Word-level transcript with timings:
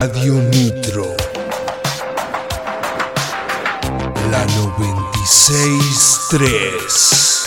Radio 0.00 0.34
Nitro. 0.34 1.16
La 4.30 4.44
963. 4.44 7.42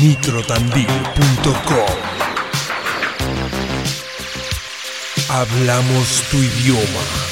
Nitrotandil.com. 0.00 1.94
Hablamos 5.28 6.22
tu 6.30 6.38
idioma. 6.38 7.29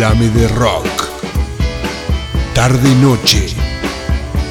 Rock. 0.00 1.10
Tarde 2.54 2.88
y 2.88 2.94
noche 3.02 3.48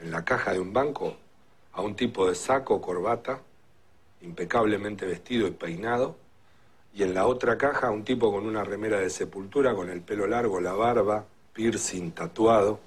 en 0.00 0.10
la 0.10 0.24
caja 0.24 0.54
de 0.54 0.58
un 0.58 0.72
banco, 0.72 1.14
a 1.74 1.82
un 1.82 1.94
tipo 1.94 2.28
de 2.28 2.34
saco, 2.34 2.80
corbata, 2.80 3.38
impecablemente 4.22 5.06
vestido 5.06 5.46
y 5.46 5.52
peinado, 5.52 6.16
y 6.92 7.04
en 7.04 7.14
la 7.14 7.28
otra 7.28 7.56
caja 7.56 7.86
a 7.86 7.92
un 7.92 8.02
tipo 8.02 8.32
con 8.32 8.46
una 8.46 8.64
remera 8.64 8.98
de 8.98 9.10
sepultura, 9.10 9.76
con 9.76 9.90
el 9.90 10.00
pelo 10.00 10.26
largo, 10.26 10.60
la 10.60 10.72
barba, 10.72 11.24
piercing, 11.58 12.12
tatuado, 12.12 12.78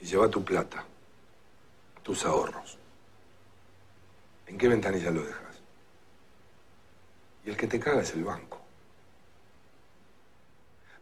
y 0.00 0.06
lleva 0.06 0.30
tu 0.30 0.42
plata, 0.42 0.82
tus 2.02 2.24
ahorros. 2.24 2.78
¿En 4.46 4.56
qué 4.56 4.66
ventanilla 4.66 5.10
lo 5.10 5.22
dejas? 5.22 5.56
Y 7.44 7.50
el 7.50 7.56
que 7.58 7.66
te 7.66 7.78
caga 7.78 8.00
es 8.00 8.14
el 8.14 8.24
banco. 8.24 8.62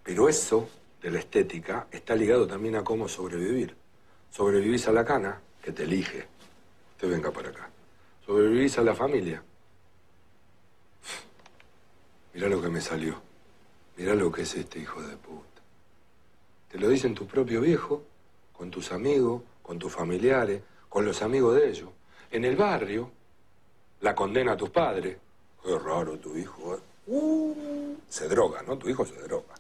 Pero 0.03 0.29
eso 0.29 0.69
de 1.01 1.13
la 1.13 1.21
estética 1.21 1.87
está 1.93 2.17
ligado 2.17 2.45
también 2.45 2.75
a 2.75 2.83
cómo 2.83 3.07
sobrevivir. 3.07 3.77
Sobrevivís 4.33 4.89
a 4.89 4.93
la 4.93 5.05
cana, 5.05 5.41
que 5.63 5.71
te 5.71 5.85
elige. 5.85 6.27
Usted 6.95 7.09
venga 7.09 7.31
para 7.31 7.51
acá. 7.51 7.71
Sobrevivís 8.27 8.77
a 8.79 8.83
la 8.83 8.97
familia. 8.97 9.45
Mirá 12.35 12.49
lo 12.49 12.61
que 12.61 12.69
me 12.69 12.81
salió. 12.81 13.23
Mirá 13.97 14.17
lo 14.17 14.33
que 14.33 14.43
es 14.43 14.53
este 14.57 14.81
hijo 14.81 15.01
de 15.03 15.17
puta. 15.17 15.50
Te 16.71 16.79
lo 16.79 16.89
dicen 16.89 17.15
tu 17.15 17.27
propio 17.27 17.61
viejo, 17.61 18.03
con 18.53 18.71
tus 18.71 18.93
amigos, 18.93 19.43
con 19.63 19.79
tus 19.79 19.93
familiares, 19.93 20.63
con 20.89 21.05
los 21.05 21.21
amigos 21.23 21.57
de 21.57 21.69
ellos. 21.69 21.91
En 22.31 22.45
el 22.45 22.57
barrio, 22.57 23.11
la 24.01 24.15
condena 24.15 24.53
a 24.53 24.57
tus 24.57 24.71
padres. 24.71 25.17
Qué 25.63 25.79
raro 25.79 26.19
tu 26.19 26.37
hijo. 26.37 26.77
¿eh? 26.77 26.81
Uh, 27.07 27.97
se 28.09 28.29
droga, 28.29 28.63
¿no? 28.63 28.79
Tu 28.79 28.89
hijo 28.89 29.05
se 29.05 29.21
droga. 29.23 29.55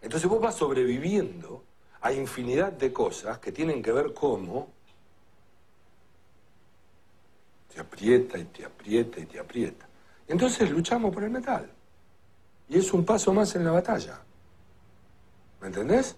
Entonces 0.00 0.28
vos 0.28 0.40
vas 0.40 0.54
sobreviviendo 0.54 1.62
a 2.00 2.12
infinidad 2.12 2.72
de 2.72 2.92
cosas 2.92 3.38
que 3.38 3.52
tienen 3.52 3.82
que 3.82 3.92
ver 3.92 4.14
cómo 4.14 4.70
te 7.72 7.78
aprieta 7.78 8.38
y 8.38 8.44
te 8.44 8.64
aprieta 8.64 9.20
y 9.20 9.26
te 9.26 9.38
aprieta. 9.38 9.86
Entonces 10.26 10.70
luchamos 10.70 11.12
por 11.12 11.24
el 11.24 11.30
metal. 11.30 11.70
Y 12.68 12.78
es 12.78 12.92
un 12.92 13.04
paso 13.04 13.34
más 13.34 13.54
en 13.54 13.64
la 13.64 13.72
batalla. 13.72 14.20
¿Me 15.60 15.66
entendés? 15.68 16.16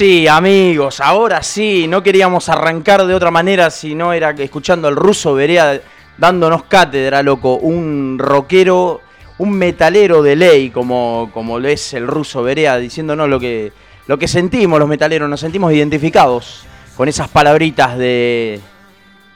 Sí, 0.00 0.26
amigos, 0.26 0.98
ahora 1.00 1.42
sí. 1.42 1.86
No 1.86 2.02
queríamos 2.02 2.48
arrancar 2.48 3.04
de 3.04 3.14
otra 3.14 3.30
manera 3.30 3.68
si 3.68 3.94
no 3.94 4.14
era 4.14 4.30
escuchando 4.30 4.88
al 4.88 4.96
ruso 4.96 5.34
Berea 5.34 5.78
dándonos 6.16 6.62
cátedra, 6.62 7.22
loco. 7.22 7.56
Un 7.56 8.16
rockero, 8.18 9.02
un 9.36 9.50
metalero 9.52 10.22
de 10.22 10.36
ley, 10.36 10.70
como, 10.70 11.30
como 11.34 11.58
lo 11.58 11.68
es 11.68 11.92
el 11.92 12.06
ruso 12.06 12.42
Berea, 12.42 12.78
diciéndonos 12.78 13.28
lo 13.28 13.38
que, 13.38 13.74
lo 14.06 14.18
que 14.18 14.26
sentimos 14.26 14.78
los 14.78 14.88
metaleros. 14.88 15.28
Nos 15.28 15.40
sentimos 15.40 15.70
identificados 15.70 16.64
con 16.96 17.06
esas 17.06 17.28
palabritas 17.28 17.98
de, 17.98 18.58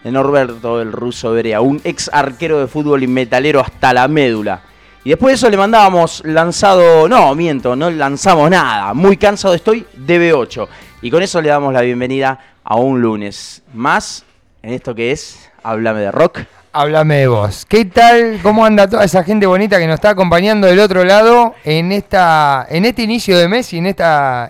de 0.03 0.11
Norberto 0.11 0.81
el 0.81 0.93
ruso 0.93 1.33
Berea, 1.33 1.61
un 1.61 1.79
ex 1.85 2.09
arquero 2.11 2.59
de 2.59 2.69
fútbol 2.69 3.03
y 3.03 3.07
metalero 3.07 3.61
hasta 3.61 3.93
la 3.93 4.09
médula. 4.09 4.63
Y 5.07 5.11
después 5.11 5.33
de 5.33 5.35
eso 5.35 5.51
le 5.51 5.59
mandábamos 5.59 6.23
lanzado, 6.25 7.07
no, 7.11 7.35
miento, 7.35 7.77
no 7.77 7.91
lanzamos 7.91 8.49
nada. 8.49 8.95
Muy 8.95 9.19
cansado 9.19 9.53
estoy, 9.53 9.87
DB8. 10.07 10.69
Y 11.03 11.11
con 11.11 11.23
eso 11.23 11.41
le 11.41 11.49
damos 11.49 11.73
la 11.73 11.83
bienvenida 11.83 12.39
a 12.63 12.77
un 12.77 13.01
lunes 13.01 13.63
más 13.73 14.25
en 14.63 14.73
esto 14.73 14.95
que 14.95 15.13
es 15.13 15.51
Háblame 15.63 16.01
de 16.01 16.11
Rock. 16.11 16.41
Háblame 16.77 17.19
de 17.19 17.29
vos. 17.29 17.65
¿Qué 17.69 17.85
tal? 17.85 18.41
¿Cómo 18.43 18.65
anda 18.65 18.89
toda 18.89 19.05
esa 19.05 19.23
gente 19.23 19.47
bonita 19.47 19.79
que 19.79 19.87
nos 19.87 19.95
está 19.95 20.11
acompañando 20.11 20.67
del 20.67 20.81
otro 20.81 21.05
lado 21.05 21.55
en 21.63 21.93
esta 21.93 22.67
en 22.69 22.85
este 22.85 23.03
inicio 23.03 23.39
de 23.39 23.47
mes 23.47 23.73
y 23.73 23.79
en 23.79 23.87
este 23.87 24.03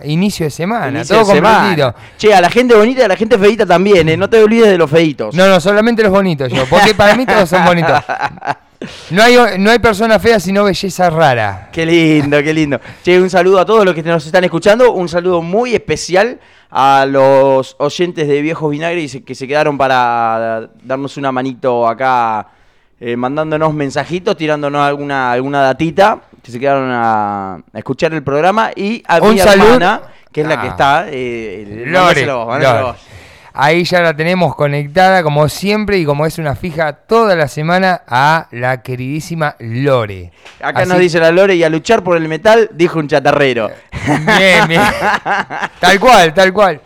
inicio 0.05 0.47
de 0.47 0.49
semana? 0.49 0.89
Inicio 0.89 1.17
todo 1.17 1.27
de 1.27 1.35
semana. 1.35 1.57
completito. 1.57 1.95
Che, 2.17 2.33
a 2.33 2.41
la 2.41 2.49
gente 2.49 2.73
bonita 2.73 3.01
y 3.01 3.03
a 3.03 3.07
la 3.09 3.15
gente 3.15 3.37
feita 3.37 3.65
también, 3.67 4.09
¿eh? 4.09 4.17
No 4.17 4.27
te 4.27 4.41
olvides 4.41 4.69
de 4.69 4.77
los 4.77 4.89
feitos. 4.89 5.35
No, 5.35 5.47
no, 5.47 5.59
solamente 5.59 6.01
los 6.01 6.11
bonitos 6.11 6.51
yo, 6.51 6.65
porque 6.65 6.95
para 6.95 7.15
mí 7.15 7.27
todos 7.27 7.47
son 7.47 7.63
bonitos. 7.63 8.03
No 9.11 9.23
hay, 9.23 9.35
no 9.59 9.69
hay 9.71 9.79
persona 9.79 10.19
fea 10.19 10.39
sino 10.39 10.63
belleza 10.63 11.09
rara. 11.09 11.69
Qué 11.71 11.85
lindo, 11.85 12.41
qué 12.43 12.53
lindo. 12.53 12.79
Che, 13.03 13.19
un 13.19 13.29
saludo 13.29 13.59
a 13.59 13.65
todos 13.65 13.85
los 13.85 13.93
que 13.93 14.03
nos 14.03 14.25
están 14.25 14.43
escuchando. 14.43 14.91
Un 14.91 15.07
saludo 15.09 15.41
muy 15.41 15.73
especial 15.73 16.39
a 16.69 17.05
los 17.07 17.75
oyentes 17.79 18.27
de 18.27 18.41
Viejos 18.41 18.69
Vinagres 18.71 19.19
que 19.25 19.35
se 19.35 19.47
quedaron 19.47 19.77
para 19.77 20.69
darnos 20.83 21.15
una 21.17 21.31
manito 21.31 21.87
acá, 21.87 22.47
eh, 22.99 23.15
mandándonos 23.15 23.73
mensajitos, 23.73 24.35
tirándonos 24.35 24.81
alguna, 24.81 25.31
alguna 25.31 25.61
datita. 25.61 26.19
Que 26.43 26.51
se 26.51 26.59
quedaron 26.59 26.91
a, 26.91 27.53
a 27.55 27.61
escuchar 27.77 28.13
el 28.13 28.21
programa. 28.23 28.69
Y 28.75 29.01
a 29.07 29.17
Un 29.21 29.33
mi 29.33 29.39
saludo. 29.39 29.67
hermana, 29.73 30.01
que 30.31 30.41
es 30.41 30.47
la 30.47 30.61
que 30.61 30.67
Ah. 30.67 30.71
está. 30.71 31.05
Eh, 31.09 31.83
Lore, 31.87 32.25
Ahí 33.57 33.83
ya 33.85 34.01
la 34.01 34.13
tenemos 34.15 34.55
conectada 34.55 35.23
como 35.23 35.47
siempre 35.49 35.97
y 35.97 36.05
como 36.05 36.25
es 36.25 36.37
una 36.37 36.55
fija 36.55 36.93
toda 36.93 37.35
la 37.35 37.47
semana 37.47 38.01
a 38.07 38.47
la 38.51 38.81
queridísima 38.81 39.55
Lore. 39.59 40.31
Acá 40.61 40.81
Así- 40.81 40.89
nos 40.89 40.99
dice 40.99 41.19
la 41.19 41.31
Lore 41.31 41.55
y 41.55 41.63
a 41.63 41.69
luchar 41.69 42.03
por 42.03 42.17
el 42.17 42.27
metal, 42.27 42.69
dijo 42.73 42.99
un 42.99 43.07
chatarrero. 43.07 43.71
Bien, 44.37 44.67
bien. 44.67 44.81
Tal 45.79 45.99
cual, 45.99 46.33
tal 46.33 46.51
cual. 46.53 46.81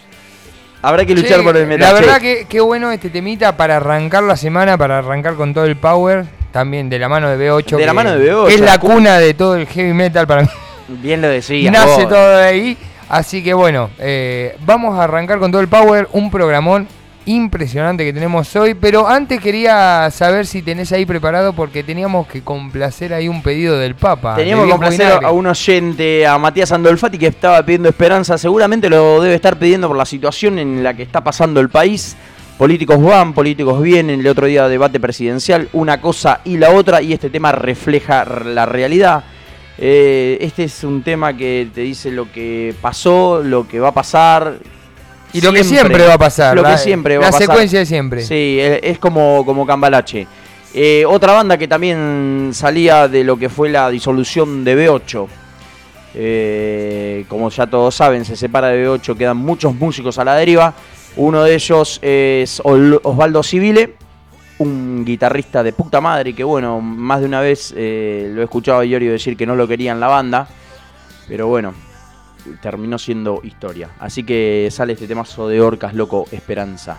Habrá 0.82 1.06
que 1.06 1.14
luchar 1.14 1.40
Che, 1.40 1.44
por 1.44 1.58
el 1.58 1.68
metal. 1.68 1.88
La 1.94 2.00
verdad 2.00 2.16
che. 2.22 2.22
que 2.40 2.46
qué 2.48 2.62
bueno 2.62 2.92
este 2.92 3.10
temita 3.10 3.58
para 3.58 3.78
arrancar 3.78 4.24
la 4.24 4.38
semana, 4.38 4.78
para 4.78 5.00
arrancar 5.00 5.34
con 5.36 5.54
todo 5.54 5.66
el 5.66 5.76
power, 5.76 6.26
también 6.52 6.90
de 6.90 6.98
la 7.00 7.10
mano 7.10 7.30
de 7.30 7.50
B8. 7.52 7.76
De 7.78 7.86
la 7.86 7.94
mano 7.94 8.18
de 8.18 8.32
B8, 8.34 8.48
que 8.48 8.54
es 8.54 8.60
la 8.62 8.66
la 8.74 8.80
cu- 8.80 8.88
cuna 8.88 9.18
de 9.20 9.34
todo 9.34 9.56
el 9.56 9.68
heavy 9.68 9.94
metal 9.94 10.26
para 10.26 10.44
mí. 10.44 10.48
Bien 10.88 11.22
lo 11.22 11.28
decías. 11.28 11.72
Nace 11.74 12.04
vos. 12.04 12.10
todo 12.10 12.38
de 12.38 12.44
ahí. 12.46 12.78
Así 13.10 13.44
que 13.44 13.56
bueno, 13.56 13.90
eh, 13.98 14.56
vamos 14.66 14.98
a 14.98 15.04
arrancar 15.04 15.40
con 15.40 15.52
todo 15.52 15.62
el 15.62 15.68
power, 15.68 16.08
un 16.14 16.30
programón 16.30 16.88
impresionante 17.26 18.06
que 18.06 18.14
tenemos 18.14 18.56
hoy. 18.56 18.74
Pero 18.74 19.08
antes 19.08 19.40
quería 19.40 20.10
saber 20.12 20.46
si 20.46 20.62
tenés 20.62 20.92
ahí 20.92 21.06
preparado 21.06 21.54
porque 21.54 21.84
teníamos 21.84 22.28
que 22.28 22.42
complacer 22.42 23.14
ahí 23.14 23.28
un 23.28 23.42
pedido 23.42 23.78
del 23.78 23.96
Papa. 23.96 24.36
Teníamos 24.36 24.66
que 24.66 24.72
complacer 24.72 25.08
Vinagre. 25.08 25.26
a 25.26 25.32
un 25.32 25.48
oyente, 25.48 26.28
a 26.28 26.38
Matías 26.38 26.72
Andolfati, 26.72 27.18
que 27.18 27.28
estaba 27.28 27.64
pidiendo 27.64 27.90
esperanza. 27.90 28.38
Seguramente 28.38 28.90
lo 28.90 29.22
debe 29.22 29.36
estar 29.36 29.58
pidiendo 29.58 29.88
por 29.88 29.98
la 29.98 30.06
situación 30.06 30.60
en 30.60 30.84
la 30.84 30.94
que 30.94 31.04
está 31.04 31.24
pasando 31.24 31.60
el 31.60 31.70
país. 31.70 32.16
Políticos 32.58 33.02
van, 33.02 33.34
políticos 33.34 33.82
vienen. 33.82 34.20
El 34.20 34.28
otro 34.28 34.46
día 34.46 34.68
debate 34.68 35.00
presidencial, 35.00 35.70
una 35.74 36.02
cosa 36.02 36.42
y 36.44 36.58
la 36.58 36.72
otra. 36.72 37.02
Y 37.02 37.14
este 37.14 37.30
tema 37.30 37.52
refleja 37.52 38.26
la 38.26 38.66
realidad. 38.66 39.24
Eh, 39.82 40.38
este 40.42 40.66
es 40.66 40.84
un 40.84 41.02
tema 41.04 41.36
que 41.36 41.70
te 41.74 41.82
dice 41.82 42.12
lo 42.12 42.30
que 42.32 42.76
pasó, 42.82 43.42
lo 43.42 43.68
que 43.68 43.80
va 43.80 43.90
a 43.90 43.94
pasar. 43.94 44.56
Y 45.32 45.42
lo 45.42 45.54
que 45.54 45.64
siempre 45.64 46.06
va 46.06 46.16
a 46.16 46.18
pasar. 46.18 46.56
Lo 46.56 46.64
la- 46.64 46.72
que 46.72 46.78
siempre 46.80 47.18
va 47.18 47.22
la 47.24 47.28
a 47.30 47.32
pasar. 47.32 47.48
secuencia 47.48 47.80
de 47.80 47.86
siempre. 47.86 48.22
Sí, 48.24 48.58
es 48.60 48.98
como, 49.00 49.44
como 49.46 49.66
Cambalache. 49.66 50.28
Eh, 50.74 51.04
otra 51.08 51.34
banda 51.34 51.58
que 51.58 51.68
también 51.68 52.50
salía 52.54 53.08
de 53.08 53.24
lo 53.24 53.38
que 53.38 53.48
fue 53.50 53.70
la 53.70 53.90
disolución 53.90 54.64
de 54.64 54.76
B8. 54.76 55.28
Eh, 56.16 57.26
como 57.30 57.50
ya 57.50 57.68
todos 57.68 57.96
saben, 57.96 58.26
se 58.26 58.36
separa 58.36 58.68
de 58.68 58.86
B8, 58.88 59.16
quedan 59.18 59.38
muchos 59.38 59.74
músicos 59.76 60.18
a 60.18 60.26
la 60.26 60.36
deriva. 60.36 60.74
Uno 61.16 61.44
de 61.44 61.56
ellos 61.56 62.00
es 62.02 62.62
Osvaldo 62.64 63.44
Civile, 63.44 63.96
un 64.60 65.04
guitarrista 65.06 65.64
de 65.64 65.74
puta 65.74 66.00
madre 66.00 66.34
que, 66.34 66.44
bueno, 66.44 66.80
más 66.82 67.22
de 67.22 67.26
una 67.26 67.42
vez 67.42 67.74
eh, 67.76 68.30
lo 68.34 68.42
he 68.42 68.44
escuchado 68.44 68.80
a 68.80 68.86
Iorio 68.86 69.12
decir 69.12 69.36
que 69.36 69.46
no 69.46 69.56
lo 69.56 69.68
quería 69.68 69.92
en 69.92 70.00
la 70.00 70.08
banda. 70.08 70.48
Pero 71.28 71.48
bueno, 71.48 71.74
terminó 72.62 72.98
siendo 72.98 73.42
historia. 73.44 73.90
Así 74.00 74.24
que 74.24 74.70
sale 74.72 74.94
este 74.94 75.08
temazo 75.08 75.48
de 75.48 75.62
Orcas 75.62 75.94
Loco 75.94 76.26
Esperanza. 76.32 76.98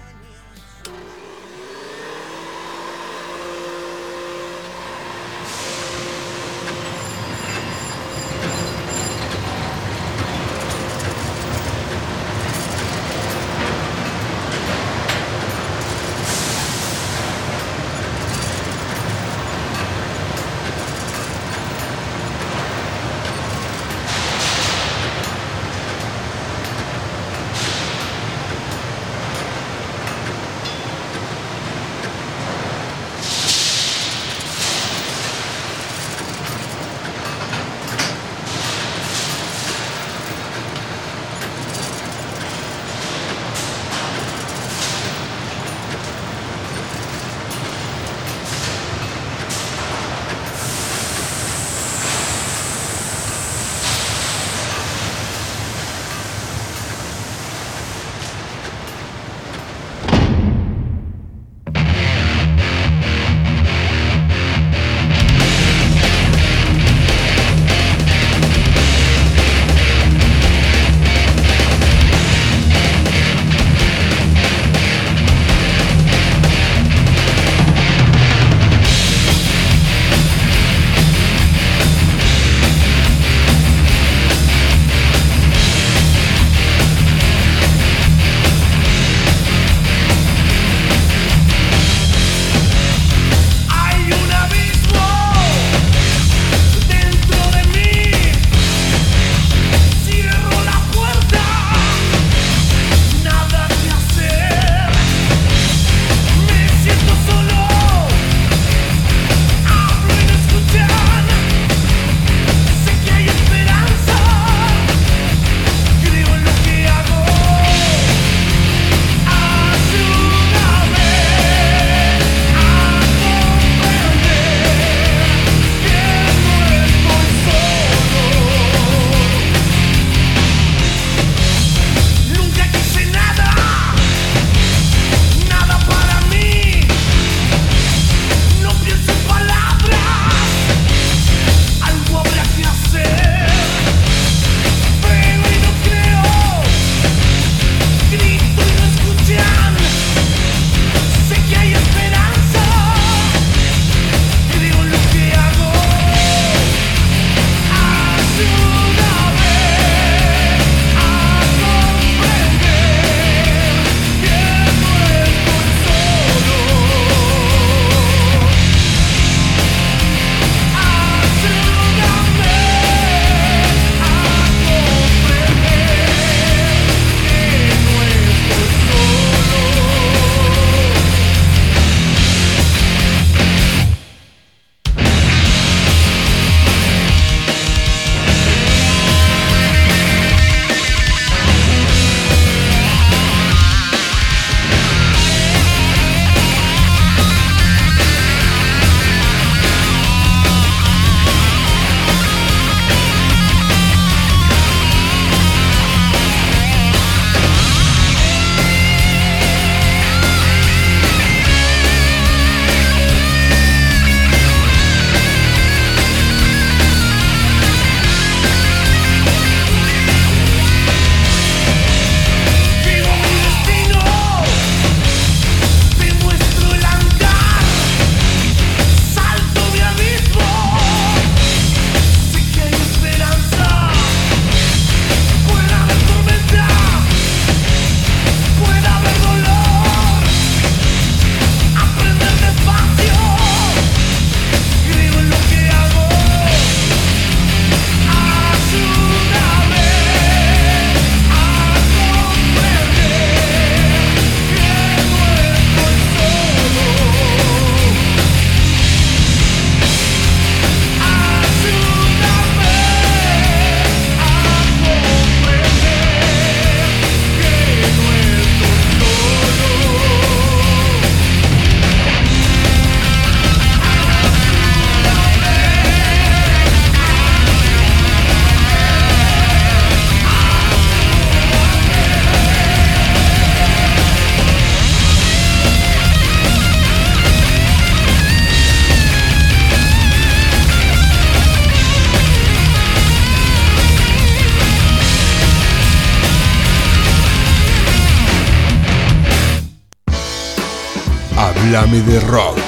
Rock. 302.31 302.59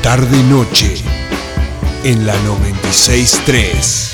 Tarde 0.00 0.40
noche 0.44 0.94
en 2.04 2.24
la 2.24 2.34
963. 2.44 4.12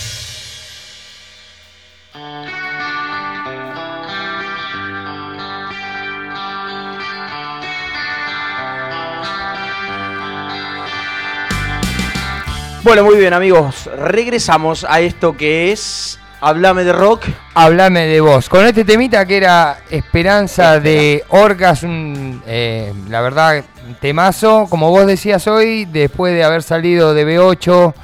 Bueno, 12.82 13.04
muy 13.04 13.18
bien 13.18 13.34
amigos, 13.34 13.90
regresamos 13.94 14.86
a 14.88 15.00
esto 15.00 15.36
que 15.36 15.70
es 15.70 16.18
Háblame 16.44 16.82
de 16.82 16.92
rock. 16.92 17.26
Háblame 17.54 18.06
de 18.06 18.20
vos. 18.20 18.48
Con 18.48 18.66
este 18.66 18.84
temita 18.84 19.24
que 19.24 19.36
era 19.36 19.78
Esperanza 19.88 20.80
de 20.80 21.22
Orcas, 21.28 21.84
un, 21.84 22.42
eh, 22.44 22.92
la 23.08 23.20
verdad, 23.20 23.62
temazo. 24.00 24.66
Como 24.68 24.90
vos 24.90 25.06
decías 25.06 25.46
hoy, 25.46 25.84
después 25.86 26.34
de 26.34 26.44
haber 26.44 26.62
salido 26.62 27.14
de 27.14 27.26
B8, 27.26 27.94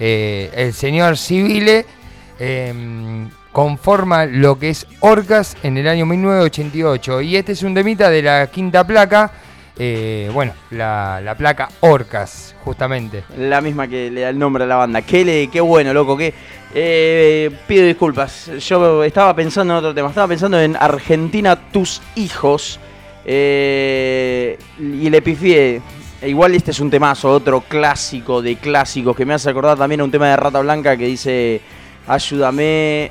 eh, 0.00 0.50
el 0.54 0.72
señor 0.72 1.16
Civile 1.16 1.86
eh, 2.38 3.26
conforma 3.52 4.26
lo 4.26 4.58
que 4.58 4.70
es 4.70 4.86
Orcas 5.00 5.56
en 5.62 5.76
el 5.76 5.88
año 5.88 6.06
1988. 6.06 7.20
Y 7.22 7.36
este 7.36 7.52
es 7.52 7.62
un 7.62 7.74
temita 7.74 8.10
de 8.10 8.22
la 8.22 8.46
quinta 8.48 8.86
placa. 8.86 9.30
eh, 9.82 10.30
bueno, 10.32 10.52
la, 10.70 11.20
la 11.22 11.34
placa 11.34 11.68
Orcas, 11.80 12.54
justamente. 12.64 13.24
La 13.38 13.60
misma 13.60 13.88
que 13.88 14.10
le 14.10 14.20
da 14.22 14.28
el 14.28 14.38
nombre 14.38 14.64
a 14.64 14.66
la 14.66 14.76
banda. 14.76 15.00
Qué, 15.02 15.24
le- 15.24 15.48
qué 15.48 15.60
bueno, 15.60 15.92
loco. 15.94 16.16
Qué, 16.16 16.34
eh, 16.74 17.50
pido 17.66 17.84
disculpas. 17.86 18.50
Yo 18.68 19.02
estaba 19.04 19.34
pensando 19.34 19.72
en 19.74 19.78
otro 19.78 19.94
tema. 19.94 20.08
Estaba 20.08 20.28
pensando 20.28 20.60
en 20.60 20.76
Argentina, 20.76 21.56
tus 21.72 22.00
hijos. 22.14 22.78
Eh, 23.24 24.58
y 24.78 25.10
le 25.10 25.22
pifié. 25.22 25.82
E 26.22 26.28
Igual 26.28 26.54
este 26.54 26.70
es 26.70 26.80
un 26.80 26.90
temazo, 26.90 27.30
otro 27.30 27.62
clásico 27.62 28.42
de 28.42 28.56
clásicos 28.56 29.16
que 29.16 29.24
me 29.24 29.34
hace 29.34 29.48
acordar 29.48 29.78
también 29.78 30.02
a 30.02 30.04
un 30.04 30.10
tema 30.10 30.28
de 30.28 30.36
Rata 30.36 30.60
Blanca 30.60 30.96
que 30.96 31.06
dice 31.06 31.60
Ayúdame. 32.06 33.10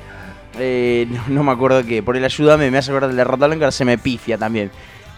eh, 0.58 1.06
no, 1.28 1.42
me 1.42 1.52
acuerdo 1.52 1.84
qué. 1.84 2.02
Por 2.02 2.16
el 2.16 2.24
ayúdame 2.24 2.70
me 2.70 2.78
hace 2.78 2.90
acordar 2.90 3.08
del 3.08 3.16
de 3.16 3.24
Rata 3.24 3.46
Blanca, 3.46 3.70
se 3.70 3.84
me 3.84 3.98
pifia 3.98 4.38
también. 4.38 4.70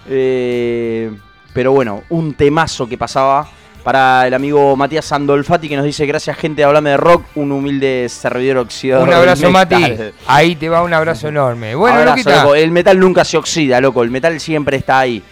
Eh, 0.08 1.11
pero 1.52 1.72
bueno, 1.72 2.02
un 2.08 2.34
temazo 2.34 2.88
que 2.88 2.96
pasaba 2.96 3.49
para 3.82 4.26
el 4.26 4.34
amigo 4.34 4.76
Matías 4.76 5.04
Sandolfati 5.04 5.68
que 5.68 5.76
nos 5.76 5.84
dice 5.84 6.06
gracias 6.06 6.36
gente, 6.36 6.62
hablame 6.64 6.90
de 6.90 6.96
rock, 6.96 7.24
un 7.34 7.52
humilde 7.52 8.06
servidor 8.08 8.58
oxidador. 8.58 9.08
Un 9.08 9.14
abrazo, 9.14 9.50
Mati. 9.50 9.74
metal". 9.74 10.14
Ahí 10.26 10.56
te 10.56 10.68
va 10.68 10.82
un 10.82 10.94
abrazo 10.94 11.28
enorme. 11.28 11.74
Bueno, 11.74 11.98
Abrazo, 11.98 12.16
Luquita, 12.16 12.42
loco. 12.42 12.54
El 12.54 12.70
metal 12.70 12.98
nunca 12.98 13.24
se 13.24 13.36
oxida, 13.36 13.80
loco. 13.80 14.02
El 14.02 14.10
metal 14.10 14.38
siempre 14.40 14.76
está 14.76 15.00
ahí. 15.00 15.22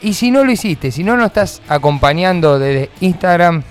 Y 0.03 0.15
si 0.15 0.31
no 0.31 0.45
lo 0.45 0.51
hiciste, 0.53 0.91
si 0.91 1.05
no 1.05 1.17
nos 1.17 1.27
estás 1.29 1.63
acompañando 1.69 2.59
desde 2.59 2.91
Instagram, 3.01 3.63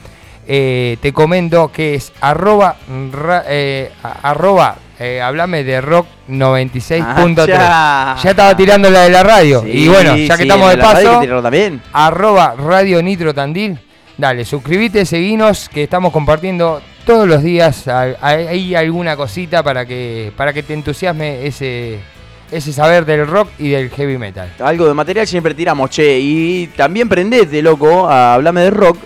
eh, 0.47 0.97
te 1.01 1.13
comento 1.13 1.71
que 1.71 1.95
es 1.95 2.11
arroba, 2.21 2.75
ra- 3.11 3.43
eh, 3.47 3.91
arroba 4.23 4.75
eh, 4.99 5.21
hablame 5.21 5.63
de 5.63 5.81
rock 5.81 6.05
96.3. 6.29 7.55
Ah, 7.59 8.15
ya. 8.21 8.29
estaba 8.29 8.55
tirando 8.55 8.89
la 8.89 9.01
de 9.01 9.09
la 9.09 9.23
radio. 9.23 9.61
Sí, 9.63 9.69
y 9.71 9.87
bueno, 9.87 10.15
ya 10.15 10.35
que 10.37 10.43
sí, 10.43 10.49
estamos 10.49 10.69
de 10.69 10.75
radio 10.77 11.09
hay 11.19 11.27
paso, 11.27 11.41
también. 11.41 11.81
arroba 11.93 12.55
Radio 12.57 13.01
Nitro 13.01 13.33
Tandil. 13.33 13.79
Dale, 14.17 14.45
suscríbete, 14.45 15.05
seguinos, 15.05 15.67
que 15.69 15.83
estamos 15.83 16.11
compartiendo 16.13 16.81
todos 17.05 17.27
los 17.27 17.41
días 17.41 17.87
ahí 17.87 18.75
alguna 18.75 19.15
cosita 19.15 19.63
para 19.63 19.85
que, 19.87 20.31
para 20.37 20.53
que 20.53 20.61
te 20.61 20.73
entusiasme 20.75 21.47
ese, 21.47 21.99
ese 22.51 22.73
saber 22.73 23.05
del 23.05 23.25
rock 23.25 23.49
y 23.57 23.69
del 23.69 23.89
heavy 23.89 24.17
metal. 24.17 24.51
Algo 24.59 24.85
de 24.85 24.93
material 24.93 25.25
siempre 25.25 25.53
tiramos, 25.53 25.89
che. 25.89 26.19
Y 26.19 26.67
también 26.75 27.07
prendete, 27.07 27.61
loco, 27.61 28.07
a 28.07 28.35
Hablame 28.35 28.61
de 28.61 28.69
Rock. 28.71 28.97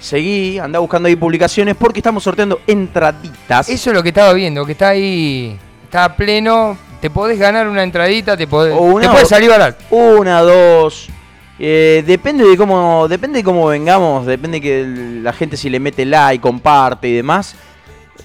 Seguí, 0.00 0.58
anda 0.58 0.78
buscando 0.80 1.08
ahí 1.08 1.16
publicaciones 1.16 1.76
porque 1.76 2.00
estamos 2.00 2.22
sorteando 2.22 2.60
entraditas. 2.66 3.68
Eso 3.68 3.90
es 3.90 3.96
lo 3.96 4.02
que 4.02 4.10
estaba 4.10 4.32
viendo, 4.32 4.66
que 4.66 4.72
está 4.72 4.88
ahí, 4.88 5.56
está 5.84 6.14
pleno. 6.14 6.76
Te 7.00 7.10
podés 7.10 7.38
ganar 7.38 7.68
una 7.68 7.82
entradita, 7.82 8.36
te 8.36 8.46
podés, 8.46 8.74
una 8.78 9.14
te 9.14 9.26
salir 9.26 9.50
barato. 9.50 9.84
Una, 9.90 10.40
dos. 10.40 11.08
eh, 11.58 12.02
depende 12.06 12.44
de 12.44 12.56
cómo. 12.56 13.08
Depende 13.08 13.38
de 13.38 13.44
cómo 13.44 13.66
vengamos. 13.66 14.26
Depende 14.26 14.60
que 14.60 14.86
la 15.22 15.32
gente 15.32 15.56
si 15.56 15.68
le 15.70 15.80
mete 15.80 16.04
like, 16.04 16.40
comparte 16.40 17.08
y 17.08 17.12
demás. 17.14 17.54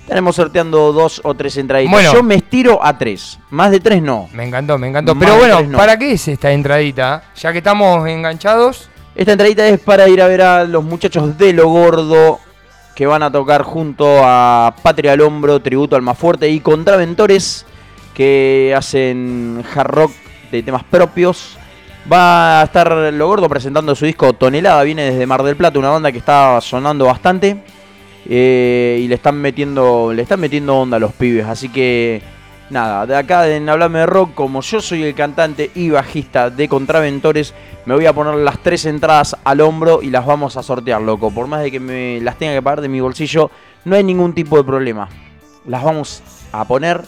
Estaremos 0.09 0.35
sorteando 0.35 0.91
dos 0.91 1.21
o 1.23 1.35
tres 1.35 1.55
entraditas. 1.57 1.91
Bueno. 1.91 2.11
Yo 2.11 2.23
me 2.23 2.33
estiro 2.33 2.83
a 2.83 2.97
tres. 2.97 3.37
Más 3.51 3.69
de 3.69 3.79
tres 3.79 4.01
no. 4.01 4.27
Me 4.33 4.43
encantó, 4.43 4.75
me 4.79 4.87
encantó. 4.87 5.13
Más 5.13 5.23
Pero 5.23 5.37
bueno, 5.37 5.61
no. 5.61 5.77
¿para 5.77 5.99
qué 5.99 6.13
es 6.13 6.27
esta 6.27 6.51
entradita? 6.51 7.25
Ya 7.35 7.51
que 7.51 7.59
estamos 7.59 8.07
enganchados. 8.09 8.89
Esta 9.13 9.33
entradita 9.33 9.67
es 9.67 9.79
para 9.79 10.09
ir 10.09 10.19
a 10.23 10.27
ver 10.27 10.41
a 10.41 10.63
los 10.63 10.83
muchachos 10.83 11.37
de 11.37 11.53
Lo 11.53 11.67
Gordo 11.67 12.39
que 12.95 13.05
van 13.05 13.21
a 13.21 13.31
tocar 13.31 13.61
junto 13.61 14.21
a 14.23 14.73
Patria 14.81 15.13
al 15.13 15.21
Hombro, 15.21 15.59
Tributo 15.59 15.95
al 15.95 16.01
Más 16.01 16.17
Fuerte 16.17 16.49
y 16.49 16.59
Contraventores 16.59 17.67
que 18.15 18.73
hacen 18.75 19.63
hard 19.75 19.91
rock 19.91 20.11
de 20.51 20.63
temas 20.63 20.83
propios. 20.85 21.55
Va 22.11 22.61
a 22.61 22.63
estar 22.63 22.91
Lo 23.13 23.27
Gordo 23.27 23.47
presentando 23.47 23.93
su 23.93 24.07
disco 24.07 24.33
Tonelada, 24.33 24.81
viene 24.81 25.11
desde 25.11 25.27
Mar 25.27 25.43
del 25.43 25.55
Plata, 25.55 25.77
una 25.77 25.89
banda 25.89 26.11
que 26.11 26.17
está 26.17 26.59
sonando 26.61 27.05
bastante 27.05 27.63
eh, 28.29 29.01
y 29.01 29.07
le 29.07 29.15
están 29.15 29.35
metiendo 29.37 30.13
le 30.13 30.21
están 30.21 30.39
metiendo 30.39 30.77
onda 30.77 30.97
a 30.97 30.99
los 30.99 31.13
pibes, 31.13 31.45
así 31.45 31.67
que 31.69 32.21
nada, 32.69 33.05
de 33.05 33.15
acá 33.15 33.47
en 33.49 33.67
Hablame 33.67 33.99
de 33.99 34.05
Rock, 34.05 34.35
como 34.35 34.61
yo 34.61 34.81
soy 34.81 35.03
el 35.03 35.15
cantante 35.15 35.71
y 35.73 35.89
bajista 35.89 36.49
de 36.49 36.67
Contraventores, 36.67 37.53
me 37.85 37.95
voy 37.95 38.05
a 38.05 38.13
poner 38.13 38.35
las 38.35 38.61
tres 38.61 38.85
entradas 38.85 39.35
al 39.43 39.61
hombro 39.61 40.01
y 40.01 40.11
las 40.11 40.25
vamos 40.25 40.57
a 40.57 40.63
sortear, 40.63 41.01
loco. 41.01 41.31
Por 41.31 41.47
más 41.47 41.63
de 41.63 41.71
que 41.71 41.79
me 41.79 42.21
las 42.21 42.37
tenga 42.37 42.53
que 42.53 42.61
pagar 42.61 42.81
de 42.81 42.89
mi 42.89 42.99
bolsillo, 42.99 43.49
no 43.85 43.95
hay 43.95 44.03
ningún 44.03 44.33
tipo 44.33 44.57
de 44.57 44.63
problema. 44.63 45.09
Las 45.65 45.83
vamos 45.83 46.21
a 46.51 46.65
poner 46.65 47.01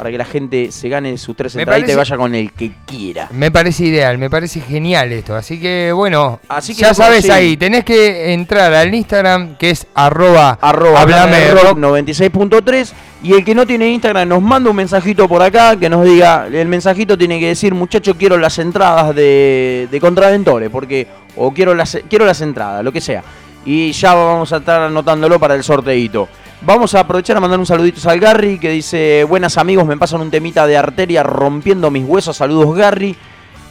para 0.00 0.10
que 0.10 0.16
la 0.16 0.24
gente 0.24 0.72
se 0.72 0.88
gane 0.88 1.18
sus 1.18 1.36
tres 1.36 1.54
entraditas 1.56 1.90
y 1.90 1.94
parece- 1.94 1.96
vaya 1.98 2.16
con 2.16 2.34
el 2.34 2.50
que 2.52 2.72
quiera. 2.86 3.28
Me 3.32 3.50
parece 3.50 3.84
ideal, 3.84 4.16
me 4.16 4.30
parece 4.30 4.62
genial 4.62 5.12
esto. 5.12 5.36
Así 5.36 5.60
que 5.60 5.92
bueno, 5.92 6.40
Así 6.48 6.74
que, 6.74 6.80
ya 6.80 6.94
sabes 6.94 7.26
sí. 7.26 7.30
ahí, 7.30 7.56
tenés 7.58 7.84
que 7.84 8.32
entrar 8.32 8.72
al 8.72 8.94
Instagram 8.94 9.56
que 9.58 9.68
es 9.68 9.86
arroba, 9.94 10.58
arroba 10.62 11.02
hablame 11.02 11.36
de 11.38 11.50
rock. 11.50 11.76
96.3 11.78 12.92
y 13.22 13.34
el 13.34 13.44
que 13.44 13.54
no 13.54 13.66
tiene 13.66 13.90
Instagram 13.90 14.26
nos 14.26 14.40
manda 14.40 14.70
un 14.70 14.76
mensajito 14.76 15.28
por 15.28 15.42
acá 15.42 15.76
que 15.76 15.90
nos 15.90 16.02
diga, 16.06 16.46
el 16.50 16.68
mensajito 16.68 17.18
tiene 17.18 17.38
que 17.38 17.48
decir 17.48 17.74
muchacho 17.74 18.14
quiero 18.16 18.38
las 18.38 18.58
entradas 18.58 19.14
de, 19.14 19.86
de 19.90 20.00
Contraventores 20.00 20.70
porque 20.70 21.06
o 21.36 21.52
quiero 21.52 21.74
las 21.74 21.98
quiero 22.08 22.24
las 22.24 22.40
entradas, 22.40 22.82
lo 22.82 22.90
que 22.90 23.02
sea. 23.02 23.22
Y 23.62 23.92
ya 23.92 24.14
vamos 24.14 24.50
a 24.54 24.56
estar 24.56 24.80
anotándolo 24.80 25.38
para 25.38 25.54
el 25.54 25.62
sorteito. 25.62 26.30
Vamos 26.62 26.94
a 26.94 27.00
aprovechar 27.00 27.36
a 27.36 27.40
mandar 27.40 27.58
un 27.58 27.64
saludito 27.66 28.08
al 28.10 28.20
Garry 28.20 28.58
que 28.58 28.70
dice, 28.70 29.24
buenas 29.24 29.56
amigos, 29.56 29.86
me 29.86 29.96
pasan 29.96 30.20
un 30.20 30.30
temita 30.30 30.66
de 30.66 30.76
arteria 30.76 31.22
rompiendo 31.22 31.90
mis 31.90 32.04
huesos, 32.04 32.36
saludos 32.36 32.76
Garry, 32.76 33.16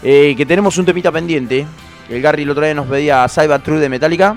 Eh, 0.02 0.34
que 0.38 0.46
tenemos 0.46 0.78
un 0.78 0.86
temita 0.86 1.12
pendiente. 1.12 1.68
El 2.10 2.22
Garry 2.22 2.44
el 2.44 2.50
otro 2.52 2.64
día 2.64 2.74
nos 2.74 2.88
pedía 2.88 3.28
Cyber 3.28 3.62
True 3.62 3.80
de 3.82 3.90
Metallica 3.90 4.34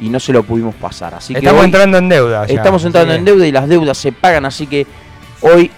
y 0.00 0.08
no 0.08 0.18
se 0.18 0.32
lo 0.32 0.42
pudimos 0.44 0.74
pasar. 0.76 1.12
Así 1.14 1.34
que 1.34 1.40
Estamos 1.40 1.60
hoy- 1.60 1.66
entrando 1.66 1.98
en 1.98 2.08
deuda. 2.08 2.46
ya, 2.46 2.54
Estamos 2.54 2.82
entrando 2.86 3.12
que- 3.12 3.18
en 3.18 3.24
deuda 3.26 3.46
y 3.46 3.52
las 3.52 3.68
deudas 3.68 3.98
se 3.98 4.12
pagan, 4.12 4.46
así 4.46 4.66
que 4.66 4.86
hoy, 5.42 5.70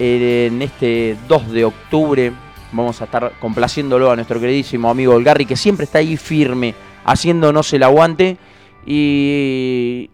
eh, 0.00 0.48
en 0.52 0.60
este 0.62 1.16
2 1.28 1.48
de 1.52 1.64
octubre, 1.64 2.32
vamos 2.72 3.00
a 3.00 3.04
estar 3.04 3.32
complaciéndolo 3.40 4.10
a 4.10 4.16
nuestro 4.16 4.40
queridísimo 4.40 4.90
amigo 4.90 5.16
El 5.16 5.22
Garry, 5.22 5.46
que 5.46 5.56
siempre 5.56 5.84
está 5.84 5.98
ahí 6.00 6.16
firme, 6.16 6.74
haciéndonos 7.04 7.72
el 7.72 7.84
aguante. 7.84 8.36
Y 8.84 10.10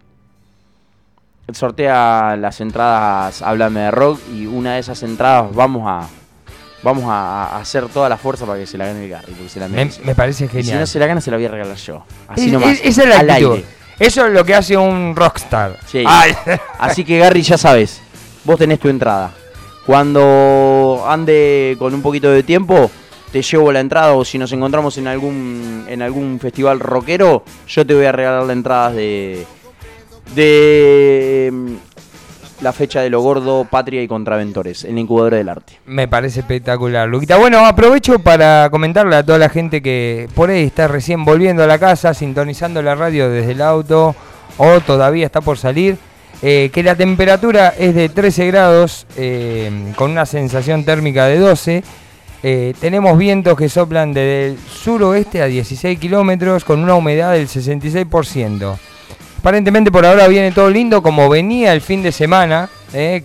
sortea 1.52 2.36
las 2.36 2.60
entradas 2.60 3.42
Háblame 3.42 3.80
de 3.80 3.90
Rock 3.90 4.20
y 4.32 4.46
una 4.46 4.74
de 4.74 4.80
esas 4.80 5.02
entradas 5.02 5.54
vamos 5.54 5.84
a 5.86 6.08
vamos 6.82 7.04
a, 7.06 7.56
hacer 7.58 7.86
toda 7.88 8.08
la 8.10 8.16
fuerza 8.18 8.44
para 8.44 8.58
que 8.58 8.66
se 8.66 8.76
la 8.76 8.86
gane 8.86 9.04
el 9.04 9.10
Garry, 9.10 9.32
porque 9.32 9.48
se 9.48 9.58
la 9.58 9.68
Me, 9.68 9.86
parece 10.14 10.44
Y 10.44 10.48
si 10.48 10.56
genial. 10.58 10.80
no 10.80 10.86
se 10.86 10.98
la 10.98 11.06
gana, 11.06 11.20
se 11.22 11.30
la 11.30 11.38
voy 11.38 11.46
a 11.46 11.48
regalar 11.50 11.76
yo. 11.78 12.04
Así 12.28 12.46
Es- 12.46 12.52
nomás. 12.52 12.72
es- 12.72 12.80
esa 12.84 13.02
es 13.04 13.08
la 13.08 13.18
al 13.20 13.30
aire. 13.30 13.64
Eso 13.98 14.26
es 14.26 14.32
lo 14.32 14.44
que 14.44 14.54
hace 14.54 14.76
un 14.76 15.14
rockstar. 15.16 15.78
Sí. 15.86 16.04
Así 16.78 17.04
que 17.04 17.18
Gary, 17.18 17.40
ya 17.42 17.56
sabes, 17.56 18.02
vos 18.44 18.58
tenés 18.58 18.80
tu 18.80 18.88
entrada. 18.90 19.32
Cuando 19.86 21.04
ande 21.08 21.76
con 21.78 21.94
un 21.94 22.02
poquito 22.02 22.30
de 22.30 22.42
tiempo, 22.42 22.90
te 23.32 23.40
llevo 23.40 23.72
la 23.72 23.80
entrada 23.80 24.12
o 24.12 24.24
si 24.24 24.38
nos 24.38 24.52
encontramos 24.52 24.98
en 24.98 25.06
algún 25.08 25.84
en 25.88 26.02
algún 26.02 26.38
festival 26.40 26.80
rockero, 26.80 27.44
yo 27.66 27.86
te 27.86 27.94
voy 27.94 28.04
a 28.04 28.12
regalar 28.12 28.44
la 28.44 28.52
entrada 28.52 28.90
de 28.90 29.46
de 30.34 31.50
mm, 31.52 31.74
la 32.62 32.72
fecha 32.72 33.00
de 33.00 33.10
lo 33.10 33.20
gordo, 33.20 33.66
Patria 33.70 34.02
y 34.02 34.08
Contraventores, 34.08 34.84
en 34.84 34.94
la 34.94 35.00
incubadora 35.00 35.36
del 35.36 35.48
arte. 35.48 35.78
Me 35.86 36.08
parece 36.08 36.40
espectacular, 36.40 37.08
Luquita. 37.08 37.36
Bueno, 37.36 37.64
aprovecho 37.66 38.18
para 38.18 38.68
comentarle 38.70 39.16
a 39.16 39.24
toda 39.24 39.38
la 39.38 39.48
gente 39.48 39.82
que 39.82 40.28
por 40.34 40.50
ahí 40.50 40.64
está 40.64 40.88
recién 40.88 41.24
volviendo 41.24 41.62
a 41.62 41.66
la 41.66 41.78
casa, 41.78 42.14
sintonizando 42.14 42.82
la 42.82 42.94
radio 42.94 43.28
desde 43.28 43.52
el 43.52 43.62
auto 43.62 44.14
o 44.56 44.80
todavía 44.80 45.26
está 45.26 45.40
por 45.40 45.58
salir. 45.58 45.98
Eh, 46.42 46.70
que 46.72 46.82
la 46.82 46.94
temperatura 46.94 47.68
es 47.78 47.94
de 47.94 48.08
13 48.08 48.46
grados 48.48 49.06
eh, 49.16 49.92
con 49.96 50.10
una 50.10 50.26
sensación 50.26 50.84
térmica 50.84 51.26
de 51.26 51.38
12. 51.38 51.82
Eh, 52.42 52.74
tenemos 52.78 53.16
vientos 53.16 53.56
que 53.56 53.70
soplan 53.70 54.12
desde 54.12 54.48
el 54.48 54.58
suroeste 54.58 55.40
a 55.40 55.46
16 55.46 55.98
kilómetros 55.98 56.64
con 56.64 56.80
una 56.80 56.94
humedad 56.96 57.32
del 57.32 57.48
66%. 57.48 58.76
Aparentemente 59.44 59.92
por 59.92 60.06
ahora 60.06 60.26
viene 60.26 60.52
todo 60.52 60.70
lindo 60.70 61.02
como 61.02 61.28
venía 61.28 61.74
el 61.74 61.82
fin 61.82 62.02
de 62.02 62.12
semana, 62.12 62.70
que, 62.90 63.20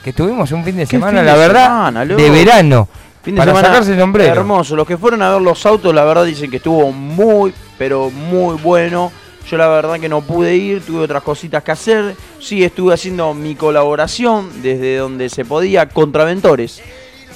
que, 0.00 0.12
tuvimos 0.12 0.52
un 0.52 0.62
fin 0.62 0.76
de 0.76 0.86
semana, 0.86 1.24
la 1.24 1.34
verdad, 1.34 1.92
de 2.06 2.30
verano. 2.30 2.88
Fin 3.20 3.34
de 3.34 3.40
para 3.40 3.52
sacarse 3.52 3.94
el 3.94 3.98
sombrero. 3.98 4.32
Hermoso. 4.32 4.76
Los 4.76 4.86
que 4.86 4.96
fueron 4.96 5.22
a 5.22 5.32
ver 5.32 5.42
los 5.42 5.66
autos, 5.66 5.92
la 5.92 6.04
verdad 6.04 6.24
dicen 6.24 6.52
que 6.52 6.58
estuvo 6.58 6.92
muy, 6.92 7.52
pero 7.76 8.12
muy 8.12 8.56
bueno. 8.58 9.10
Yo 9.50 9.56
la 9.56 9.66
verdad 9.66 9.98
que 9.98 10.08
no 10.08 10.20
pude 10.20 10.54
ir, 10.54 10.82
tuve 10.86 11.00
otras 11.00 11.24
cositas 11.24 11.64
que 11.64 11.72
hacer. 11.72 12.14
Sí, 12.38 12.62
estuve 12.62 12.94
haciendo 12.94 13.34
mi 13.34 13.56
colaboración 13.56 14.62
desde 14.62 14.98
donde 14.98 15.28
se 15.30 15.44
podía. 15.44 15.88
Contraventores 15.88 16.80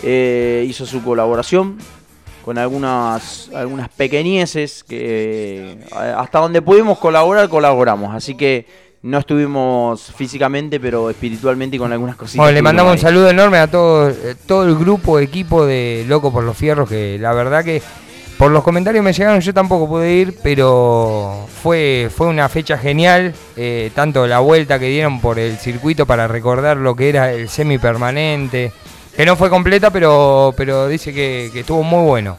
eh, 0.04 0.64
hizo 0.68 0.86
su 0.86 1.02
colaboración 1.02 1.78
con 2.48 2.56
algunas, 2.56 3.50
algunas 3.54 3.90
pequeñeces 3.90 4.82
que 4.82 5.72
eh, 5.72 6.14
hasta 6.16 6.38
donde 6.38 6.62
pudimos 6.62 6.98
colaborar, 6.98 7.46
colaboramos. 7.50 8.14
Así 8.14 8.36
que 8.36 8.64
no 9.02 9.18
estuvimos 9.18 10.10
físicamente, 10.16 10.80
pero 10.80 11.10
espiritualmente 11.10 11.76
y 11.76 11.78
con 11.78 11.92
algunas 11.92 12.16
cositas. 12.16 12.38
Bueno, 12.38 12.54
le 12.54 12.62
mandamos 12.62 12.94
un 12.94 12.98
saludo 13.00 13.28
enorme 13.28 13.58
a 13.58 13.66
todo, 13.66 14.08
eh, 14.08 14.34
todo 14.46 14.64
el 14.64 14.78
grupo, 14.78 15.18
equipo 15.18 15.66
de 15.66 16.06
Loco 16.08 16.32
por 16.32 16.42
los 16.42 16.56
Fierros, 16.56 16.88
que 16.88 17.18
la 17.20 17.34
verdad 17.34 17.62
que 17.62 17.82
por 18.38 18.50
los 18.50 18.64
comentarios 18.64 19.04
me 19.04 19.12
llegaron, 19.12 19.42
yo 19.42 19.52
tampoco 19.52 19.86
pude 19.86 20.10
ir, 20.10 20.38
pero 20.42 21.46
fue, 21.62 22.08
fue 22.16 22.28
una 22.28 22.48
fecha 22.48 22.78
genial, 22.78 23.34
eh, 23.58 23.90
tanto 23.94 24.26
la 24.26 24.38
vuelta 24.38 24.78
que 24.78 24.86
dieron 24.86 25.20
por 25.20 25.38
el 25.38 25.58
circuito 25.58 26.06
para 26.06 26.26
recordar 26.26 26.78
lo 26.78 26.96
que 26.96 27.10
era 27.10 27.30
el 27.30 27.50
semipermanente, 27.50 28.72
que 29.18 29.26
no 29.26 29.34
fue 29.34 29.50
completa, 29.50 29.90
pero, 29.90 30.54
pero 30.56 30.86
dice 30.86 31.12
que, 31.12 31.50
estuvo 31.52 31.82
muy 31.82 32.04
bueno. 32.04 32.38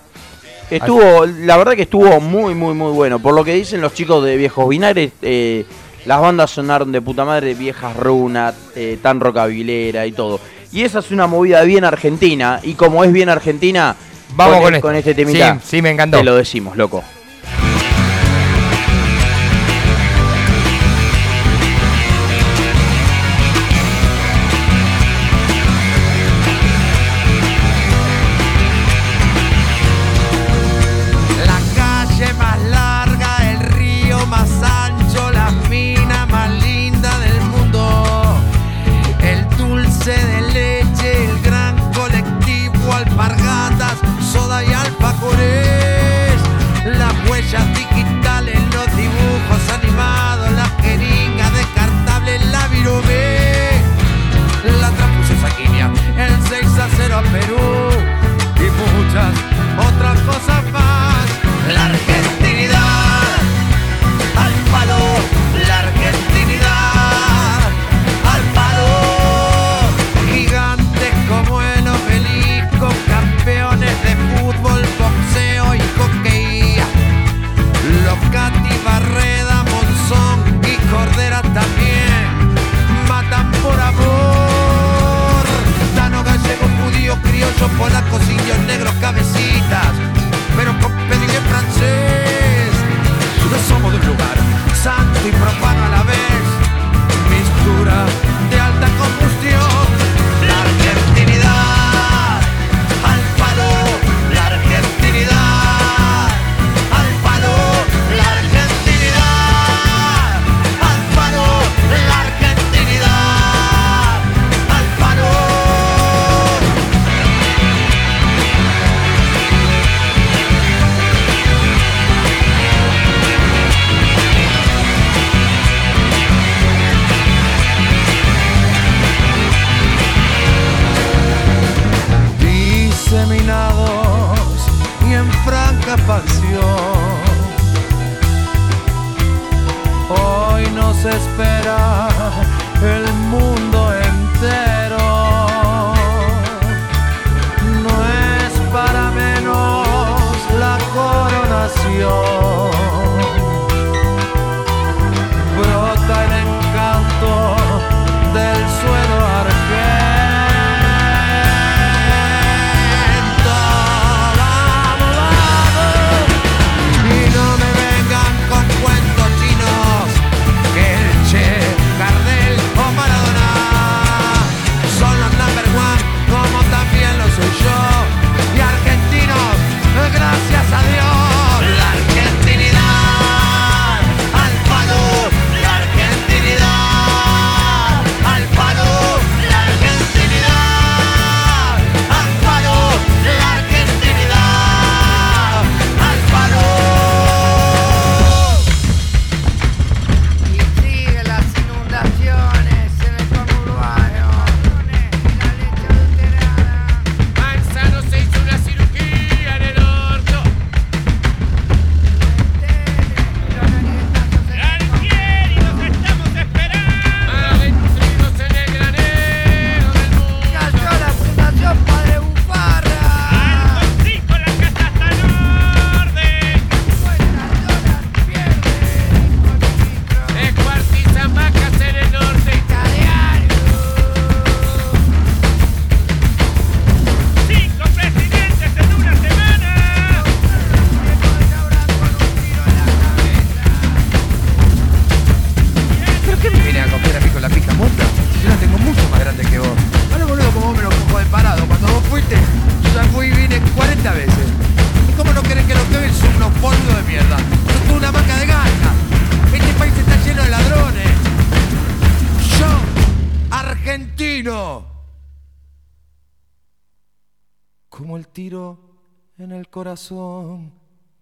Estuvo, 0.69 1.25
la 1.25 1.57
verdad 1.57 1.73
que 1.73 1.81
estuvo 1.81 2.21
muy, 2.21 2.55
muy, 2.55 2.73
muy 2.73 2.93
bueno. 2.93 3.19
Por 3.19 3.33
lo 3.33 3.43
que 3.43 3.53
dicen 3.53 3.81
los 3.81 3.93
chicos 3.93 4.23
de 4.23 4.37
Viejos 4.37 4.69
Binares, 4.69 5.11
eh, 5.21 5.65
las 6.05 6.21
bandas 6.21 6.51
sonaron 6.51 6.93
de 6.93 7.01
puta 7.01 7.25
madre, 7.25 7.53
viejas 7.53 7.97
runas, 7.97 8.55
eh, 8.77 8.97
tan 9.01 9.19
rocabilera 9.19 10.05
y 10.05 10.13
todo. 10.13 10.39
Y 10.71 10.83
esa 10.83 10.99
es 10.99 11.11
una 11.11 11.27
movida 11.27 11.63
bien 11.63 11.83
argentina, 11.83 12.61
y 12.63 12.75
como 12.75 13.03
es 13.03 13.11
bien 13.11 13.27
argentina 13.27 13.97
Vamos 14.37 14.61
con, 14.61 14.79
con, 14.79 14.95
este 14.95 15.13
temita. 15.13 15.55
Sí, 15.55 15.67
sí, 15.71 15.81
me 15.81 15.89
encantó. 15.89 16.19
Te 16.19 16.23
lo 16.23 16.37
decimos, 16.37 16.77
loco. 16.77 17.03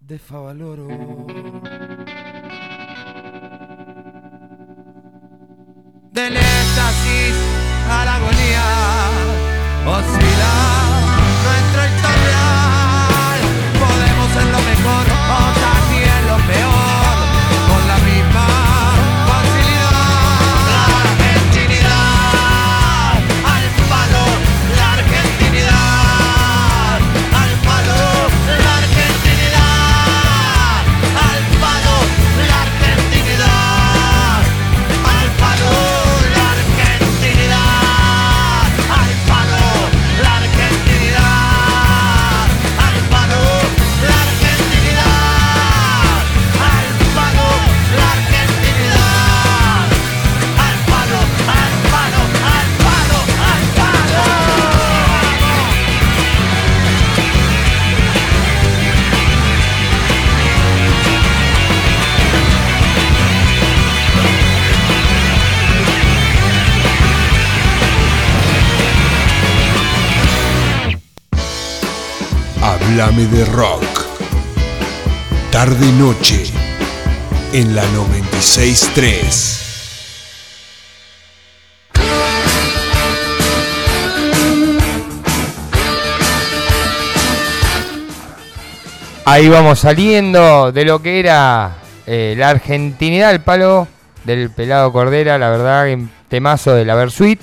De 0.08 0.18
Favaloro. 0.18 1.27
De 73.18 73.44
rock. 73.46 73.82
Tarde 75.50 75.90
noche 75.98 76.44
en 77.52 77.74
la 77.74 77.82
963. 77.88 79.58
Ahí 89.24 89.48
vamos 89.48 89.80
saliendo 89.80 90.70
de 90.70 90.84
lo 90.84 91.02
que 91.02 91.18
era 91.18 91.78
eh, 92.06 92.36
la 92.38 92.50
argentinidad 92.50 93.30
al 93.30 93.42
palo 93.42 93.88
del 94.22 94.50
pelado 94.50 94.92
Cordera, 94.92 95.38
la 95.38 95.50
verdad, 95.50 95.88
temazo 96.28 96.72
de 96.72 96.84
la 96.84 96.94
Versuit. 96.94 97.40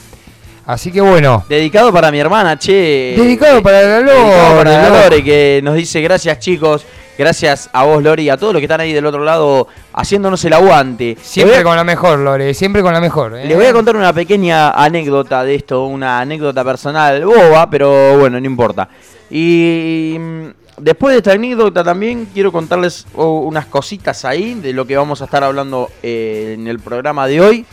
Así 0.66 0.92
que 0.92 1.00
bueno, 1.02 1.44
Dedicado 1.48 1.94
para 1.94 2.12
mi 2.12 2.20
hermana, 2.20 2.58
che. 2.58 3.14
Dedicado 3.18 3.62
para 3.62 3.82
la 3.82 4.00
Lore, 4.02 4.14
Dedicado 4.20 4.58
para 4.58 4.72
la. 4.90 5.04
Lore, 5.04 5.24
que 5.24 5.62
nos 5.64 5.76
dice 5.76 6.02
gracias, 6.02 6.40
chicos. 6.40 6.86
Gracias 7.18 7.70
a 7.72 7.86
vos, 7.86 8.04
Lori, 8.04 8.24
y 8.24 8.30
a 8.30 8.36
todos 8.36 8.52
los 8.52 8.60
que 8.60 8.66
están 8.66 8.82
ahí 8.82 8.92
del 8.92 9.06
otro 9.06 9.24
lado 9.24 9.68
haciéndonos 9.94 10.44
el 10.44 10.52
aguante. 10.54 11.16
siempre 11.22 11.58
a- 11.58 11.64
con 11.64 11.76
la 11.76 11.84
mejor, 11.86 12.20
Lore, 12.20 12.54
siempre 12.54 12.82
con 12.82 12.92
la 12.94 13.00
mejor. 13.00 13.38
¿eh? 13.38 13.46
Les 13.46 13.56
voy 13.56 13.68
a 13.68 13.72
contar 13.74 13.96
una 13.96 14.12
pequeña 14.12 14.72
anécdota 14.72 15.44
de 15.46 15.56
esto, 15.56 15.86
una 15.86 16.20
anécdota 16.20 16.64
personal 16.66 17.24
boba, 17.24 17.70
pero 17.70 18.18
bueno, 18.18 18.38
no 18.40 18.46
importa. 18.46 18.90
Y 19.30 20.18
mm, 20.20 20.46
después 20.80 21.14
de 21.14 21.18
esta 21.20 21.32
anécdota 21.32 21.84
también 21.86 22.28
quiero 22.34 22.52
contarles 22.52 23.06
unas 23.14 23.68
cositas 23.68 24.26
ahí 24.26 24.56
de 24.56 24.74
lo 24.74 24.86
que 24.86 24.98
vamos 24.98 25.22
a 25.22 25.26
estar 25.26 25.42
hablando 25.44 25.90
eh, 26.04 26.56
en 26.60 26.68
el 26.68 26.80
programa 26.80 27.28
de 27.28 27.40
hoy, 27.40 27.66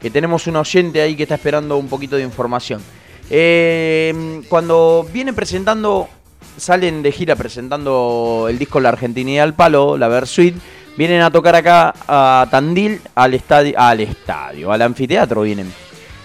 que 0.00 0.10
tenemos 0.10 0.46
un 0.46 0.56
oyente 0.56 1.00
ahí 1.00 1.14
que 1.14 1.24
está 1.24 1.34
esperando 1.34 1.76
un 1.76 1.88
poquito 1.88 2.16
de 2.16 2.22
información. 2.22 2.82
Eh, 3.28 4.42
cuando 4.48 5.06
vienen 5.12 5.34
presentando, 5.34 6.08
salen 6.56 7.02
de 7.02 7.12
gira 7.12 7.36
presentando 7.36 8.46
el 8.48 8.58
disco 8.58 8.80
La 8.80 8.88
Argentinidad 8.88 9.44
al 9.44 9.54
Palo, 9.54 9.96
la 9.96 10.08
Versuit, 10.08 10.56
vienen 10.96 11.22
a 11.22 11.30
tocar 11.30 11.54
acá 11.54 11.94
a 12.08 12.46
Tandil, 12.50 13.00
al 13.14 13.34
estadio, 13.34 13.78
al 13.78 14.00
estadio, 14.00 14.72
al 14.72 14.82
anfiteatro 14.82 15.42
vienen. 15.42 15.72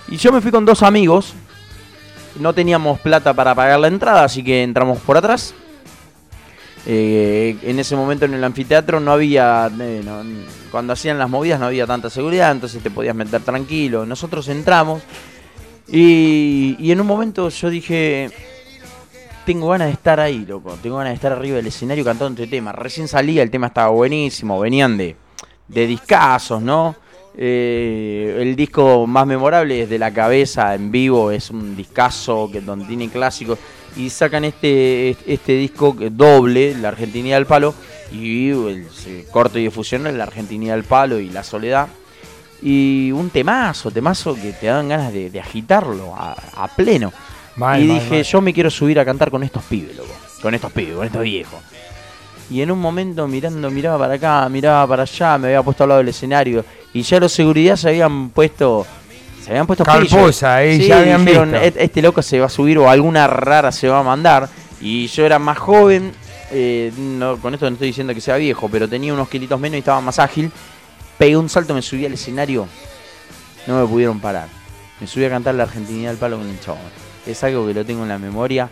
Y 0.08 0.18
yo 0.18 0.32
me 0.32 0.42
fui 0.42 0.52
con 0.52 0.66
dos 0.66 0.84
amigos, 0.84 1.34
no 2.40 2.54
teníamos 2.54 3.00
plata 3.00 3.34
para 3.34 3.54
pagar 3.54 3.80
la 3.80 3.88
entrada, 3.88 4.24
así 4.24 4.44
que 4.44 4.64
entramos 4.64 5.00
por 5.00 5.18
atrás. 5.18 5.54
Eh, 6.88 7.58
en 7.64 7.80
ese 7.80 7.96
momento 7.96 8.26
en 8.26 8.36
el 8.36 8.44
anfiteatro 8.44 9.00
no 9.00 9.12
había, 9.12 9.72
eh, 9.80 10.04
cuando 10.70 10.94
hacían 10.94 11.18
las 11.18 11.30
movidas 11.30 11.60
no 11.60 11.66
había 11.66 11.88
tanta 11.88 12.12
seguridad, 12.12 12.52
entonces 12.52 12.84
te 12.84 12.92
podías 12.92 13.16
meter 13.16 13.42
tranquilo. 13.42 14.06
Nosotros 14.06 14.48
entramos 14.50 15.02
y, 15.88 16.76
y 16.80 16.92
en 16.92 17.02
un 17.02 17.08
momento 17.08 17.50
yo 17.50 17.70
dije, 17.70 18.30
tengo 19.46 19.70
ganas 19.70 19.88
de 19.88 19.94
estar 19.94 20.20
ahí, 20.20 20.46
loco, 20.46 20.78
tengo 20.82 20.98
ganas 20.98 21.12
de 21.12 21.16
estar 21.16 21.32
arriba 21.32 21.56
del 21.58 21.68
escenario 21.68 22.04
cantando 22.04 22.42
este 22.42 22.56
tema. 22.56 22.72
Recién 22.72 23.08
salía, 23.08 23.42
el 23.42 23.50
tema 23.50 23.68
estaba 23.68 23.90
buenísimo, 23.90 24.60
venían 24.60 24.96
de, 24.98 25.16
de 25.68 25.88
discazos, 25.88 26.62
¿no? 26.62 26.96
Eh, 27.38 28.38
el 28.40 28.56
disco 28.56 29.06
más 29.08 29.28
memorable 29.28 29.82
es 29.82 29.90
de 29.90 30.00
la 30.00 30.14
cabeza 30.14 30.74
en 30.74 30.90
vivo, 30.90 31.32
es 31.32 31.50
un 31.50 31.76
discazo 31.76 32.50
que 32.50 32.62
donde 32.62 32.86
tiene 32.86 33.10
clásicos 33.10 33.60
y 33.96 34.10
sacan 34.10 34.46
este 34.46 35.16
este 35.26 35.54
disco 35.54 35.96
doble, 36.12 36.76
la 36.76 36.90
Argentinidad 36.90 37.38
del 37.38 37.46
Palo 37.46 37.74
y 38.12 38.50
el 38.50 38.88
se- 38.92 39.26
corto 39.32 39.58
y 39.60 39.64
difusión 39.64 40.04
la 40.18 40.24
Argentinidad 40.24 40.76
del 40.76 40.84
Palo 40.84 41.20
y 41.20 41.30
la 41.30 41.44
Soledad 41.44 41.88
y 42.62 43.12
un 43.12 43.30
temazo, 43.30 43.92
temazo 43.92 44.36
que 44.36 44.52
te 44.54 44.68
dan 44.68 44.90
ganas 44.90 45.14
de, 45.14 45.30
de 45.30 45.40
agitarlo 45.40 46.16
a, 46.16 46.36
a 46.56 46.68
pleno. 46.68 47.12
Mal, 47.58 47.82
y 47.82 47.86
mal, 47.86 48.00
dije, 48.00 48.16
mal. 48.16 48.24
yo 48.24 48.42
me 48.42 48.54
quiero 48.54 48.70
subir 48.70 49.00
a 49.00 49.06
cantar 49.06 49.30
con 49.32 49.44
estos 49.44 49.64
pibes, 49.64 49.96
loco. 49.96 50.10
Con 50.42 50.54
estos 50.54 50.72
pibes, 50.72 50.96
con 50.96 51.06
estos 51.06 51.22
viejos. 51.22 51.60
Y 52.50 52.62
en 52.62 52.70
un 52.72 52.80
momento 52.80 53.28
mirando, 53.28 53.70
miraba 53.72 53.98
para 54.00 54.14
acá, 54.16 54.50
miraba 54.50 54.86
para 54.88 55.04
allá, 55.04 55.38
me 55.38 55.48
había 55.48 55.64
puesto 55.64 55.84
al 55.84 55.90
lado 55.90 56.00
del 56.00 56.10
escenario. 56.10 56.64
Y 56.94 57.02
ya 57.02 57.20
los 57.20 57.32
seguridad 57.32 57.76
se 57.76 57.90
habían 57.90 58.30
puesto. 58.30 58.86
Se 59.46 59.52
habían 59.52 59.68
puesto 59.68 59.84
Carposa, 59.84 60.18
pillos. 60.18 60.44
ahí, 60.44 60.88
ya 60.88 61.00
habían 61.00 61.24
dijeron, 61.24 61.52
visto. 61.52 61.66
"E- 61.80 61.84
Este 61.84 62.02
loco 62.02 62.22
se 62.24 62.40
va 62.40 62.48
a 62.48 62.50
subir 62.50 62.78
o 62.80 62.90
alguna 62.90 63.28
rara 63.28 63.72
se 63.72 63.88
va 63.88 64.00
a 64.00 64.04
mandar. 64.04 64.50
Y 64.82 65.08
yo 65.08 65.26
era 65.26 65.40
más 65.40 65.58
joven. 65.58 66.12
eh, 66.52 66.92
no, 66.98 67.38
con 67.38 67.54
esto 67.54 67.68
no 67.70 67.74
estoy 67.74 67.88
diciendo 67.88 68.14
que 68.14 68.22
sea 68.22 68.38
viejo, 68.38 68.70
pero 68.70 68.88
tenía 68.88 69.12
unos 69.14 69.28
kilitos 69.30 69.60
menos 69.60 69.76
y 69.76 69.80
estaba 69.80 70.00
más 70.02 70.20
ágil. 70.20 70.52
Pegué 71.18 71.36
un 71.38 71.50
salto, 71.50 71.74
me 71.74 71.82
subí 71.82 72.06
al 72.06 72.14
escenario. 72.14 72.68
No 73.68 73.82
me 73.82 73.88
pudieron 73.88 74.20
parar. 74.20 74.48
Me 75.02 75.08
subí 75.08 75.26
a 75.26 75.30
cantar 75.30 75.56
la 75.56 75.64
Argentinidad 75.64 76.12
del 76.12 76.18
palo 76.20 76.38
con 76.38 76.48
el 76.48 76.60
chabón. 76.60 76.80
Es 77.26 77.44
algo 77.44 77.66
que 77.68 77.74
lo 77.74 77.84
tengo 77.86 78.04
en 78.04 78.10
la 78.10 78.20
memoria. 78.20 78.70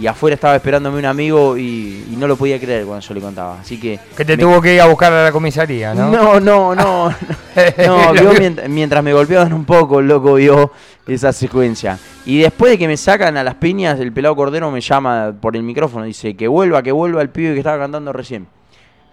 Y 0.00 0.08
afuera 0.08 0.34
estaba 0.34 0.56
esperándome 0.56 0.98
un 0.98 1.04
amigo 1.04 1.56
y, 1.56 2.04
y 2.10 2.16
no 2.18 2.26
lo 2.26 2.36
podía 2.36 2.58
creer 2.58 2.84
cuando 2.84 3.06
yo 3.06 3.14
le 3.14 3.20
contaba. 3.20 3.60
Así 3.60 3.78
que. 3.78 4.00
Que 4.16 4.24
te 4.24 4.36
me- 4.36 4.42
tuvo 4.42 4.60
que 4.60 4.74
ir 4.74 4.80
a 4.80 4.86
buscar 4.86 5.12
a 5.12 5.22
la 5.24 5.30
comisaría, 5.32 5.94
¿no? 5.94 6.10
No, 6.10 6.40
no, 6.40 6.74
no. 6.74 7.14
No, 7.86 8.12
vio 8.12 8.32
mient- 8.40 8.66
mientras 8.68 9.04
me 9.04 9.12
golpeaban 9.12 9.52
un 9.52 9.64
poco, 9.64 10.00
el 10.00 10.08
loco 10.08 10.34
vio 10.34 10.72
esa 11.06 11.32
secuencia. 11.32 11.96
Y 12.26 12.40
después 12.40 12.72
de 12.72 12.78
que 12.78 12.88
me 12.88 12.96
sacan 12.96 13.36
a 13.36 13.44
las 13.44 13.54
piñas, 13.54 14.00
el 14.00 14.12
pelado 14.12 14.34
cordero 14.34 14.70
me 14.72 14.80
llama 14.80 15.32
por 15.40 15.54
el 15.56 15.62
micrófono. 15.62 16.04
Dice 16.04 16.34
que 16.34 16.48
vuelva, 16.48 16.82
que 16.82 16.90
vuelva 16.90 17.22
el 17.22 17.28
pibe 17.28 17.52
que 17.52 17.58
estaba 17.60 17.78
cantando 17.78 18.12
recién. 18.12 18.48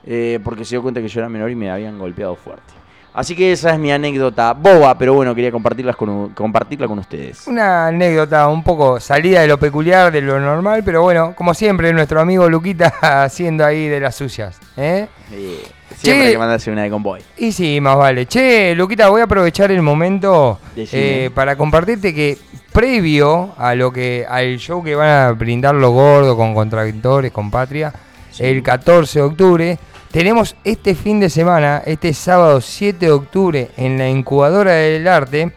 Eh, 0.04 0.40
porque 0.44 0.66
se 0.66 0.72
dio 0.72 0.82
cuenta 0.82 1.00
que 1.00 1.08
yo 1.08 1.20
era 1.20 1.30
menor 1.30 1.52
y 1.52 1.56
me 1.56 1.70
habían 1.70 2.00
golpeado 2.00 2.36
fuerte. 2.36 2.74
Así 3.14 3.36
que 3.36 3.52
esa 3.52 3.72
es 3.74 3.80
mi 3.80 3.92
anécdota 3.92 4.54
boba, 4.54 4.98
pero 4.98 5.14
bueno, 5.14 5.36
quería 5.36 5.52
compartirlas 5.52 5.98
con, 5.98 6.30
compartirla 6.30 6.88
con 6.88 7.00
ustedes. 7.00 7.46
Una 7.48 7.88
anécdota 7.88 8.48
un 8.48 8.64
poco 8.64 9.02
salida 9.02 9.42
de 9.42 9.48
lo 9.48 9.58
peculiar, 9.60 10.12
de 10.14 10.22
lo 10.22 10.40
normal, 10.40 10.82
pero 10.86 11.02
bueno, 11.02 11.34
como 11.36 11.54
siempre, 11.54 11.92
nuestro 11.92 12.22
amigo 12.22 12.48
Luquita 12.50 12.94
haciendo 13.24 13.66
ahí 13.66 13.88
de 13.90 14.00
las 14.00 14.16
suyas. 14.16 14.58
¿eh? 14.78 15.08
Eh, 15.34 15.64
siempre 15.98 16.26
Che. 16.28 16.32
que 16.32 16.38
mandarse 16.38 16.72
una 16.72 16.84
de 16.84 16.90
convoy. 16.90 17.22
Y 17.38 17.52
sí, 17.52 17.82
más 17.82 17.98
vale. 17.98 18.26
Che, 18.28 18.74
Luquita, 18.76 19.10
voy 19.10 19.20
a 19.20 19.26
aprovechar 19.26 19.72
el 19.72 19.82
momento 19.82 20.60
eh, 20.78 21.30
para 21.36 21.58
compartirte 21.58 22.14
que 22.16 22.38
previo 22.72 23.54
a 23.58 23.76
lo 23.76 23.92
que 23.92 24.26
al 24.28 24.58
show 24.58 24.82
que 24.82 24.96
van 24.96 25.10
a 25.10 25.32
brindar 25.34 25.76
los 25.76 25.92
gordos 25.92 26.38
con 26.38 26.54
contradictores, 26.54 27.32
con 27.32 27.52
Patria, 27.52 27.92
Sí. 28.32 28.46
el 28.46 28.64
14 28.64 29.20
de 29.20 29.26
octubre, 29.26 29.80
tenemos 30.12 30.56
este 30.64 30.94
fin 30.94 31.20
de 31.20 31.30
semana, 31.30 31.82
este 31.86 32.14
sábado 32.14 32.60
7 32.60 33.06
de 33.06 33.12
octubre, 33.12 33.72
en 33.78 33.98
la 33.98 34.10
incubadora 34.10 34.74
del 34.74 35.08
arte, 35.08 35.54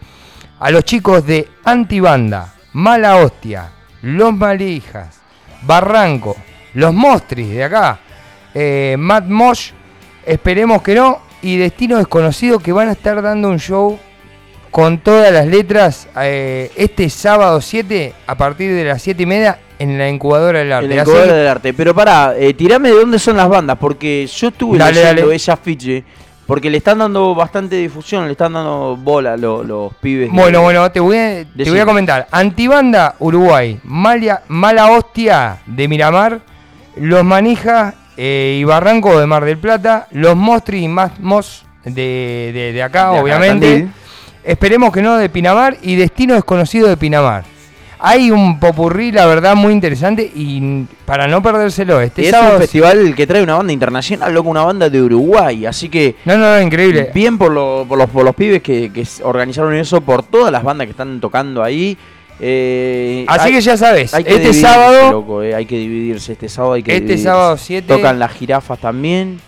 a 0.61 0.71
los 0.71 0.85
chicos 0.85 1.27
de 1.27 1.49
Antibanda, 1.65 2.55
Mala 2.73 3.17
Hostia, 3.17 3.73
Los 4.03 4.33
Malijas, 4.33 5.21
Barranco, 5.63 6.37
Los 6.75 6.95
Mostris 6.95 7.51
de 7.51 7.65
acá, 7.65 7.99
eh, 8.55 8.97
Matt 8.99 9.27
Mosh, 9.27 9.73
esperemos 10.25 10.83
que 10.83 10.95
no, 10.95 11.21
y 11.43 11.57
Destino 11.57 11.99
Desconocido 11.99 12.59
que 12.61 12.73
van 12.73 12.89
a 12.89 12.93
estar 12.93 13.21
dando 13.21 13.51
un 13.51 13.59
show 13.59 13.99
con 14.71 14.99
todas 14.99 15.33
las 15.33 15.47
letras 15.47 16.09
eh, 16.21 16.71
este 16.77 17.11
sábado 17.11 17.61
7 17.61 18.15
a 18.27 18.35
partir 18.35 18.73
de 18.75 18.85
las 18.85 19.03
7 19.03 19.23
y 19.23 19.27
media 19.27 19.59
en 19.79 19.99
la 19.99 20.09
incubadora 20.09 20.59
del 20.61 20.73
arte. 20.73 20.91
En 20.91 20.97
la 20.97 21.03
incubadora 21.03 21.33
del 21.35 21.49
arte. 21.49 21.75
Pero 21.75 21.95
pará, 21.95 22.35
eh, 22.37 22.55
tirame 22.55 22.91
de 22.91 22.97
dónde 22.97 23.19
son 23.19 23.37
las 23.37 23.49
bandas, 23.49 23.77
porque 23.79 24.27
yo 24.27 24.49
estuve 24.49 24.79
Dale, 24.79 24.95
leyendo 25.01 25.23
dale. 25.23 25.35
ese 25.37 25.51
afiche, 25.53 26.05
porque 26.47 26.71
le 26.71 26.79
están 26.79 26.99
dando 26.99 27.35
bastante 27.35 27.77
difusión, 27.77 28.27
le 28.27 28.33
están 28.33 28.53
dando 28.53 28.97
bola 28.97 29.37
los 29.37 29.95
pibes. 30.01 30.31
Bueno, 30.31 30.63
bueno, 30.63 30.91
te 30.91 31.01
voy, 31.01 31.17
a, 31.17 31.45
te 31.45 31.71
voy 31.71 31.79
a 31.79 31.87
comentar. 31.87 32.27
Antibanda 32.31 33.15
Uruguay, 33.19 33.81
Malia- 33.85 34.43
Mala 34.49 34.91
Hostia 34.93 35.59
de 35.67 35.89
Miramar, 35.89 36.41
Los 36.97 37.25
Manijas 37.25 37.95
eh, 38.17 38.59
y 38.61 38.65
Barranco 38.65 39.19
de 39.19 39.27
Mar 39.27 39.45
del 39.45 39.59
Plata, 39.59 40.07
Los 40.13 40.37
Mostri 40.37 40.85
y 40.85 40.89
Masmos 40.89 41.65
de, 41.85 42.51
de, 42.55 42.73
de 42.73 42.83
acá, 42.83 43.11
De 43.13 43.21
obviamente. 43.21 43.89
Esperemos 44.45 44.93
que 44.93 45.01
no 45.01 45.17
de 45.17 45.31
Pinamar 45.31 45.79
y 45.83 45.97
Destino 45.97 46.35
Desconocido 46.35 46.87
de 46.89 46.99
Pinamar. 46.99 47.45
Hay 48.07 48.31
un 48.31 48.61
popurrí, 48.61 49.13
la 49.13 49.25
verdad, 49.25 49.57
muy 49.57 49.73
interesante 49.73 50.31
y 50.35 50.85
para 51.07 51.27
no 51.27 51.43
perdérselo, 51.43 52.03
este 52.03 52.25
es 52.25 52.31
sábado... 52.33 52.55
un 52.57 52.61
festival 52.61 53.15
que 53.15 53.27
trae 53.27 53.43
una 53.43 53.55
banda 53.57 53.73
internacional, 53.73 54.35
loco, 54.35 54.51
una 54.51 54.63
banda 54.63 54.91
de 54.91 55.01
Uruguay, 55.01 55.65
así 55.65 55.89
que 55.89 56.15
No, 56.27 56.37
no, 56.37 56.55
no, 56.55 56.61
increíble. 56.61 57.11
bien 57.15 57.39
por, 57.39 57.51
lo- 57.51 57.87
por 57.89 57.97
los, 57.97 58.11
por 58.11 58.23
los 58.25 58.35
pibes 58.35 58.63
que, 58.63 58.91
organizaron 59.23 59.75
eso, 59.75 60.03
por 60.03 60.23
todas 60.23 60.53
las 60.53 60.63
bandas 60.63 60.87
que 60.87 60.91
están 60.91 61.19
tocando 61.19 61.63
ahí. 61.63 61.97
eh, 62.41 63.25
Así 63.27 63.47
hay- 63.49 63.53
que 63.55 63.61
ya 63.63 63.77
sabes, 63.79 64.13
este 64.13 64.53
sábado... 64.53 65.11
loco, 65.11 65.43
eh, 65.43 65.55
hay 65.55 65.65
que 65.65 65.79
dividirse 65.79 66.33
este 66.33 66.51
sábado, 66.51 66.75
hay 66.75 66.83
que 66.83 66.91
Este 66.93 67.01
dividirse. 67.05 67.25
sábado 67.25 67.57
7 67.57 67.89
Tocan 67.89 68.19
las 68.19 68.33
jirafas 68.33 68.79
también, 68.81 69.41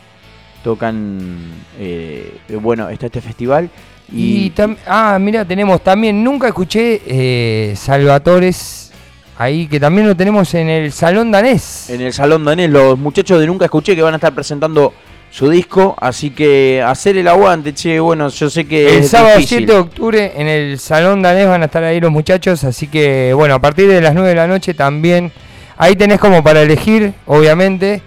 tocan, 0.65 1.37
eh, 1.79 2.39
bueno, 2.61 2.89
está 2.89 3.05
este 3.07 3.21
festival. 3.21 3.69
Y 4.13 4.47
Y, 4.47 4.51
tam- 4.51 4.77
ah, 4.87 5.19
mira, 5.21 5.45
tenemos 5.45 5.83
también, 5.83 6.23
nunca 6.23 6.49
escuché 6.49 7.01
eh, 7.07 7.75
Salvatores 7.77 8.93
ahí, 9.39 9.67
que 9.67 9.81
también 9.81 10.07
lo 10.07 10.17
tenemos 10.17 10.55
en 10.55 10.69
el 10.69 10.93
Salón 10.93 11.31
Danés. 11.31 11.91
en 11.91 12.01
el 12.01 12.13
Salón 12.13 12.45
Danés, 12.45 12.71
los 12.71 12.99
muchachos 12.99 13.41
de 13.41 13.47
Nunca 13.47 13.65
Escuché 13.67 13.95
que 13.97 14.03
van 14.03 14.15
a 14.15 14.17
estar 14.17 14.33
presentando 14.35 14.93
su 15.31 15.51
disco, 15.51 15.95
así 16.01 16.31
que 16.31 16.83
hacer 16.87 17.17
el 17.19 17.29
aguante, 17.29 17.75
che, 17.75 17.99
bueno, 18.01 18.29
yo 18.29 18.49
sé 18.49 18.65
que 18.65 18.97
el 18.97 19.03
es 19.03 19.11
sábado 19.11 19.37
difícil. 19.37 19.59
7 19.59 19.73
de 19.73 19.79
octubre 19.79 20.33
en 20.37 20.47
el 20.47 20.79
Salón 20.79 21.21
Danés 21.21 21.47
van 21.49 21.63
a 21.63 21.67
estar 21.67 21.83
ahí 21.85 22.01
los 22.01 22.11
muchachos, 22.13 22.63
así 22.65 22.87
que 22.87 23.33
bueno, 23.35 23.55
a 23.57 23.59
partir 23.61 23.89
de 23.89 24.01
las 24.01 24.15
9 24.15 24.31
de 24.31 24.35
la 24.37 24.47
noche 24.47 24.73
también, 24.73 25.31
ahí 25.77 25.97
tenés 25.97 26.21
como 26.21 26.43
para 26.43 26.63
elegir, 26.63 27.13
obviamente, 27.27 28.01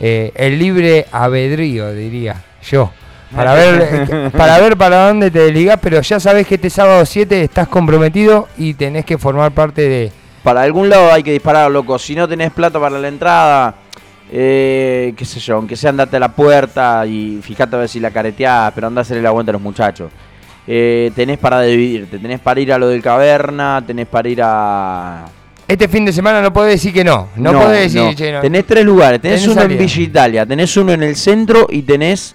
eh, 0.00 0.32
el 0.34 0.58
libre 0.58 1.06
albedrío, 1.12 1.92
diría 1.94 2.42
yo. 2.68 2.90
Para 3.34 3.54
ver, 3.54 4.08
eh, 4.10 4.30
para 4.36 4.58
ver 4.58 4.76
para 4.76 5.08
dónde 5.08 5.30
te 5.30 5.40
desligás, 5.40 5.78
pero 5.80 6.00
ya 6.00 6.18
sabés 6.20 6.46
que 6.46 6.56
este 6.56 6.70
sábado 6.70 7.04
7 7.04 7.42
estás 7.42 7.68
comprometido 7.68 8.48
y 8.56 8.74
tenés 8.74 9.04
que 9.04 9.18
formar 9.18 9.52
parte 9.52 9.88
de, 9.88 10.12
Para 10.42 10.62
algún 10.62 10.88
lado 10.88 11.12
hay 11.12 11.22
que 11.22 11.32
disparar, 11.32 11.70
loco. 11.70 11.98
Si 11.98 12.14
no 12.14 12.28
tenés 12.28 12.52
plata 12.52 12.78
para 12.78 12.98
la 12.98 13.08
entrada, 13.08 13.74
eh, 14.30 15.14
qué 15.16 15.24
sé 15.24 15.40
yo, 15.40 15.56
aunque 15.56 15.76
sea 15.76 15.90
andate 15.90 16.16
a 16.16 16.20
la 16.20 16.30
puerta 16.30 17.06
y 17.06 17.40
fíjate 17.42 17.76
a 17.76 17.80
ver 17.80 17.88
si 17.88 18.00
la 18.00 18.10
careteás, 18.10 18.72
pero 18.74 18.86
andá 18.86 19.00
a 19.00 19.02
hacer 19.02 19.18
el 19.18 19.26
aguante 19.26 19.50
a 19.50 19.54
los 19.54 19.62
muchachos. 19.62 20.10
Eh, 20.66 21.12
tenés 21.14 21.38
para 21.38 21.60
dividirte, 21.60 22.18
tenés 22.18 22.40
para 22.40 22.60
ir 22.60 22.72
a 22.72 22.78
lo 22.78 22.88
del 22.88 23.02
caverna, 23.02 23.82
tenés 23.86 24.06
para 24.06 24.28
ir 24.28 24.40
a... 24.42 25.26
Este 25.68 25.88
fin 25.88 26.04
de 26.04 26.12
semana 26.12 26.40
no 26.40 26.52
podés 26.52 26.74
decir 26.74 26.92
que 26.92 27.04
no. 27.04 27.28
No, 27.36 27.52
podés 27.52 27.92
decir, 27.92 28.02
no. 28.02 28.14
che, 28.14 28.32
no. 28.32 28.40
Tenés 28.40 28.66
tres 28.66 28.84
lugares, 28.84 29.20
tenés, 29.20 29.40
Tenés 29.40 29.52
uno 29.52 29.62
salida. 29.62 29.80
en 29.80 29.86
Villa 29.86 30.02
Italia, 30.02 30.46
tenés 30.46 30.76
uno 30.76 30.92
en 30.92 31.02
el 31.02 31.16
centro 31.16 31.66
y 31.70 31.82
tenés, 31.82 32.34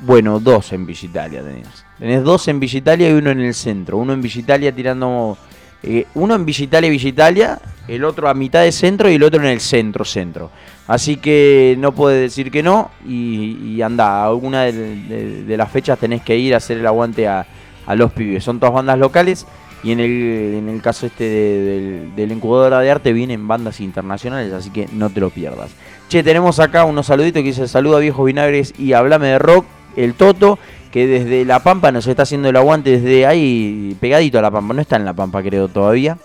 bueno, 0.00 0.40
dos 0.40 0.72
en 0.72 0.86
Villa 0.86 1.06
Italia 1.06 1.42
tenés. 1.42 1.84
Tenés 1.98 2.22
dos 2.22 2.46
en 2.48 2.60
Villa 2.60 2.94
y 2.96 3.12
uno 3.12 3.30
en 3.30 3.40
el 3.40 3.54
centro. 3.54 3.96
Uno 3.98 4.12
en 4.12 4.20
Villa 4.22 4.72
tirando... 4.72 5.36
eh, 5.82 6.06
uno 6.14 6.34
en 6.34 6.44
Villa 6.44 6.64
Italia, 6.64 6.90
Villa 6.90 7.60
el 7.88 8.04
otro 8.04 8.28
a 8.28 8.34
mitad 8.34 8.62
de 8.62 8.72
centro 8.72 9.08
y 9.08 9.14
el 9.14 9.22
otro 9.22 9.40
en 9.40 9.46
el 9.46 9.60
centro, 9.60 10.04
centro. 10.04 10.50
Así 10.88 11.16
que 11.16 11.76
no 11.78 11.92
puedes 11.92 12.20
decir 12.20 12.50
que 12.50 12.62
no 12.62 12.90
y, 13.06 13.80
anda, 13.82 14.24
alguna 14.24 14.62
de, 14.62 14.72
de- 14.72 15.44
de 15.44 15.56
las 15.56 15.70
fechas 15.70 15.98
tenés 15.98 16.22
que 16.22 16.36
ir 16.36 16.54
a 16.54 16.56
hacer 16.58 16.78
el 16.78 16.86
aguante 16.86 17.28
a, 17.28 17.46
a 17.86 17.94
los 17.94 18.12
pibes. 18.12 18.42
Son 18.44 18.58
todas 18.58 18.74
bandas 18.74 18.98
locales 18.98 19.46
y 19.84 19.92
en 19.92 20.00
el, 20.00 20.10
en 20.54 20.68
el 20.68 20.82
caso 20.82 21.06
este 21.06 21.24
de- 21.24 21.60
del, 21.60 22.16
del 22.16 22.32
incubadora 22.32 22.80
de 22.80 22.90
arte 22.90 23.12
vienen 23.12 23.46
bandas 23.46 23.80
internacionales, 23.80 24.52
así 24.52 24.70
que 24.70 24.88
no 24.92 25.10
te 25.10 25.20
lo 25.20 25.30
pierdas. 25.30 25.70
Che, 26.08 26.22
tenemos 26.22 26.58
acá 26.60 26.84
unos 26.84 27.06
saluditos 27.06 27.40
que 27.42 27.48
dice 27.48 27.68
saluda 27.68 27.98
viejos 27.98 28.26
vinagres 28.26 28.74
y 28.78 28.92
hablame 28.92 29.28
de 29.28 29.38
rock, 29.38 29.64
el 29.96 30.14
Toto, 30.14 30.58
que 30.90 31.06
desde 31.06 31.44
La 31.44 31.60
Pampa 31.60 31.92
nos 31.92 32.06
está 32.06 32.22
haciendo 32.22 32.48
el 32.48 32.56
aguante 32.56 32.98
desde 32.98 33.26
ahí, 33.26 33.96
pegadito 34.00 34.38
a 34.38 34.42
La 34.42 34.50
Pampa, 34.50 34.74
no 34.74 34.80
está 34.80 34.96
en 34.96 35.04
La 35.04 35.14
Pampa 35.14 35.42
creo 35.42 35.68
todavía, 35.68 36.18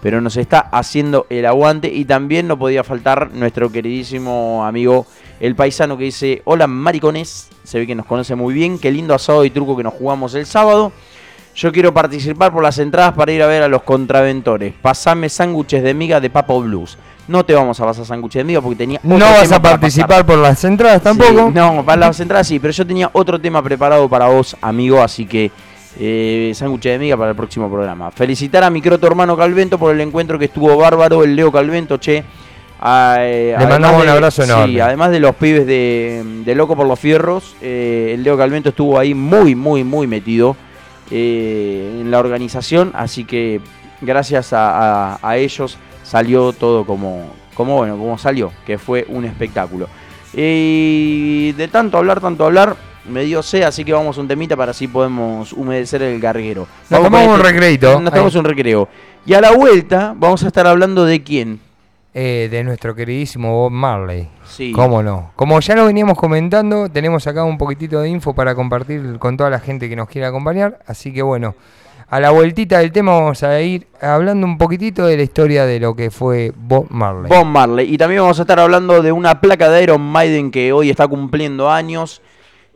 pero 0.00 0.20
nos 0.20 0.36
está 0.36 0.60
haciendo 0.60 1.26
el 1.30 1.46
aguante 1.46 1.88
y 1.92 2.04
también 2.04 2.46
no 2.46 2.58
podía 2.58 2.84
faltar 2.84 3.30
nuestro 3.32 3.72
queridísimo 3.72 4.64
amigo 4.64 5.06
el 5.40 5.54
paisano 5.56 5.96
que 5.96 6.04
dice, 6.04 6.42
hola 6.44 6.66
maricones, 6.66 7.48
se 7.64 7.78
ve 7.78 7.86
que 7.86 7.94
nos 7.94 8.06
conoce 8.06 8.34
muy 8.34 8.54
bien, 8.54 8.78
qué 8.78 8.90
lindo 8.90 9.14
asado 9.14 9.44
y 9.44 9.50
truco 9.50 9.76
que 9.76 9.82
nos 9.82 9.94
jugamos 9.94 10.34
el 10.34 10.46
sábado. 10.46 10.92
Yo 11.54 11.70
quiero 11.70 11.94
participar 11.94 12.52
por 12.52 12.62
las 12.62 12.78
entradas 12.78 13.14
para 13.14 13.30
ir 13.32 13.42
a 13.42 13.46
ver 13.46 13.62
a 13.62 13.68
los 13.68 13.82
contraventores. 13.82 14.74
Pasame 14.80 15.28
sándwiches 15.28 15.82
de 15.82 15.94
miga 15.94 16.20
de 16.20 16.28
Papo 16.28 16.60
Blues. 16.60 16.98
No 17.26 17.44
te 17.44 17.54
vamos 17.54 17.80
a 17.80 17.84
pasar 17.86 18.04
sándwiches 18.04 18.40
de 18.40 18.44
miga 18.44 18.60
porque 18.60 18.76
tenía 18.76 19.00
No 19.02 19.18
vas 19.18 19.50
a 19.50 19.60
participar 19.62 20.26
por 20.26 20.38
las 20.38 20.62
entradas 20.64 21.02
tampoco. 21.02 21.48
Sí, 21.48 21.54
no, 21.54 21.82
para 21.84 22.00
las 22.00 22.20
entradas 22.20 22.46
sí, 22.46 22.58
pero 22.58 22.72
yo 22.72 22.86
tenía 22.86 23.08
otro 23.12 23.40
tema 23.40 23.62
preparado 23.62 24.08
para 24.08 24.26
vos, 24.28 24.56
amigo, 24.60 25.02
así 25.02 25.24
que 25.26 25.50
eh, 25.98 26.52
sándwiches 26.54 26.92
de 26.92 26.98
miga 26.98 27.16
para 27.16 27.30
el 27.30 27.36
próximo 27.36 27.70
programa. 27.70 28.10
Felicitar 28.10 28.62
a 28.64 28.68
mi 28.70 28.82
croto 28.82 29.06
hermano 29.06 29.36
Calvento 29.36 29.78
por 29.78 29.94
el 29.94 30.00
encuentro 30.02 30.38
que 30.38 30.46
estuvo 30.46 30.76
bárbaro, 30.76 31.24
el 31.24 31.34
Leo 31.34 31.50
Calvento, 31.50 31.96
che. 31.98 32.22
Ah, 32.86 33.16
eh, 33.20 33.54
Le 33.58 33.66
mandamos 33.66 34.02
un 34.02 34.08
abrazo 34.10 34.42
Sí, 34.42 34.50
enorme. 34.50 34.82
además 34.82 35.10
de 35.10 35.20
los 35.20 35.34
pibes 35.36 35.66
de, 35.66 36.22
de 36.44 36.54
Loco 36.54 36.76
por 36.76 36.86
los 36.86 36.98
Fierros, 37.00 37.56
eh, 37.62 38.10
el 38.12 38.22
Leo 38.22 38.36
Calvento 38.36 38.68
estuvo 38.70 38.98
ahí 38.98 39.14
muy, 39.14 39.54
muy, 39.54 39.84
muy 39.84 40.06
metido 40.06 40.54
eh, 41.10 41.98
en 42.00 42.10
la 42.10 42.18
organización, 42.18 42.90
así 42.94 43.24
que 43.24 43.60
gracias 44.02 44.52
a, 44.52 45.14
a- 45.14 45.18
a 45.22 45.36
ellos 45.38 45.78
salió 46.14 46.52
todo 46.52 46.86
como, 46.86 47.26
como, 47.56 47.78
bueno, 47.78 47.98
como 47.98 48.16
salió, 48.18 48.52
que 48.64 48.78
fue 48.78 49.04
un 49.08 49.24
espectáculo. 49.24 49.88
Y 50.32 51.50
de 51.52 51.66
tanto 51.66 51.98
hablar, 51.98 52.20
tanto 52.20 52.44
hablar, 52.44 52.76
me 53.10 53.24
dio 53.24 53.42
sed, 53.42 53.62
así 53.62 53.84
que 53.84 53.92
vamos 53.92 54.16
a 54.16 54.20
un 54.20 54.28
temita 54.28 54.56
para 54.56 54.70
así 54.70 54.86
podemos 54.86 55.52
humedecer 55.52 56.02
el 56.02 56.20
garguero. 56.20 56.68
Nos 56.82 56.90
Vamos 56.90 57.06
tomamos 57.06 57.26
con 57.26 57.34
un 57.34 57.40
este- 57.40 57.52
recreito. 57.52 58.00
Nos 58.00 58.12
tomamos 58.12 58.34
un 58.36 58.44
recreo. 58.44 58.88
Y 59.26 59.34
a 59.34 59.40
la 59.40 59.50
vuelta 59.56 60.14
vamos 60.16 60.44
a 60.44 60.46
estar 60.46 60.68
hablando 60.68 61.04
de 61.04 61.20
quién. 61.24 61.58
Eh, 62.16 62.46
de 62.48 62.62
nuestro 62.62 62.94
queridísimo 62.94 63.50
Bob 63.52 63.72
Marley. 63.72 64.28
Sí. 64.46 64.70
¿Cómo 64.70 65.02
no? 65.02 65.32
Como 65.34 65.58
ya 65.58 65.74
lo 65.74 65.86
veníamos 65.86 66.16
comentando, 66.16 66.88
tenemos 66.88 67.26
acá 67.26 67.42
un 67.42 67.58
poquitito 67.58 68.00
de 68.02 68.08
info 68.08 68.32
para 68.34 68.54
compartir 68.54 69.18
con 69.18 69.36
toda 69.36 69.50
la 69.50 69.58
gente 69.58 69.88
que 69.88 69.96
nos 69.96 70.08
quiera 70.08 70.28
acompañar. 70.28 70.78
Así 70.86 71.12
que 71.12 71.22
bueno, 71.22 71.56
a 72.08 72.20
la 72.20 72.30
vueltita 72.30 72.78
del 72.78 72.92
tema 72.92 73.12
vamos 73.12 73.42
a 73.42 73.60
ir 73.60 73.86
hablando 74.00 74.46
un 74.46 74.58
poquitito 74.58 75.06
de 75.06 75.16
la 75.16 75.22
historia 75.22 75.66
de 75.66 75.80
lo 75.80 75.96
que 75.96 76.10
fue 76.10 76.52
Bob 76.54 76.86
Marley. 76.90 77.28
Bob 77.28 77.46
Marley. 77.46 77.92
Y 77.92 77.98
también 77.98 78.20
vamos 78.22 78.38
a 78.38 78.42
estar 78.42 78.60
hablando 78.60 79.02
de 79.02 79.10
una 79.12 79.40
placa 79.40 79.70
de 79.70 79.82
Iron 79.82 80.02
Maiden 80.02 80.50
que 80.50 80.72
hoy 80.72 80.90
está 80.90 81.08
cumpliendo 81.08 81.70
años. 81.70 82.20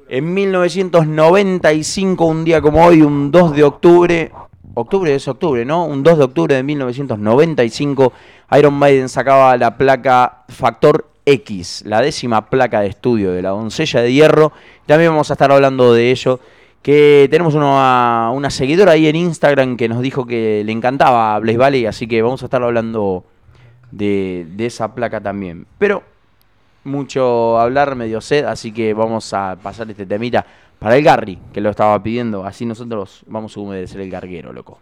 En 0.09 0.33
1995, 0.33 2.25
un 2.25 2.45
día 2.45 2.63
como 2.63 2.85
hoy, 2.85 3.03
un 3.03 3.31
2 3.31 3.55
de 3.55 3.65
octubre. 3.65 4.33
Octubre 4.75 5.15
es 5.15 5.29
octubre, 5.29 5.65
¿no? 5.65 5.85
Un 5.85 6.03
2 6.03 6.19
de 6.19 6.25
octubre 6.25 6.55
de 6.55 6.63
1995, 6.63 8.13
Iron 8.57 8.75
Maiden 8.75 9.09
sacaba 9.09 9.57
la 9.57 9.77
placa 9.77 10.45
Factor 10.49 11.07
X, 11.27 11.83
la 11.85 12.01
décima 12.01 12.49
placa 12.49 12.81
de 12.81 12.87
estudio 12.87 13.33
de 13.33 13.43
la 13.43 13.51
doncella 13.51 14.01
de 14.01 14.13
hierro. 14.13 14.53
También 14.87 15.11
vamos 15.11 15.31
a 15.31 15.35
estar 15.35 15.53
hablando 15.53 15.93
de 15.93 16.11
ello. 16.11 16.41
Que 16.83 17.29
tenemos 17.31 17.55
una, 17.55 18.31
una 18.33 18.51
seguidora 18.51 18.93
ahí 18.93 19.09
en 19.09 19.17
Instagram 19.17 19.77
que 19.77 19.89
nos 19.89 20.01
dijo 20.01 20.27
que 20.27 20.63
le 20.65 20.73
encantaba 20.73 21.39
Blaze 21.39 21.59
Valley, 21.59 21.87
así 21.87 22.07
que 22.07 22.23
vamos 22.23 22.43
a 22.43 22.47
estar 22.47 22.63
hablando 22.63 23.25
de, 23.91 24.47
de 24.51 24.67
esa 24.67 24.95
placa 24.95 25.21
también. 25.21 25.67
Pero 25.79 26.03
mucho 26.85 27.59
hablar, 27.59 27.95
medio 27.95 28.21
sed, 28.21 28.45
así 28.45 28.73
que 28.73 28.95
vamos 28.95 29.33
a 29.35 29.57
pasar 29.63 29.91
este 29.91 30.07
temita 30.07 30.45
para 30.79 30.97
el 30.97 31.05
Garry, 31.05 31.39
que 31.53 31.61
lo 31.61 31.71
estaba 31.71 32.03
pidiendo. 32.03 32.45
Así 32.45 32.65
nosotros 32.65 33.25
vamos 33.27 33.57
a 33.57 33.61
humedecer 33.61 34.01
el 34.01 34.11
garguero, 34.11 34.53
loco. 34.53 34.79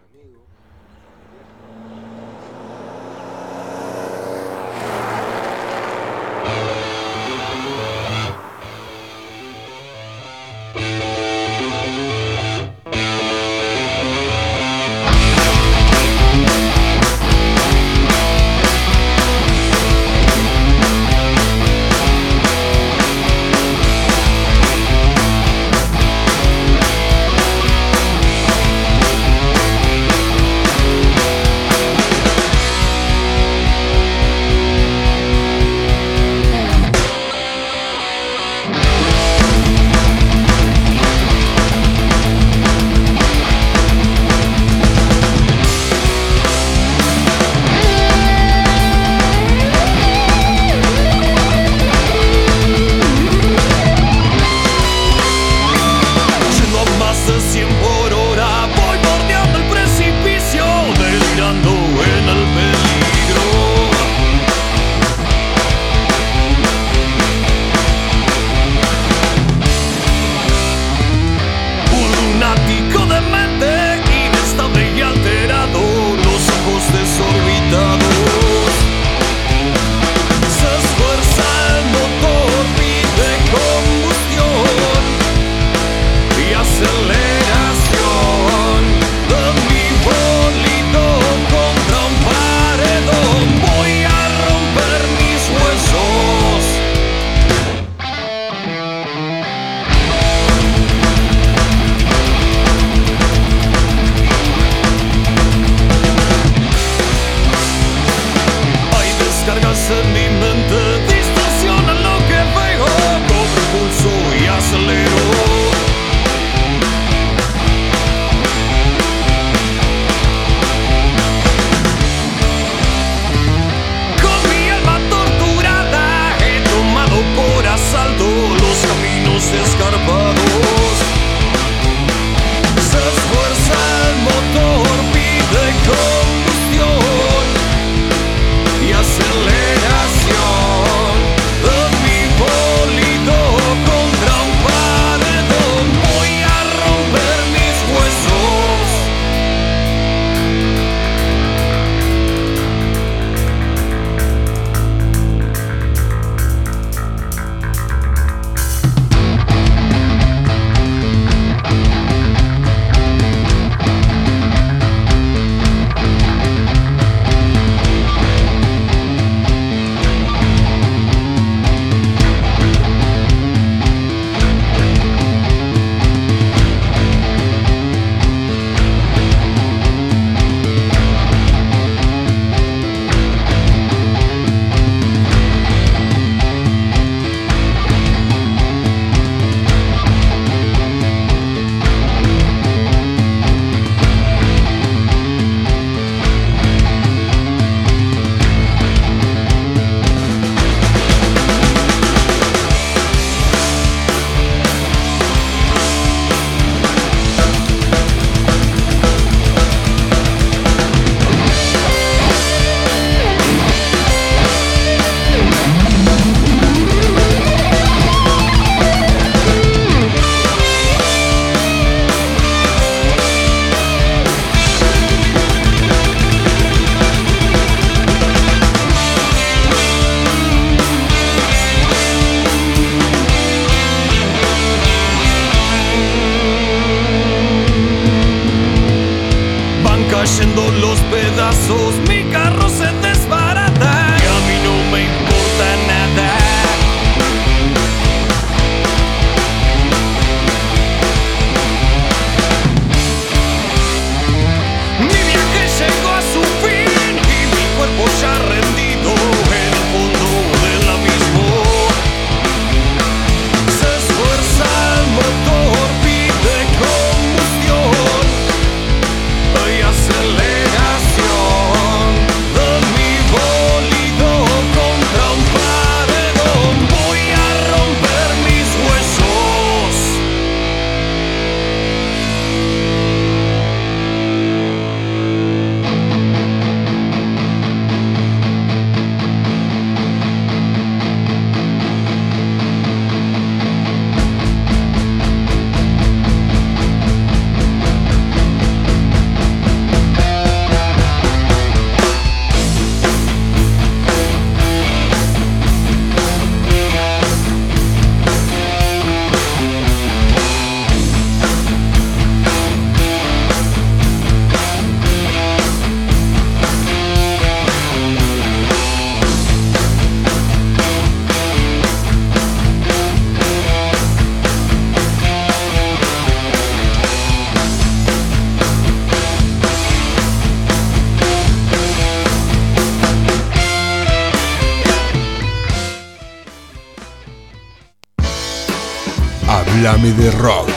De 340.03 340.31
rock. 340.31 340.69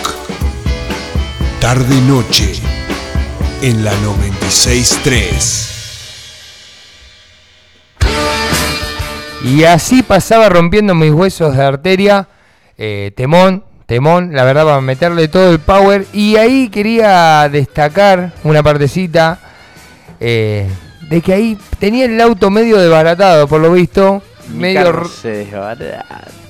Tarde 1.60 1.94
y 1.94 2.00
noche 2.00 2.52
en 3.62 3.84
la 3.84 3.92
963. 4.02 5.66
Y 9.44 9.64
así 9.64 10.02
pasaba 10.02 10.48
rompiendo 10.48 10.94
mis 10.94 11.12
huesos 11.12 11.56
de 11.56 11.62
arteria. 11.64 12.26
eh, 12.78 13.12
temón, 13.14 13.62
temón, 13.86 14.32
la 14.32 14.42
verdad, 14.44 14.64
para 14.64 14.80
meterle 14.80 15.28
todo 15.28 15.50
el 15.52 15.60
power. 15.60 16.06
Y 16.12 16.36
ahí 16.36 16.68
quería 16.70 17.48
destacar 17.50 18.32
una 18.42 18.62
partecita 18.62 19.38
eh, 20.18 20.66
de 21.08 21.20
que 21.20 21.32
ahí 21.34 21.58
tenía 21.78 22.06
el 22.06 22.20
auto 22.20 22.50
medio 22.50 22.78
desbaratado, 22.78 23.46
por 23.46 23.60
lo 23.60 23.70
visto. 23.72 24.22
Mi 24.48 24.60
medio 24.60 24.84
carro 24.84 25.02
r- 25.02 25.10
se 25.10 25.28
desbarata. 25.28 26.04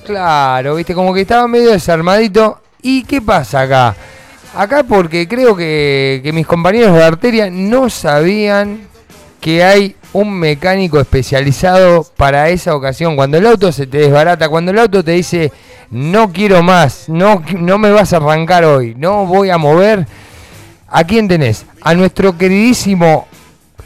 Claro, 0.05 0.75
viste, 0.75 0.95
como 0.95 1.13
que 1.13 1.21
estaba 1.21 1.47
medio 1.47 1.69
desarmadito. 1.71 2.57
¿Y 2.81 3.03
qué 3.03 3.21
pasa 3.21 3.61
acá? 3.61 3.95
Acá 4.55 4.83
porque 4.83 5.27
creo 5.27 5.55
que, 5.55 6.19
que 6.23 6.33
mis 6.33 6.45
compañeros 6.45 6.93
de 6.95 7.03
arteria 7.03 7.49
no 7.49 7.89
sabían 7.89 8.81
que 9.39 9.63
hay 9.63 9.95
un 10.13 10.31
mecánico 10.39 10.99
especializado 10.99 12.05
para 12.17 12.49
esa 12.49 12.75
ocasión. 12.75 13.15
Cuando 13.15 13.37
el 13.37 13.45
auto 13.45 13.71
se 13.71 13.87
te 13.87 13.99
desbarata, 13.99 14.49
cuando 14.49 14.71
el 14.71 14.79
auto 14.79 15.03
te 15.03 15.11
dice, 15.11 15.51
no 15.89 16.31
quiero 16.31 16.63
más, 16.63 17.07
no, 17.07 17.43
no 17.57 17.77
me 17.77 17.91
vas 17.91 18.13
a 18.13 18.17
arrancar 18.17 18.65
hoy, 18.65 18.93
no 18.95 19.25
voy 19.25 19.49
a 19.49 19.57
mover. 19.57 20.05
¿A 20.87 21.05
quién 21.05 21.27
tenés? 21.27 21.65
A 21.81 21.93
nuestro 21.93 22.37
queridísimo 22.37 23.27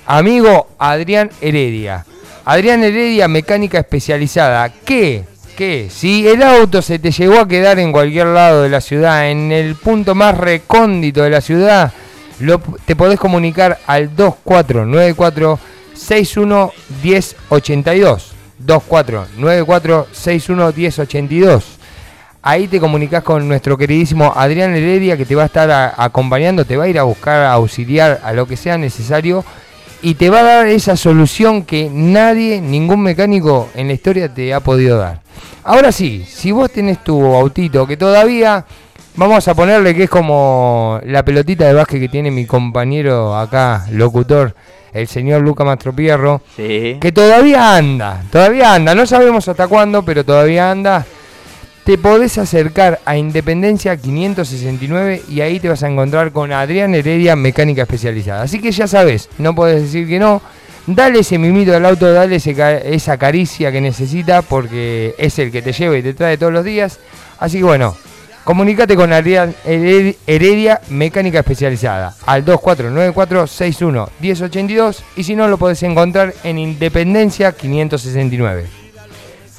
amigo 0.08 0.68
Adrián 0.80 1.30
Heredia. 1.42 2.06
Adrián 2.44 2.84
Heredia, 2.84 3.28
mecánica 3.28 3.80
especializada. 3.80 4.70
¿Qué? 4.70 5.24
¿Qué? 5.56 5.88
Si 5.90 6.28
el 6.28 6.44
auto 6.44 6.82
se 6.82 7.00
te 7.00 7.12
llegó 7.12 7.40
a 7.40 7.48
quedar 7.48 7.80
en 7.80 7.94
cualquier 7.94 8.28
lado 8.28 8.64
de 8.64 8.70
la 8.70 8.82
ciudad, 8.82 9.30
en 9.30 9.54
el 9.54 9.76
punto 9.76 10.14
más 10.14 10.38
recóndito 10.38 11.24
de 11.24 11.30
la 11.30 11.40
ciudad, 11.40 11.94
te 12.86 12.96
podés 12.98 13.18
comunicar 13.18 13.80
al 13.88 14.14
2494 14.14 15.58
61 15.94 16.72
1082. 17.02 18.34
2494 18.60 20.08
61 20.12 20.74
1082. 20.76 21.66
Ahí 22.42 22.68
te 22.68 22.82
comunicas 22.82 23.24
con 23.24 23.48
nuestro 23.48 23.78
queridísimo 23.78 24.34
Adrián 24.36 24.76
Heredia 24.76 25.16
que 25.16 25.26
te 25.26 25.36
va 25.36 25.44
a 25.44 25.48
estar 25.48 25.94
acompañando, 25.98 26.66
te 26.66 26.76
va 26.76 26.84
a 26.84 26.90
ir 26.90 27.00
a 27.00 27.04
buscar, 27.04 27.42
a 27.42 27.54
auxiliar 27.54 28.20
a 28.24 28.34
lo 28.34 28.46
que 28.46 28.58
sea 28.58 28.78
necesario 28.78 29.46
y 30.06 30.14
te 30.14 30.30
va 30.30 30.42
a 30.42 30.44
dar 30.44 30.68
esa 30.68 30.96
solución 30.96 31.64
que 31.64 31.90
nadie, 31.92 32.62
ningún 32.62 33.02
mecánico 33.02 33.70
en 33.74 33.88
la 33.88 33.94
historia 33.94 34.32
te 34.32 34.54
ha 34.54 34.60
podido 34.60 35.00
dar. 35.00 35.22
Ahora 35.64 35.92
sí, 35.92 36.24
si 36.30 36.52
vos 36.52 36.70
tenés 36.70 37.04
tu 37.04 37.24
autito 37.34 37.88
que 37.88 37.98
todavía 37.98 38.64
vamos 39.16 39.48
a 39.48 39.56
ponerle 39.56 39.96
que 39.96 40.04
es 40.04 40.10
como 40.12 41.00
la 41.06 41.26
pelotita 41.26 41.66
de 41.66 41.74
básquet 41.74 42.00
que 42.02 42.10
tiene 42.10 42.30
mi 42.30 42.46
compañero 42.46 43.36
acá, 43.36 43.88
locutor, 43.94 44.54
el 44.94 45.08
señor 45.08 45.42
Luca 45.42 45.64
Mastropierro, 45.64 46.40
Sí. 46.56 46.98
que 47.02 47.12
todavía 47.12 47.76
anda, 47.76 48.22
todavía 48.32 48.76
anda, 48.76 48.94
no 48.94 49.08
sabemos 49.08 49.48
hasta 49.48 49.68
cuándo, 49.68 50.06
pero 50.06 50.24
todavía 50.24 50.70
anda. 50.70 51.04
Te 51.86 51.98
podés 51.98 52.38
acercar 52.40 53.00
a 53.06 53.16
Independencia 53.16 53.96
569 53.96 55.22
y 55.30 55.40
ahí 55.42 55.60
te 55.60 55.70
vas 55.70 55.84
a 55.84 55.88
encontrar 55.88 56.32
con 56.32 56.52
Adrián 56.52 56.96
Heredia, 56.96 57.36
mecánica 57.36 57.84
especializada. 57.84 58.42
Así 58.42 58.60
que 58.60 58.72
ya 58.72 58.88
sabes, 58.88 59.30
no 59.38 59.54
podés 59.54 59.84
decir 59.84 60.08
que 60.08 60.18
no. 60.18 60.42
Dale 60.88 61.20
ese 61.20 61.38
mimito 61.38 61.76
al 61.76 61.86
auto, 61.86 62.12
dale 62.12 62.38
esa 62.38 63.18
caricia 63.18 63.72
que 63.72 63.82
necesita 63.82 64.42
porque 64.42 65.14
es 65.18 65.38
el 65.40 65.52
que 65.52 65.62
te 65.62 65.74
lleva 65.74 65.96
y 65.98 66.02
te 66.04 66.14
trae 66.16 66.38
todos 66.40 66.54
los 66.54 66.66
días. 66.66 66.98
Así 67.38 67.60
que 67.60 67.64
bueno, 67.64 67.96
comunícate 68.44 68.96
con 68.96 69.14
Adrián 69.14 69.54
Hered- 69.66 70.16
Heredia, 70.26 70.82
mecánica 70.90 71.38
especializada, 71.40 72.16
al 72.26 72.44
2494-61-1082 72.46 74.98
y 75.18 75.24
si 75.24 75.36
no 75.36 75.48
lo 75.48 75.58
podés 75.60 75.84
encontrar 75.84 76.34
en 76.44 76.58
Independencia 76.58 77.52
569. 77.52 78.85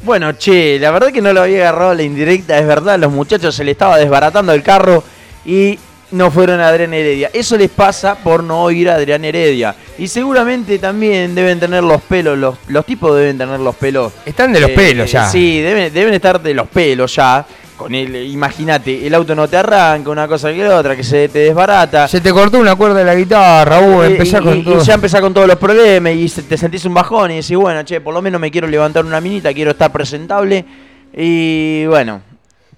Bueno, 0.03 0.33
che, 0.33 0.79
la 0.79 0.91
verdad 0.91 1.11
que 1.11 1.23
no 1.23 1.33
lo 1.33 1.43
había 1.43 1.69
agarrado 1.69 1.95
la 1.95 2.03
indirecta, 2.03 2.59
es 2.59 2.67
verdad, 2.67 2.99
los 2.99 3.13
muchachos 3.13 3.55
se 3.55 3.65
le 3.65 3.73
estaba 3.73 3.99
desbaratando 3.99 4.53
el 4.53 4.63
carro 4.63 5.03
y 5.45 5.79
no 6.11 6.31
fueron 6.31 6.61
a 6.61 6.69
Adrián 6.69 6.95
Heredia. 6.95 7.31
Eso 7.33 7.57
les 7.57 7.71
pasa 7.71 8.17
por 8.17 8.43
no 8.43 8.63
oír 8.63 8.89
a 8.91 8.95
Adrián 8.95 9.25
Heredia. 9.25 9.75
Y 9.99 10.09
seguramente 10.09 10.79
también 10.79 11.35
deben 11.35 11.59
tener 11.59 11.83
los 11.83 12.03
pelos, 12.03 12.39
los, 12.39 12.57
los 12.69 12.85
tipos 12.85 13.17
deben 13.17 13.39
tener 13.39 13.59
los 13.61 13.75
pelos. 13.75 14.13
Están 14.25 14.53
de 14.53 14.61
los 14.61 14.71
eh, 14.71 14.75
pelos 14.75 15.11
ya. 15.11 15.29
Sí, 15.29 15.61
deben, 15.61 15.93
deben 15.93 16.15
estar 16.15 16.41
de 16.41 16.55
los 16.55 16.69
pelos 16.69 17.15
ya. 17.15 17.45
Con 17.77 17.95
el, 17.95 18.17
imagínate, 18.31 19.07
el 19.07 19.15
auto 19.15 19.35
no 19.35 19.47
te 19.49 19.59
arranca, 19.59 20.09
una 20.11 20.27
cosa 20.27 20.51
que 20.51 20.65
la 20.65 20.77
otra, 20.77 20.97
que 20.97 21.05
se 21.05 21.29
te 21.29 21.41
desbarata. 21.41 22.09
Se 22.09 22.23
te 22.23 22.33
cortó 22.33 22.59
una 22.59 22.75
cuerda 22.75 23.01
de 23.01 23.05
la 23.05 23.15
guitarra, 23.15 23.81
uh, 23.81 24.03
Eh, 24.03 24.07
empezás 24.07 24.41
y, 24.41 24.45
con 24.45 24.57
y- 24.59 24.63
todo. 24.63 24.81
y 24.83 24.85
ya 24.85 24.95
empezás 24.95 25.21
con 25.21 25.35
todos 25.35 25.47
los 25.47 25.57
problemas 25.57 26.15
y 26.15 26.27
se- 26.29 26.43
te 26.43 26.57
sentís 26.57 26.85
un 26.87 26.95
bajón 26.95 27.33
y 27.33 27.37
decís, 27.37 27.55
bueno, 27.57 27.83
che, 27.83 28.01
por 28.01 28.15
lo 28.15 28.23
menos 28.23 28.41
me 28.41 28.51
quiero 28.51 28.67
levantar 28.67 29.05
una 29.05 29.21
minita, 29.21 29.53
quiero 29.53 29.73
estar 29.73 29.93
presentable. 29.93 30.65
Y 31.15 31.85
bueno, 31.87 32.23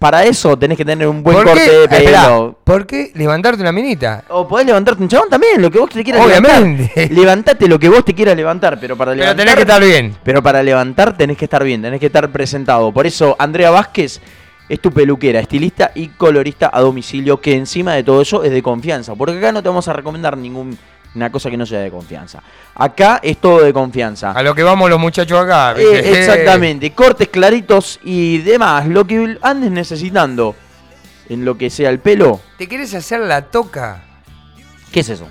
para 0.00 0.24
eso 0.24 0.56
tenés 0.58 0.76
que 0.76 0.84
tener 0.84 1.06
un 1.06 1.22
buen 1.22 1.36
¿Por 1.36 1.46
corte 1.46 1.60
qué? 1.64 1.70
de 1.70 1.78
Ah, 1.90 1.96
esperá, 1.98 2.22
pelo. 2.24 2.58
¿Por 2.64 2.86
qué 2.86 3.12
levantarte 3.14 3.60
una 3.62 3.72
minita? 3.72 4.24
O 4.30 4.48
podés 4.48 4.66
levantarte 4.66 5.00
un 5.02 5.08
chabón 5.08 5.28
también, 5.28 5.62
lo 5.62 5.70
que 5.70 5.78
vos 5.78 5.90
te 5.90 6.02
quieras 6.02 6.26
Obviamente. 6.26 6.90
levantar. 6.94 7.10
Levantate 7.18 7.68
lo 7.68 7.78
que 7.78 7.88
vos 7.88 8.04
te 8.04 8.14
quieras 8.14 8.36
levantar, 8.36 8.78
pero 8.80 8.96
para 8.96 9.12
Pero 9.12 9.22
levantar. 9.22 9.44
tenés 9.44 9.54
que 9.54 9.60
estar 9.62 9.82
bien. 9.84 10.16
Pero 10.24 10.42
para 10.42 10.60
levantar 10.62 11.16
tenés 11.16 11.36
que 11.36 11.44
estar 11.44 11.62
bien, 11.62 11.82
tenés 11.82 12.00
que 12.00 12.06
estar 12.06 12.28
presentado. 12.30 12.90
Por 12.92 13.06
eso 13.06 13.36
Andrea 13.38 13.70
Vázquez 13.70 14.20
es 14.68 14.80
tu 14.80 14.90
peluquera, 14.92 15.40
estilista 15.40 15.92
y 15.94 16.08
colorista 16.08 16.70
a 16.72 16.80
domicilio, 16.80 17.40
que 17.40 17.54
encima 17.54 17.94
de 17.94 18.02
todo 18.02 18.20
eso 18.20 18.44
es 18.44 18.52
de 18.52 18.62
confianza. 18.62 19.14
Porque 19.14 19.38
acá 19.38 19.52
no 19.52 19.62
te 19.62 19.68
vamos 19.68 19.88
a 19.88 19.92
recomendar 19.92 20.36
ninguna 20.36 20.76
cosa 21.32 21.50
que 21.50 21.56
no 21.56 21.64
sea 21.64 21.80
de 21.80 21.90
confianza. 21.90 22.42
Acá 22.74 23.20
es 23.22 23.38
todo 23.38 23.62
de 23.62 23.72
confianza. 23.72 24.32
A 24.32 24.42
lo 24.42 24.54
que 24.54 24.62
vamos 24.62 24.90
los 24.90 25.00
muchachos 25.00 25.38
acá. 25.38 25.74
Eh, 25.78 26.18
exactamente, 26.20 26.92
cortes 26.92 27.28
claritos 27.28 27.98
y 28.04 28.38
demás, 28.38 28.86
lo 28.86 29.06
que 29.06 29.38
andes 29.42 29.70
necesitando 29.70 30.54
en 31.28 31.44
lo 31.44 31.56
que 31.56 31.70
sea 31.70 31.90
el 31.90 31.98
pelo. 31.98 32.40
¿Te 32.56 32.68
querés 32.68 32.94
hacer 32.94 33.20
la 33.20 33.42
toca? 33.42 34.02
¿Qué 34.92 35.00
es 35.00 35.08
eso? 35.08 35.28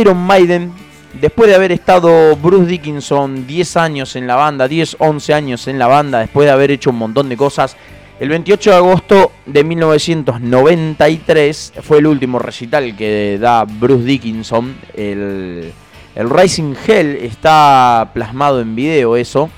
Iron 0.00 0.18
Maiden, 0.18 0.72
después 1.20 1.48
de 1.48 1.54
haber 1.54 1.70
estado 1.70 2.34
Bruce 2.34 2.66
Dickinson 2.66 3.46
10 3.46 3.76
años 3.76 4.16
en 4.16 4.26
la 4.26 4.34
banda, 4.34 4.66
10, 4.66 4.96
11 4.98 5.32
años 5.32 5.68
en 5.68 5.78
la 5.78 5.86
banda, 5.86 6.18
después 6.18 6.46
de 6.46 6.50
haber 6.50 6.72
hecho 6.72 6.90
un 6.90 6.96
montón 6.96 7.28
de 7.28 7.36
cosas, 7.36 7.76
el 8.18 8.30
28 8.30 8.70
de 8.70 8.76
agosto 8.76 9.30
de 9.46 9.62
1993 9.62 11.74
fue 11.80 11.98
el 11.98 12.08
último 12.08 12.40
recital 12.40 12.96
que 12.96 13.38
da 13.40 13.64
Bruce 13.64 14.02
Dickinson. 14.04 14.74
El, 14.92 15.72
el 16.16 16.28
Rising 16.28 16.74
Hell 16.86 17.14
está 17.16 18.10
plasmado 18.12 18.60
en 18.60 18.74
video 18.74 19.14
eso. 19.16 19.50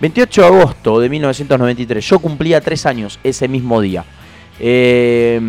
28 0.00 0.40
de 0.40 0.46
agosto 0.46 1.00
de 1.00 1.08
1993. 1.08 2.04
Yo 2.08 2.18
cumplía 2.18 2.60
3 2.60 2.86
años 2.86 3.18
ese 3.22 3.48
mismo 3.48 3.80
día. 3.80 4.04
Eh, 4.58 5.40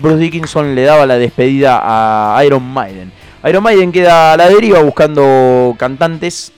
Bruce 0.00 0.18
Dickinson 0.18 0.74
le 0.74 0.82
daba 0.82 1.06
la 1.06 1.18
despedida 1.18 1.80
a 1.82 2.44
Iron 2.44 2.62
Maiden. 2.62 3.12
Iron 3.44 3.62
Maiden 3.62 3.92
queda 3.92 4.32
a 4.32 4.36
la 4.36 4.48
deriva 4.48 4.82
buscando 4.82 5.74
cantantes 5.78 6.52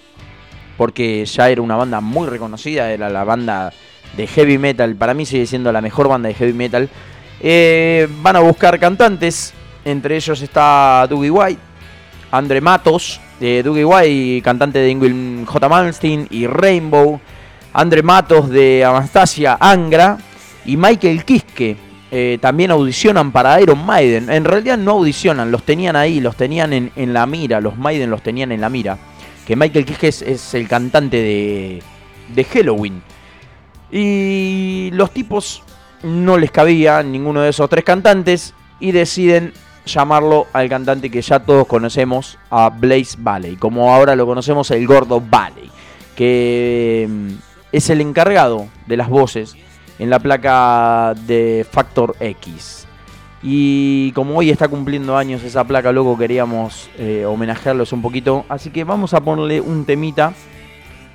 porque 0.80 1.26
ya 1.26 1.50
era 1.50 1.60
una 1.60 1.76
banda 1.76 2.00
muy 2.00 2.26
reconocida, 2.26 2.90
era 2.90 3.10
la 3.10 3.22
banda 3.22 3.70
de 4.16 4.26
heavy 4.26 4.56
metal, 4.56 4.96
para 4.96 5.12
mí 5.12 5.26
sigue 5.26 5.44
siendo 5.44 5.70
la 5.72 5.82
mejor 5.82 6.08
banda 6.08 6.28
de 6.28 6.34
heavy 6.34 6.54
metal. 6.54 6.88
Eh, 7.38 8.08
van 8.22 8.36
a 8.36 8.40
buscar 8.40 8.78
cantantes, 8.78 9.52
entre 9.84 10.16
ellos 10.16 10.40
está 10.40 11.06
Dougie 11.06 11.30
White, 11.30 11.60
Andre 12.30 12.60
Matos, 12.60 13.20
de 13.40 13.62
Dougie 13.62 13.84
White, 13.84 14.42
cantante 14.42 14.78
de 14.78 14.90
Ingrid 14.90 15.46
J. 15.46 15.68
Malmsteen 15.68 16.26
y 16.30 16.46
Rainbow, 16.46 17.20
Andre 17.72 18.02
Matos 18.02 18.48
de 18.50 18.84
Anastasia 18.84 19.56
Angra 19.60 20.18
y 20.64 20.76
Michael 20.76 21.24
Kiske. 21.24 21.76
eh, 22.10 22.38
también 22.40 22.70
audicionan 22.70 23.32
para 23.32 23.60
Iron 23.60 23.84
Maiden. 23.84 24.30
En 24.30 24.44
realidad 24.44 24.76
no 24.76 24.92
audicionan, 24.92 25.50
los 25.50 25.62
tenían 25.62 25.96
ahí, 25.96 26.20
los 26.20 26.36
tenían 26.36 26.72
en, 26.72 26.92
en 26.96 27.12
la 27.12 27.26
mira, 27.26 27.60
los 27.60 27.76
Maiden 27.76 28.10
los 28.10 28.22
tenían 28.22 28.52
en 28.52 28.60
la 28.60 28.68
mira. 28.68 28.98
Que 29.46 29.56
Michael 29.56 29.84
Kiske 29.84 30.08
es, 30.08 30.22
es 30.22 30.54
el 30.54 30.68
cantante 30.68 31.16
de, 31.16 31.82
de 32.34 32.44
Halloween. 32.44 33.02
Y 33.90 34.90
los 34.92 35.10
tipos 35.12 35.62
no 36.02 36.38
les 36.38 36.50
cabía 36.50 37.02
ninguno 37.02 37.40
de 37.42 37.50
esos 37.50 37.68
tres 37.68 37.84
cantantes 37.84 38.54
y 38.78 38.92
deciden 38.92 39.52
llamarlo 39.84 40.46
al 40.52 40.68
cantante 40.68 41.10
que 41.10 41.22
ya 41.22 41.40
todos 41.40 41.66
conocemos, 41.66 42.38
a 42.50 42.70
Blaze 42.70 43.16
Valley, 43.18 43.56
como 43.56 43.92
ahora 43.92 44.16
lo 44.16 44.26
conocemos 44.26 44.70
el 44.70 44.86
Gordo 44.86 45.20
Valley, 45.20 45.70
que 46.14 47.06
mm, 47.08 47.30
es 47.72 47.90
el 47.90 48.00
encargado 48.00 48.68
de 48.86 48.96
las 48.96 49.08
voces 49.08 49.56
en 49.98 50.10
la 50.10 50.18
placa 50.18 51.14
de 51.26 51.66
Factor 51.70 52.16
X. 52.20 52.86
Y 53.42 54.12
como 54.12 54.36
hoy 54.36 54.50
está 54.50 54.68
cumpliendo 54.68 55.16
años 55.16 55.42
esa 55.42 55.64
placa, 55.64 55.92
loco, 55.92 56.16
queríamos 56.18 56.90
eh, 56.98 57.24
homenajearlos 57.24 57.92
un 57.92 58.02
poquito. 58.02 58.44
Así 58.48 58.70
que 58.70 58.84
vamos 58.84 59.14
a 59.14 59.20
ponerle 59.20 59.60
un 59.60 59.84
temita. 59.84 60.32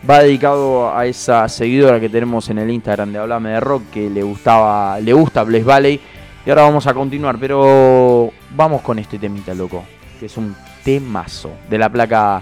Va 0.07 0.19
dedicado 0.21 0.95
a 0.95 1.05
esa 1.07 1.47
seguidora 1.49 1.99
que 1.99 2.09
tenemos 2.09 2.49
en 2.49 2.59
el 2.59 2.69
Instagram 2.69 3.11
de 3.11 3.19
Hablame 3.19 3.49
de 3.49 3.59
Rock, 3.59 3.83
que 3.91 4.09
le 4.09 4.21
gustaba, 4.21 4.99
le 4.99 5.13
gusta 5.13 5.43
Blaze 5.43 5.63
Valley. 5.63 5.99
Y 6.45 6.49
ahora 6.49 6.63
vamos 6.63 6.85
a 6.85 6.93
continuar, 6.93 7.37
pero 7.39 8.14
vamos 8.55 8.81
con 8.81 8.99
este 8.99 9.19
temita, 9.19 9.53
loco. 9.53 9.83
Que 10.19 10.27
es 10.27 10.37
un 10.37 10.55
temazo 10.83 11.51
de 11.69 11.77
la 11.77 11.89
placa 11.89 12.41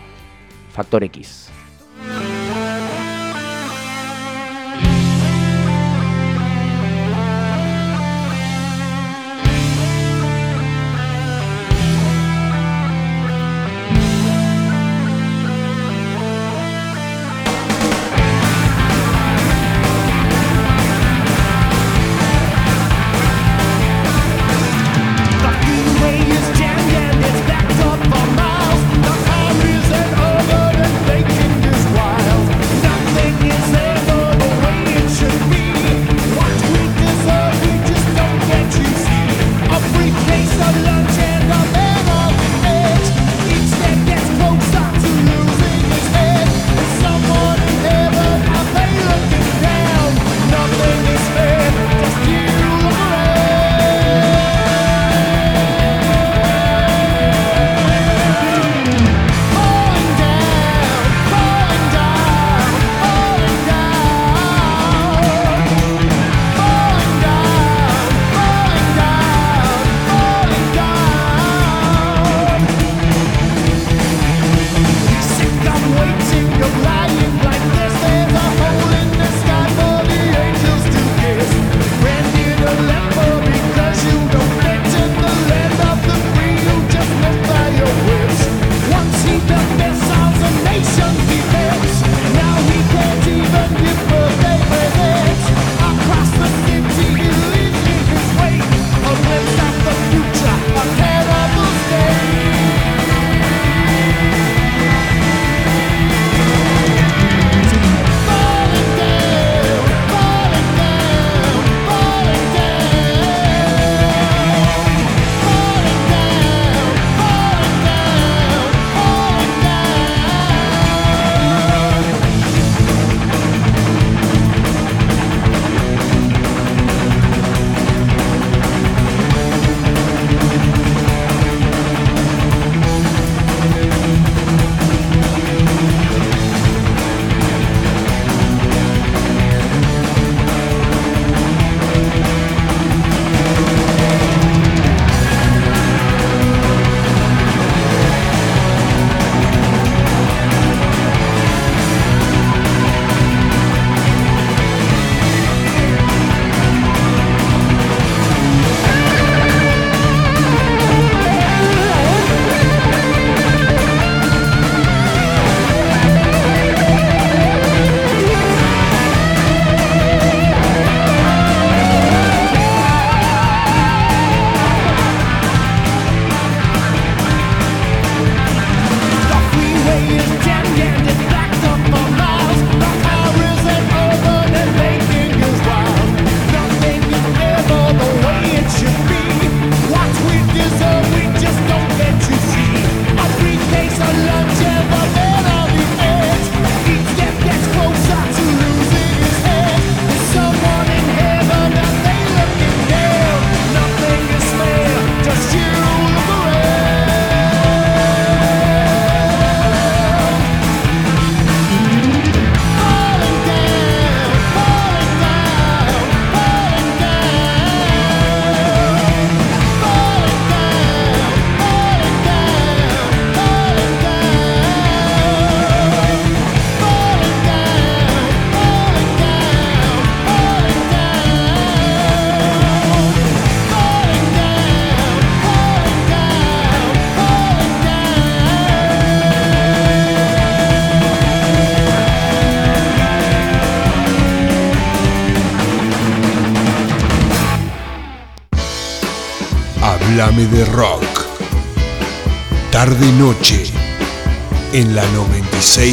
Factor 0.73 1.03
X. 1.05 1.49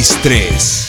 963. 0.01 0.87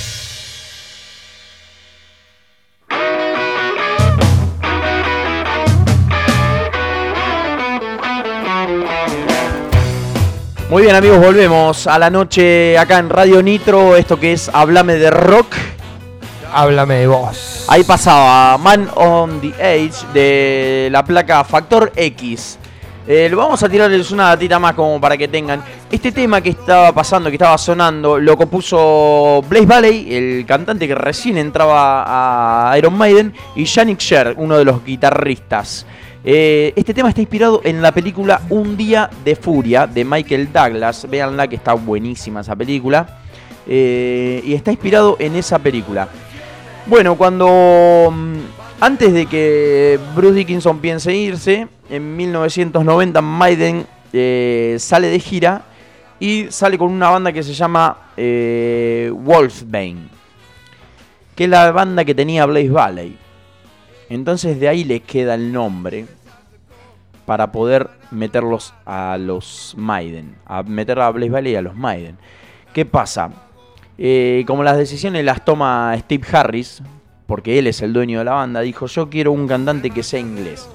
Muy 10.71 10.85
bien 10.85 10.97
amigos, 10.97 11.19
volvemos 11.19 11.87
a 11.87 11.99
la 11.99 12.09
noche 12.09 12.79
acá 12.79 12.97
en 13.01 13.11
Radio 13.11 13.43
Nitro, 13.43 13.97
esto 13.97 14.19
que 14.19 14.33
es 14.33 14.49
Háblame 14.49 14.95
de 14.95 15.11
Rock. 15.11 15.57
Háblame 16.51 16.95
de 16.95 17.07
vos. 17.07 17.67
Ahí 17.69 17.85
pasaba 17.85 18.57
Man 18.57 18.89
on 18.95 19.43
the 19.43 19.53
Edge 19.59 20.07
de 20.15 20.89
la 20.91 21.05
placa 21.05 21.45
Factor 21.45 21.93
X. 21.95 22.59
Eh, 23.07 23.29
lo 23.29 23.37
vamos 23.37 23.63
a 23.63 23.69
tirarles 23.69 24.11
una 24.11 24.29
datita 24.29 24.59
más 24.59 24.73
como 24.75 24.99
para 24.99 25.19
que 25.19 25.29
tengan. 25.29 25.63
Este 25.93 26.11
tema 26.11 26.41
que 26.41 26.49
estaba 26.49 26.91
pasando, 26.93 27.29
que 27.29 27.37
estaba 27.37 27.59
sonando, 27.59 28.19
lo 28.19 28.35
compuso 28.35 29.45
Blaze 29.47 29.67
Valley, 29.67 30.15
el 30.15 30.47
cantante 30.47 30.89
que 30.89 30.95
recién 30.95 31.37
entraba 31.37 32.71
a 32.71 32.79
Iron 32.79 32.97
Maiden, 32.97 33.35
y 33.55 33.65
Yannick 33.65 34.01
Sher, 34.01 34.35
uno 34.39 34.57
de 34.57 34.65
los 34.65 34.83
guitarristas. 34.83 35.85
Eh, 36.25 36.73
este 36.77 36.95
tema 36.95 37.11
está 37.11 37.21
inspirado 37.21 37.61
en 37.63 37.83
la 37.83 37.93
película 37.93 38.41
Un 38.49 38.75
Día 38.75 39.11
de 39.23 39.37
Furia 39.37 39.87
de 39.87 40.03
Michael 40.03 40.51
Douglas. 40.51 41.07
Véanla 41.11 41.47
que 41.47 41.57
está 41.57 41.75
buenísima 41.75 42.41
esa 42.41 42.57
película. 42.57 43.21
Eh, 43.67 44.43
y 44.47 44.55
está 44.55 44.71
inspirado 44.71 45.19
en 45.19 45.37
esa 45.37 45.59
película. 45.59 46.09
Bueno, 46.87 47.17
cuando 47.17 48.11
mm, 48.11 48.37
antes 48.81 49.13
de 49.13 49.27
que 49.27 50.01
Bruce 50.17 50.37
Dickinson 50.37 50.79
piense 50.79 51.15
irse, 51.15 51.69
en 51.91 52.17
1990 52.17 53.21
Maiden 53.21 53.87
eh, 54.15 54.77
sale 54.79 55.09
de 55.09 55.21
gira 55.21 55.67
y 56.23 56.47
sale 56.51 56.79
con 56.79 56.93
una 56.93 57.11
banda 57.11 57.33
que 57.33 57.43
se 57.43 57.53
llama 57.53 58.13
eh, 58.17 59.11
Wolfsbane, 59.13 60.07
que 61.35 61.45
es 61.45 61.51
la 61.51 61.73
banda 61.73 62.05
que 62.05 62.15
tenía 62.15 62.47
Blaze 62.47 62.71
Valley. 62.71 63.19
Entonces 64.09 64.61
de 64.61 64.69
ahí 64.69 64.85
les 64.85 65.01
queda 65.03 65.35
el 65.35 65.53
nombre 65.53 66.07
para 67.27 67.51
poder 67.51 67.91
meterlos 68.13 68.73
a 68.87 69.19
los 69.19 69.75
Maiden, 69.77 70.37
a 70.47 70.63
meter 70.63 71.01
a 71.01 71.11
Blaze 71.11 71.33
Valley 71.33 71.55
y 71.55 71.57
a 71.57 71.63
los 71.63 71.75
Maiden. 71.75 72.17
¿Qué 72.73 72.87
pasa? 72.87 73.33
Eh, 73.99 74.45
como 74.47 74.63
las 74.63 74.79
decisiones 74.79 75.25
las 75.25 75.45
toma 75.45 75.93
Steve 75.99 76.25
Harris, 76.33 76.85
porque 77.27 77.59
él 77.59 77.67
es 77.67 77.83
el 77.83 77.93
dueño 77.93 78.21
de 78.21 78.27
la 78.27 78.35
banda, 78.35 78.61
dijo 78.61 78.87
yo 78.87 79.11
quiero 79.11 79.33
un 79.33 79.49
cantante 79.49 79.91
que 79.91 80.05
sea 80.05 80.21
inglés. 80.21 80.69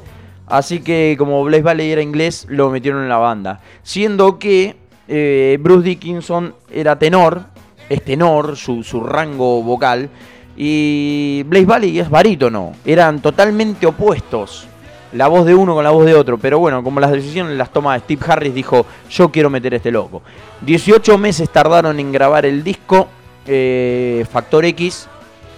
Así 0.46 0.82
que 0.82 1.16
como 1.18 1.42
Blaze 1.46 1.64
Valley 1.64 1.90
era 1.90 2.02
inglés, 2.02 2.48
lo 2.50 2.70
metieron 2.70 3.02
en 3.04 3.08
la 3.08 3.18
banda. 3.18 3.62
Siendo 3.84 4.40
que 4.40 4.76
eh, 5.08 5.58
Bruce 5.60 5.84
Dickinson 5.84 6.54
era 6.72 6.98
tenor, 6.98 7.44
es 7.90 8.04
tenor, 8.04 8.58
su, 8.58 8.84
su 8.84 9.02
rango 9.02 9.62
vocal, 9.64 10.10
y 10.58 11.44
Blaze 11.44 11.66
Valley 11.66 12.00
es 12.00 12.10
barítono. 12.10 12.74
Eran 12.84 13.22
totalmente 13.22 13.86
opuestos. 13.86 14.68
La 15.14 15.28
voz 15.28 15.46
de 15.46 15.56
uno 15.56 15.76
con 15.76 15.84
la 15.84 15.92
voz 15.92 16.06
de 16.06 16.16
otro. 16.16 16.38
Pero 16.38 16.60
bueno, 16.60 16.84
como 16.84 17.00
las 17.00 17.12
decisiones 17.12 17.56
las 17.56 17.72
toma 17.72 17.98
Steve 18.00 18.22
Harris, 18.28 18.54
dijo, 18.54 18.86
yo 19.10 19.30
quiero 19.30 19.50
meter 19.50 19.74
a 19.74 19.78
este 19.78 19.92
loco. 19.92 20.24
18 20.62 21.18
meses 21.20 21.50
tardaron 21.50 22.00
en 22.00 22.12
grabar 22.12 22.46
el 22.46 22.64
disco 22.64 23.08
eh, 23.46 24.26
Factor 24.30 24.66
X. 24.66 25.08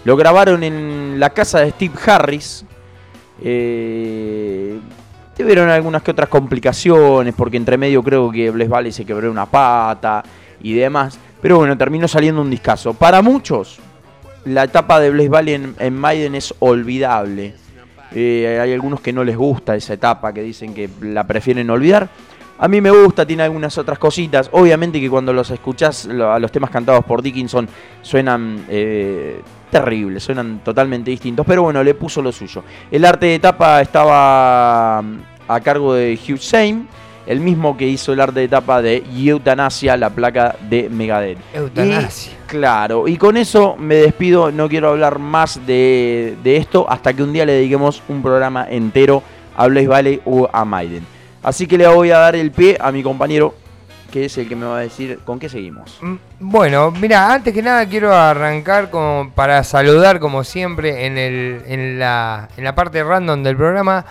Lo 0.03 0.17
grabaron 0.17 0.63
en 0.63 1.19
la 1.19 1.29
casa 1.31 1.61
de 1.61 1.71
Steve 1.71 1.95
Harris. 2.05 2.65
Eh, 3.41 4.79
tuvieron 5.39 5.69
algunas 5.69 6.03
que 6.03 6.11
otras 6.11 6.27
complicaciones, 6.27 7.33
porque 7.33 7.55
entre 7.55 7.77
medio 7.77 8.03
creo 8.03 8.29
que 8.29 8.51
Blaze 8.51 8.69
Valley 8.69 8.91
se 8.91 9.05
quebró 9.05 9.31
una 9.31 9.45
pata 9.45 10.21
y 10.61 10.73
demás. 10.73 11.17
Pero 11.41 11.57
bueno, 11.57 11.77
terminó 11.77 12.09
saliendo 12.09 12.41
un 12.41 12.49
discazo. 12.49 12.93
Para 12.93 13.21
muchos, 13.21 13.79
la 14.43 14.65
etapa 14.65 14.99
de 14.99 15.09
Blaze 15.11 15.29
Valley 15.29 15.53
en, 15.53 15.75
en 15.79 15.95
Maiden 15.95 16.35
es 16.35 16.53
olvidable. 16.59 17.53
Eh, 18.11 18.59
hay 18.61 18.73
algunos 18.73 18.99
que 18.99 19.13
no 19.13 19.23
les 19.23 19.37
gusta 19.37 19.77
esa 19.77 19.93
etapa, 19.93 20.33
que 20.33 20.41
dicen 20.41 20.73
que 20.73 20.89
la 21.01 21.25
prefieren 21.25 21.69
olvidar. 21.69 22.09
A 22.57 22.67
mí 22.67 22.81
me 22.81 22.91
gusta, 22.91 23.25
tiene 23.25 23.43
algunas 23.43 23.77
otras 23.77 23.97
cositas. 23.97 24.49
Obviamente 24.51 24.99
que 24.99 25.09
cuando 25.09 25.31
los 25.31 25.49
escuchás, 25.51 26.05
a 26.05 26.37
los 26.37 26.51
temas 26.51 26.69
cantados 26.69 27.05
por 27.05 27.21
Dickinson, 27.21 27.69
suenan 28.01 28.65
eh, 28.67 29.39
terribles, 29.69 30.23
suenan 30.23 30.61
totalmente 30.63 31.11
distintos. 31.11 31.45
Pero 31.45 31.63
bueno, 31.63 31.83
le 31.83 31.93
puso 31.93 32.21
lo 32.21 32.31
suyo. 32.31 32.63
El 32.91 33.05
arte 33.05 33.27
de 33.27 33.39
tapa 33.39 33.81
estaba 33.81 35.01
mm, 35.01 35.17
a 35.47 35.59
cargo 35.61 35.93
de 35.93 36.17
Hugh 36.17 36.39
Shane, 36.39 36.85
el 37.25 37.39
mismo 37.39 37.77
que 37.77 37.87
hizo 37.87 38.13
el 38.13 38.19
arte 38.19 38.39
de 38.41 38.47
tapa 38.47 38.81
de 38.81 39.03
Eutanasia, 39.15 39.95
la 39.97 40.09
placa 40.09 40.55
de 40.69 40.89
Megadeth. 40.89 41.37
Eutanasia. 41.53 42.33
Y, 42.33 42.47
claro, 42.47 43.07
y 43.07 43.17
con 43.17 43.37
eso 43.37 43.75
me 43.77 43.95
despido, 43.95 44.51
no 44.51 44.67
quiero 44.67 44.89
hablar 44.89 45.19
más 45.19 45.65
de, 45.65 46.35
de 46.43 46.57
esto 46.57 46.89
hasta 46.89 47.13
que 47.13 47.21
un 47.21 47.31
día 47.31 47.45
le 47.45 47.53
dediquemos 47.53 48.01
un 48.09 48.21
programa 48.21 48.67
entero 48.69 49.21
a 49.55 49.67
Blaze 49.67 49.87
Valley 49.87 50.21
o 50.25 50.49
a 50.51 50.65
Maiden. 50.65 51.05
Así 51.43 51.67
que 51.67 51.77
le 51.77 51.87
voy 51.87 52.11
a 52.11 52.17
dar 52.17 52.35
el 52.35 52.51
pie 52.51 52.77
a 52.79 52.91
mi 52.91 53.03
compañero, 53.03 53.53
que 54.09 54.25
es 54.25 54.37
el 54.37 54.47
que 54.47 54.55
me 54.55 54.65
va 54.65 54.77
a 54.79 54.81
decir 54.81 55.19
con 55.25 55.39
qué 55.39 55.49
seguimos. 55.49 55.97
Mm, 56.01 56.15
Bueno, 56.39 56.91
mira, 56.91 57.33
antes 57.33 57.53
que 57.53 57.61
nada 57.61 57.85
quiero 57.87 58.13
arrancar 58.13 58.89
para 59.35 59.63
saludar, 59.63 60.19
como 60.19 60.43
siempre, 60.43 61.05
en, 61.05 61.17
el, 61.17 61.61
en, 61.67 61.99
la, 61.99 62.49
en 62.57 62.63
la 62.63 62.75
parte 62.75 63.03
random 63.03 63.43
del 63.43 63.55
programa, 63.55 64.05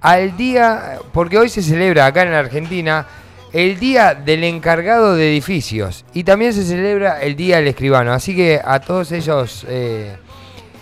al 0.00 0.36
día, 0.36 0.98
porque 1.12 1.38
hoy 1.38 1.48
se 1.48 1.62
celebra 1.62 2.06
acá 2.06 2.22
en 2.22 2.32
la 2.32 2.40
Argentina 2.40 3.06
el 3.52 3.78
Día 3.78 4.14
del 4.14 4.44
Encargado 4.44 5.14
de 5.14 5.30
Edificios 5.30 6.04
y 6.14 6.24
también 6.24 6.54
se 6.54 6.64
celebra 6.64 7.20
el 7.20 7.36
Día 7.36 7.56
del 7.56 7.68
Escribano. 7.68 8.12
Así 8.12 8.34
que 8.34 8.60
a 8.64 8.80
todos 8.80 9.12
ellos 9.12 9.66
eh, 9.68 10.16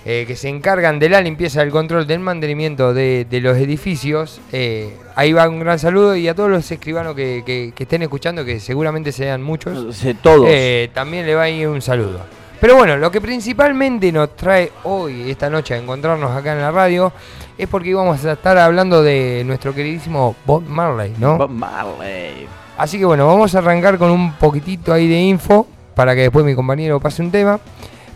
eh, 0.05 0.25
que 0.27 0.35
se 0.37 0.49
encargan 0.49 0.99
de 0.99 1.09
la 1.09 1.21
limpieza, 1.21 1.61
del 1.61 1.71
control, 1.71 2.07
del 2.07 2.21
mantenimiento 2.21 2.95
de, 2.95 3.27
de 3.29 3.41
los 3.41 3.57
edificios, 3.59 4.41
eh, 4.53 4.95
ahí 5.15 5.33
va 5.33 5.49
un 5.49 5.61
gran 5.61 5.79
saludo 5.79 6.17
y 6.17 6.27
a 6.29 6.35
todos 6.35 6.49
los 6.51 6.71
escribanos 6.71 7.15
que, 7.15 7.43
que- 7.45 7.73
que 7.75 7.83
estén 7.83 8.03
escuchando, 8.03 8.45
que 8.45 8.61
seguramente 8.61 9.13
sean 9.13 9.43
muchos. 9.43 10.03
Eh, 10.05 10.15
Todos. 10.23 10.47
Eh, 10.49 10.91
también 10.95 11.27
le 11.27 11.35
va 11.35 11.43
a 11.43 11.51
ir 11.51 11.69
un 11.69 11.83
saludo. 11.83 12.21
Pero 12.61 12.77
bueno, 12.77 12.97
lo 12.99 13.11
que 13.11 13.21
principalmente 13.23 14.13
nos 14.13 14.37
trae 14.37 14.71
hoy, 14.85 15.31
esta 15.31 15.49
noche, 15.49 15.73
a 15.75 15.79
encontrarnos 15.79 16.31
acá 16.37 16.53
en 16.53 16.61
la 16.61 16.71
radio, 16.71 17.11
es 17.57 17.67
porque 17.69 17.89
íbamos 17.91 18.23
a 18.25 18.33
estar 18.33 18.59
hablando 18.59 19.03
de 19.03 19.43
nuestro 19.47 19.75
queridísimo 19.75 20.37
Bob 20.45 20.63
Marley, 20.67 21.15
¿no? 21.19 21.39
Bob 21.39 21.51
Marley. 21.51 22.47
Así 22.77 22.99
que 22.99 23.05
bueno, 23.07 23.27
vamos 23.27 23.55
a 23.55 23.59
arrancar 23.59 23.97
con 23.99 24.11
un 24.11 24.33
poquitito 24.35 24.93
ahí 24.93 25.09
de 25.09 25.21
info, 25.21 25.67
para 25.95 26.15
que 26.15 26.23
después 26.23 26.45
mi 26.45 26.55
compañero 26.55 27.01
pase 27.01 27.23
un 27.23 27.31
tema. 27.31 27.59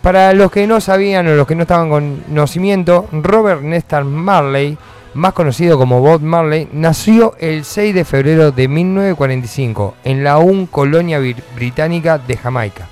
Para 0.04 0.34
los 0.34 0.50
que 0.50 0.66
no 0.66 0.82
sabían 0.82 1.26
o 1.28 1.34
los 1.34 1.46
que 1.46 1.54
no 1.54 1.62
estaban 1.62 1.88
con 1.88 2.16
conocimiento, 2.28 3.08
Robert 3.10 3.62
Nestor 3.62 4.04
Marley, 4.04 4.76
más 5.14 5.32
conocido 5.32 5.78
como 5.78 6.02
Bob 6.02 6.20
Marley, 6.20 6.68
nació 6.74 7.34
el 7.40 7.64
6 7.64 7.94
de 7.94 8.04
febrero 8.04 8.52
de 8.52 8.68
1945 8.68 9.94
en 10.04 10.22
la 10.22 10.32
aún 10.32 10.66
colonia 10.66 11.18
británica 11.56 12.18
de 12.18 12.36
Jamaica. 12.36 12.86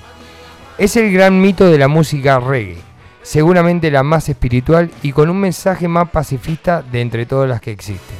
Es 0.79 0.97
el 0.97 1.13
gran 1.13 1.39
mito 1.39 1.71
de 1.71 1.77
la 1.77 1.87
música 1.87 2.41
reggae, 2.41 2.79
seguramente 3.21 3.91
la 3.91 4.03
más 4.03 4.31
espiritual 4.31 4.91
y 5.03 5.13
con 5.13 5.29
un 5.29 5.39
mensaje 5.39 5.89
más 5.89 6.09
pacifista 6.09 6.81
de 6.81 7.03
entre 7.03 7.27
todas 7.27 7.47
las 7.47 7.61
que 7.61 7.73
existen. 7.73 8.17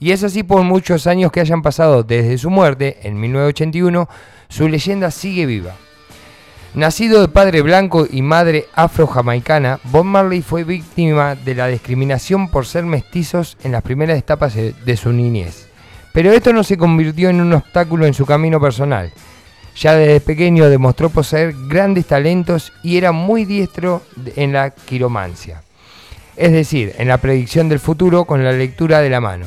Y 0.00 0.10
es 0.10 0.24
así 0.24 0.42
por 0.42 0.64
muchos 0.64 1.06
años 1.06 1.30
que 1.30 1.38
hayan 1.38 1.62
pasado 1.62 2.02
desde 2.02 2.38
su 2.38 2.50
muerte, 2.50 2.98
en 3.04 3.20
1981, 3.20 4.08
su 4.48 4.66
leyenda 4.66 5.12
sigue 5.12 5.46
viva. 5.46 5.76
Nacido 6.74 7.20
de 7.20 7.28
padre 7.28 7.62
blanco 7.62 8.04
y 8.10 8.20
madre 8.20 8.66
afro-jamaicana, 8.74 9.78
Bob 9.84 10.04
Marley 10.04 10.42
fue 10.42 10.64
víctima 10.64 11.36
de 11.36 11.54
la 11.54 11.68
discriminación 11.68 12.48
por 12.48 12.66
ser 12.66 12.84
mestizos 12.84 13.56
en 13.62 13.70
las 13.70 13.82
primeras 13.82 14.18
etapas 14.18 14.54
de 14.54 14.96
su 14.96 15.12
niñez. 15.12 15.68
Pero 16.12 16.32
esto 16.32 16.52
no 16.52 16.64
se 16.64 16.76
convirtió 16.76 17.28
en 17.28 17.40
un 17.40 17.52
obstáculo 17.52 18.06
en 18.06 18.14
su 18.14 18.26
camino 18.26 18.60
personal. 18.60 19.12
Ya 19.76 19.94
desde 19.94 20.18
pequeño 20.20 20.68
demostró 20.68 21.10
poseer 21.10 21.54
grandes 21.68 22.06
talentos 22.06 22.72
y 22.82 22.96
era 22.96 23.12
muy 23.12 23.44
diestro 23.44 24.02
en 24.34 24.52
la 24.52 24.70
quiromancia. 24.70 25.62
Es 26.36 26.50
decir, 26.50 26.92
en 26.98 27.06
la 27.06 27.18
predicción 27.18 27.68
del 27.68 27.78
futuro 27.78 28.24
con 28.24 28.42
la 28.42 28.50
lectura 28.50 28.98
de 28.98 29.10
la 29.10 29.20
mano. 29.20 29.46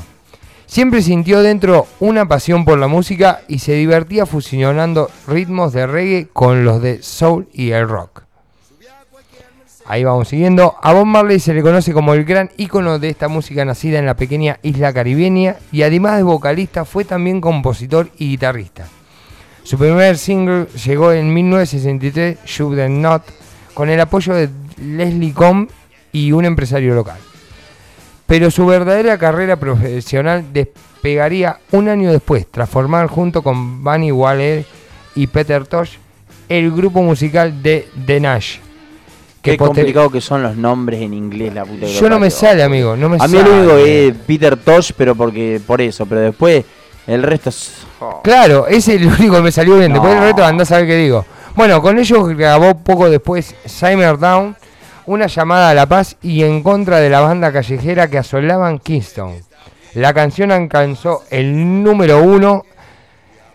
Siempre 0.67 1.01
sintió 1.01 1.41
dentro 1.41 1.87
una 2.01 2.27
pasión 2.27 2.65
por 2.65 2.77
la 2.77 2.87
música 2.87 3.41
y 3.47 3.59
se 3.59 3.73
divertía 3.73 4.25
fusionando 4.25 5.09
ritmos 5.25 5.71
de 5.71 5.87
reggae 5.87 6.27
con 6.31 6.65
los 6.65 6.81
de 6.81 7.01
soul 7.01 7.47
y 7.53 7.71
el 7.71 7.87
rock. 7.87 8.23
Ahí 9.85 10.03
vamos 10.03 10.27
siguiendo. 10.27 10.75
A 10.83 10.91
Bob 10.91 11.05
Marley 11.05 11.39
se 11.39 11.53
le 11.53 11.61
conoce 11.61 11.93
como 11.93 12.13
el 12.13 12.25
gran 12.25 12.51
ícono 12.57 12.99
de 12.99 13.07
esta 13.07 13.29
música 13.29 13.63
nacida 13.63 13.97
en 13.97 14.05
la 14.05 14.17
pequeña 14.17 14.59
isla 14.61 14.91
caribeña 14.91 15.55
y 15.71 15.83
además 15.83 16.17
de 16.17 16.23
vocalista 16.23 16.83
fue 16.83 17.05
también 17.05 17.39
compositor 17.39 18.09
y 18.17 18.31
guitarrista. 18.31 18.87
Su 19.63 19.77
primer 19.77 20.17
single 20.17 20.67
llegó 20.85 21.13
en 21.13 21.33
1963, 21.33 22.39
Shoot 22.45 22.75
the 22.75 22.89
Not, 22.89 23.23
con 23.73 23.89
el 23.89 24.01
apoyo 24.01 24.33
de 24.33 24.49
Leslie 24.81 25.33
Combe 25.33 25.71
y 26.11 26.33
un 26.33 26.43
empresario 26.43 26.93
local. 26.93 27.19
Pero 28.27 28.51
su 28.51 28.65
verdadera 28.65 29.17
carrera 29.17 29.55
profesional 29.55 30.45
despegaría 30.53 31.59
un 31.71 31.89
año 31.89 32.11
después, 32.11 32.45
tras 32.51 32.69
formar 32.69 33.07
junto 33.07 33.41
con 33.41 33.83
Bunny 33.83 34.11
Waller 34.11 34.65
y 35.15 35.27
Peter 35.27 35.65
Tosh 35.65 35.97
el 36.49 36.71
grupo 36.71 37.01
musical 37.01 37.61
de 37.63 37.87
The 38.05 38.19
Nash. 38.19 38.57
Qué 39.41 39.57
complicado 39.57 40.09
que 40.09 40.19
son 40.19 40.43
los 40.43 40.57
nombres 40.57 41.01
en 41.01 41.13
inglés, 41.13 41.53
la 41.53 41.63
puta 41.63 41.85
que 41.85 41.93
Yo 41.93 42.09
no 42.09 42.19
me 42.19 42.29
sale, 42.29 42.63
amigo, 42.63 42.97
no 42.97 43.07
me 43.07 43.17
A 43.19 43.27
mí 43.27 43.37
lo 43.41 43.55
único 43.55 43.77
es 43.77 44.13
Peter 44.25 44.57
Tosh, 44.57 44.91
pero 44.97 45.15
porque 45.15 45.61
por 45.65 45.81
eso, 45.81 46.05
pero 46.05 46.21
después 46.21 46.65
el 47.05 47.23
resto 47.23 47.49
es... 47.49 47.85
oh. 48.01 48.21
Claro, 48.23 48.67
ese 48.67 48.95
es 48.95 49.01
el 49.01 49.07
único 49.07 49.35
que 49.35 49.41
me 49.41 49.51
salió 49.51 49.77
bien. 49.77 49.93
Después 49.93 50.13
el 50.13 50.21
resto 50.21 50.43
andás 50.43 50.69
a 50.71 50.75
saber 50.75 50.87
qué 50.87 50.97
digo. 50.97 51.25
Bueno, 51.55 51.81
con 51.81 51.97
ellos 51.97 52.27
grabó 52.35 52.77
poco 52.77 53.09
después 53.09 53.55
Simmer 53.65 54.17
Down, 54.17 54.57
una 55.07 55.27
llamada 55.27 55.71
a 55.71 55.73
la 55.73 55.87
paz 55.87 56.17
y 56.21 56.43
en 56.43 56.61
contra 56.61 56.99
de 56.99 57.09
la 57.09 57.21
banda 57.21 57.51
callejera 57.51 58.09
que 58.09 58.19
asolaban 58.19 58.79
Kingston. 58.79 59.33
La 59.95 60.13
canción 60.13 60.51
alcanzó 60.51 61.23
el 61.31 61.83
número 61.83 62.21
uno, 62.21 62.65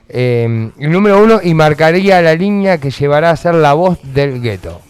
eh, 0.08 0.70
el 0.78 0.90
número 0.90 1.22
uno 1.22 1.40
y 1.42 1.54
marcaría 1.54 2.20
la 2.20 2.34
línea 2.34 2.78
que 2.78 2.90
llevará 2.90 3.30
a 3.30 3.36
ser 3.36 3.54
la 3.54 3.74
voz 3.74 3.98
del 4.02 4.40
gueto. 4.40 4.80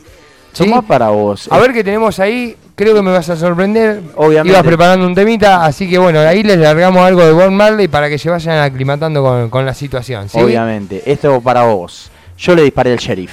¿Sí? 0.52 0.72
Para 0.86 1.08
vos. 1.08 1.48
A 1.50 1.58
ver 1.58 1.72
qué 1.72 1.82
tenemos 1.82 2.18
ahí. 2.18 2.56
Creo 2.74 2.94
que 2.94 3.02
me 3.02 3.10
vas 3.10 3.28
a 3.28 3.36
sorprender. 3.36 4.00
Obviamente. 4.16 4.50
Ibas 4.50 4.66
preparando 4.66 5.06
un 5.06 5.14
temita, 5.14 5.64
así 5.64 5.88
que 5.88 5.98
bueno, 5.98 6.20
ahí 6.20 6.42
les 6.42 6.58
largamos 6.58 7.02
algo 7.02 7.24
de 7.24 7.32
Bob 7.32 7.50
Marley 7.50 7.88
para 7.88 8.08
que 8.08 8.18
se 8.18 8.30
vayan 8.30 8.58
aclimatando 8.58 9.22
con, 9.22 9.50
con 9.50 9.66
la 9.66 9.74
situación. 9.74 10.28
¿sí? 10.28 10.40
Obviamente, 10.40 11.02
esto 11.06 11.40
para 11.40 11.64
vos. 11.64 12.10
Yo 12.38 12.54
le 12.54 12.62
disparé 12.62 12.92
al 12.92 12.98
sheriff. 12.98 13.32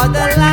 for 0.00 0.08
the 0.08 0.40
light. 0.40 0.49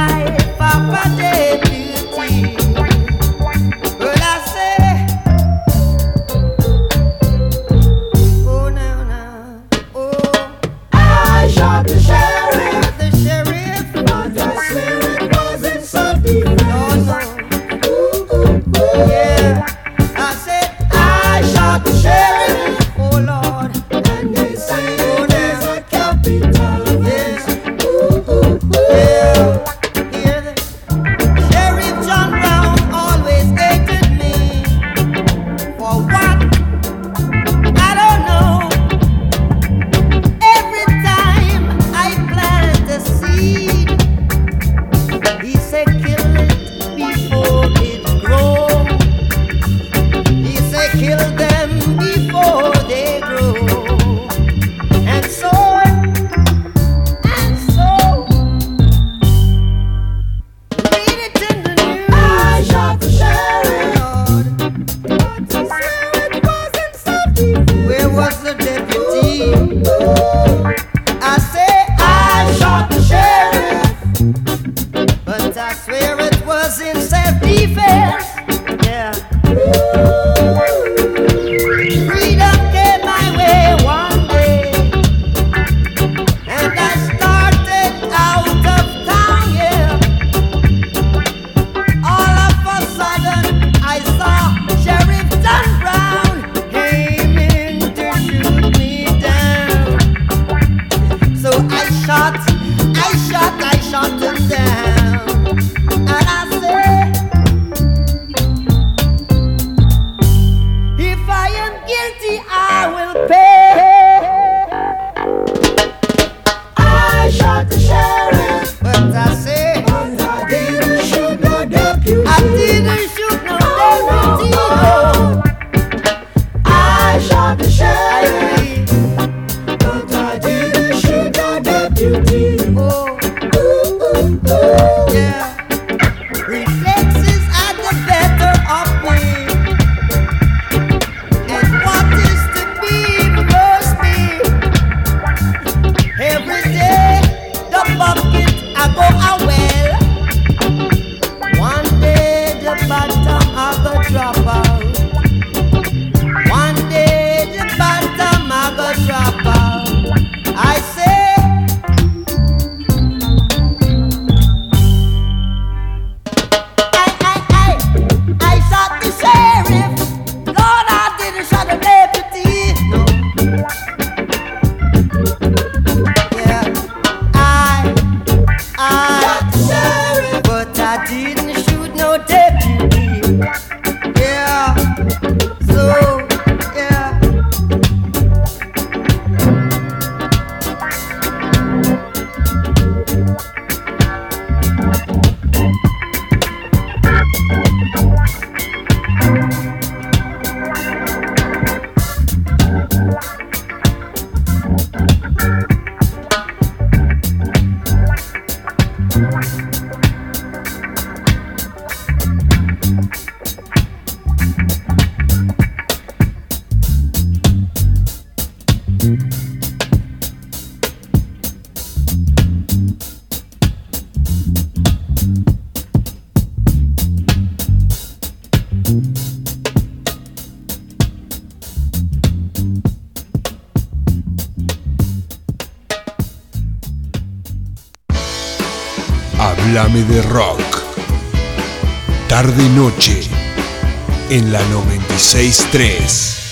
963. 245.17 246.43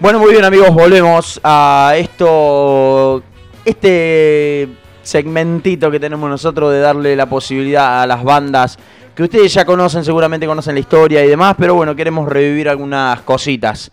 Bueno, 0.00 0.18
muy 0.18 0.32
bien 0.32 0.46
amigos, 0.46 0.72
volvemos 0.72 1.38
a 1.44 1.92
esto, 1.98 3.22
este 3.66 4.66
segmentito 5.02 5.90
que 5.90 6.00
tenemos 6.00 6.30
nosotros 6.30 6.72
de 6.72 6.80
darle 6.80 7.14
la 7.14 7.26
posibilidad 7.26 8.00
a 8.00 8.06
las 8.06 8.24
bandas 8.24 8.78
que 9.14 9.24
ustedes 9.24 9.52
ya 9.52 9.66
conocen, 9.66 10.06
seguramente 10.06 10.46
conocen 10.46 10.72
la 10.72 10.80
historia 10.80 11.22
y 11.22 11.28
demás, 11.28 11.54
pero 11.58 11.74
bueno, 11.74 11.94
queremos 11.94 12.26
revivir 12.26 12.70
algunas 12.70 13.20
cositas. 13.20 13.90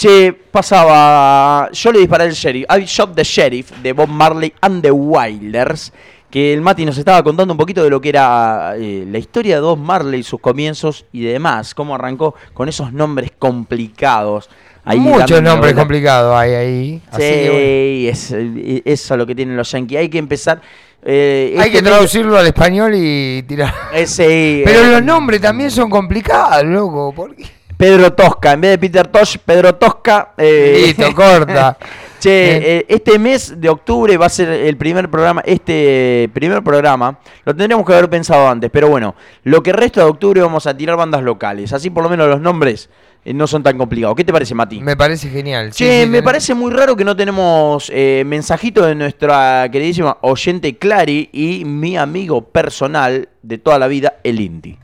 Che, 0.00 0.32
pasaba, 0.32 1.70
yo 1.72 1.92
le 1.92 1.98
disparé 1.98 2.24
al 2.24 2.32
sheriff, 2.32 2.64
I 2.70 2.86
Shot 2.86 3.14
the 3.14 3.22
Sheriff 3.22 3.70
de 3.82 3.92
Bob 3.92 4.08
Marley 4.08 4.50
and 4.62 4.80
the 4.80 4.90
Wilders, 4.90 5.92
que 6.30 6.54
el 6.54 6.62
Mati 6.62 6.86
nos 6.86 6.96
estaba 6.96 7.22
contando 7.22 7.52
un 7.52 7.58
poquito 7.58 7.84
de 7.84 7.90
lo 7.90 8.00
que 8.00 8.08
era 8.08 8.76
eh, 8.78 9.04
la 9.06 9.18
historia 9.18 9.56
de 9.56 9.60
Bob 9.60 9.76
Marley, 9.78 10.22
sus 10.22 10.40
comienzos 10.40 11.04
y 11.12 11.24
demás, 11.24 11.74
cómo 11.74 11.94
arrancó 11.94 12.34
con 12.54 12.66
esos 12.70 12.94
nombres 12.94 13.30
complicados. 13.38 14.48
Ahí 14.86 14.98
Muchos 14.98 15.42
nombres 15.42 15.74
complicados 15.74 16.34
hay 16.34 16.54
ahí. 16.54 17.02
Sí, 17.12 17.18
que 17.18 18.08
es, 18.08 18.32
eh, 18.32 18.80
eso 18.86 19.14
es 19.14 19.18
lo 19.18 19.26
que 19.26 19.34
tienen 19.34 19.54
los 19.54 19.70
yankees. 19.70 19.98
Hay 19.98 20.08
que 20.08 20.16
empezar. 20.16 20.62
eh. 21.04 21.56
Hay 21.58 21.66
este 21.66 21.72
que 21.72 21.82
traducirlo 21.82 22.38
al 22.38 22.46
español 22.46 22.94
y 22.96 23.42
tirar. 23.42 23.74
sí, 24.06 24.62
Pero 24.64 24.80
eh, 24.80 24.92
los 24.92 25.02
nombres 25.04 25.42
también 25.42 25.70
son 25.70 25.90
complicados, 25.90 26.64
loco. 26.64 27.12
¿Por 27.14 27.36
qué? 27.36 27.59
Pedro 27.80 28.12
Tosca, 28.12 28.52
en 28.52 28.60
vez 28.60 28.70
de 28.72 28.78
Peter 28.78 29.06
Tosh, 29.08 29.36
Pedro 29.44 29.74
Tosca. 29.74 30.32
eh, 30.36 30.82
Listo, 30.86 31.14
corta. 31.14 31.76
Che, 32.20 32.28
Eh. 32.30 32.62
eh, 32.80 32.86
este 32.90 33.18
mes 33.18 33.58
de 33.58 33.70
octubre 33.70 34.14
va 34.18 34.26
a 34.26 34.28
ser 34.28 34.50
el 34.50 34.76
primer 34.76 35.08
programa, 35.10 35.40
este 35.46 36.28
primer 36.34 36.62
programa, 36.62 37.18
lo 37.46 37.56
tendríamos 37.56 37.86
que 37.86 37.94
haber 37.94 38.10
pensado 38.10 38.46
antes, 38.46 38.68
pero 38.70 38.88
bueno, 38.90 39.14
lo 39.44 39.62
que 39.62 39.72
resta 39.72 40.02
de 40.02 40.10
octubre 40.10 40.42
vamos 40.42 40.66
a 40.66 40.76
tirar 40.76 40.96
bandas 40.98 41.22
locales, 41.22 41.72
así 41.72 41.88
por 41.88 42.02
lo 42.04 42.10
menos 42.10 42.28
los 42.28 42.38
nombres 42.42 42.90
no 43.24 43.46
son 43.46 43.62
tan 43.62 43.78
complicados. 43.78 44.14
¿Qué 44.16 44.24
te 44.24 44.34
parece, 44.34 44.54
Mati? 44.54 44.80
Me 44.82 44.98
parece 44.98 45.30
genial. 45.30 45.70
Che, 45.72 46.02
sí, 46.02 46.06
me 46.10 46.18
tenés- 46.18 46.22
parece 46.24 46.52
muy 46.52 46.70
raro 46.72 46.94
que 46.94 47.04
no 47.06 47.16
tenemos 47.16 47.90
eh, 47.94 48.22
mensajito 48.26 48.84
de 48.84 48.94
nuestra 48.94 49.66
queridísima 49.72 50.18
oyente 50.20 50.76
Clary 50.76 51.30
y 51.32 51.64
mi 51.64 51.96
amigo 51.96 52.42
personal 52.42 53.30
de 53.42 53.56
toda 53.56 53.78
la 53.78 53.86
vida, 53.88 54.16
el 54.24 54.40
Inti. 54.42 54.76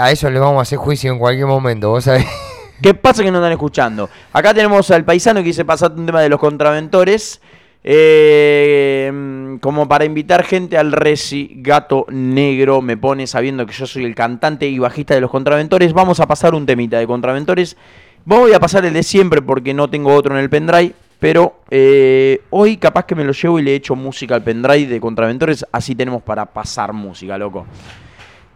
A 0.00 0.10
eso 0.10 0.30
le 0.30 0.38
vamos 0.38 0.60
a 0.60 0.62
hacer 0.62 0.78
juicio 0.78 1.12
en 1.12 1.18
cualquier 1.18 1.46
momento, 1.46 1.90
vos 1.90 2.04
sabés. 2.04 2.24
¿Qué 2.82 2.94
pasa 2.94 3.22
que 3.22 3.30
no 3.30 3.36
están 3.38 3.52
escuchando? 3.52 4.08
Acá 4.32 4.54
tenemos 4.54 4.90
al 4.90 5.04
paisano 5.04 5.40
que 5.40 5.48
dice 5.48 5.66
pasate 5.66 6.00
un 6.00 6.06
tema 6.06 6.22
de 6.22 6.30
los 6.30 6.40
contraventores. 6.40 7.42
eh, 7.84 9.58
como 9.60 9.88
para 9.88 10.06
invitar 10.06 10.42
gente 10.44 10.78
al 10.78 10.92
Resi, 10.92 11.52
gato 11.56 12.06
negro, 12.08 12.80
me 12.80 12.96
pone 12.96 13.26
sabiendo 13.26 13.66
que 13.66 13.74
yo 13.74 13.86
soy 13.86 14.06
el 14.06 14.14
cantante 14.14 14.66
y 14.66 14.78
bajista 14.78 15.12
de 15.12 15.20
los 15.20 15.30
contraventores. 15.30 15.92
Vamos 15.92 16.18
a 16.20 16.26
pasar 16.26 16.54
un 16.54 16.64
temita 16.64 16.98
de 16.98 17.06
contraventores. 17.06 17.76
Voy 18.24 18.54
a 18.54 18.60
pasar 18.60 18.86
el 18.86 18.94
de 18.94 19.02
siempre 19.02 19.42
porque 19.42 19.74
no 19.74 19.90
tengo 19.90 20.14
otro 20.14 20.34
en 20.34 20.40
el 20.40 20.48
pendrive. 20.48 20.94
Pero 21.18 21.60
eh, 21.70 22.40
hoy 22.48 22.78
capaz 22.78 23.04
que 23.04 23.14
me 23.14 23.24
lo 23.24 23.32
llevo 23.32 23.58
y 23.58 23.62
le 23.62 23.74
echo 23.74 23.94
música 23.94 24.34
al 24.34 24.42
pendrive 24.42 24.86
de 24.86 24.98
contraventores. 24.98 25.66
Así 25.70 25.94
tenemos 25.94 26.22
para 26.22 26.46
pasar 26.46 26.94
música, 26.94 27.36
loco. 27.36 27.66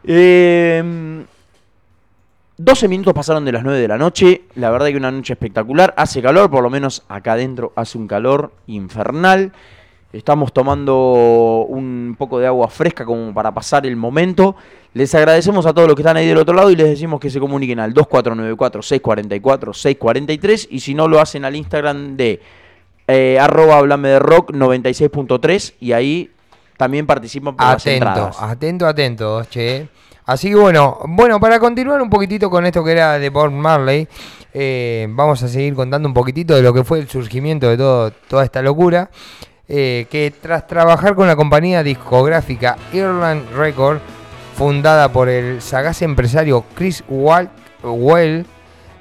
Eh, 0.07 1.25
12 2.57 2.87
minutos 2.89 3.13
pasaron 3.15 3.45
de 3.45 3.53
las 3.53 3.65
9 3.65 3.81
de 3.81 3.89
la 3.89 3.99
noche. 3.99 4.43
La 4.55 4.71
verdad 4.71 4.87
que 4.89 4.97
una 4.97 5.11
noche 5.11 5.33
espectacular. 5.33 5.93
Hace 5.97 6.23
calor, 6.23 6.51
por 6.51 6.63
lo 6.63 6.71
menos 6.71 7.03
acá 7.09 7.33
adentro 7.33 7.73
hace 7.75 7.99
un 7.99 8.07
calor 8.07 8.53
infernal. 8.67 9.53
Estamos 10.13 10.53
tomando 10.53 11.67
un 11.69 12.15
poco 12.17 12.39
de 12.39 12.47
agua 12.47 12.69
fresca 12.69 13.05
como 13.05 13.35
para 13.35 13.53
pasar 13.53 13.85
el 13.85 13.97
momento. 13.97 14.55
Les 14.93 15.13
agradecemos 15.17 15.67
a 15.67 15.75
todos 15.75 15.89
los 15.89 15.97
que 15.97 16.03
están 16.03 16.17
ahí 16.17 16.29
del 16.29 16.39
otro 16.39 16.55
lado 16.55 16.71
y 16.71 16.77
les 16.77 16.87
decimos 16.89 17.19
que 17.19 17.31
se 17.31 17.41
comuniquen 17.41 17.81
al 17.81 17.93
2494-644-643 17.95 20.69
y 20.71 20.79
si 20.81 20.95
no 20.95 21.09
lo 21.09 21.21
hacen 21.21 21.45
al 21.45 21.57
Instagram 21.57 22.17
de 22.17 22.41
eh, 23.09 23.39
arroba 23.41 23.79
hablame 23.79 24.11
de 24.11 24.19
rock 24.21 24.53
96.3 24.53 25.75
y 25.81 25.91
ahí 25.93 26.31
también 26.77 27.07
participan 27.07 27.57
por 27.57 27.67
las 27.67 27.83
Atento, 27.83 28.07
entradas. 28.07 28.37
atento, 28.41 28.87
atento, 28.87 29.45
che. 29.51 29.89
Así 30.27 30.49
que 30.49 30.57
bueno, 30.57 30.99
bueno, 31.07 31.39
para 31.39 31.59
continuar 31.59 32.01
un 32.01 32.09
poquitito 32.11 32.49
con 32.49 32.65
esto 32.65 32.83
que 32.83 32.93
era 32.93 33.19
de 33.19 33.29
Bob 33.29 33.51
Marley, 33.51 34.09
eh, 34.53 35.07
vamos 35.11 35.43
a 35.43 35.49
seguir 35.49 35.75
contando 35.75 36.09
un 36.09 36.15
poquitito 36.15 36.55
de 36.55 36.63
lo 36.63 36.73
que 36.73 36.85
fue 36.85 36.99
el 37.01 37.09
surgimiento 37.09 37.69
de 37.69 37.77
todo, 37.77 38.11
toda 38.29 38.45
esta 38.45 38.63
locura. 38.63 39.11
eh, 39.69 40.07
que 40.11 40.33
tras 40.41 40.67
trabajar 40.67 41.15
con 41.15 41.27
la 41.27 41.37
compañía 41.37 41.83
discográfica 41.83 42.77
Ireland 42.93 43.51
Record, 43.57 43.99
fundada 44.57 45.11
por 45.11 45.29
el 45.29 45.61
sagaz 45.63 46.03
empresario 46.03 46.65
Chris 46.75 47.03
Well, 47.09 48.47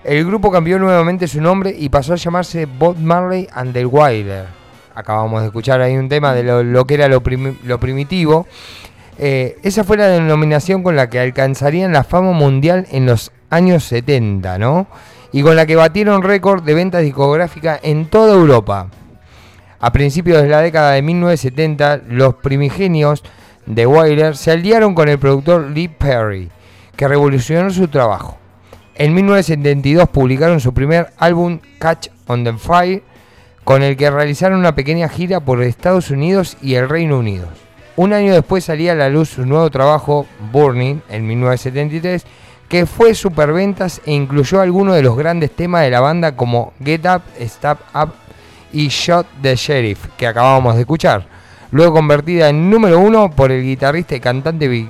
el 0.03 0.25
grupo 0.25 0.51
cambió 0.51 0.79
nuevamente 0.79 1.27
su 1.27 1.41
nombre 1.41 1.73
y 1.77 1.89
pasó 1.89 2.13
a 2.13 2.17
llamarse 2.17 2.65
Bob 2.65 2.97
Marley 2.97 3.47
and 3.53 3.73
the 3.73 3.85
Wilder. 3.85 4.45
Acabamos 4.95 5.41
de 5.41 5.47
escuchar 5.47 5.81
ahí 5.81 5.97
un 5.97 6.07
tema 6.07 6.33
de 6.33 6.43
lo, 6.43 6.85
que 6.85 6.93
era 6.93 7.07
lo, 7.07 7.21
lo 7.63 7.79
primitivo. 7.79 8.45
Eh, 9.17 9.57
esa 9.63 9.83
fue 9.83 9.97
la 9.97 10.07
denominación 10.07 10.83
con 10.83 10.95
la 10.95 11.09
que 11.09 11.19
alcanzarían 11.19 11.93
la 11.93 12.03
fama 12.03 12.31
mundial 12.31 12.87
en 12.91 13.05
los 13.05 13.31
años 13.49 13.83
70, 13.83 14.57
¿no? 14.57 14.87
Y 15.31 15.41
con 15.41 15.55
la 15.55 15.65
que 15.65 15.75
batieron 15.75 16.23
récord 16.23 16.63
de 16.63 16.73
ventas 16.73 17.01
discográficas 17.01 17.79
en 17.83 18.07
toda 18.07 18.33
Europa. 18.33 18.89
A 19.79 19.91
principios 19.91 20.41
de 20.41 20.47
la 20.47 20.61
década 20.61 20.91
de 20.91 21.01
1970, 21.01 22.01
los 22.07 22.35
primigenios 22.35 23.23
de 23.65 23.85
Wyler 23.85 24.35
se 24.35 24.51
aliaron 24.51 24.95
con 24.95 25.09
el 25.09 25.19
productor 25.19 25.71
Lee 25.71 25.87
Perry, 25.87 26.49
que 26.95 27.07
revolucionó 27.07 27.69
su 27.69 27.87
trabajo. 27.87 28.37
En 28.95 29.13
1972 29.13 30.07
publicaron 30.09 30.59
su 30.59 30.73
primer 30.73 31.09
álbum 31.17 31.59
Catch 31.79 32.09
on 32.27 32.43
the 32.43 32.53
Fire, 32.53 33.03
con 33.63 33.81
el 33.81 33.97
que 33.97 34.11
realizaron 34.11 34.59
una 34.59 34.75
pequeña 34.75 35.09
gira 35.09 35.39
por 35.39 35.61
Estados 35.63 36.11
Unidos 36.11 36.57
y 36.61 36.75
el 36.75 36.89
Reino 36.89 37.17
Unido. 37.17 37.47
Un 37.95 38.11
año 38.11 38.33
después 38.33 38.63
salía 38.63 38.93
a 38.93 38.95
la 38.95 39.09
luz 39.09 39.29
su 39.29 39.45
nuevo 39.45 39.69
trabajo, 39.69 40.25
Burning, 40.51 41.01
en 41.09 41.27
1973, 41.27 42.25
que 42.67 42.87
fue 42.87 43.13
superventas 43.13 44.01
e 44.05 44.13
incluyó 44.13 44.61
algunos 44.61 44.95
de 44.95 45.03
los 45.03 45.15
grandes 45.15 45.51
temas 45.51 45.83
de 45.83 45.91
la 45.91 45.99
banda 45.99 46.35
como 46.35 46.73
Get 46.83 47.05
Up, 47.05 47.21
Step 47.39 47.77
Up 47.93 48.13
y 48.71 48.87
Shot 48.87 49.27
the 49.43 49.55
Sheriff, 49.55 50.07
que 50.17 50.25
acabamos 50.25 50.73
de 50.73 50.81
escuchar. 50.81 51.27
Luego 51.69 51.93
convertida 51.93 52.49
en 52.49 52.71
número 52.71 52.99
uno 52.99 53.29
por 53.29 53.51
el 53.51 53.61
guitarrista 53.61 54.15
y 54.15 54.19
cantante 54.19 54.89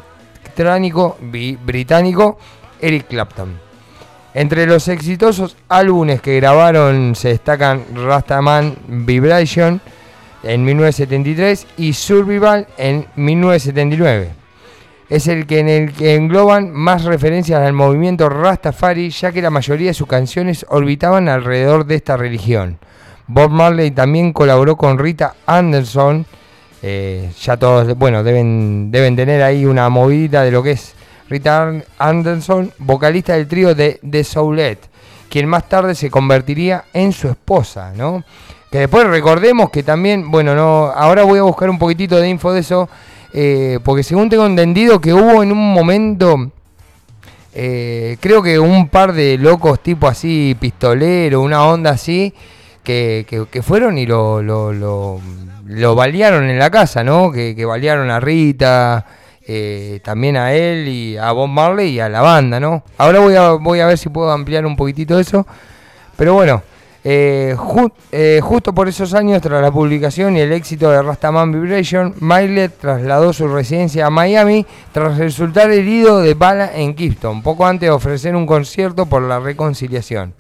británico 0.56 2.38
Eric 2.80 3.08
Clapton. 3.08 3.60
Entre 4.34 4.66
los 4.66 4.88
exitosos 4.88 5.58
álbumes 5.68 6.22
que 6.22 6.38
grabaron 6.38 7.16
se 7.16 7.30
destacan 7.30 7.84
Rastaman 7.94 8.78
Vibration 8.88 9.82
en 10.44 10.64
1973 10.66 11.68
y 11.78 11.94
Survival 11.94 12.68
en 12.78 13.08
1979. 13.16 14.30
Es 15.10 15.28
el 15.28 15.46
que 15.46 15.60
en 15.60 15.70
el 15.70 15.94
que 15.94 16.16
engloban 16.16 16.72
más 16.72 17.04
referencias 17.04 17.62
al 17.62 17.74
movimiento 17.74 18.30
Rastafari, 18.30 19.10
ya 19.10 19.32
que 19.32 19.42
la 19.42 19.50
mayoría 19.50 19.90
de 19.90 19.94
sus 19.94 20.08
canciones 20.08 20.66
orbitaban 20.70 21.30
alrededor 21.30 21.86
de 21.86 21.96
esta 21.96 22.18
religión. 22.18 22.80
Bob 23.28 23.52
Marley 23.52 23.92
también 23.92 24.34
colaboró 24.34 24.76
con 24.76 24.98
Rita 24.98 25.36
Anderson. 25.46 26.26
eh, 26.82 27.32
ya 27.42 27.58
todos, 27.58 27.98
bueno, 27.98 28.24
deben, 28.24 28.92
deben 28.92 29.16
tener 29.16 29.42
ahí 29.42 29.66
una 29.66 29.88
movidita 29.90 30.44
de 30.44 30.52
lo 30.52 30.62
que 30.62 30.72
es 30.72 30.96
Rita 31.30 31.82
Anderson, 31.98 32.72
vocalista 32.80 33.34
del 33.34 33.48
trío 33.48 33.74
de 33.74 34.00
The 34.10 34.24
Soulette, 34.24 34.90
quien 35.30 35.48
más 35.48 35.70
tarde 35.70 35.96
se 35.96 36.12
convertiría 36.12 36.86
en 36.94 37.14
su 37.14 37.30
esposa, 37.30 37.94
¿no? 37.96 38.24
Que 38.74 38.80
después 38.80 39.06
recordemos 39.06 39.70
que 39.70 39.84
también, 39.84 40.32
bueno, 40.32 40.56
no, 40.56 40.86
ahora 40.86 41.22
voy 41.26 41.38
a 41.38 41.44
buscar 41.44 41.70
un 41.70 41.78
poquitito 41.78 42.20
de 42.20 42.28
info 42.28 42.52
de 42.52 42.62
eso, 42.62 42.90
eh, 43.32 43.78
porque 43.84 44.02
según 44.02 44.30
tengo 44.30 44.48
entendido 44.48 45.00
que 45.00 45.14
hubo 45.14 45.44
en 45.44 45.52
un 45.52 45.74
momento, 45.76 46.50
eh, 47.54 48.18
creo 48.20 48.42
que 48.42 48.58
un 48.58 48.88
par 48.90 49.14
de 49.14 49.38
locos 49.38 49.80
tipo 49.84 50.08
así, 50.08 50.58
pistolero, 50.60 51.42
una 51.42 51.64
onda 51.68 51.92
así, 51.92 52.34
que, 52.84 53.28
que- 53.52 53.62
fueron 53.62 54.00
y 54.00 54.08
lo, 54.08 54.42
lo, 54.42 54.74
lo, 54.74 55.22
lo 55.68 55.94
balearon 55.94 56.50
en 56.50 56.58
la 56.58 56.72
casa, 56.72 57.04
¿no? 57.04 57.32
Que, 57.32 57.56
que 57.56 57.66
balearon 57.66 58.10
a 58.10 58.20
Rita, 58.20 59.06
eh, 59.46 60.00
también 60.04 60.36
a 60.36 60.52
él 60.52 60.88
y 60.88 61.16
a 61.16 61.32
Bob 61.32 61.48
Marley 61.48 61.92
y 61.92 62.00
a 62.00 62.10
la 62.10 62.22
banda, 62.22 62.60
¿no? 62.60 62.84
Ahora 62.98 63.20
voy 63.20 63.36
a, 63.36 63.52
voy 63.52 63.82
a 63.82 63.86
ver 63.86 64.00
si 64.00 64.10
puedo 64.10 64.32
ampliar 64.32 64.66
un 64.66 64.76
poquitito 64.76 65.20
eso. 65.20 65.46
Pero 66.18 66.34
bueno, 66.34 66.64
eh, 67.06 67.56
eh, 68.14 68.40
justo 68.42 68.74
por 68.74 68.88
esos 68.88 69.14
años, 69.14 69.42
tras 69.42 69.62
la 69.62 69.72
publicación 69.72 70.38
y 70.38 70.40
el 70.40 70.54
éxito 70.54 70.90
de 70.90 71.02
Rastaman 71.02 71.52
Vibration, 71.52 72.14
Miley 72.22 72.70
trasladó 72.70 73.34
su 73.34 73.50
residencia 73.50 74.06
a 74.06 74.10
Miami 74.10 74.66
tras 74.94 75.18
resultar 75.18 75.70
herido 75.72 76.20
de 76.20 76.34
bala 76.34 76.72
en 76.74 76.94
Kingston, 76.96 77.44
poco 77.44 77.66
antes 77.66 77.88
de 77.88 77.92
ofrecer 77.92 78.36
un 78.38 78.46
concierto 78.46 79.06
por 79.06 79.22
la 79.22 79.40
reconciliación. 79.40 80.34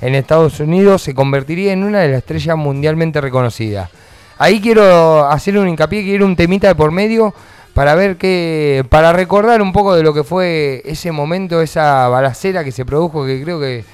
en 0.00 0.14
Estados 0.14 0.60
Unidos, 0.60 1.02
se 1.02 1.14
convertiría 1.14 1.72
en 1.72 1.82
una 1.82 2.00
de 2.00 2.08
las 2.08 2.18
estrellas 2.18 2.56
mundialmente 2.56 3.20
reconocidas. 3.20 3.90
Ahí 4.38 4.60
quiero 4.60 5.26
hacer 5.26 5.56
un 5.56 5.68
hincapié, 5.68 6.02
quiero 6.02 6.26
un 6.26 6.36
temita 6.36 6.68
de 6.68 6.74
por 6.74 6.90
medio 6.90 7.34
para 7.72 7.94
ver 7.94 8.16
que, 8.16 8.84
para 8.88 9.12
recordar 9.12 9.62
un 9.62 9.72
poco 9.72 9.94
de 9.96 10.02
lo 10.02 10.12
que 10.12 10.22
fue 10.22 10.82
ese 10.84 11.10
momento, 11.10 11.62
esa 11.62 12.08
balacera 12.08 12.62
que 12.62 12.72
se 12.72 12.84
produjo, 12.84 13.24
que 13.24 13.42
creo 13.42 13.58
que, 13.58 13.84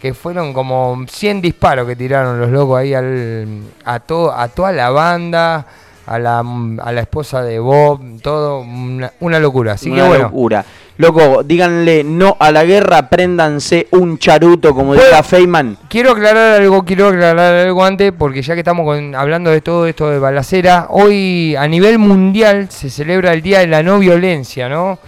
que 0.00 0.14
fueron 0.14 0.52
como 0.52 1.04
100 1.08 1.40
disparos 1.40 1.86
que 1.86 1.96
tiraron 1.96 2.38
los 2.40 2.50
locos 2.50 2.78
ahí 2.78 2.94
al, 2.94 3.46
a, 3.84 4.00
to- 4.00 4.32
a 4.32 4.48
toda 4.48 4.72
la 4.72 4.90
banda, 4.90 5.66
a 6.06 6.18
la, 6.18 6.38
a 6.38 6.92
la 6.92 7.00
esposa 7.00 7.42
de 7.42 7.58
Bob, 7.58 8.00
todo 8.22 8.60
una, 8.60 9.12
una 9.20 9.38
locura. 9.38 9.72
Así 9.72 9.90
Una 9.90 10.02
que 10.02 10.08
bueno. 10.08 10.24
locura. 10.24 10.64
Loco, 10.98 11.42
díganle 11.44 12.02
no 12.02 12.36
a 12.40 12.50
la 12.50 12.64
guerra, 12.64 13.08
préndanse 13.08 13.86
un 13.92 14.18
charuto, 14.18 14.74
como 14.74 14.88
Bueno. 14.88 15.02
decía 15.02 15.22
Feynman. 15.22 15.78
Quiero 15.88 16.10
aclarar 16.12 16.60
algo, 16.60 16.82
quiero 16.84 17.08
aclarar 17.08 17.54
algo 17.66 17.84
antes, 17.84 18.12
porque 18.16 18.42
ya 18.42 18.54
que 18.54 18.60
estamos 18.60 18.84
con- 18.84 19.14
hablando 19.14 19.50
de 19.50 19.60
todo 19.60 19.86
esto 19.86 20.10
de 20.10 20.18
balacera, 20.18 20.86
hoy 20.90 21.54
a 21.56 21.68
nivel 21.68 21.98
mundial 22.00 22.68
se 22.70 22.90
celebra 22.90 23.32
el 23.32 23.42
Día 23.42 23.60
de 23.60 23.68
la 23.68 23.82
No 23.84 23.98
Violencia, 24.00 24.68
¿no? 24.68 24.98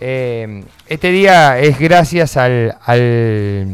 Eh, 0.00 0.62
este 0.86 1.10
día 1.10 1.58
es 1.58 1.78
gracias 1.78 2.36
al, 2.36 2.76
al- 2.84 3.66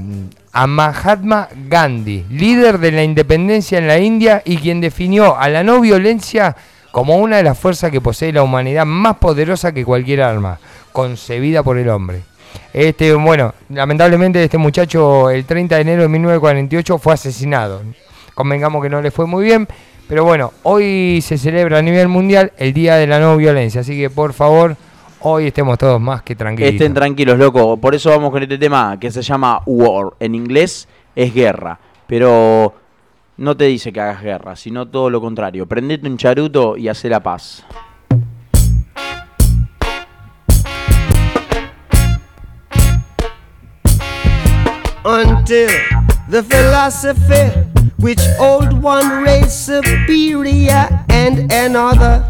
a 0.54 0.68
Mahatma 0.68 1.48
Gandhi, 1.68 2.24
líder 2.30 2.78
de 2.78 2.92
la 2.92 3.02
independencia 3.02 3.76
en 3.76 3.88
la 3.88 3.98
India 3.98 4.40
y 4.44 4.56
quien 4.56 4.80
definió 4.80 5.36
a 5.36 5.48
la 5.48 5.64
no 5.64 5.80
violencia 5.80 6.54
como 6.92 7.16
una 7.16 7.38
de 7.38 7.42
las 7.42 7.58
fuerzas 7.58 7.90
que 7.90 8.00
posee 8.00 8.32
la 8.32 8.44
humanidad 8.44 8.86
más 8.86 9.16
poderosa 9.16 9.72
que 9.72 9.84
cualquier 9.84 10.22
arma, 10.22 10.60
concebida 10.92 11.64
por 11.64 11.76
el 11.76 11.88
hombre. 11.88 12.22
Este, 12.72 13.12
bueno, 13.14 13.52
lamentablemente 13.68 14.42
este 14.42 14.56
muchacho 14.56 15.28
el 15.28 15.44
30 15.44 15.74
de 15.74 15.80
enero 15.80 16.02
de 16.02 16.08
1948 16.08 16.98
fue 16.98 17.14
asesinado. 17.14 17.82
Convengamos 18.36 18.80
que 18.80 18.90
no 18.90 19.02
le 19.02 19.10
fue 19.10 19.26
muy 19.26 19.44
bien, 19.44 19.66
pero 20.06 20.22
bueno, 20.22 20.52
hoy 20.62 21.20
se 21.20 21.36
celebra 21.36 21.78
a 21.78 21.82
nivel 21.82 22.06
mundial 22.06 22.52
el 22.58 22.72
Día 22.72 22.94
de 22.94 23.08
la 23.08 23.18
No 23.18 23.36
Violencia, 23.36 23.80
así 23.80 23.98
que 23.98 24.08
por 24.08 24.32
favor, 24.32 24.76
hoy 25.24 25.46
estemos 25.46 25.78
todos 25.78 26.00
más 26.00 26.22
que 26.22 26.36
tranquilos. 26.36 26.72
Estén 26.72 26.94
tranquilos, 26.94 27.38
loco. 27.38 27.76
Por 27.78 27.94
eso 27.94 28.10
vamos 28.10 28.30
con 28.30 28.42
este 28.42 28.58
tema 28.58 28.98
que 29.00 29.10
se 29.10 29.22
llama 29.22 29.62
War. 29.66 30.12
En 30.20 30.34
inglés 30.34 30.86
es 31.16 31.34
guerra. 31.34 31.78
Pero 32.06 32.74
no 33.38 33.56
te 33.56 33.64
dice 33.64 33.92
que 33.92 34.00
hagas 34.00 34.22
guerra, 34.22 34.54
sino 34.54 34.86
todo 34.86 35.08
lo 35.10 35.20
contrario. 35.20 35.66
Prendete 35.66 36.06
un 36.06 36.16
charuto 36.16 36.76
y 36.76 36.88
hace 36.88 37.08
la 37.08 37.20
paz. 37.20 37.64
until 45.06 45.68
the 46.30 46.42
philosophy 46.42 47.52
which 47.98 48.18
old 48.38 48.72
one 48.82 49.22
raised 49.22 49.50
superior 49.50 50.88
and 51.10 51.52
another 51.52 52.26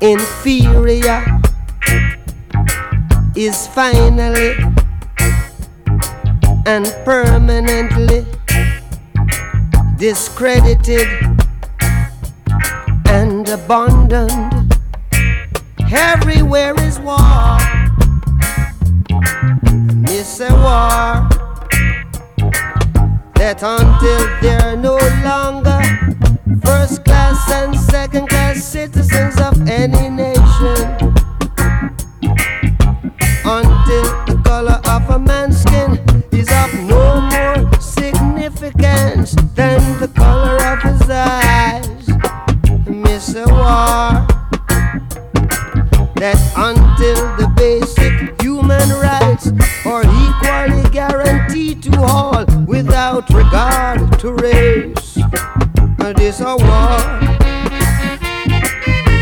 inferior 0.00 1.24
is 3.34 3.66
finally 3.68 4.54
and 6.66 6.86
permanently 7.04 8.24
discredited 9.96 11.08
and 13.08 13.48
abandoned. 13.48 14.72
Everywhere 15.90 16.74
is 16.82 17.00
war. 17.00 17.58
It's 20.10 20.40
a 20.40 20.52
war 20.52 21.28
that 23.34 23.62
until 23.62 24.26
they're 24.42 24.76
no 24.76 24.98
longer 25.24 25.80
first 26.68 27.02
class 27.04 27.50
and 27.50 27.74
second 27.80 28.28
class 28.28 28.62
citizens 28.62 29.40
of 29.40 29.54
any 29.66 30.10
nation, 30.10 30.84
until 33.58 34.06
the 34.28 34.38
color 34.44 34.78
of 34.94 35.02
a 35.16 35.18
man's 35.18 35.62
skin 35.62 35.92
is 36.30 36.48
of 36.62 36.70
no 36.92 37.04
more 37.32 37.80
significance 37.80 39.34
than 39.58 39.80
the 39.98 40.08
color 40.14 40.56
of 40.72 40.78
his 40.88 41.08
eyes. 41.08 42.04
Miss 42.86 43.34
a 43.34 43.46
war 43.58 44.26
that 46.20 46.38
until 46.68 47.20
the 47.40 47.48
basic 47.56 48.14
human 48.42 48.88
rights 49.08 49.46
are 49.86 50.04
equally 50.26 50.84
guaranteed 50.90 51.82
to 51.82 51.92
all 52.02 52.44
without 52.66 53.24
regard 53.30 53.98
to 54.20 54.34
race. 54.34 55.07
And 56.00 56.18
it's 56.20 56.40
a 56.40 56.56
war. 56.56 56.98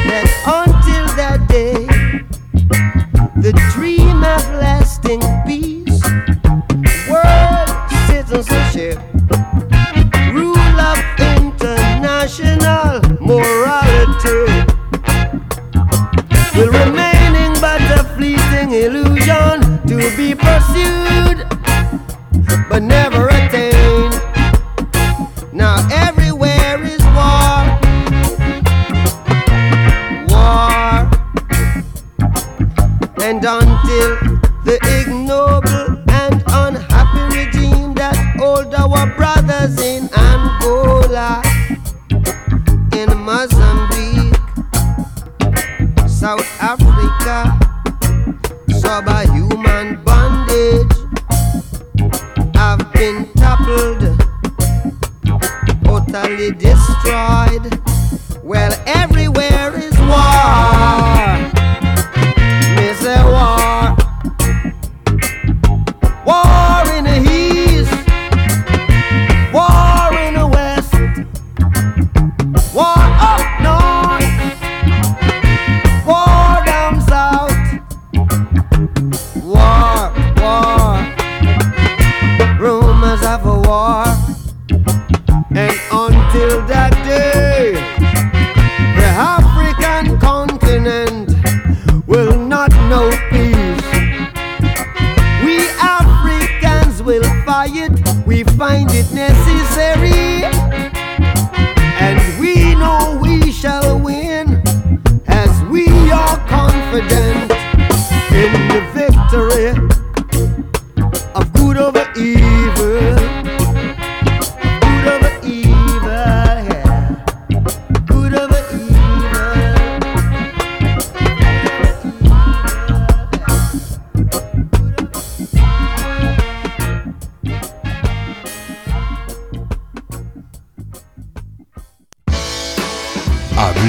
That 0.07 0.29
until 0.47 1.07
that 1.17 1.41
day, 1.49 1.87
the 3.41 3.53
dream 3.73 4.19
of 4.25 4.43
lasting 4.61 5.21
peace, 5.47 6.03
world 7.11 7.69
citizenship, 8.09 8.99
rule 10.33 10.79
of 10.81 10.99
international 11.41 13.01
morality 13.21 14.47
will 16.57 16.73
remaining 16.73 17.53
but 17.61 17.81
a 17.99 18.05
fleeting 18.17 18.71
illusion 18.73 19.61
to 19.89 19.97
be 20.17 20.35
pursued 20.35 21.39
but 22.69 22.83
never 22.83 23.16
South 46.27 46.61
Africa, 46.61 47.57
subhuman 48.81 50.03
bondage 50.03 50.91
I've 52.57 52.93
been 52.95 53.33
toppled, 53.35 54.01
totally 55.85 56.51
destroyed. 56.51 57.81
Well, 58.43 58.73
everywhere 58.87 59.73
is 59.79 59.97
war. 60.01 61.56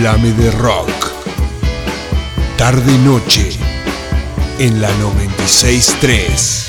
Pirámide 0.08 0.52
Rock. 0.52 1.12
Tarde 2.58 2.94
y 2.94 2.98
noche 3.00 3.50
en 4.58 4.82
la 4.82 4.88
963. 5.02 6.64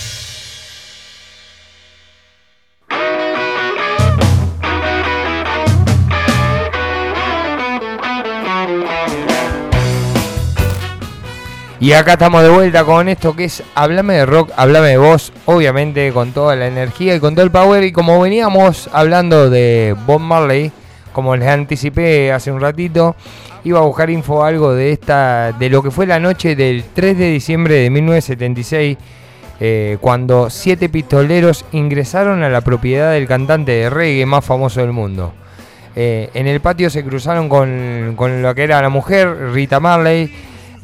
Y 11.78 11.92
acá 11.92 12.14
estamos 12.14 12.42
de 12.42 12.48
vuelta 12.48 12.82
con 12.82 13.08
esto 13.08 13.36
que 13.36 13.44
es 13.44 13.62
Hablame 13.76 14.14
de 14.14 14.26
rock, 14.26 14.50
hablame 14.56 14.88
de 14.88 14.98
vos, 14.98 15.32
obviamente 15.46 16.12
con 16.12 16.32
toda 16.32 16.56
la 16.56 16.66
energía 16.66 17.14
y 17.14 17.20
con 17.20 17.36
todo 17.36 17.44
el 17.44 17.52
power. 17.52 17.84
Y 17.84 17.92
como 17.92 18.20
veníamos 18.20 18.90
hablando 18.92 19.48
de 19.48 19.94
Bob 20.06 20.18
Marley, 20.18 20.72
como 21.18 21.34
les 21.34 21.48
anticipé 21.48 22.30
hace 22.30 22.52
un 22.52 22.60
ratito, 22.60 23.16
iba 23.64 23.80
a 23.80 23.82
buscar 23.82 24.08
info 24.08 24.44
algo 24.44 24.72
de 24.72 24.92
esta, 24.92 25.50
de 25.50 25.68
lo 25.68 25.82
que 25.82 25.90
fue 25.90 26.06
la 26.06 26.20
noche 26.20 26.54
del 26.54 26.84
3 26.94 27.18
de 27.18 27.30
diciembre 27.32 27.74
de 27.74 27.90
1976, 27.90 28.96
eh, 29.58 29.98
cuando 30.00 30.48
siete 30.48 30.88
pistoleros 30.88 31.64
ingresaron 31.72 32.44
a 32.44 32.48
la 32.48 32.60
propiedad 32.60 33.14
del 33.14 33.26
cantante 33.26 33.72
de 33.72 33.90
reggae 33.90 34.26
más 34.26 34.44
famoso 34.44 34.80
del 34.80 34.92
mundo. 34.92 35.32
Eh, 35.96 36.30
en 36.34 36.46
el 36.46 36.60
patio 36.60 36.88
se 36.88 37.02
cruzaron 37.02 37.48
con, 37.48 38.12
con 38.14 38.40
lo 38.40 38.54
que 38.54 38.62
era 38.62 38.80
la 38.80 38.88
mujer, 38.88 39.50
Rita 39.52 39.80
Marley, 39.80 40.32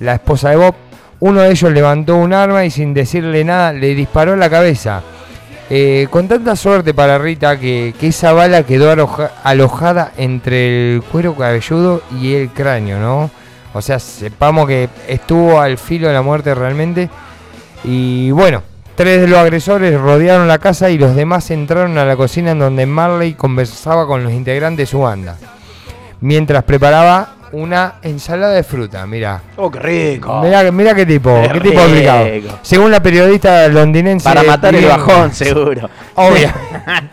la 0.00 0.14
esposa 0.14 0.50
de 0.50 0.56
Bob. 0.56 0.74
Uno 1.20 1.42
de 1.42 1.52
ellos 1.52 1.70
levantó 1.70 2.16
un 2.16 2.32
arma 2.32 2.64
y 2.64 2.72
sin 2.72 2.92
decirle 2.92 3.44
nada 3.44 3.72
le 3.72 3.94
disparó 3.94 4.32
en 4.32 4.40
la 4.40 4.50
cabeza. 4.50 5.00
Eh, 5.70 6.08
con 6.10 6.28
tanta 6.28 6.56
suerte 6.56 6.92
para 6.92 7.18
Rita 7.18 7.58
que, 7.58 7.94
esa 8.02 8.32
bala 8.32 8.64
quedó 8.64 8.90
aloja- 8.92 9.32
alojada 9.42 10.12
entre 10.18 10.94
el 10.96 11.02
cuero 11.02 11.34
cabelludo 11.34 12.02
y 12.20 12.34
el 12.34 12.50
cráneo, 12.50 12.98
¿no? 12.98 13.30
O 13.72 13.80
sea, 13.82 13.98
sepamos 13.98 14.68
que 14.68 14.88
estuvo 15.08 15.60
al 15.60 15.78
filo 15.78 16.06
de 16.08 16.14
la 16.14 16.22
muerte 16.22 16.54
realmente. 16.54 17.08
Y 17.82 18.30
bueno, 18.30 18.62
tres 18.94 19.22
de 19.22 19.26
los 19.28 19.38
agresores 19.38 19.98
rodearon 19.98 20.46
la 20.46 20.58
casa 20.58 20.90
y 20.90 20.98
los 20.98 21.16
demás 21.16 21.50
entraron 21.50 21.96
a 21.98 22.04
la 22.04 22.14
cocina 22.16 22.52
en 22.52 22.58
donde 22.58 22.86
Marley 22.86 23.34
conversaba 23.34 24.06
con 24.06 24.22
los 24.22 24.32
integrantes 24.32 24.86
de 24.86 24.90
su 24.90 25.00
banda. 25.00 25.36
Mientras 26.20 26.62
preparaba 26.64 27.34
una 27.54 27.94
ensalada 28.02 28.52
de 28.54 28.62
fruta, 28.62 29.06
mira. 29.06 29.40
Oh, 29.56 29.70
qué 29.70 29.78
rico. 29.78 30.40
Mira, 30.42 30.70
mira 30.70 30.94
qué 30.94 31.06
tipo, 31.06 31.34
Qué 31.42 31.48
qué 31.54 31.60
tipo 31.70 31.80
rico. 31.86 32.58
Según 32.62 32.90
la 32.90 33.00
periodista 33.02 33.66
londinense. 33.68 34.24
Para 34.24 34.42
matar 34.42 34.74
el 34.74 34.84
bajón, 34.86 35.32
seguro. 35.32 35.88
Obvia- 36.16 36.54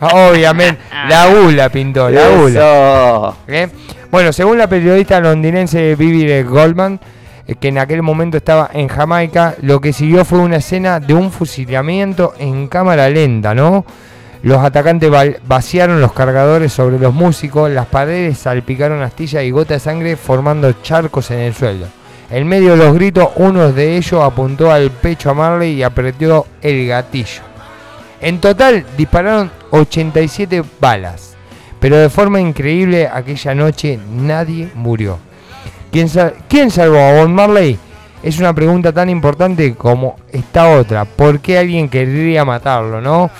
obviamente. 0.00 0.80
La 1.08 1.26
gula 1.28 1.68
pintó, 1.68 2.10
la 2.10 2.28
gula. 2.28 3.34
¿eh? 3.48 3.68
Bueno, 4.10 4.32
según 4.32 4.58
la 4.58 4.66
periodista 4.68 5.20
londinense 5.20 5.94
Vivi 5.94 6.42
Goldman, 6.42 7.00
eh, 7.46 7.54
que 7.54 7.68
en 7.68 7.78
aquel 7.78 8.02
momento 8.02 8.36
estaba 8.36 8.68
en 8.72 8.88
Jamaica, 8.88 9.54
lo 9.62 9.80
que 9.80 9.92
siguió 9.92 10.24
fue 10.24 10.38
una 10.40 10.56
escena 10.56 11.00
de 11.00 11.14
un 11.14 11.30
fusilamiento 11.32 12.34
en 12.38 12.68
cámara 12.68 13.08
lenta, 13.08 13.54
¿no? 13.54 13.84
Los 14.42 14.58
atacantes 14.58 15.10
vaciaron 15.46 16.00
los 16.00 16.12
cargadores 16.12 16.72
sobre 16.72 16.98
los 16.98 17.14
músicos, 17.14 17.70
las 17.70 17.86
paredes 17.86 18.38
salpicaron 18.38 19.00
astillas 19.00 19.44
y 19.44 19.52
gotas 19.52 19.76
de 19.76 19.90
sangre 19.90 20.16
formando 20.16 20.72
charcos 20.82 21.30
en 21.30 21.38
el 21.38 21.54
suelo. 21.54 21.86
En 22.28 22.48
medio 22.48 22.72
de 22.72 22.78
los 22.78 22.94
gritos, 22.94 23.28
uno 23.36 23.72
de 23.72 23.96
ellos 23.96 24.20
apuntó 24.20 24.72
al 24.72 24.90
pecho 24.90 25.30
a 25.30 25.34
Marley 25.34 25.74
y 25.74 25.82
apretó 25.84 26.46
el 26.60 26.88
gatillo. 26.88 27.42
En 28.20 28.40
total 28.40 28.84
dispararon 28.96 29.50
87 29.70 30.64
balas, 30.80 31.36
pero 31.78 31.96
de 31.96 32.10
forma 32.10 32.40
increíble 32.40 33.06
aquella 33.06 33.54
noche 33.54 33.98
nadie 34.10 34.70
murió. 34.74 35.18
¿Quién, 35.92 36.08
quién 36.48 36.70
salvó 36.70 36.98
a 36.98 37.12
Bob 37.12 37.28
Marley? 37.28 37.78
Es 38.24 38.38
una 38.38 38.54
pregunta 38.54 38.92
tan 38.92 39.10
importante 39.10 39.74
como 39.74 40.16
esta 40.32 40.68
otra. 40.70 41.04
¿Por 41.04 41.40
qué 41.40 41.58
alguien 41.58 41.88
querría 41.88 42.44
matarlo, 42.44 43.00
no? 43.00 43.30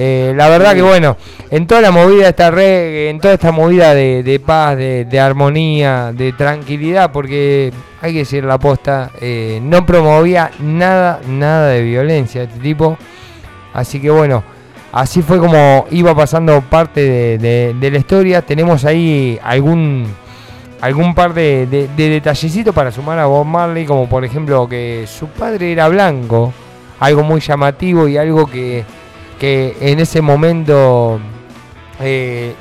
Eh, 0.00 0.32
la 0.36 0.48
verdad 0.48 0.74
que 0.74 0.82
bueno, 0.82 1.16
en 1.50 1.66
toda 1.66 1.80
la 1.80 1.90
movida 1.90 2.22
de 2.24 2.28
esta 2.28 2.50
reggae, 2.52 3.10
en 3.10 3.18
toda 3.18 3.34
esta 3.34 3.50
movida 3.50 3.94
de, 3.94 4.22
de 4.22 4.38
paz, 4.38 4.76
de, 4.76 5.04
de 5.06 5.18
armonía, 5.20 6.12
de 6.14 6.32
tranquilidad, 6.32 7.10
porque 7.10 7.72
hay 8.00 8.12
que 8.12 8.20
decir 8.20 8.44
la 8.44 8.58
posta, 8.58 9.10
eh, 9.20 9.58
no 9.60 9.84
promovía 9.84 10.52
nada, 10.60 11.20
nada 11.26 11.68
de 11.70 11.82
violencia 11.82 12.44
este 12.44 12.60
tipo. 12.60 12.96
Así 13.74 14.00
que 14.00 14.08
bueno, 14.10 14.44
así 14.92 15.20
fue 15.22 15.38
como 15.40 15.86
iba 15.90 16.14
pasando 16.14 16.60
parte 16.60 17.00
de, 17.02 17.38
de- 17.38 17.74
de 17.74 17.90
la 17.90 17.98
historia. 17.98 18.42
Tenemos 18.42 18.84
ahí 18.84 19.36
algún 19.42 20.06
algún 20.80 21.12
par 21.12 21.34
de, 21.34 21.66
de, 21.66 21.88
de 21.96 22.08
detallecitos 22.08 22.72
para 22.72 22.92
sumar 22.92 23.18
a 23.18 23.26
Bob 23.26 23.44
Marley, 23.44 23.84
como 23.84 24.08
por 24.08 24.24
ejemplo 24.24 24.68
que 24.68 25.06
su 25.08 25.26
padre 25.26 25.72
era 25.72 25.88
blanco, 25.88 26.52
algo 27.00 27.24
muy 27.24 27.40
llamativo 27.40 28.06
y 28.06 28.16
algo 28.16 28.46
que, 28.46 28.84
que 29.38 29.76
en 29.80 30.00
ese 30.00 30.20
momento, 30.20 31.20
eh, 32.00 32.54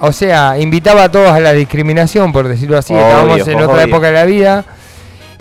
o 0.00 0.12
sea, 0.12 0.58
invitaba 0.58 1.04
a 1.04 1.08
todos 1.10 1.30
a 1.30 1.40
la 1.40 1.52
discriminación, 1.52 2.32
por 2.32 2.48
decirlo 2.48 2.78
así. 2.78 2.92
Obvio, 2.94 3.06
Estábamos 3.06 3.48
en 3.48 3.62
otra 3.62 3.82
época 3.82 4.06
de 4.08 4.12
la 4.12 4.24
vida. 4.24 4.64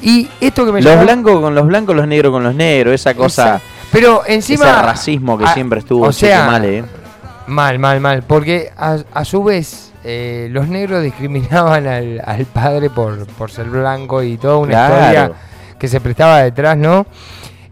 Y 0.01 0.27
esto 0.41 0.65
que 0.65 0.71
me 0.71 0.81
Los 0.81 1.01
blancos 1.01 1.39
con 1.41 1.55
los 1.55 1.65
blancos, 1.65 1.95
los 1.95 2.07
negros 2.07 2.31
con 2.31 2.43
los 2.43 2.53
negros, 2.53 2.93
esa 2.93 3.13
cosa, 3.13 3.61
Pero 3.91 4.23
encima. 4.27 4.65
ese 4.65 4.81
racismo 4.81 5.37
que 5.37 5.45
a- 5.45 5.53
siempre 5.53 5.79
estuvo 5.79 6.05
o 6.05 6.11
sea, 6.11 6.45
mal, 6.47 6.65
eh. 6.65 6.83
Mal, 7.47 7.79
mal, 7.79 7.99
mal. 8.01 8.23
Porque 8.23 8.71
a, 8.77 8.97
a 9.13 9.23
su 9.25 9.43
vez 9.43 9.91
eh, 10.03 10.47
los 10.51 10.67
negros 10.67 11.01
discriminaban 11.03 11.87
al, 11.87 12.21
al 12.25 12.45
padre 12.45 12.89
por, 12.89 13.25
por 13.27 13.49
ser 13.51 13.69
blanco 13.69 14.21
y 14.21 14.37
toda 14.37 14.57
una 14.57 14.69
Claro. 14.71 14.95
historia 14.95 15.31
que 15.79 15.87
se 15.87 15.99
prestaba 16.01 16.41
detrás, 16.43 16.77
¿no? 16.77 17.05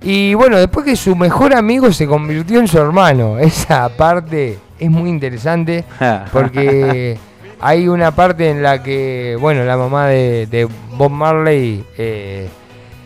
Y 0.03 0.33
bueno, 0.33 0.57
después 0.57 0.85
que 0.85 0.95
su 0.95 1.15
mejor 1.15 1.53
amigo 1.55 1.91
se 1.93 2.05
convirtió 2.07 2.59
en 2.59 2.67
su 2.67 2.77
hermano. 2.77 3.39
Esa 3.39 3.89
parte 3.89 4.59
es 4.79 4.89
muy 4.91 5.09
interesante 5.09 5.85
porque 6.33 7.17
hay 7.61 7.87
una 7.87 8.11
parte 8.11 8.49
en 8.49 8.61
la 8.61 8.83
que, 8.83 9.37
bueno, 9.39 9.63
la 9.63 9.77
mamá 9.77 10.07
de, 10.07 10.45
de 10.47 10.67
Bob 10.97 11.09
Marley 11.11 11.83
eh, 11.97 12.49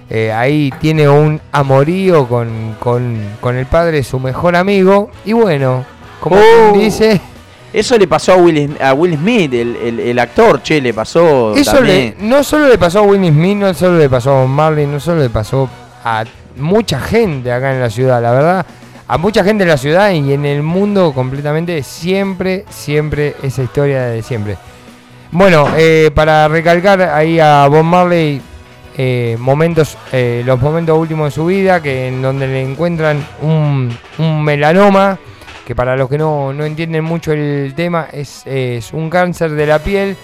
eh, 0.09 0.31
ahí 0.31 0.73
tiene 0.79 1.07
un 1.07 1.39
amorío 1.51 2.27
con, 2.27 2.75
con, 2.79 3.17
con 3.41 3.55
el 3.57 3.67
padre 3.67 3.97
de 3.97 4.03
su 4.03 4.19
mejor 4.19 4.55
amigo. 4.55 5.11
Y 5.25 5.33
bueno, 5.33 5.85
como 6.19 6.37
Oh. 6.37 6.73
dice, 6.75 7.21
Eso 7.73 7.95
le 7.97 8.07
pasó 8.07 8.33
a 8.33 8.37
Will, 8.37 8.75
a 8.81 8.93
Will 8.93 9.15
Smith, 9.17 9.53
el, 9.53 9.75
el- 9.75 9.99
el 9.99 10.17
actor, 10.19 10.63
che, 10.63 10.81
le 10.81 10.93
pasó 10.95 11.53
eso 11.55 11.79
le, 11.81 12.15
no 12.21 12.43
solo 12.43 12.67
le 12.69 12.77
pasó 12.79 12.99
a 12.99 13.01
Will 13.03 13.23
Smith, 13.31 13.57
no 13.57 13.73
solo 13.75 13.99
le 13.99 14.09
pasó 14.09 14.31
a 14.31 14.41
Bob 14.41 14.47
Marley, 14.49 14.87
no 14.87 14.99
solo 14.99 15.21
le 15.21 15.29
pasó 15.29 15.69
a 16.03 16.23
mucha 16.57 16.99
gente 16.99 17.51
acá 17.51 17.73
en 17.73 17.79
la 17.79 17.89
ciudad, 17.89 18.21
la 18.21 18.31
verdad. 18.31 18.65
A 19.07 19.17
mucha 19.17 19.43
gente 19.43 19.63
en 19.63 19.69
la 19.69 19.77
ciudad 19.77 20.11
y 20.11 20.33
en 20.33 20.45
el 20.45 20.63
mundo 20.63 21.13
completamente, 21.13 21.81
siempre, 21.83 22.65
siempre 22.69 23.35
esa 23.41 23.63
historia 23.63 24.07
de 24.07 24.21
siempre. 24.21 24.57
Bueno, 25.31 25.67
eh, 25.77 26.11
para 26.13 26.47
recalcar 26.47 27.01
ahí 27.01 27.39
a 27.39 27.67
Bob 27.67 27.83
Marley, 27.83 28.41
eh, 28.97 29.37
momentos, 29.39 29.97
eh, 30.11 30.41
los 30.45 30.59
momentos 30.61 30.97
últimos 30.97 31.27
de 31.27 31.31
su 31.31 31.45
vida, 31.45 31.81
que 31.81 32.07
en 32.07 32.21
donde 32.21 32.47
le 32.47 32.61
encuentran 32.61 33.25
un, 33.41 33.97
un 34.17 34.43
melanoma, 34.43 35.17
que 35.65 35.75
para 35.75 35.95
los 35.95 36.09
que 36.09 36.17
no, 36.17 36.51
no 36.53 36.65
entienden 36.65 37.03
mucho 37.03 37.31
el 37.31 37.73
tema, 37.75 38.07
es, 38.11 38.43
es 38.45 38.91
un 38.93 39.09
cáncer 39.09 39.51
de 39.51 39.65
la 39.65 39.79
piel, 39.79 40.17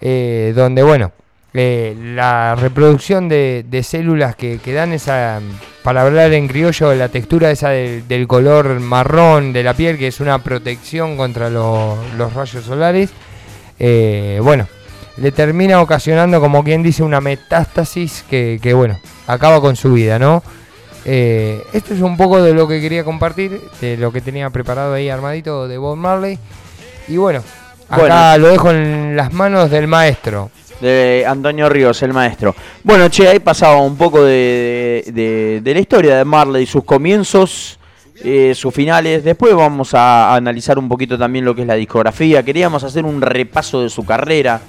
donde, 0.00 0.82
bueno, 0.82 1.12
eh, 1.54 1.96
la 2.14 2.54
reproducción 2.54 3.28
de, 3.28 3.64
de 3.68 3.82
células 3.82 4.36
que, 4.36 4.58
que 4.58 4.72
dan 4.72 4.92
esa, 4.92 5.40
para 5.82 6.02
hablar 6.02 6.32
en 6.32 6.46
criollo, 6.48 6.94
la 6.94 7.08
textura 7.08 7.50
esa 7.50 7.70
del, 7.70 8.06
del 8.06 8.26
color 8.28 8.80
marrón 8.80 9.52
de 9.52 9.62
la 9.62 9.74
piel, 9.74 9.98
que 9.98 10.08
es 10.08 10.20
una 10.20 10.38
protección 10.42 11.16
contra 11.16 11.48
lo- 11.50 11.96
los 12.16 12.32
rayos 12.34 12.64
solares, 12.64 13.10
eh, 13.78 14.40
bueno, 14.42 14.66
le 15.16 15.32
termina 15.32 15.80
ocasionando, 15.80 16.40
como 16.40 16.62
quien 16.62 16.82
dice, 16.82 17.02
una 17.02 17.20
metástasis 17.20 18.24
que, 18.28 18.58
que, 18.62 18.72
bueno, 18.74 18.98
acaba 19.26 19.60
con 19.60 19.74
su 19.76 19.92
vida, 19.92 20.18
¿no? 20.18 20.42
Eh, 21.04 21.62
esto 21.72 21.94
es 21.94 22.00
un 22.02 22.16
poco 22.16 22.42
de 22.42 22.52
lo 22.52 22.68
que 22.68 22.80
quería 22.80 23.02
compartir, 23.02 23.60
de 23.80 23.96
lo 23.96 24.12
que 24.12 24.20
tenía 24.20 24.50
preparado 24.50 24.94
ahí 24.94 25.08
armadito 25.08 25.66
de 25.66 25.78
Bob 25.78 25.96
Marley. 25.96 26.38
Y 27.08 27.16
bueno, 27.16 27.42
acá 27.88 28.00
Bueno. 28.34 28.38
lo 28.38 28.48
dejo 28.48 28.70
en 28.72 29.16
las 29.16 29.32
manos 29.32 29.70
del 29.70 29.86
maestro. 29.86 30.50
De 30.80 31.24
Antonio 31.26 31.68
Ríos, 31.68 32.02
el 32.02 32.12
maestro. 32.12 32.54
Bueno, 32.84 33.08
che, 33.08 33.28
ahí 33.28 33.38
pasaba 33.40 33.80
un 33.80 33.96
poco 33.96 34.22
de, 34.22 35.04
de- 35.12 35.60
de 35.62 35.74
la 35.74 35.80
historia 35.80 36.16
de 36.16 36.24
Marley, 36.24 36.66
sus 36.66 36.84
comienzos, 36.84 37.78
eh, 38.22 38.52
sus 38.54 38.72
finales. 38.74 39.24
Después 39.24 39.54
vamos 39.54 39.94
a, 39.94 40.34
analizar 40.34 40.78
un 40.78 40.88
poquito 40.88 41.18
también 41.18 41.44
lo 41.44 41.54
que 41.54 41.62
es 41.62 41.66
la 41.66 41.74
discografía. 41.74 42.42
Queríamos 42.42 42.84
hacer 42.84 43.04
un 43.04 43.20
repaso 43.20 43.82
de 43.82 43.90
su 43.90 44.04
carrera, 44.04 44.60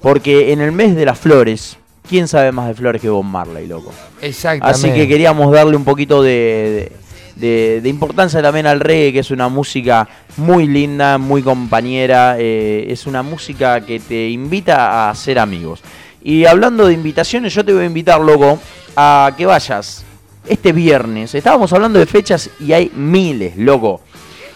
porque 0.00 0.52
en 0.52 0.60
el 0.60 0.72
mes 0.72 0.94
de 0.94 1.04
las 1.04 1.18
flores, 1.18 1.76
¿quién 2.08 2.28
sabe 2.28 2.52
más 2.52 2.68
de 2.68 2.74
flores 2.74 3.00
que 3.02 3.08
Bob 3.08 3.24
Marley, 3.24 3.66
loco? 3.66 3.92
Exactamente. 4.22 4.88
Así 4.88 4.92
que 4.96 5.08
queríamos 5.08 5.50
darle 5.52 5.76
un 5.76 5.84
poquito 5.84 6.22
de, 6.22 6.30
de- 6.30 6.92
de 7.38 7.88
importancia 7.88 8.42
también 8.42 8.66
al 8.66 8.80
reggae, 8.80 9.12
que 9.12 9.18
es 9.20 9.30
una 9.30 9.48
música 9.48 10.08
muy 10.36 10.66
linda, 10.66 11.18
muy 11.18 11.42
compañera, 11.42 12.36
eh, 12.38 12.86
es 12.88 13.06
una 13.06 13.22
música 13.22 13.80
que 13.80 14.00
te 14.00 14.28
invita 14.28 15.08
a 15.08 15.14
ser 15.14 15.38
amigos. 15.38 15.80
Y 16.22 16.44
hablando 16.46 16.86
de 16.86 16.94
invitaciones, 16.94 17.54
yo 17.54 17.64
te 17.64 17.72
voy 17.72 17.82
a 17.82 17.86
invitar, 17.86 18.20
loco, 18.20 18.58
a 18.96 19.32
que 19.36 19.46
vayas 19.46 20.04
este 20.46 20.72
viernes. 20.72 21.34
Estábamos 21.34 21.72
hablando 21.72 21.98
de 21.98 22.06
fechas 22.06 22.50
y 22.60 22.72
hay 22.72 22.90
miles, 22.94 23.56
loco. 23.56 24.00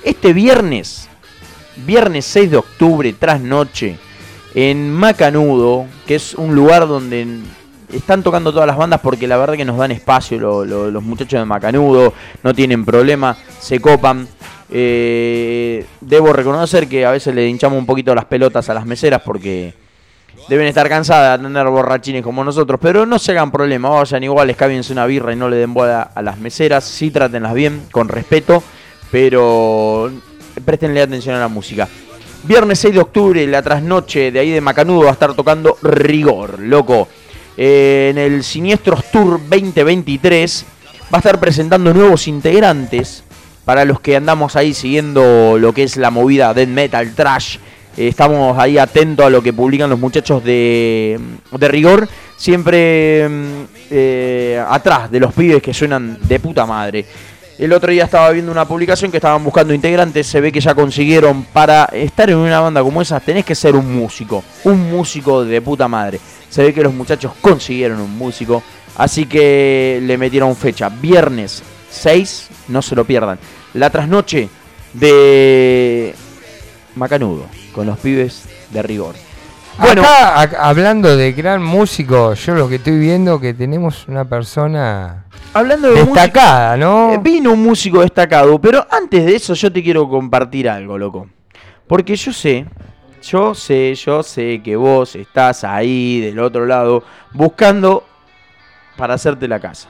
Este 0.02 0.32
viernes, 0.32 1.08
viernes 1.86 2.24
6 2.26 2.50
de 2.50 2.56
octubre, 2.56 3.12
tras 3.12 3.40
noche, 3.40 3.98
en 4.54 4.92
Macanudo, 4.92 5.86
que 6.06 6.16
es 6.16 6.34
un 6.34 6.54
lugar 6.54 6.86
donde 6.88 7.38
están 7.92 8.22
tocando 8.22 8.52
todas 8.52 8.66
las 8.66 8.76
bandas 8.76 9.00
porque 9.00 9.26
la 9.26 9.36
verdad 9.36 9.54
que 9.54 9.64
nos 9.64 9.76
dan 9.78 9.90
espacio 9.92 10.38
lo- 10.38 10.64
lo- 10.64 10.90
los 10.90 11.02
muchachos 11.02 11.40
de 11.40 11.44
Macanudo, 11.44 12.12
no 12.42 12.54
tienen 12.54 12.84
problema, 12.84 13.36
se 13.60 13.80
copan. 13.80 14.26
Eh, 14.74 15.84
debo 16.00 16.32
reconocer 16.32 16.88
que 16.88 17.04
a 17.04 17.10
veces 17.10 17.34
le 17.34 17.46
hinchamos 17.46 17.78
un 17.78 17.84
poquito 17.86 18.14
las 18.14 18.24
pelotas 18.24 18.68
a 18.70 18.74
las 18.74 18.86
meseras 18.86 19.20
porque 19.22 19.74
deben 20.48 20.66
estar 20.66 20.88
cansadas 20.88 21.38
de 21.38 21.46
tener 21.46 21.66
borrachines 21.66 22.22
como 22.22 22.42
nosotros, 22.42 22.80
pero 22.82 23.04
no 23.04 23.18
se 23.18 23.32
hagan 23.32 23.50
problema, 23.52 23.90
vayan 23.90 24.24
igual, 24.24 24.48
escábiense 24.50 24.92
una 24.92 25.06
birra 25.06 25.32
y 25.32 25.36
no 25.36 25.48
le 25.48 25.56
den 25.56 25.74
bola 25.74 26.10
a 26.14 26.22
las 26.22 26.38
meseras, 26.38 26.84
sí 26.84 27.10
trátenlas 27.10 27.52
bien, 27.54 27.82
con 27.92 28.08
respeto, 28.08 28.62
pero 29.10 30.10
préstenle 30.64 31.02
atención 31.02 31.34
a 31.36 31.40
la 31.40 31.48
música. 31.48 31.86
Viernes 32.44 32.78
6 32.80 32.94
de 32.94 33.00
octubre, 33.00 33.46
la 33.46 33.62
trasnoche 33.62 34.32
de 34.32 34.40
ahí 34.40 34.50
de 34.50 34.60
Macanudo 34.60 35.04
va 35.04 35.10
a 35.10 35.12
estar 35.12 35.34
tocando 35.34 35.76
Rigor, 35.82 36.58
loco. 36.58 37.06
Eh, 37.56 38.08
en 38.10 38.18
el 38.18 38.42
Siniestros 38.44 39.10
Tour 39.10 39.40
2023 39.48 40.64
va 41.12 41.18
a 41.18 41.20
estar 41.20 41.38
presentando 41.38 41.92
nuevos 41.92 42.28
integrantes. 42.28 43.24
Para 43.64 43.84
los 43.84 44.00
que 44.00 44.16
andamos 44.16 44.56
ahí 44.56 44.74
siguiendo 44.74 45.56
lo 45.58 45.72
que 45.72 45.84
es 45.84 45.96
la 45.96 46.10
movida 46.10 46.52
death 46.52 46.68
metal, 46.68 47.14
trash, 47.14 47.58
eh, 47.96 48.08
estamos 48.08 48.58
ahí 48.58 48.78
atentos 48.78 49.26
a 49.26 49.30
lo 49.30 49.42
que 49.42 49.52
publican 49.52 49.90
los 49.90 49.98
muchachos 49.98 50.42
de, 50.42 51.20
Rigor. 51.52 52.08
Siempre 52.36 53.28
mm, 53.28 53.64
eh, 53.90 54.64
atrás 54.68 55.10
de 55.10 55.20
los 55.20 55.32
pibes 55.32 55.62
que 55.62 55.72
suenan 55.72 56.18
de 56.22 56.40
puta 56.40 56.66
madre. 56.66 57.04
El 57.62 57.72
otro 57.72 57.92
día 57.92 58.06
estaba 58.06 58.28
viendo 58.32 58.50
una 58.50 58.66
publicación 58.66 59.12
que 59.12 59.18
estaban 59.18 59.44
buscando 59.44 59.72
integrantes, 59.72 60.26
se 60.26 60.40
ve 60.40 60.50
que 60.50 60.60
ya 60.60 60.74
consiguieron 60.74 61.44
para 61.44 61.84
estar 61.92 62.28
en 62.28 62.38
una 62.38 62.58
banda 62.58 62.82
como 62.82 63.00
esa 63.00 63.20
tenés 63.20 63.44
que 63.44 63.54
ser 63.54 63.76
un 63.76 63.94
músico, 63.94 64.42
un 64.64 64.90
músico 64.90 65.44
de 65.44 65.62
puta 65.62 65.86
madre. 65.86 66.18
Se 66.50 66.64
ve 66.64 66.74
que 66.74 66.82
los 66.82 66.92
muchachos 66.92 67.34
consiguieron 67.40 68.00
un 68.00 68.18
músico, 68.18 68.64
así 68.96 69.26
que 69.26 70.00
le 70.02 70.18
metieron 70.18 70.56
fecha, 70.56 70.88
viernes 70.88 71.62
6, 71.88 72.48
no 72.66 72.82
se 72.82 72.96
lo 72.96 73.04
pierdan. 73.04 73.38
La 73.74 73.90
trasnoche 73.90 74.48
de 74.92 76.16
Macanudo 76.96 77.46
con 77.72 77.86
los 77.86 77.96
pibes 77.96 78.42
de 78.72 78.82
rigor. 78.82 79.14
Bueno, 79.78 80.02
Acá, 80.02 80.42
ac- 80.42 80.56
hablando 80.60 81.16
de 81.16 81.32
gran 81.32 81.62
músico, 81.62 82.34
yo 82.34 82.54
lo 82.54 82.68
que 82.68 82.76
estoy 82.76 82.98
viendo 82.98 83.40
que 83.40 83.54
tenemos 83.54 84.06
una 84.06 84.24
persona 84.24 85.24
hablando 85.54 85.88
de 85.88 86.00
música, 86.04 86.22
destacada, 86.22 86.76
¿no? 86.76 87.14
Eh, 87.14 87.18
Vino 87.22 87.52
un 87.52 87.62
músico 87.62 88.00
destacado, 88.02 88.60
pero 88.60 88.86
antes 88.90 89.24
de 89.24 89.34
eso 89.34 89.54
yo 89.54 89.72
te 89.72 89.82
quiero 89.82 90.08
compartir 90.08 90.68
algo, 90.68 90.98
loco. 90.98 91.26
Porque 91.86 92.14
yo 92.16 92.32
sé, 92.32 92.66
yo 93.22 93.54
sé, 93.54 93.94
yo 93.94 94.22
sé 94.22 94.60
que 94.62 94.76
vos 94.76 95.16
estás 95.16 95.64
ahí 95.64 96.20
del 96.20 96.38
otro 96.38 96.66
lado 96.66 97.02
buscando 97.32 98.04
para 98.96 99.14
hacerte 99.14 99.48
la 99.48 99.58
casa. 99.58 99.88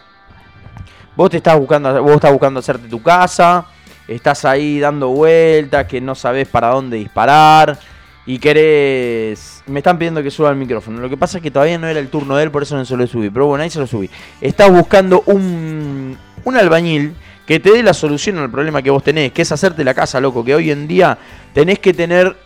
Vos 1.17 1.29
te 1.31 1.37
estás 1.39 1.59
buscando, 1.59 2.03
vos 2.03 2.15
estás 2.15 2.33
buscando 2.33 2.61
hacerte 2.61 2.89
tu 2.89 3.03
casa, 3.03 3.67
estás 4.09 4.45
ahí 4.45 4.81
dando 4.81 5.09
vueltas, 5.09 5.87
que 5.87 6.01
no 6.01 6.15
sabés 6.15 6.49
para 6.49 6.69
dónde 6.69 6.97
disparar 6.97 7.79
y 8.27 8.39
querés. 8.39 9.63
Me 9.67 9.81
están 9.81 9.99
pidiendo 9.99 10.23
que 10.23 10.31
suba 10.31 10.51
el 10.51 10.57
micrófono. 10.57 11.01
Lo 11.01 11.09
que 11.09 11.17
pasa 11.17 11.39
es 11.39 11.43
que 11.43 11.51
todavía 11.51 11.79
no 11.79 11.89
era 11.89 12.01
el 12.01 12.09
turno 12.09 12.37
de 12.37 12.45
él, 12.45 12.51
por 12.51 12.63
eso 12.63 12.77
no 12.77 12.85
se 12.85 12.97
lo 12.97 13.07
subí. 13.07 13.31
Pero 13.31 13.47
bueno, 13.47 13.65
ahí 13.65 13.71
se 13.71 13.81
lo 13.81 13.87
subí. 13.87 14.09
Estás 14.41 14.71
buscando 14.71 15.23
un, 15.27 16.17
un 16.45 16.57
albañil 16.57 17.15
que 17.47 17.59
te 17.59 17.71
dé 17.73 17.83
la 17.83 17.95
solución 17.95 18.39
al 18.39 18.51
problema 18.51 18.83
que 18.83 18.91
vos 18.91 19.03
tenés, 19.03 19.33
que 19.33 19.43
es 19.43 19.53
hacerte 19.53 19.85
la 19.85 19.95
casa, 19.95 20.21
loco. 20.21 20.45
Que 20.45 20.55
hoy 20.55 20.71
en 20.71 20.87
día 20.87 21.19
tenés 21.53 21.79
que 21.79 21.93
tener, 21.93 22.37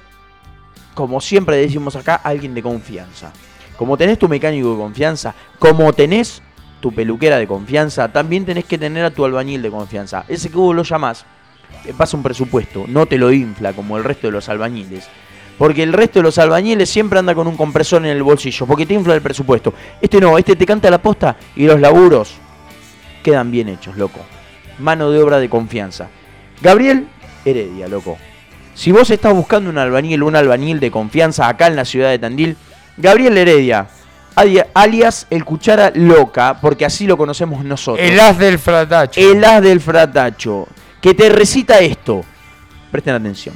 como 0.94 1.20
siempre 1.20 1.56
decimos 1.56 1.96
acá, 1.96 2.16
alguien 2.16 2.54
de 2.54 2.62
confianza. 2.62 3.32
Como 3.76 3.98
tenés 3.98 4.18
tu 4.18 4.28
mecánico 4.28 4.72
de 4.72 4.78
confianza, 4.78 5.34
como 5.58 5.92
tenés 5.92 6.42
tu 6.80 6.92
peluquera 6.92 7.36
de 7.36 7.46
confianza, 7.46 8.10
también 8.10 8.46
tenés 8.46 8.64
que 8.64 8.78
tener 8.78 9.04
a 9.04 9.10
tu 9.10 9.24
albañil 9.24 9.60
de 9.60 9.70
confianza. 9.70 10.24
Ese 10.28 10.48
que 10.48 10.56
vos 10.56 10.74
lo 10.74 10.82
llamás, 10.82 11.26
te 11.84 11.92
pasa 11.92 12.16
un 12.16 12.22
presupuesto, 12.22 12.86
no 12.88 13.04
te 13.04 13.18
lo 13.18 13.30
infla 13.32 13.74
como 13.74 13.98
el 13.98 14.04
resto 14.04 14.28
de 14.28 14.32
los 14.32 14.48
albañiles. 14.48 15.08
Porque 15.58 15.82
el 15.82 15.92
resto 15.92 16.18
de 16.18 16.24
los 16.24 16.36
albañiles 16.38 16.88
siempre 16.90 17.18
anda 17.18 17.34
con 17.34 17.46
un 17.46 17.56
compresor 17.56 18.04
en 18.04 18.10
el 18.10 18.22
bolsillo, 18.22 18.66
porque 18.66 18.84
te 18.84 18.94
infla 18.94 19.14
el 19.14 19.22
presupuesto. 19.22 19.72
Este 20.00 20.20
no, 20.20 20.36
este 20.36 20.54
te 20.54 20.66
canta 20.66 20.90
la 20.90 20.98
posta 20.98 21.36
y 21.56 21.64
los 21.66 21.80
laburos 21.80 22.34
quedan 23.22 23.50
bien 23.50 23.68
hechos, 23.70 23.96
loco. 23.96 24.20
Mano 24.78 25.10
de 25.10 25.22
obra 25.22 25.38
de 25.38 25.48
confianza. 25.48 26.08
Gabriel 26.60 27.06
Heredia, 27.44 27.88
loco. 27.88 28.18
Si 28.74 28.92
vos 28.92 29.08
estás 29.10 29.32
buscando 29.32 29.70
un 29.70 29.78
albañil, 29.78 30.22
un 30.22 30.36
albañil 30.36 30.78
de 30.80 30.90
confianza 30.90 31.48
acá 31.48 31.66
en 31.68 31.76
la 31.76 31.84
ciudad 31.86 32.10
de 32.10 32.18
Tandil, 32.18 32.56
Gabriel 32.98 33.38
Heredia, 33.38 33.86
alia- 34.34 34.66
alias 34.74 35.26
el 35.30 35.44
cuchara 35.46 35.90
loca, 35.94 36.58
porque 36.60 36.84
así 36.84 37.06
lo 37.06 37.16
conocemos 37.16 37.64
nosotros. 37.64 38.06
El 38.06 38.20
as 38.20 38.38
del 38.38 38.58
fratacho. 38.58 39.18
El 39.18 39.42
as 39.42 39.62
del 39.62 39.80
fratacho, 39.80 40.68
que 41.00 41.14
te 41.14 41.30
recita 41.30 41.78
esto. 41.78 42.22
Presten 42.90 43.14
atención. 43.14 43.54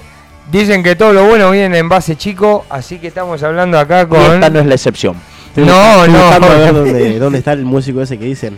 Dicen 0.52 0.82
que 0.82 0.96
todo 0.96 1.14
lo 1.14 1.26
bueno 1.26 1.52
viene 1.52 1.78
en 1.78 1.88
base 1.88 2.16
chico, 2.16 2.66
así 2.72 2.98
que 2.98 3.06
estamos 3.08 3.44
hablando 3.44 3.78
acá 3.78 4.02
Y 4.02 4.08
con... 4.08 4.20
esta 4.20 4.50
no 4.50 4.60
es 4.60 4.66
la 4.66 4.74
excepción. 4.74 5.16
No, 5.56 6.02
ver 6.02 6.10
no. 6.10 6.40
dónde, 6.74 7.20
dónde 7.20 7.38
está 7.38 7.54
el 7.54 7.66
músico 7.66 8.02
ese 8.02 8.18
que 8.18 8.26
dicen. 8.26 8.58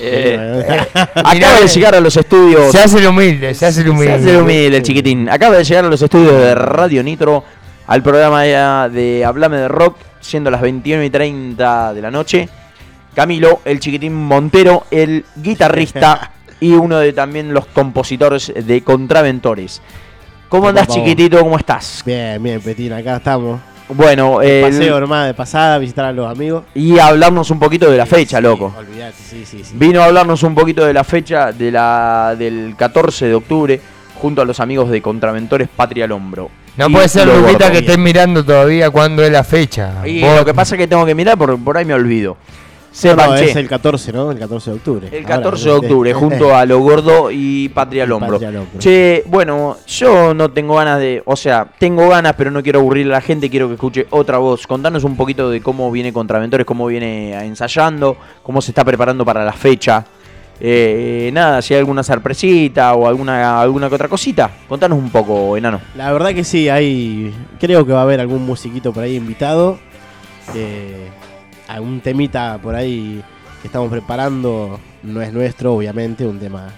Eh, 0.00 0.86
acaba 1.14 1.60
de 1.60 1.68
llegar 1.68 1.94
a 1.94 2.00
los 2.00 2.16
estudios. 2.16 2.70
Se 2.72 2.78
hace 2.78 2.98
el 2.98 3.06
humilde, 3.06 3.54
se 3.54 3.66
hace 3.66 3.82
el 3.82 3.90
humilde. 3.90 4.06
Se 4.06 4.20
hace 4.20 4.30
el 4.30 4.42
humilde, 4.42 4.76
el 4.76 4.82
chiquitín. 4.82 5.28
Acaba 5.28 5.56
de 5.56 5.64
llegar 5.64 5.84
a 5.84 5.88
los 5.88 6.00
estudios 6.00 6.32
de 6.32 6.54
Radio 6.54 7.02
Nitro 7.02 7.44
al 7.86 8.02
programa 8.02 8.46
ya 8.46 8.88
de 8.88 9.24
Hablame 9.24 9.56
de 9.56 9.68
Rock, 9.68 9.96
siendo 10.20 10.50
las 10.50 10.60
21 10.60 11.04
y 11.04 11.10
30 11.10 11.94
de 11.94 12.02
la 12.02 12.10
noche. 12.10 12.48
Camilo, 13.14 13.60
el 13.64 13.80
chiquitín 13.80 14.14
Montero, 14.14 14.84
el 14.90 15.24
guitarrista 15.36 16.32
y 16.60 16.72
uno 16.72 16.98
de 16.98 17.12
también 17.12 17.52
los 17.52 17.66
compositores 17.66 18.52
de 18.54 18.82
Contraventores. 18.82 19.80
¿Cómo 20.48 20.68
andás, 20.68 20.88
chiquitito? 20.88 21.40
¿Cómo 21.40 21.58
estás? 21.58 22.02
Bien, 22.06 22.42
bien, 22.42 22.60
Petín, 22.60 22.92
acá 22.92 23.16
estamos. 23.16 23.60
Bueno, 23.88 24.42
el- 24.42 24.62
Paseo 24.62 25.00
nomás 25.00 25.26
de 25.26 25.34
pasada, 25.34 25.78
visitar 25.78 26.04
a 26.04 26.12
los 26.12 26.30
amigos. 26.30 26.64
y 26.74 26.98
hablarnos 26.98 27.50
un 27.50 27.58
poquito 27.58 27.90
de 27.90 27.96
la 27.96 28.06
fecha, 28.06 28.36
Sí, 28.38 28.42
loco. 28.42 28.74
Olvidate, 28.78 29.14
sí, 29.16 29.44
sí, 29.46 29.62
sí. 29.64 29.72
Vino 29.74 30.02
a 30.02 30.06
hablarnos 30.06 30.42
un 30.42 30.54
poquito 30.54 30.84
de 30.84 30.92
la 30.92 31.04
fecha 31.04 31.52
de 31.52 31.70
la, 31.70 32.34
del 32.38 32.74
14 32.76 33.26
de 33.26 33.34
octubre 33.34 33.80
junto 34.20 34.42
a 34.42 34.44
los 34.44 34.60
amigos 34.60 34.90
de 34.90 35.00
Contraventores 35.00 35.68
Patria 35.74 36.04
al 36.04 36.12
Hombro. 36.12 36.50
No 36.76 36.88
Y 36.88 36.92
puede 36.92 37.08
ser, 37.08 37.26
lo 37.26 37.38
Lupita, 37.40 37.72
que 37.72 37.78
estés 37.78 37.98
mirando 37.98 38.44
todavía 38.44 38.90
cuándo 38.90 39.24
es 39.24 39.32
la 39.32 39.42
fecha. 39.42 40.06
Y 40.06 40.20
Vos- 40.20 40.36
lo 40.36 40.44
que 40.44 40.54
pasa 40.54 40.74
es 40.74 40.78
que 40.80 40.86
tengo 40.86 41.04
que 41.06 41.14
mirar, 41.14 41.36
por, 41.38 41.58
por 41.58 41.76
ahí 41.76 41.84
me 41.84 41.94
olvido. 41.94 42.36
Sepan, 42.98 43.30
no, 43.30 43.36
es 43.36 43.54
el 43.54 43.68
14, 43.68 44.12
¿no? 44.12 44.32
El 44.32 44.40
14 44.40 44.70
de 44.70 44.76
octubre. 44.76 45.08
el 45.12 45.24
Ahora, 45.24 45.36
14 45.36 45.64
de 45.68 45.70
octubre, 45.70 46.12
junto 46.14 46.56
a 46.56 46.66
Lo 46.66 46.80
Gordo 46.80 47.30
y 47.30 47.68
Patria 47.68 48.02
al 48.02 48.10
Hombro. 48.10 48.32
Patria 48.32 48.48
al 48.48 48.56
Hombro. 48.56 48.80
Che, 48.80 49.22
bueno, 49.26 49.76
yo 49.86 50.34
no 50.34 50.50
tengo 50.50 50.74
ganas 50.74 50.98
de. 50.98 51.22
O 51.24 51.36
sea, 51.36 51.64
tengo 51.78 52.08
ganas, 52.08 52.34
pero 52.36 52.50
no 52.50 52.60
quiero 52.60 52.80
aburrir 52.80 53.06
a 53.06 53.10
la 53.10 53.20
gente, 53.20 53.48
quiero 53.50 53.68
que 53.68 53.74
escuche 53.74 54.08
otra 54.10 54.38
voz. 54.38 54.66
Contanos 54.66 55.04
un 55.04 55.16
poquito 55.16 55.48
de 55.48 55.60
cómo 55.60 55.92
viene 55.92 56.12
Contraventores, 56.12 56.66
cómo 56.66 56.86
viene 56.86 57.34
ensayando, 57.44 58.16
cómo 58.42 58.60
se 58.60 58.72
está 58.72 58.84
preparando 58.84 59.24
para 59.24 59.44
la 59.44 59.52
fecha. 59.52 60.04
Eh, 60.60 61.30
nada, 61.32 61.62
si 61.62 61.74
hay 61.74 61.78
alguna 61.78 62.02
sorpresita 62.02 62.94
o 62.94 63.06
alguna, 63.06 63.60
alguna 63.60 63.88
que 63.88 63.94
otra 63.94 64.08
cosita, 64.08 64.50
contanos 64.68 64.98
un 64.98 65.10
poco, 65.10 65.56
enano. 65.56 65.80
La 65.94 66.12
verdad 66.12 66.34
que 66.34 66.42
sí, 66.42 66.68
hay. 66.68 67.32
Creo 67.60 67.86
que 67.86 67.92
va 67.92 68.00
a 68.00 68.02
haber 68.02 68.18
algún 68.18 68.44
musiquito 68.44 68.92
por 68.92 69.04
ahí 69.04 69.14
invitado. 69.14 69.78
eh, 70.56 71.10
algún 71.68 72.00
temita 72.00 72.58
por 72.60 72.74
ahí 72.74 73.22
que 73.62 73.68
estamos 73.68 73.90
preparando. 73.90 74.80
No 75.02 75.22
es 75.22 75.32
nuestro, 75.32 75.74
obviamente, 75.74 76.26
un 76.26 76.40
tema. 76.40 76.68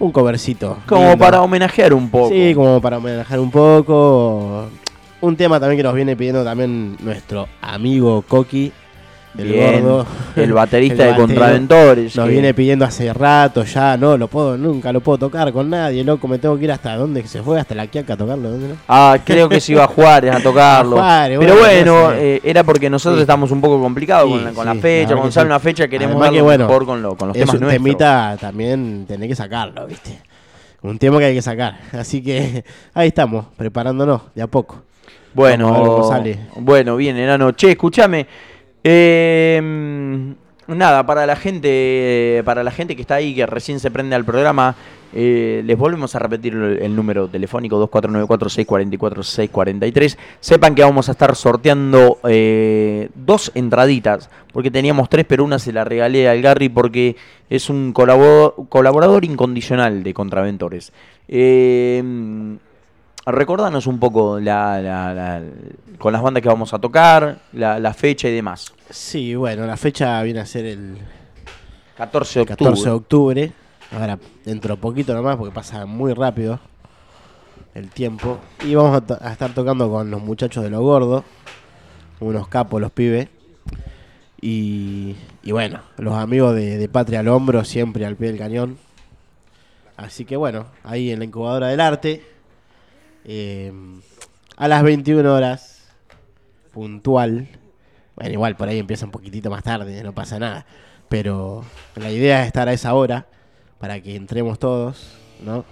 Un 0.00 0.10
covercito. 0.10 0.78
Como 0.86 1.02
lindo. 1.02 1.18
para 1.18 1.40
homenajear 1.40 1.94
un 1.94 2.10
poco. 2.10 2.30
Sí, 2.30 2.52
como 2.54 2.80
para 2.80 2.98
homenajear 2.98 3.38
un 3.38 3.50
poco. 3.50 4.66
Un 5.20 5.36
tema 5.36 5.60
también 5.60 5.78
que 5.78 5.84
nos 5.84 5.94
viene 5.94 6.16
pidiendo 6.16 6.44
también 6.44 6.96
nuestro 7.00 7.48
amigo 7.60 8.22
Coqui, 8.26 8.72
Bien, 9.34 9.82
gordo. 9.82 10.06
el 10.36 10.52
baterista 10.52 11.04
El 11.08 11.14
de. 11.14 11.20
Contraventores. 11.20 12.14
Nos 12.16 12.26
que- 12.26 12.32
viene 12.32 12.54
pidiendo 12.54 12.84
hace 12.84 13.12
rato 13.12 13.64
ya, 13.64 13.96
no 13.96 14.16
lo 14.16 14.28
puedo, 14.28 14.56
nunca 14.56 14.92
lo 14.92 15.00
puedo 15.00 15.18
tocar 15.18 15.52
con 15.52 15.68
nadie, 15.70 16.04
loco, 16.04 16.28
me 16.28 16.38
tengo 16.38 16.56
que 16.56 16.64
ir 16.64 16.72
hasta 16.72 16.94
dónde 16.96 17.22
que 17.22 17.28
se 17.28 17.42
fue, 17.42 17.58
hasta 17.58 17.74
la 17.74 17.86
Quiaca 17.88 18.14
a 18.14 18.16
tocarlo, 18.16 18.50
¿dónde 18.50 18.68
no? 18.68 18.74
Ah, 18.86 19.18
creo 19.24 19.48
que 19.48 19.60
se 19.60 19.72
iba 19.72 19.84
a 19.84 19.88
Juárez 19.88 20.34
a 20.34 20.40
tocarlo. 20.42 20.96
Juárez, 20.96 21.38
Pero 21.40 21.56
bueno, 21.58 22.12
eh, 22.12 22.40
era 22.44 22.62
porque 22.62 22.88
nosotros 22.88 23.18
Sí. 23.18 23.22
estamos 23.22 23.50
un 23.50 23.60
poco 23.60 23.80
complicados 23.80 24.28
Sí, 24.28 24.34
con, 24.36 24.44
la, 24.44 24.50
con 24.52 24.66
la 24.66 24.72
sí, 24.72 24.76
la 24.78 24.82
fecha. 24.82 25.22
que 25.22 25.32
sale 25.32 25.46
una 25.46 25.60
fecha 25.60 25.88
queremos 25.88 26.20
darlo 26.20 26.36
que, 26.36 26.42
bueno, 26.42 26.66
mejor 26.68 26.86
con, 26.86 27.02
lo- 27.02 27.16
con 27.16 27.28
los 27.28 27.36
es 27.36 27.40
temas 27.42 27.54
un 27.56 27.60
nuestros. 27.62 27.82
temita 27.84 28.36
también, 28.40 29.04
tenés 29.08 29.28
que 29.28 29.34
sacarlo, 29.34 29.86
¿viste? 29.86 30.20
Un 30.82 30.98
tema 30.98 31.18
que 31.18 31.24
hay 31.24 31.34
que 31.34 31.42
sacar. 31.42 31.78
Así 31.92 32.22
que 32.22 32.64
ahí 32.94 33.08
estamos, 33.08 33.46
preparándonos 33.56 34.20
de 34.34 34.42
a 34.42 34.46
poco. 34.46 34.82
Bueno, 35.32 36.04
sale. 36.08 36.38
bueno, 36.56 36.94
bien, 36.96 37.16
enano. 37.16 37.50
Che, 37.52 37.72
escúchame. 37.72 38.26
Eh, 38.84 40.34
nada, 40.68 41.06
para 41.06 41.26
la 41.26 41.36
gente, 41.36 42.42
para 42.44 42.62
la 42.62 42.70
gente 42.70 42.96
que 42.96 43.02
está 43.02 43.16
ahí, 43.16 43.34
que 43.34 43.46
recién 43.46 43.80
se 43.80 43.90
prende 43.90 44.14
al 44.14 44.24
programa, 44.24 44.76
eh, 45.16 45.62
les 45.64 45.78
volvemos 45.78 46.16
a 46.16 46.18
repetir 46.18 46.54
el, 46.54 46.96
número 46.96 47.28
telefónico 47.28 47.88
2494-644-643. 47.88 50.16
Sepan 50.40 50.74
que 50.74 50.82
vamos 50.82 51.08
a 51.08 51.12
estar 51.12 51.36
sorteando 51.36 52.18
eh, 52.28 53.10
dos 53.14 53.52
entraditas, 53.54 54.28
porque 54.52 54.72
teníamos 54.72 55.08
tres, 55.08 55.24
pero 55.28 55.44
una 55.44 55.60
se 55.60 55.72
la 55.72 55.84
regalé 55.84 56.28
al 56.28 56.42
Gary 56.42 56.68
porque 56.68 57.14
es 57.48 57.70
un 57.70 57.92
colaborador, 57.92 58.56
colaborador 58.68 59.24
incondicional 59.24 60.02
de 60.02 60.14
Contraventores. 60.14 60.92
Eh, 61.28 62.02
Recordanos 63.26 63.86
un 63.86 63.98
poco 63.98 64.38
la, 64.38 64.80
la- 64.82 65.14
la- 65.14 65.42
con 65.98 66.12
las 66.12 66.20
bandas 66.22 66.42
que 66.42 66.48
vamos 66.48 66.74
a 66.74 66.78
tocar, 66.78 67.38
la, 67.52 67.78
la 67.78 67.94
fecha 67.94 68.28
y 68.28 68.32
demás. 68.34 68.72
Sí, 68.90 69.34
bueno, 69.34 69.66
la 69.66 69.76
fecha 69.78 70.22
viene 70.22 70.40
a 70.40 70.46
ser 70.46 70.66
el 70.66 70.98
14 71.96 72.40
de 72.40 72.46
14 72.46 72.84
de 72.84 72.90
octubre. 72.90 73.44
octubre. 73.46 73.52
Ahora, 73.98 74.18
dentro 74.44 74.74
de 74.76 74.80
poquito 74.80 75.14
nomás, 75.14 75.36
porque 75.36 75.54
pasa 75.54 75.86
muy 75.86 76.12
rápido 76.12 76.58
el 77.74 77.88
tiempo. 77.90 78.38
Y 78.64 78.74
vamos 78.74 79.02
a 79.20 79.30
estar 79.32 79.52
tocando 79.54 79.88
con 79.90 80.10
los 80.10 80.20
muchachos 80.20 80.62
de 80.64 80.70
Lo 80.70 80.82
Gordo, 80.82 81.24
unos 82.20 82.48
capos, 82.48 82.80
los 82.80 82.90
pibes. 82.90 83.28
Y, 84.40 85.16
y 85.42 85.52
bueno, 85.52 85.80
los 85.96 86.14
amigos 86.14 86.54
de, 86.54 86.76
de 86.76 86.88
Patria 86.88 87.20
al 87.20 87.28
Hombro, 87.28 87.64
siempre 87.64 88.04
al 88.04 88.16
pie 88.16 88.28
del 88.28 88.38
cañón. 88.38 88.76
Así 89.96 90.24
que 90.24 90.36
bueno, 90.36 90.66
ahí 90.82 91.10
en 91.10 91.20
la 91.20 91.24
incubadora 91.24 91.68
del 91.68 91.80
arte, 91.80 92.22
eh, 93.24 93.72
a 94.56 94.68
las 94.68 94.82
21 94.82 95.34
horas, 95.34 95.82
puntual. 96.72 97.48
Bueno, 98.16 98.32
igual 98.32 98.56
por 98.56 98.68
ahí 98.68 98.78
empieza 98.78 99.06
un 99.06 99.10
poquitito 99.10 99.50
más 99.50 99.62
tarde, 99.62 100.02
no 100.02 100.12
pasa 100.12 100.38
nada. 100.38 100.66
Pero 101.08 101.64
la 101.96 102.10
idea 102.10 102.42
es 102.42 102.48
estar 102.48 102.68
a 102.68 102.72
esa 102.72 102.94
hora 102.94 103.26
para 103.78 104.00
que 104.00 104.16
entremos 104.16 104.58
todos, 104.58 105.12
¿no? 105.44 105.64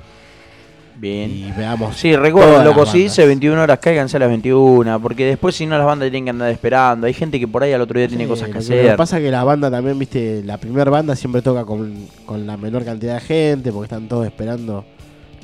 Bien. 0.96 1.30
Y 1.30 1.52
veamos. 1.52 1.96
Sí, 1.96 2.14
recuerden, 2.16 2.64
loco, 2.64 2.84
si 2.86 3.04
dice 3.04 3.26
21 3.26 3.62
horas, 3.62 3.78
cáiganse 3.78 4.16
a 4.16 4.20
las 4.20 4.28
21, 4.28 5.00
porque 5.00 5.24
después 5.26 5.54
si 5.54 5.66
no 5.66 5.76
las 5.76 5.86
bandas 5.86 6.06
tienen 6.10 6.24
que 6.24 6.30
andar 6.30 6.50
esperando. 6.50 7.06
Hay 7.06 7.14
gente 7.14 7.40
que 7.40 7.48
por 7.48 7.62
ahí 7.62 7.72
al 7.72 7.80
otro 7.80 7.98
día 7.98 8.08
tiene 8.08 8.26
cosas 8.26 8.50
que 8.50 8.58
hacer. 8.58 8.84
Lo 8.84 8.90
que 8.92 8.96
pasa 8.96 9.18
es 9.18 9.24
que 9.24 9.30
la 9.30 9.42
banda 9.44 9.70
también, 9.70 9.98
viste, 9.98 10.42
la 10.44 10.58
primera 10.58 10.90
banda 10.90 11.16
siempre 11.16 11.42
toca 11.42 11.64
con, 11.64 12.06
con 12.26 12.46
la 12.46 12.56
menor 12.56 12.84
cantidad 12.84 13.14
de 13.14 13.20
gente, 13.20 13.72
porque 13.72 13.86
están 13.86 14.08
todos 14.08 14.26
esperando, 14.26 14.84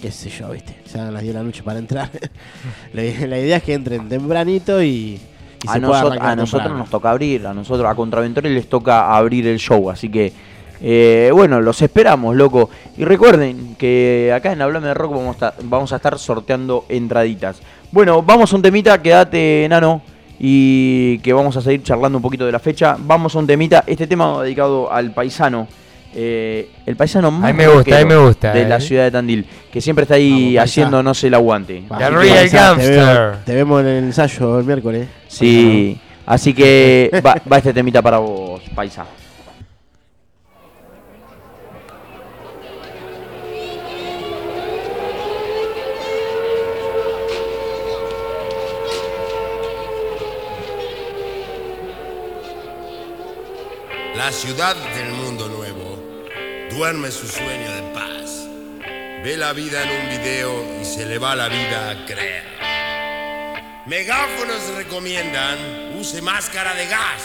qué 0.00 0.10
sé 0.10 0.30
yo, 0.30 0.50
viste, 0.50 0.76
se 0.84 0.98
dan 0.98 1.12
las 1.12 1.22
10 1.22 1.34
de 1.34 1.40
la 1.40 1.44
noche 1.44 1.62
para 1.62 1.78
entrar. 1.78 2.10
la, 2.92 3.02
la 3.02 3.38
idea 3.38 3.56
es 3.58 3.62
que 3.62 3.74
entren 3.74 4.08
tempranito 4.08 4.82
y, 4.82 5.20
y 5.62 5.68
a, 5.68 5.72
se 5.72 5.80
nosotros, 5.80 6.12
arrancar 6.12 6.30
a 6.30 6.36
nosotros 6.36 6.62
temprano. 6.62 6.78
nos 6.78 6.90
toca 6.90 7.10
abrir, 7.10 7.46
a 7.46 7.54
nosotros, 7.54 7.90
a 7.90 7.94
Contraventores 7.94 8.52
les 8.52 8.68
toca 8.68 9.16
abrir 9.16 9.46
el 9.46 9.58
show, 9.58 9.90
así 9.90 10.08
que 10.08 10.32
eh, 10.80 11.30
bueno, 11.32 11.60
los 11.60 11.82
esperamos, 11.82 12.36
loco. 12.36 12.70
Y 12.96 13.04
recuerden 13.04 13.74
que 13.76 14.32
acá 14.34 14.52
en 14.52 14.62
Hablame 14.62 14.88
de 14.88 14.94
Rock 14.94 15.12
vamos 15.12 15.28
a, 15.28 15.32
estar, 15.32 15.54
vamos 15.64 15.92
a 15.92 15.96
estar 15.96 16.18
sorteando 16.18 16.84
entraditas. 16.88 17.60
Bueno, 17.90 18.22
vamos 18.22 18.52
a 18.52 18.56
un 18.56 18.62
temita, 18.62 19.00
quédate, 19.02 19.66
nano, 19.68 20.02
y 20.38 21.18
que 21.18 21.32
vamos 21.32 21.56
a 21.56 21.62
seguir 21.62 21.82
charlando 21.82 22.18
un 22.18 22.22
poquito 22.22 22.46
de 22.46 22.52
la 22.52 22.58
fecha. 22.58 22.96
Vamos 22.98 23.34
a 23.34 23.38
un 23.38 23.46
temita, 23.46 23.82
este 23.86 24.06
tema 24.06 24.42
dedicado 24.42 24.92
al 24.92 25.12
paisano. 25.12 25.66
Eh, 26.20 26.68
el 26.84 26.96
paisano 26.96 27.30
más 27.30 27.44
Ahí 27.44 27.54
me 27.54 27.68
gusta, 27.68 27.96
ahí 27.96 28.04
me 28.04 28.16
gusta, 28.16 28.52
de 28.52 28.62
eh. 28.62 28.68
la 28.68 28.80
ciudad 28.80 29.04
de 29.04 29.10
Tandil, 29.12 29.46
que 29.72 29.80
siempre 29.80 30.02
está 30.02 30.14
ahí 30.16 30.56
Vamos, 30.56 30.68
haciéndonos 30.68 31.22
el 31.22 31.34
aguante. 31.34 31.84
The 31.96 32.10
Real 32.10 32.48
Gangster. 32.48 32.90
veo- 32.90 33.32
te 33.46 33.54
vemos 33.54 33.80
en 33.82 33.86
el 33.86 34.04
ensayo 34.04 34.58
el 34.58 34.64
miércoles. 34.64 35.06
Sí, 35.28 35.96
así 36.26 36.52
que 36.54 37.22
va, 37.24 37.36
va 37.50 37.58
este 37.58 37.72
temita 37.72 38.02
para 38.02 38.18
vos, 38.18 38.60
paisa. 38.74 39.06
La 54.16 54.32
ciudad 54.32 54.74
del 54.96 55.12
mundo 55.12 55.27
duerme 56.78 57.10
su 57.10 57.26
sueño 57.26 57.72
de 57.72 57.82
paz. 57.92 58.46
Ve 59.24 59.36
la 59.36 59.52
vida 59.52 59.82
en 59.82 60.00
un 60.00 60.10
video 60.16 60.80
y 60.80 60.84
se 60.84 61.06
le 61.06 61.18
va 61.18 61.34
la 61.34 61.48
vida 61.48 61.90
a 61.90 62.06
creer. 62.06 62.44
Megáfonos 63.86 64.62
recomiendan 64.76 65.58
use 65.98 66.22
máscara 66.22 66.74
de 66.74 66.86
gas. 66.86 67.22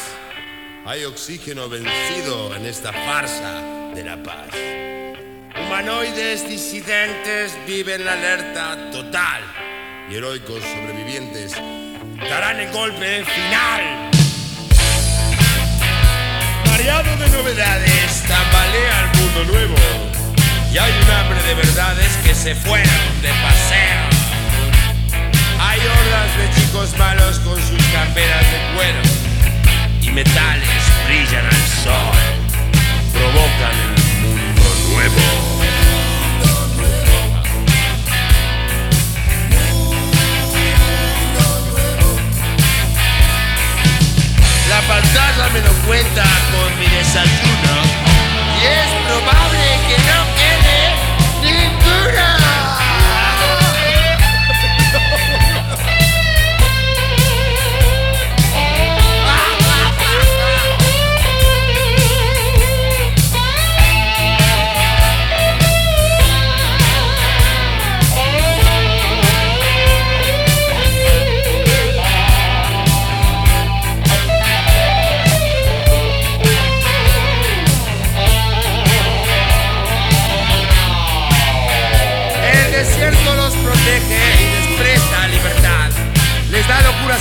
Hay 0.88 1.05
oxígeno 1.05 1.69
vencido 1.69 2.55
en 2.55 2.65
esta 2.65 2.91
farsa 2.91 3.61
de 3.93 4.03
la 4.03 4.23
paz. 4.23 4.49
Humanoides 5.55 6.49
disidentes 6.49 7.55
viven 7.67 8.05
la 8.05 8.13
alerta 8.13 8.89
total 8.91 9.43
y 10.09 10.15
heroicos 10.15 10.63
sobrevivientes 10.63 11.53
darán 12.27 12.59
el 12.59 12.71
golpe 12.71 13.23
final. 13.23 14.09
Variado 16.65 17.17
de 17.17 17.30
novedades, 17.30 18.23
tambalea 18.27 19.03
el 19.03 19.22
Y 19.35 20.77
hay 20.77 20.91
un 20.91 21.11
hambre 21.11 21.41
de 21.41 21.55
verdades 21.55 22.18
que 22.23 22.35
se 22.35 22.53
fueron 22.53 23.22
de 23.23 23.30
paseo. 23.30 24.03
Hay 25.60 25.80
hordas 25.80 26.38
de 26.38 26.61
chicos 26.61 26.95
malos 26.99 27.39
con 27.39 27.55
sus 27.55 27.84
camperas 27.91 28.41
de 28.41 28.76
cuero. 28.76 28.99
Y 30.01 30.11
metales 30.11 30.68
brillan 31.07 31.45
al 31.45 31.68
sol. 31.84 32.15
Provocan 33.11 33.72
el 33.81 34.22
mundo 34.22 34.69
nuevo. 34.91 35.22
La 44.69 44.81
pantalla 44.81 45.49
me 45.53 45.60
lo 45.61 45.73
cuenta 45.88 46.23
con 46.51 46.80
mi 46.80 46.88
desayuno. 46.88 47.82
Probable 49.14 49.80
que 49.88 49.98
no 50.10 50.19
quede 50.40 50.80
ninguna. 51.44 52.32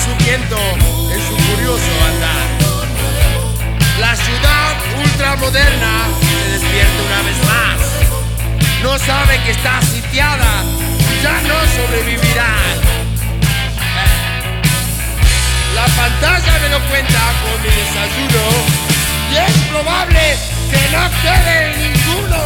subiendo 0.05 0.59
en 1.15 1.21
su 1.21 1.35
curioso 1.47 1.91
andar. 2.11 2.47
La 4.01 4.17
ciudad 4.17 4.75
ultramoderna 4.99 6.09
se 6.21 6.51
despierta 6.51 7.03
una 7.07 7.23
vez 7.23 7.39
más. 7.47 7.79
No 8.83 8.99
sabe 8.99 9.41
que 9.45 9.53
está 9.53 9.81
sitiada, 9.83 10.65
ya 11.23 11.41
no 11.43 11.55
sobrevivirá. 11.77 12.55
La 15.75 15.87
pantalla 15.87 16.59
me 16.63 16.69
lo 16.69 16.81
cuenta 16.89 17.21
con 17.43 17.63
mi 17.63 17.71
desayuno 17.71 18.45
y 19.31 19.37
es 19.37 19.57
probable 19.71 20.37
que 20.71 20.81
no 20.97 21.05
quede 21.23 21.77
ninguno. 21.79 22.43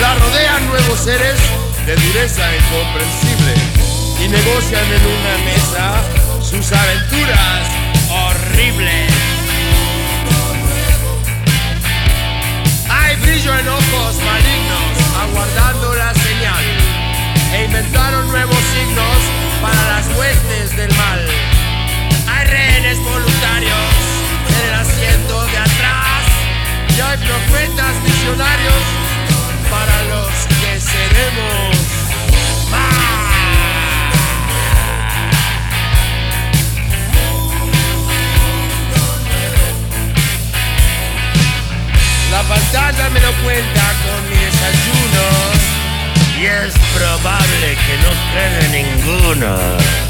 La 0.00 0.14
rodean 0.14 0.66
nuevos 0.68 0.98
seres 1.00 1.38
de 1.86 1.96
dureza 1.96 2.42
incomprensible 2.54 3.75
y 4.20 4.28
negocian 4.28 4.84
en 4.84 5.06
una 5.06 5.44
mesa 5.44 6.02
sus 6.42 6.72
aventuras 6.72 7.68
horribles. 8.08 9.12
Hay 12.88 13.16
brillo 13.16 13.58
en 13.58 13.68
ojos 13.68 14.16
malignos 14.24 14.92
aguardando 15.20 15.94
la 15.94 16.14
señal 16.14 16.64
e 17.52 17.64
inventaron 17.64 18.28
nuevos 18.28 18.58
signos 18.74 19.18
para 19.60 19.82
las 19.90 20.06
huestes 20.16 20.76
del 20.76 20.94
mal. 20.96 21.26
Hay 22.28 22.46
rehenes 22.46 22.98
voluntarios 22.98 23.92
en 24.48 24.68
el 24.68 24.74
asiento 24.74 25.44
de 25.46 25.58
atrás 25.58 26.24
y 26.96 27.00
hay 27.00 27.18
profetas 27.18 28.02
visionarios 28.02 28.82
para 29.70 30.02
los 30.04 30.32
que 30.46 30.80
seremos 30.80 31.95
La 42.36 42.42
pantalla 42.42 43.08
me 43.08 43.18
lo 43.18 43.32
cuenta 43.44 43.80
con 44.04 44.28
mi 44.28 44.36
desayuno 44.36 45.24
y 46.38 46.44
es 46.44 46.74
probable 46.94 47.78
que 47.86 47.96
no 48.02 48.12
quede 48.34 48.84
ninguno. 48.84 50.05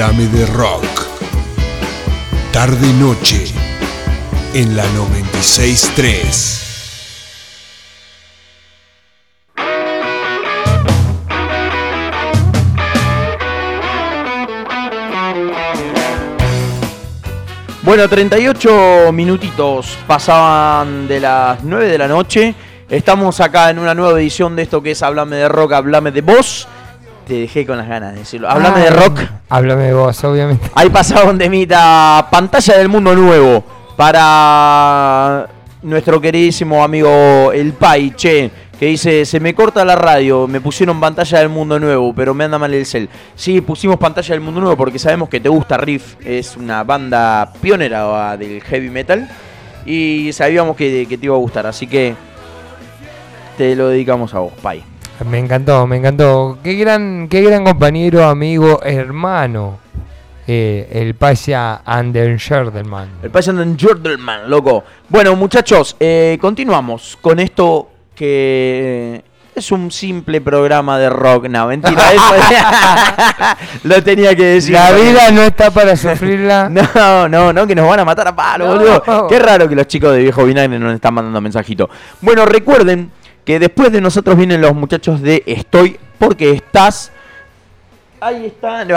Háblame 0.00 0.26
de 0.28 0.46
rock. 0.46 0.84
Tarde 2.52 2.86
y 2.86 2.92
noche 3.00 3.46
en 4.54 4.76
la 4.76 4.84
963. 4.92 6.66
Bueno, 17.82 18.08
38 18.08 19.10
minutitos 19.12 19.98
pasaban 20.06 21.08
de 21.08 21.18
las 21.18 21.64
9 21.64 21.88
de 21.88 21.98
la 21.98 22.06
noche. 22.06 22.54
Estamos 22.88 23.40
acá 23.40 23.70
en 23.70 23.80
una 23.80 23.96
nueva 23.96 24.20
edición 24.20 24.54
de 24.54 24.62
esto 24.62 24.80
que 24.80 24.92
es 24.92 25.02
Háblame 25.02 25.34
de 25.34 25.48
Rock, 25.48 25.72
Háblame 25.72 26.12
de 26.12 26.20
Voz. 26.20 26.68
Te 27.28 27.34
dejé 27.34 27.66
con 27.66 27.76
las 27.76 27.86
ganas 27.86 28.14
de 28.14 28.20
decirlo. 28.20 28.48
Háblame 28.50 28.80
de 28.80 28.88
Ah, 28.88 28.90
Rock. 28.92 29.20
Háblame 29.50 29.82
de 29.84 29.92
vos, 29.92 30.24
obviamente. 30.24 30.70
Ahí 30.74 30.88
pasaron 30.88 31.36
de 31.36 31.50
mitad 31.50 32.24
pantalla 32.30 32.78
del 32.78 32.88
mundo 32.88 33.14
nuevo 33.14 33.62
para 33.96 35.46
nuestro 35.82 36.20
queridísimo 36.20 36.82
amigo 36.82 37.52
El 37.52 37.74
Pai, 37.74 38.12
che, 38.16 38.50
que 38.80 38.86
dice, 38.86 39.26
se 39.26 39.40
me 39.40 39.54
corta 39.54 39.84
la 39.84 39.94
radio, 39.94 40.46
me 40.48 40.60
pusieron 40.60 40.98
pantalla 41.00 41.38
del 41.40 41.50
mundo 41.50 41.78
nuevo, 41.78 42.14
pero 42.14 42.32
me 42.32 42.44
anda 42.44 42.58
mal 42.58 42.72
el 42.72 42.86
cel. 42.86 43.08
Sí, 43.34 43.60
pusimos 43.60 43.98
pantalla 43.98 44.30
del 44.34 44.40
mundo 44.40 44.60
nuevo 44.60 44.76
porque 44.76 44.98
sabemos 44.98 45.28
que 45.28 45.38
te 45.40 45.48
gusta 45.50 45.76
Riff, 45.76 46.14
es 46.24 46.56
una 46.56 46.82
banda 46.82 47.52
pionera 47.60 48.36
del 48.38 48.62
heavy 48.62 48.88
metal 48.88 49.28
y 49.84 50.30
sabíamos 50.32 50.76
que, 50.76 51.06
que 51.08 51.18
te 51.18 51.26
iba 51.26 51.34
a 51.34 51.38
gustar, 51.38 51.66
así 51.66 51.86
que 51.86 52.14
te 53.58 53.76
lo 53.76 53.88
dedicamos 53.88 54.32
a 54.34 54.38
vos, 54.38 54.52
Pai. 54.62 54.82
Me 55.26 55.38
encantó, 55.38 55.86
me 55.86 55.96
encantó. 55.96 56.58
Qué 56.62 56.74
gran, 56.74 57.28
qué 57.28 57.42
gran 57.42 57.64
compañero, 57.64 58.24
amigo, 58.28 58.80
hermano. 58.84 59.78
eh, 60.46 60.88
el 60.92 61.14
Pasha 61.14 61.82
Anden 61.84 62.36
Sherdelman. 62.36 63.08
El 63.22 63.30
Payan 63.30 63.76
Jordelman, 63.78 64.48
loco. 64.48 64.84
Bueno, 65.08 65.34
muchachos, 65.36 65.96
eh, 66.00 66.38
continuamos 66.40 67.18
con 67.20 67.38
esto 67.40 67.90
que 68.14 69.22
es 69.54 69.72
un 69.72 69.90
simple 69.90 70.40
programa 70.40 70.98
de 70.98 71.10
rock. 71.10 71.48
No, 71.48 71.66
mentira, 71.66 72.12
eso 72.12 72.34
lo 73.84 74.02
tenía 74.02 74.34
que 74.36 74.44
decir. 74.44 74.72
La 74.74 74.92
vida 74.92 75.30
no 75.32 75.42
está 75.42 75.70
para 75.70 75.96
sufrirla. 75.96 76.70
No, 76.94 77.28
no, 77.28 77.52
no, 77.52 77.66
que 77.66 77.74
nos 77.74 77.86
van 77.88 78.00
a 78.00 78.04
matar 78.04 78.28
a 78.28 78.34
palo, 78.36 78.66
No. 78.68 78.72
boludo. 78.74 79.26
Qué 79.28 79.38
raro 79.40 79.68
que 79.68 79.74
los 79.74 79.86
chicos 79.88 80.12
de 80.14 80.20
Viejo 80.20 80.44
Vinagre 80.44 80.78
nos 80.78 80.94
están 80.94 81.12
mandando 81.12 81.40
mensajito. 81.40 81.90
Bueno, 82.22 82.46
recuerden 82.46 83.10
que 83.48 83.58
después 83.58 83.90
de 83.90 84.02
nosotros 84.02 84.36
vienen 84.36 84.60
los 84.60 84.74
muchachos 84.74 85.22
de 85.22 85.42
Estoy 85.46 85.96
porque 86.18 86.50
estás. 86.50 87.10
Ahí 88.20 88.44
están. 88.44 88.88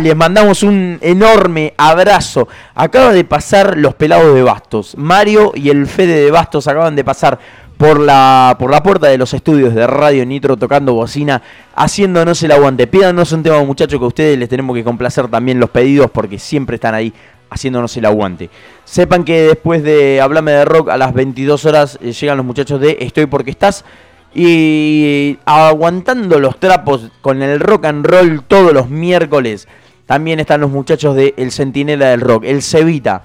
Les 0.00 0.14
mandamos 0.14 0.62
un 0.62 0.96
enorme 1.00 1.74
abrazo. 1.76 2.46
Acaba 2.76 3.12
de 3.12 3.24
pasar 3.24 3.76
los 3.76 3.96
pelados 3.96 4.32
de 4.32 4.44
Bastos. 4.44 4.96
Mario 4.96 5.50
y 5.56 5.70
el 5.70 5.88
Fede 5.88 6.24
de 6.24 6.30
Bastos 6.30 6.68
acaban 6.68 6.94
de 6.94 7.02
pasar 7.02 7.40
por 7.76 7.98
la, 7.98 8.54
por 8.60 8.70
la 8.70 8.80
puerta 8.80 9.08
de 9.08 9.18
los 9.18 9.34
estudios 9.34 9.74
de 9.74 9.84
Radio 9.88 10.24
Nitro 10.24 10.56
tocando 10.56 10.94
bocina, 10.94 11.42
haciéndonos 11.74 12.40
el 12.44 12.52
aguante. 12.52 12.86
Pídanos 12.86 13.32
un 13.32 13.42
tema, 13.42 13.60
muchachos, 13.64 13.98
que 13.98 14.04
a 14.04 14.08
ustedes 14.08 14.38
les 14.38 14.48
tenemos 14.48 14.76
que 14.76 14.84
complacer 14.84 15.26
también 15.26 15.58
los 15.58 15.70
pedidos 15.70 16.12
porque 16.12 16.38
siempre 16.38 16.76
están 16.76 16.94
ahí 16.94 17.12
haciéndonos 17.50 17.96
el 17.96 18.06
aguante. 18.06 18.48
Sepan 18.84 19.24
que 19.24 19.42
después 19.42 19.82
de 19.82 20.20
Hablame 20.20 20.52
de 20.52 20.64
Rock 20.64 20.88
a 20.88 20.96
las 20.96 21.12
22 21.12 21.64
horas 21.66 21.98
eh, 22.00 22.12
llegan 22.12 22.38
los 22.38 22.46
muchachos 22.46 22.80
de 22.80 22.96
Estoy 23.00 23.26
porque 23.26 23.50
estás. 23.50 23.84
Y 24.32 25.38
aguantando 25.44 26.38
los 26.38 26.60
trapos 26.60 27.10
con 27.20 27.42
el 27.42 27.58
rock 27.58 27.86
and 27.86 28.06
roll 28.06 28.44
todos 28.44 28.72
los 28.72 28.88
miércoles. 28.88 29.66
También 30.06 30.38
están 30.38 30.60
los 30.60 30.70
muchachos 30.70 31.16
de 31.16 31.34
El 31.36 31.50
Centinela 31.50 32.10
del 32.10 32.20
Rock, 32.20 32.44
el 32.44 32.62
Cevita, 32.62 33.24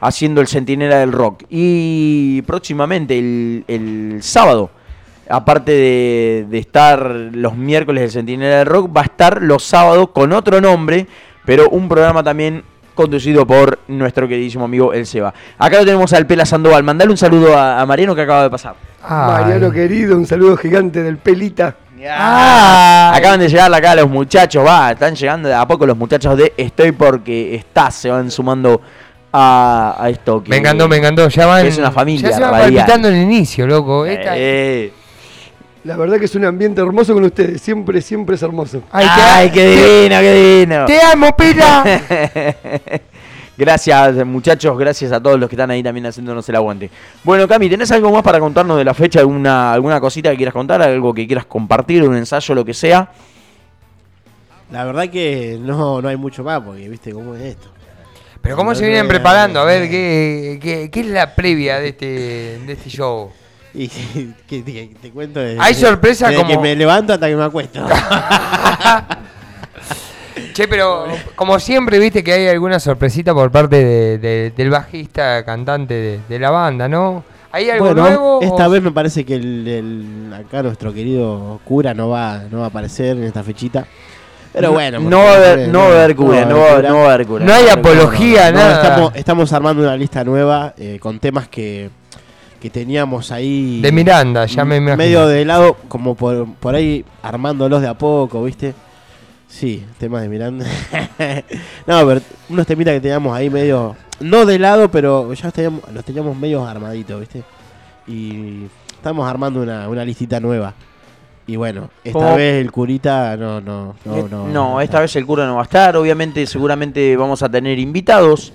haciendo 0.00 0.40
el 0.40 0.48
Centinela 0.48 0.98
del 0.98 1.12
Rock. 1.12 1.44
Y 1.48 2.42
próximamente, 2.42 3.18
el, 3.18 4.18
sábado, 4.20 4.70
aparte 5.28 5.72
de, 5.72 6.46
de 6.48 6.58
estar 6.58 7.06
los 7.06 7.56
miércoles 7.56 8.02
del 8.02 8.10
Centinela 8.10 8.58
del 8.58 8.66
Rock, 8.66 8.96
va 8.96 9.02
a 9.02 9.04
estar 9.04 9.42
los 9.42 9.62
sábados 9.62 10.10
con 10.10 10.32
otro 10.32 10.60
nombre, 10.60 11.06
pero 11.44 11.68
un 11.68 11.88
programa 11.88 12.22
también 12.24 12.64
conducido 12.94 13.46
por 13.46 13.78
nuestro 13.88 14.26
queridísimo 14.28 14.64
amigo 14.64 14.92
El 14.92 15.06
Seba. 15.06 15.32
Acá 15.58 15.78
lo 15.78 15.84
tenemos 15.84 16.12
al 16.12 16.26
Pela 16.26 16.44
Sandoval. 16.46 16.82
Mandale 16.82 17.10
un 17.10 17.16
saludo 17.16 17.56
a, 17.56 17.80
a 17.80 17.86
Mariano 17.86 18.14
que 18.14 18.22
acaba 18.22 18.42
de 18.44 18.50
pasar. 18.50 18.74
Mariano 19.08 19.70
querido, 19.70 20.16
un 20.16 20.26
saludo 20.26 20.56
gigante 20.56 21.02
del 21.02 21.18
Pelita. 21.18 21.76
Ah, 22.08 23.12
acaban 23.14 23.38
de 23.38 23.48
llegar 23.48 23.72
acá 23.72 23.94
los 23.94 24.08
muchachos, 24.10 24.66
va, 24.66 24.90
están 24.90 25.14
llegando 25.14 25.48
de 25.48 25.54
a 25.54 25.64
poco 25.66 25.86
los 25.86 25.96
muchachos 25.96 26.36
de 26.36 26.52
Estoy 26.56 26.90
porque 26.92 27.54
estás, 27.54 27.94
se 27.94 28.10
van 28.10 28.28
sumando 28.30 28.80
a, 29.32 29.96
a 29.98 30.10
esto. 30.10 30.42
Que, 30.42 30.50
Me 30.50 30.56
encantó, 30.56 30.88
me 30.88 30.96
encantó. 30.96 31.28
Ya 31.28 31.46
van. 31.46 31.64
es 31.64 31.78
una 31.78 31.92
familia 31.92 32.30
Ya 32.30 32.36
se 32.36 32.42
van 32.42 32.50
palpitando 32.50 33.08
el 33.08 33.16
inicio, 33.16 33.66
loco. 33.68 34.04
Esta- 34.04 34.32
Eh, 34.36 34.92
La 35.84 35.96
verdad 35.96 36.18
que 36.18 36.26
es 36.26 36.34
un 36.36 36.44
ambiente 36.44 36.80
hermoso 36.80 37.12
con 37.12 37.24
ustedes. 37.24 37.60
Siempre, 37.60 38.00
siempre 38.00 38.36
es 38.36 38.42
hermoso. 38.42 38.82
Ay, 38.92 39.04
te- 39.06 39.10
Ay, 39.22 39.50
qué 39.50 39.66
divino, 39.66 40.20
qué 40.20 40.34
divino. 40.34 40.84
Te 40.86 41.00
amo, 41.02 41.36
Pila. 41.36 41.84
Gracias, 43.58 44.24
muchachos, 44.26 44.78
gracias 44.78 45.12
a 45.12 45.22
todos 45.22 45.38
los 45.38 45.48
que 45.48 45.54
están 45.56 45.70
ahí 45.70 45.82
también 45.82 46.06
haciéndonos 46.06 46.48
el 46.48 46.56
aguante. 46.56 46.90
Bueno, 47.22 47.46
Cami, 47.46 47.68
¿tenés 47.68 47.90
algo 47.92 48.10
más 48.10 48.22
para 48.22 48.40
contarnos 48.40 48.78
de 48.78 48.84
la 48.84 48.94
fecha? 48.94 49.20
¿Alguna, 49.20 49.72
alguna 49.74 50.00
cosita 50.00 50.30
que 50.30 50.36
quieras 50.38 50.54
contar? 50.54 50.80
¿Algo 50.82 51.12
que 51.12 51.26
quieras 51.26 51.44
compartir? 51.44 52.02
¿Un 52.02 52.16
ensayo, 52.16 52.54
lo 52.54 52.64
que 52.64 52.72
sea? 52.72 53.10
La 54.70 54.84
verdad 54.84 55.08
que 55.10 55.58
no, 55.60 56.00
no 56.00 56.08
hay 56.08 56.16
mucho 56.16 56.42
más, 56.42 56.60
porque 56.62 56.88
viste 56.88 57.12
cómo 57.12 57.34
es 57.36 57.42
esto. 57.42 57.68
Pero 58.40 58.56
¿cómo 58.56 58.70
No, 58.70 58.74
se 58.74 58.86
vienen 58.86 59.04
no, 59.04 59.08
preparando? 59.10 59.60
A 59.60 59.64
ver. 59.64 59.88
¿qué, 59.88 60.58
qué, 60.60 60.90
qué 60.90 61.00
es 61.00 61.06
la 61.06 61.34
previa 61.34 61.78
de 61.78 61.88
este, 61.90 62.06
de 62.66 62.72
este 62.72 62.88
show? 62.88 63.30
Y 63.74 63.88
que, 64.48 64.62
que- 64.64 64.90
te 65.00 65.10
cuento 65.10 65.40
de, 65.40 65.56
Hay 65.60 65.74
sorpresa 65.74 66.28
desde 66.28 66.42
como- 66.42 66.50
que 66.54 66.58
me 66.58 66.76
levanto 66.76 67.12
hasta 67.14 67.28
que 67.28 67.36
me 67.36 67.44
acuesto. 67.44 67.80
Che, 70.54 70.68
pero 70.68 71.06
como 71.34 71.58
siempre, 71.58 71.98
viste 71.98 72.22
que 72.22 72.32
hay 72.32 72.48
alguna 72.48 72.78
sorpresita 72.78 73.32
por 73.34 73.50
parte 73.50 73.76
de- 73.84 74.18
de- 74.18 74.52
del 74.54 74.70
bajista, 74.70 75.44
cantante 75.44 75.94
de, 75.94 76.20
de 76.28 76.38
la 76.38 76.50
banda, 76.50 76.88
¿no? 76.88 77.24
¿Hay 77.52 77.68
algo 77.70 77.86
bueno, 77.86 78.02
nuevo? 78.02 78.40
esta 78.42 78.66
o- 78.66 78.70
vez 78.70 78.82
me 78.82 78.92
parece 78.92 79.24
que 79.24 79.34
el, 79.34 79.66
el- 79.68 80.32
acá 80.34 80.62
nuestro 80.62 80.92
querido 80.92 81.60
cura 81.64 81.92
no 81.94 82.08
va, 82.10 82.42
no 82.50 82.58
va 82.60 82.64
a 82.64 82.68
aparecer 82.68 83.16
en 83.16 83.24
esta 83.24 83.42
fechita. 83.42 83.86
Pero 84.52 84.68
No- 84.68 84.72
bueno, 84.74 85.00
no 85.00 85.18
va 85.18 85.32
a 85.32 85.36
haber- 85.36 85.68
no 85.68 85.78
va 85.80 85.84
a 85.86 86.04
haber 86.04 86.16
cura, 86.16 86.44
no 86.44 86.58
va- 86.58 86.66
a 87.10 87.14
haber 87.14 87.26
cura. 87.26 87.44
No 87.44 87.52
hay 87.54 87.68
apología, 87.68 88.50
No, 88.52 88.58
nada. 88.58 88.82
Estamos, 88.82 89.12
estamos 89.14 89.52
armando 89.54 89.82
una 89.82 89.96
lista 89.96 90.22
nueva 90.24 90.74
eh, 90.76 90.98
con 91.00 91.18
temas 91.18 91.48
que, 91.48 91.88
que 92.62 92.70
teníamos 92.70 93.32
ahí. 93.32 93.80
De 93.80 93.90
Miranda, 93.90 94.46
ya 94.46 94.64
me 94.64 94.76
imagino. 94.76 94.96
Medio 94.96 95.26
de 95.26 95.44
lado, 95.44 95.76
como 95.88 96.14
por, 96.14 96.46
por 96.54 96.76
ahí 96.76 97.04
armándolos 97.20 97.82
de 97.82 97.88
a 97.88 97.94
poco, 97.98 98.44
¿viste? 98.44 98.72
Sí, 99.48 99.84
temas 99.98 100.22
de 100.22 100.28
Miranda. 100.28 100.64
no, 101.88 102.06
pero 102.06 102.20
unos 102.48 102.64
temitas 102.64 102.94
que 102.94 103.00
teníamos 103.00 103.36
ahí 103.36 103.50
medio. 103.50 103.96
No 104.20 104.46
de 104.46 104.60
lado, 104.60 104.88
pero 104.92 105.32
ya 105.34 105.46
los 105.46 105.52
teníamos, 105.52 105.80
los 105.92 106.04
teníamos 106.04 106.36
medio 106.36 106.64
armaditos, 106.64 107.18
¿viste? 107.18 107.42
Y 108.06 108.66
estamos 108.92 109.28
armando 109.28 109.60
una, 109.62 109.88
una 109.88 110.04
listita 110.04 110.38
nueva. 110.38 110.72
Y 111.48 111.56
bueno, 111.56 111.90
esta 112.04 112.16
¿Cómo? 112.16 112.36
vez 112.36 112.60
el 112.64 112.70
curita 112.70 113.36
no, 113.36 113.60
no, 113.60 113.96
no, 114.04 114.16
Eh, 114.16 114.24
no. 114.30 114.46
No, 114.46 114.80
esta 114.80 115.00
vez 115.00 115.16
el 115.16 115.26
cura 115.26 115.46
no 115.46 115.56
va 115.56 115.62
a 115.62 115.64
estar. 115.64 115.96
Obviamente, 115.96 116.46
seguramente 116.46 117.16
vamos 117.16 117.42
a 117.42 117.48
tener 117.48 117.80
invitados. 117.80 118.52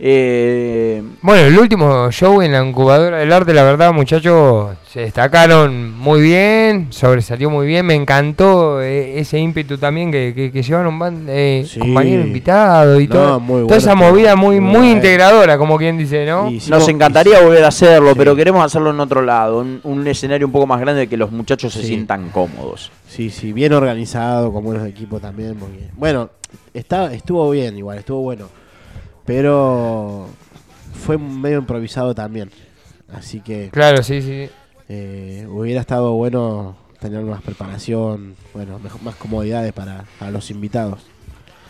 Eh, 0.00 1.02
Bueno, 1.22 1.46
el 1.48 1.58
último 1.58 2.10
show 2.12 2.40
en 2.40 2.52
la 2.52 2.64
incubadora 2.64 3.18
del 3.18 3.32
arte, 3.32 3.52
la 3.52 3.64
verdad, 3.64 3.92
muchachos, 3.92 4.76
se 4.88 5.00
destacaron 5.00 5.92
muy 5.98 6.20
bien, 6.20 6.86
sobresalió 6.90 7.50
muy 7.50 7.66
bien. 7.66 7.84
Me 7.84 7.94
encantó 7.94 8.80
eh, 8.80 9.18
ese 9.18 9.38
ímpetu 9.38 9.76
también 9.76 10.12
que, 10.12 10.32
que, 10.34 10.52
que 10.52 10.62
llevaron 10.62 10.98
ban- 11.00 11.24
eh, 11.28 11.64
Sí. 11.66 11.80
compañero 11.80 12.22
invitado 12.22 13.00
y 13.00 13.08
No, 13.08 13.14
todo. 13.14 13.40
muy 13.40 13.62
toda 13.66 13.76
esa 13.76 13.94
todo, 13.94 14.10
movida 14.10 14.36
muy, 14.36 14.60
muy 14.60 14.90
integradora, 14.92 15.58
como 15.58 15.76
quien 15.76 15.98
dice, 15.98 16.24
¿no? 16.24 16.48
Nos 16.50 16.68
no- 16.68 16.88
encantaría 16.88 17.40
volver 17.40 17.64
a 17.64 17.68
hacerlo, 17.68 18.10
Sí. 18.12 18.14
pero 18.18 18.36
queremos 18.36 18.64
hacerlo 18.64 18.90
en 18.90 19.00
otro 19.00 19.22
lado. 19.22 19.58
Un, 19.60 19.80
un 19.82 20.06
escenario 20.06 20.46
un 20.46 20.52
poco 20.52 20.66
más 20.66 20.80
grande 20.80 21.00
de 21.00 21.06
que 21.08 21.16
los 21.16 21.32
muchachos 21.32 21.72
se 21.72 21.82
sientan 21.82 22.30
cómodos. 22.30 22.92
Sí, 23.08 23.30
sí, 23.30 23.52
bien 23.52 23.72
organizado, 23.72 24.52
con 24.52 24.62
buenos 24.62 24.86
equipos 24.86 25.20
también. 25.20 25.56
Porque, 25.56 25.88
bueno, 25.96 26.30
está, 26.72 27.12
estuvo 27.12 27.50
bien 27.50 27.76
igual, 27.76 27.98
estuvo 27.98 28.20
bueno. 28.22 28.46
Pero 29.28 30.26
fue 31.04 31.18
medio 31.18 31.58
improvisado 31.58 32.14
también. 32.14 32.50
Así 33.12 33.40
que 33.40 33.68
Claro, 33.70 34.02
sí, 34.02 34.22
sí. 34.22 34.48
eh, 34.88 35.46
hubiera 35.50 35.82
estado 35.82 36.12
bueno 36.14 36.76
tener 36.98 37.22
más 37.24 37.42
preparación, 37.42 38.36
bueno, 38.54 38.78
mejor- 38.78 39.02
más 39.02 39.14
comodidades 39.16 39.74
para, 39.74 40.06
para 40.18 40.30
los 40.30 40.50
invitados. 40.50 41.02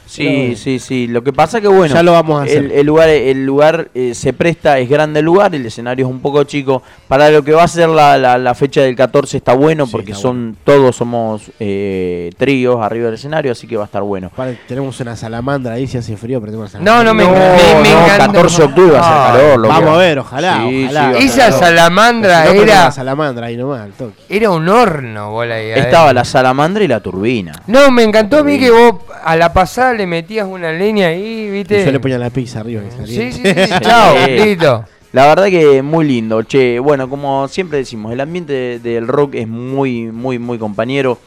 Sí, 0.09 0.25
Pero- 0.25 0.57
sí, 0.57 0.79
sí. 0.79 1.07
Lo 1.07 1.23
que 1.23 1.33
pasa 1.35 1.61
que 1.61 1.69
bueno, 1.69 1.95
Ya 1.95 2.03
lo 2.03 2.13
vamos 2.13 2.41
a 2.41 2.45
hacer. 2.45 2.65
El, 2.65 2.71
el 2.73 2.87
lugar, 2.87 3.09
el 3.11 3.45
lugar 3.45 3.91
eh, 3.95 4.15
se 4.15 4.33
presta, 4.33 4.79
es 4.79 4.89
grande 4.89 5.21
el 5.21 5.27
lugar, 5.27 5.55
el 5.55 5.67
escenario 5.67 6.07
es 6.07 6.11
un 6.11 6.21
poco 6.21 6.43
chico. 6.45 6.83
Para 7.09 7.31
lo 7.31 7.43
que 7.45 7.53
va 7.53 7.65
a 7.65 7.69
ser 7.69 7.89
la, 7.91 8.17
la- 8.17 8.39
la 8.39 8.55
fecha 8.55 8.81
del 8.81 8.97
14 8.97 9.37
está 9.37 9.53
bueno 9.53 9.85
Sí, 9.87 9.93
porque 9.93 10.13
está 10.13 10.23
son 10.23 10.57
todos 10.65 10.97
somos 10.97 11.43
eh, 11.61 12.31
tríos 12.39 12.81
arriba 12.81 13.07
del 13.07 13.15
escenario, 13.15 13.53
así 13.53 13.67
que 13.67 13.77
va 13.77 13.83
a 13.83 13.87
estar 13.87 14.03
bueno. 14.03 14.31
Tenemos 14.67 14.99
una 15.01 15.15
salamandra 15.15 15.75
ahí, 15.75 15.87
si 15.87 15.99
hace 15.99 16.17
frío, 16.17 16.41
pero 16.41 16.53
tenemos 16.53 16.75
una 16.75 16.83
No, 16.83 17.05
no, 17.05 17.13
me, 17.15 17.25
No, 17.25 17.31
me, 17.31 17.39
me 17.83 17.91
no, 17.91 18.05
encantó. 18.07 18.33
14 18.33 18.57
de 18.57 18.65
octubre 18.69 18.91
va 18.93 19.01
a 19.01 19.03
ser 19.03 19.13
Ah, 19.13 19.33
calor. 19.39 19.59
loco. 19.61 19.75
Vamos 19.75 19.91
a 19.91 19.97
ver, 19.99 20.19
ojalá, 20.21 20.61
Sí, 20.69 20.89
sí, 20.89 21.25
Esa 21.27 21.45
calor. 21.51 21.59
salamandra 21.61 22.47
Si 22.47 22.55
no, 22.57 22.63
era, 22.63 22.85
la 22.85 22.91
salamandra 22.93 23.47
ahí 23.47 23.57
nomás, 23.57 23.81
al 23.83 23.93
toque. 23.93 24.15
era 24.29 24.51
un 24.51 24.69
horno, 24.69 25.31
bola 25.33 25.57
ahí 25.57 25.71
Estaba 25.73 26.13
la 26.13 26.25
salamandra 26.25 26.83
y 26.85 26.89
la 26.89 27.01
turbina. 27.01 27.53
No, 27.67 27.91
me 27.91 28.03
encantó 28.05 28.39
a 28.39 28.43
mí 28.43 28.59
que 28.59 28.71
vos 28.71 28.95
a 29.23 29.37
la 29.37 29.53
pasada 29.53 29.93
le 29.99 30.07
metías 30.07 30.47
una 30.47 30.73
leña 30.73 31.09
ahí, 31.09 31.47
Y 31.49 31.51
¿viste? 31.51 31.85
yo 31.85 31.93
le 31.93 32.01
ponía 32.01 32.17
la 32.19 32.31
pizza 32.31 32.61
arriba. 32.61 32.83
que 32.83 32.91
salía. 32.91 33.33
Sí, 33.33 33.33
sí, 33.33 33.43
sí, 33.45 33.71
chao, 33.83 34.15
listo. 34.29 34.85
La 35.13 35.27
verdad 35.27 35.47
que 35.47 35.83
muy 35.83 36.07
lindo, 36.07 36.43
che. 36.43 36.79
Bueno, 36.79 37.09
como 37.11 37.49
siempre 37.49 37.79
decimos, 37.79 38.13
el 38.13 38.21
ambiente 38.21 38.53
de- 38.53 38.79
del 38.79 39.07
rock 39.09 39.35
es 39.35 39.49
muy, 39.49 40.05
muy, 40.13 40.39
muy 40.39 40.59
compañero. 40.59 41.19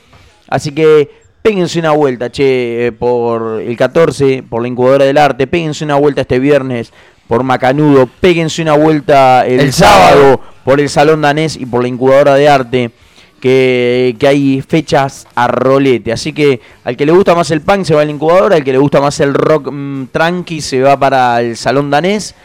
Así 0.47 0.71
que 0.71 1.09
péguense 1.41 1.79
una 1.79 1.91
vuelta, 1.91 2.31
che, 2.31 2.87
eh, 2.87 2.91
por 2.91 3.59
el 3.61 3.75
14, 3.77 4.43
por 4.47 4.61
la 4.61 4.67
incubadora 4.67 5.05
del 5.05 5.17
arte. 5.17 5.47
Péguense 5.47 5.83
una 5.83 5.95
vuelta 5.95 6.21
este 6.21 6.37
viernes 6.39 6.93
por 7.27 7.41
Macanudo. 7.43 8.07
Péguense 8.19 8.61
una 8.61 8.73
vuelta 8.73 9.45
el, 9.47 9.59
El 9.61 9.73
sábado, 9.73 10.19
sábado. 10.21 10.41
por 10.63 10.79
el 10.79 10.87
Salón 10.89 11.21
Danés 11.21 11.55
y 11.57 11.65
por 11.65 11.81
la 11.81 11.87
incubadora 11.87 12.35
de 12.35 12.49
arte. 12.49 12.91
Que, 13.41 14.15
que 14.19 14.27
hay 14.27 14.61
fechas 14.61 15.27
a 15.35 15.47
rolete. 15.47 16.13
Así 16.13 16.31
que 16.31 16.61
al 16.83 16.95
que 16.95 17.05
le 17.05 17.11
gusta 17.11 17.33
más 17.33 17.49
el 17.51 17.61
punk 17.61 17.85
se 17.85 17.95
va 17.95 18.03
a 18.03 18.05
la 18.05 18.11
incubadora. 18.11 18.55
Al 18.55 18.63
que 18.63 18.71
le 18.71 18.77
gusta 18.77 19.01
más 19.01 19.19
el 19.19 19.33
rock 19.33 19.69
mm, 19.71 20.05
tranqui 20.11 20.61
se 20.61 20.81
va 20.81 20.97
para 20.97 21.41
el 21.41 21.57
Salón 21.57 21.89
Danés. 21.89 22.35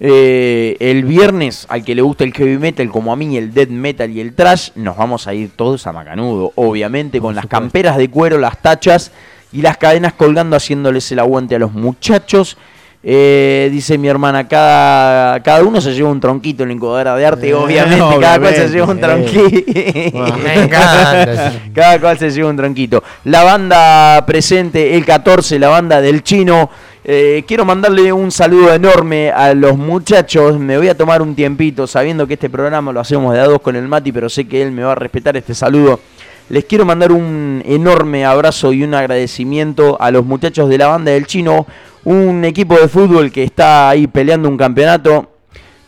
Eh, 0.00 0.76
el 0.80 1.04
viernes, 1.04 1.66
al 1.68 1.84
que 1.84 1.94
le 1.94 2.02
gusta 2.02 2.24
el 2.24 2.32
heavy 2.34 2.58
metal, 2.58 2.88
como 2.90 3.12
a 3.12 3.16
mí, 3.16 3.36
el 3.36 3.54
death 3.54 3.68
metal 3.68 4.10
y 4.10 4.20
el 4.20 4.34
trash, 4.34 4.70
nos 4.74 4.96
vamos 4.96 5.26
a 5.26 5.34
ir 5.34 5.50
todos 5.54 5.86
a 5.86 5.92
Macanudo. 5.92 6.52
Obviamente, 6.56 7.20
con 7.20 7.34
las 7.34 7.46
camperas 7.46 7.96
de 7.96 8.10
cuero, 8.10 8.38
las 8.38 8.60
tachas 8.60 9.12
y 9.52 9.62
las 9.62 9.78
cadenas 9.78 10.12
colgando, 10.14 10.56
haciéndoles 10.56 11.10
el 11.12 11.20
aguante 11.20 11.54
a 11.54 11.58
los 11.58 11.72
muchachos. 11.72 12.58
Eh, 13.06 13.68
dice 13.70 13.98
mi 13.98 14.08
hermana, 14.08 14.48
cada, 14.48 15.42
cada 15.42 15.62
uno 15.62 15.78
se 15.78 15.92
lleva 15.92 16.08
un 16.08 16.20
tronquito 16.20 16.62
en 16.62 16.70
la 16.70 16.74
incubadora 16.74 17.14
de 17.16 17.26
arte, 17.26 17.48
Eh, 17.50 17.54
obviamente, 17.54 18.18
cada 18.18 18.38
cual 18.38 18.54
se 18.54 18.68
lleva 18.70 18.86
un 18.86 18.98
eh. 18.98 19.00
tronquito. 19.00 20.18
Bueno. 20.18 20.36
Me 20.38 20.54
encanta. 20.62 21.50
sí. 21.50 21.58
Cada 21.74 22.00
cual 22.00 22.18
se 22.18 22.30
lleva 22.30 22.48
un 22.48 22.56
tronquito. 22.56 23.02
La 23.24 23.44
banda 23.44 24.24
presente 24.26 24.96
el 24.96 25.04
14, 25.04 25.58
la 25.58 25.68
banda 25.68 26.00
del 26.00 26.22
chino. 26.22 26.70
Eh, 27.04 27.44
quiero 27.46 27.66
mandarle 27.66 28.10
un 28.10 28.30
saludo 28.30 28.72
enorme 28.72 29.30
a 29.30 29.52
los 29.52 29.76
muchachos. 29.76 30.58
Me 30.58 30.78
voy 30.78 30.88
a 30.88 30.96
tomar 30.96 31.20
un 31.20 31.34
tiempito 31.34 31.86
sabiendo 31.86 32.26
que 32.26 32.34
este 32.34 32.48
programa 32.48 32.90
lo 32.92 33.00
hacemos 33.00 33.34
de 33.34 33.40
a 33.40 33.44
dos 33.44 33.60
con 33.60 33.76
el 33.76 33.86
Mati, 33.86 34.12
pero 34.12 34.30
sé 34.30 34.46
que 34.48 34.62
él 34.62 34.72
me 34.72 34.82
va 34.82 34.92
a 34.92 34.94
respetar 34.94 35.36
este 35.36 35.54
saludo. 35.54 36.00
Les 36.48 36.64
quiero 36.64 36.86
mandar 36.86 37.12
un 37.12 37.62
enorme 37.66 38.24
abrazo 38.24 38.72
y 38.72 38.82
un 38.82 38.94
agradecimiento 38.94 39.98
a 40.00 40.10
los 40.10 40.24
muchachos 40.24 40.68
de 40.70 40.78
la 40.78 40.88
banda 40.88 41.10
del 41.12 41.26
chino, 41.26 41.66
un 42.04 42.44
equipo 42.44 42.78
de 42.78 42.88
fútbol 42.88 43.32
que 43.32 43.42
está 43.42 43.88
ahí 43.88 44.06
peleando 44.06 44.48
un 44.48 44.56
campeonato. 44.56 45.30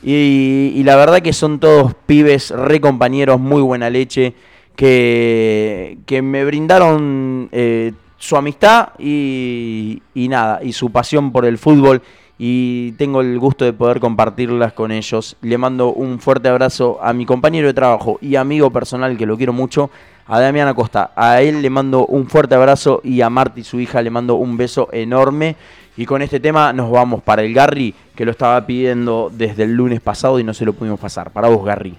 Y, 0.02 0.82
la 0.84 0.94
verdad 0.96 1.20
que 1.20 1.32
son 1.32 1.58
todos 1.58 1.94
pibes, 2.06 2.50
re 2.50 2.80
compañeros, 2.80 3.40
muy 3.40 3.60
buena 3.60 3.90
leche, 3.90 4.34
que, 4.76 5.98
que 6.06 6.22
me 6.22 6.44
brindaron 6.44 7.48
eh, 7.50 7.92
su 8.16 8.36
amistad 8.36 8.90
y, 8.98 10.02
y 10.14 10.28
nada, 10.28 10.60
y 10.62 10.72
su 10.72 10.90
pasión 10.90 11.32
por 11.32 11.44
el 11.44 11.58
fútbol. 11.58 12.02
Y 12.38 12.92
tengo 12.92 13.22
el 13.22 13.38
gusto 13.38 13.64
de 13.64 13.72
poder 13.72 13.98
compartirlas 13.98 14.74
con 14.74 14.92
ellos. 14.92 15.36
Le 15.40 15.58
mando 15.58 15.92
un 15.92 16.20
fuerte 16.20 16.48
abrazo 16.48 16.98
a 17.02 17.12
mi 17.12 17.24
compañero 17.24 17.66
de 17.66 17.74
trabajo 17.74 18.18
y 18.20 18.36
amigo 18.36 18.70
personal, 18.70 19.16
que 19.16 19.26
lo 19.26 19.36
quiero 19.36 19.54
mucho, 19.54 19.90
a 20.26 20.40
Damián 20.40 20.68
Acosta. 20.68 21.12
A 21.16 21.40
él 21.40 21.62
le 21.62 21.70
mando 21.70 22.06
un 22.06 22.28
fuerte 22.28 22.54
abrazo 22.54 23.00
y 23.02 23.22
a 23.22 23.30
Marty, 23.30 23.64
su 23.64 23.80
hija, 23.80 24.02
le 24.02 24.10
mando 24.10 24.34
un 24.34 24.56
beso 24.56 24.88
enorme. 24.92 25.56
Y 25.98 26.04
con 26.04 26.20
este 26.20 26.40
tema 26.40 26.74
nos 26.74 26.90
vamos 26.90 27.22
para 27.22 27.42
el 27.42 27.54
Garry, 27.54 27.94
que 28.14 28.26
lo 28.26 28.30
estaba 28.30 28.66
pidiendo 28.66 29.30
desde 29.32 29.62
el 29.62 29.72
lunes 29.72 30.00
pasado 30.00 30.38
y 30.38 30.44
no 30.44 30.52
se 30.52 30.66
lo 30.66 30.74
pudimos 30.74 31.00
pasar. 31.00 31.30
Para 31.30 31.48
vos, 31.48 31.64
Garry. 31.64 31.94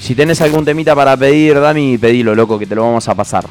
Si 0.00 0.14
tenés 0.14 0.40
algún 0.40 0.64
temita 0.64 0.94
para 0.94 1.16
pedir, 1.16 1.58
Dami, 1.58 1.98
pedilo, 1.98 2.34
loco, 2.34 2.58
que 2.58 2.66
te 2.66 2.74
lo 2.74 2.82
vamos 2.82 3.08
a 3.08 3.14
pasar. 3.14 3.46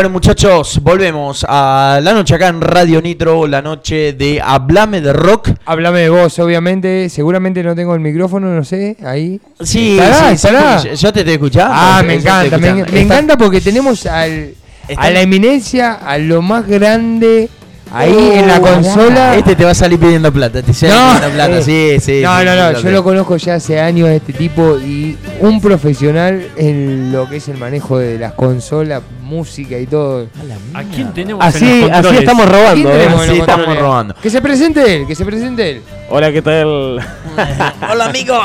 Bueno, 0.00 0.14
muchachos, 0.14 0.80
volvemos 0.82 1.44
a 1.46 2.00
la 2.02 2.14
noche 2.14 2.34
acá 2.34 2.48
en 2.48 2.62
Radio 2.62 3.02
Nitro, 3.02 3.46
la 3.46 3.60
noche 3.60 4.14
de 4.14 4.40
Hablame 4.42 5.02
de 5.02 5.12
Rock. 5.12 5.50
Háblame 5.66 6.00
de 6.00 6.08
vos, 6.08 6.38
obviamente. 6.38 7.10
Seguramente 7.10 7.62
no 7.62 7.74
tengo 7.74 7.94
el 7.94 8.00
micrófono, 8.00 8.46
no 8.46 8.64
sé, 8.64 8.96
ahí. 9.04 9.38
Sí, 9.62 9.98
Estará, 9.98 10.28
sí, 10.28 10.34
estará. 10.36 10.78
sí, 10.78 10.88
yo 10.96 11.12
te 11.12 11.18
estoy 11.20 11.34
escuchando. 11.34 11.74
Ah, 11.76 12.02
me 12.02 12.14
encanta, 12.14 12.56
me, 12.56 12.82
me 12.84 13.00
encanta 13.02 13.36
porque 13.36 13.60
tenemos 13.60 14.06
al, 14.06 14.54
a 14.96 15.10
la 15.10 15.20
eminencia, 15.20 15.92
a 15.92 16.16
lo 16.16 16.40
más 16.40 16.66
grande 16.66 17.50
ahí 17.92 18.12
Uh, 18.12 18.32
en 18.38 18.48
la 18.48 18.60
consola. 18.60 19.36
Este 19.36 19.56
te 19.56 19.64
va 19.64 19.70
a 19.72 19.74
salir 19.74 19.98
pidiendo 19.98 20.32
plata, 20.32 20.62
te 20.62 20.72
sale 20.74 20.92
No. 20.94 21.06
pidiendo 21.14 21.30
plata, 21.34 21.62
sí, 21.62 21.96
sí. 22.00 22.20
No, 22.22 22.38
sí, 22.38 22.44
no, 22.44 22.54
no, 22.72 22.80
yo 22.80 22.90
lo 22.90 23.04
conozco 23.04 23.36
ya 23.36 23.54
hace 23.54 23.80
años 23.80 24.08
a 24.08 24.14
este 24.14 24.32
tipo 24.32 24.78
y 24.78 25.16
un 25.40 25.60
profesional 25.60 26.48
en 26.56 27.12
lo 27.12 27.28
que 27.28 27.36
es 27.36 27.48
el 27.48 27.58
manejo 27.58 27.98
de 27.98 28.18
las 28.18 28.32
consolas, 28.34 29.02
música 29.22 29.78
y 29.78 29.86
todo. 29.86 30.26
¿A 30.74 30.82
quién 30.84 31.12
tenemos 31.12 31.44
Así, 31.44 31.64
en 31.84 31.88
los 31.88 32.06
así 32.06 32.16
estamos 32.18 32.46
¿Quién 32.46 32.58
robando, 32.60 32.90
¿eh? 32.90 32.98
tenemos 32.98 33.20
en 33.24 33.30
Sí, 33.30 33.38
los 33.38 33.48
estamos 33.48 33.78
robando. 33.78 34.14
Que 34.20 34.30
se 34.30 34.40
presente 34.42 34.96
él, 34.96 35.06
que 35.06 35.14
se 35.14 35.24
presente 35.24 35.70
él. 35.70 35.82
Hola, 36.10 36.32
¿qué 36.32 36.42
tal? 36.42 36.66
Hola 37.90 38.04
amigos. 38.06 38.38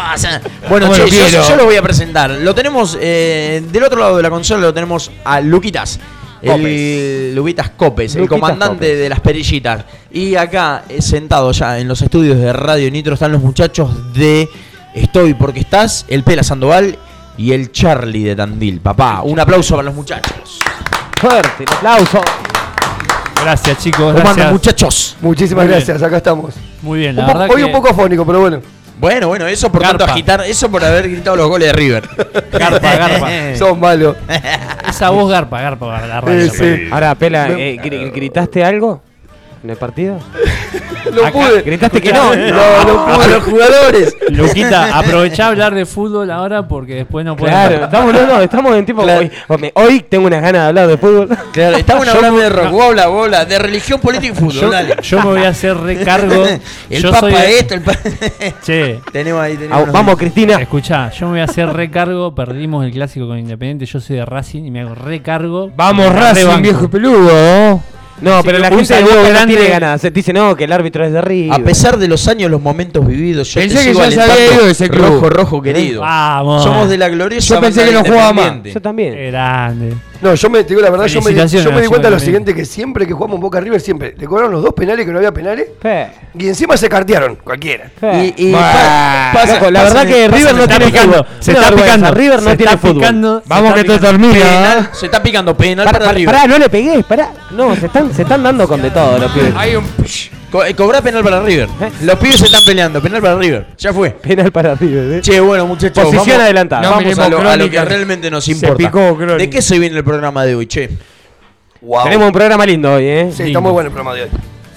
Bueno, 0.70 0.88
Bueno, 0.88 1.06
che, 1.06 1.32
yo, 1.32 1.48
yo 1.50 1.56
lo 1.56 1.66
voy 1.66 1.76
a 1.76 1.82
presentar. 1.82 2.30
Lo 2.30 2.54
tenemos 2.54 2.98
eh, 3.02 3.64
del 3.72 3.84
otro 3.84 4.00
lado 4.00 4.18
de 4.18 4.24
la 4.24 4.30
consola, 4.30 4.62
lo 4.62 4.74
tenemos 4.74 5.12
a 5.24 5.42
Luquitas. 5.42 6.00
El 6.54 7.36
Luquitas 7.36 7.72
Copes, 7.72 8.16
el 8.16 8.28
comandante 8.28 8.86
Copes. 8.86 9.00
de 9.00 9.10
las 9.10 9.20
perillitas. 9.20 9.86
Y 10.12 10.36
acá, 10.36 10.84
eh, 10.90 11.02
sentado 11.02 11.52
ya 11.52 11.80
en 11.80 11.88
los 11.88 12.02
estudios 12.02 12.38
de 12.38 12.54
Radio 12.54 12.90
Nitro, 12.92 13.14
están 13.16 13.32
los 13.32 13.42
muchachos 13.42 14.14
de 14.14 14.48
Estoy 14.94 15.34
porque 15.34 15.60
estás, 15.60 16.06
el 16.08 16.24
Pela 16.24 16.42
Sandoval 16.44 16.98
y 17.38 17.52
el 17.52 17.72
Charlie 17.72 18.24
de 18.24 18.36
Tandil. 18.36 18.80
Papá, 18.80 19.22
un 19.24 19.38
aplauso 19.40 19.76
para 19.76 19.84
los 19.88 19.96
muchachos. 19.96 20.60
Fuerte, 21.20 21.66
un 21.70 21.74
aplauso. 21.78 22.22
Gracias, 23.42 23.78
chicos. 23.80 24.00
¿Cómo 24.00 24.18
andan, 24.18 24.34
Gracias. 24.36 24.52
muchachos? 24.54 25.18
Muchísimas 25.22 25.68
gracias, 25.68 26.02
acá 26.02 26.18
estamos. 26.18 26.56
Muy 26.82 27.00
bien, 27.00 27.16
la 27.16 27.24
Un 27.24 27.28
verdad 27.28 27.50
hoy 27.50 27.58
que 27.58 27.66
un 27.66 27.72
poco 27.74 27.90
afónico, 27.90 28.26
pero 28.26 28.40
bueno. 28.40 28.62
Bueno, 28.98 29.28
bueno, 29.28 29.46
eso 29.48 29.72
por 29.72 29.82
tanto 29.82 30.06
agitar, 30.06 30.42
eso 30.46 30.70
por 30.72 30.84
haber 30.84 31.10
gritado 31.10 31.36
los 31.36 31.48
goles 31.50 31.68
de 31.68 31.74
River. 31.74 32.04
Garpa, 32.52 32.96
garpa. 32.96 33.30
Son 33.58 33.80
malos. 33.80 34.16
Esa 34.88 35.10
voz 35.10 35.30
garpa, 35.30 35.62
garpa 35.62 35.86
para 35.88 36.08
la 36.08 36.20
Sí, 36.22 36.26
radio. 36.26 36.52
sí. 36.54 36.88
Ahora, 36.92 37.16
Pela, 37.16 37.50
eh, 37.52 37.78
gri- 37.84 38.12
¿gritaste 38.14 38.64
algo 38.64 39.02
partido? 39.76 40.20
No 41.14 41.22
Acá- 41.22 41.32
pude. 41.34 41.62
¿Gritaste 41.62 42.02
que 42.02 42.12
no? 42.12 42.36
No, 42.36 42.84
no 42.84 43.06
pude. 43.16 43.28
los 43.30 43.44
jugadores. 43.44 44.18
Luquita, 44.32 44.98
aprovechá 44.98 45.46
a 45.46 45.48
hablar 45.50 45.76
de 45.76 45.86
fútbol 45.86 46.32
ahora 46.32 46.68
porque 46.68 46.96
después 46.96 47.24
no 47.24 47.36
puedo. 47.38 47.52
Claro, 47.52 47.86
estamos, 47.86 48.12
no, 48.12 48.26
no, 48.26 48.42
estamos 48.42 48.76
en 48.76 48.86
tipo. 48.88 49.04
Claro. 49.04 49.30
Hoy, 49.48 49.72
hoy 49.76 50.00
tengo 50.10 50.26
unas 50.26 50.42
ganas 50.42 50.64
de 50.64 50.68
hablar 50.70 50.88
de 50.88 50.98
fútbol. 50.98 51.30
Claro, 51.54 51.78
estamos 51.78 52.08
hablando 52.16 52.40
de 52.40 52.50
rock, 52.50 52.72
vos 52.72 53.00
habla, 53.00 53.46
de 53.46 53.60
religión, 53.60 54.02
política 54.02 54.34
y 54.34 54.36
fútbol, 54.36 54.54
Yo, 54.54 54.70
dale. 54.72 54.96
yo 55.04 55.18
me 55.20 55.26
voy 55.26 55.44
a 55.44 55.50
hacer 55.50 55.78
recargo. 55.78 56.44
El 56.90 57.02
yo 57.04 57.12
papa 57.12 57.20
soy- 57.20 57.34
esto, 57.60 57.76
el 57.76 57.82
papa... 57.82 58.00
Che, 58.64 59.00
tenemos 59.14 59.42
ahí, 59.44 59.54
tenemos 59.58 59.78
Ah, 59.78 59.82
unos- 59.84 59.94
vamos, 59.94 60.16
Cristina. 60.18 60.56
escuchá, 60.60 61.12
yo 61.12 61.28
me 61.28 61.34
voy 61.34 61.42
a 61.42 61.44
hacer 61.44 61.70
recargo. 61.72 62.34
Perdimos 62.34 62.84
el 62.84 62.92
clásico 62.92 63.28
con 63.28 63.38
Independiente. 63.38 63.86
Yo 63.86 64.00
soy 64.00 64.16
de 64.18 64.26
Racing 64.26 64.64
y 64.66 64.72
me 64.72 64.82
hago 64.82 64.96
recargo. 64.96 65.70
Vamos, 65.76 66.12
Racing, 66.12 66.62
viejo 66.64 66.90
peludo. 66.90 67.80
No, 68.22 68.38
Así 68.38 68.46
pero 68.46 68.60
la 68.60 68.70
gente 68.70 68.94
de 68.94 69.04
Boca 69.04 69.40
no 69.42 69.46
tiene 69.46 69.68
ganas. 69.68 70.02
Se 70.02 70.10
dice, 70.12 70.32
no, 70.32 70.56
que 70.56 70.64
el 70.64 70.72
árbitro 70.72 71.06
es 71.06 71.12
de 71.12 71.22
River. 71.22 71.60
A 71.60 71.64
pesar 71.64 71.98
de 71.98 72.08
los 72.08 72.28
años, 72.28 72.50
los 72.50 72.62
momentos 72.62 73.06
vividos, 73.06 73.54
yo 73.54 73.62
Pensé 73.62 73.78
te 73.78 73.86
que 73.86 73.94
ya 73.94 74.12
se 74.12 74.22
había 74.22 74.54
ido 74.54 74.66
de 74.66 74.72
ese 74.72 74.90
club. 74.90 75.06
Rojo, 75.06 75.30
rojo, 75.30 75.62
querido. 75.62 76.02
Vamos. 76.02 76.64
Somos 76.64 76.90
de 76.90 76.98
la 76.98 77.10
gloriosa 77.10 77.56
Yo 77.56 77.62
pensé 77.62 77.86
que 77.86 77.92
no 77.92 78.04
jugaba 78.04 78.34
más. 78.34 78.64
Yo 78.64 78.82
también. 78.82 79.14
Qué 79.14 79.28
grande. 79.28 79.94
No, 80.26 80.34
yo 80.36 80.50
me 80.50 80.64
te 80.64 80.70
digo 80.70 80.82
la 80.82 80.90
verdad, 80.90 81.06
yo 81.06 81.22
me, 81.22 81.30
di- 81.30 81.36
Felicitaciones 81.36 81.66
yo 81.66 81.72
me 81.72 81.82
di 81.82 81.86
a 81.86 81.90
cuenta 81.90 82.08
de 82.08 82.16
lo 82.16 82.20
siguiente, 82.20 82.54
que 82.56 82.66
siempre 82.66 83.06
que 83.06 83.14
jugamos 83.14 83.40
Boca 83.40 83.60
River, 83.60 83.80
siempre 83.80 84.16
le 84.18 84.26
cobraron 84.26 84.52
los 84.52 84.64
dos 84.64 84.74
penales 84.74 85.06
que 85.06 85.12
no 85.12 85.18
había 85.20 85.32
penales, 85.32 85.68
Fe, 85.82 86.08
y 86.38 86.48
encima 86.48 86.76
se 86.78 86.90
cartearon, 86.90 87.36
cualquiera. 87.44 87.90
fe. 88.00 88.34
Y, 88.38 88.50
y 88.50 88.52
pa- 88.52 89.32
pasa- 89.34 89.70
la 89.72 89.82
pasa- 89.84 89.94
verdad 89.94 90.08
que 90.08 90.26
pasa- 90.30 90.38
River 90.38 90.56
no 90.56 90.62
está 90.64 90.78
tiene 90.78 90.92
picando, 90.92 91.18
fútbol. 91.18 91.28
se 91.40 91.52
está 91.52 91.72
picando, 91.72 92.12
River 92.12 92.42
no 92.42 92.58
tiene 92.58 92.78
fútbol. 92.78 93.44
Vamos 93.46 93.74
que 93.74 93.84
te 93.84 94.00
termina. 94.00 94.34
Penal, 94.34 94.90
se 94.94 95.06
está 95.06 95.22
picando 95.24 95.56
penal 95.56 95.88
para 95.92 96.12
River. 96.12 96.34
pará, 96.36 96.48
no 96.48 96.58
le 96.58 96.70
pegué, 96.70 97.04
pará. 97.04 97.30
No, 97.52 97.76
se 97.76 97.86
están, 97.86 98.14
se 98.14 98.24
están 98.24 98.42
dando 98.44 98.68
con 98.68 98.82
de 98.82 98.90
todo 98.92 99.20
los 99.20 99.32
pibes. 99.32 99.54
Hay 99.56 99.76
un. 99.76 99.86
Co- 100.52 100.64
eh, 100.64 100.74
cobra 100.74 101.02
penal 101.02 101.24
para 101.24 101.42
River. 101.42 101.68
Los 102.04 102.18
pibes 102.20 102.38
se 102.38 102.46
están 102.46 102.64
peleando, 102.66 103.02
penal 103.02 103.22
para 103.22 103.38
River. 103.38 103.68
Ya 103.78 103.92
fue. 103.94 104.12
Penal 104.12 104.52
para 104.52 104.76
River, 104.76 105.14
eh. 105.18 105.22
Che, 105.22 105.40
bueno, 105.40 105.68
muchachos. 105.68 106.04
Posición 106.06 106.26
vamos, 106.28 106.44
adelantada. 106.44 106.82
No, 106.84 106.92
vamos 106.92 107.20
a 107.20 107.30
lo, 107.30 107.50
a 107.50 107.58
lo 107.58 107.70
que 107.70 107.84
realmente 107.84 108.32
nos 108.32 108.46
Se 108.46 108.52
importa. 108.52 108.78
picó 108.78 109.16
crónica. 109.18 109.38
¿De 109.38 109.50
qué 109.50 109.62
se 109.62 109.78
viene 109.80 109.98
el 109.98 110.04
programa 110.04 110.46
de 110.46 110.56
hoy, 110.56 110.68
che? 110.68 110.90
Wow. 111.82 112.04
Tenemos 112.06 112.28
un 112.28 112.32
programa 112.34 112.66
lindo 112.66 112.94
hoy, 112.94 113.06
eh. 113.06 113.32
Sí, 113.36 113.44
está 113.44 113.60
muy 113.60 113.72
bueno 113.72 113.88
el 113.88 113.94
programa 113.94 114.16
de 114.16 114.24
hoy. 114.24 114.30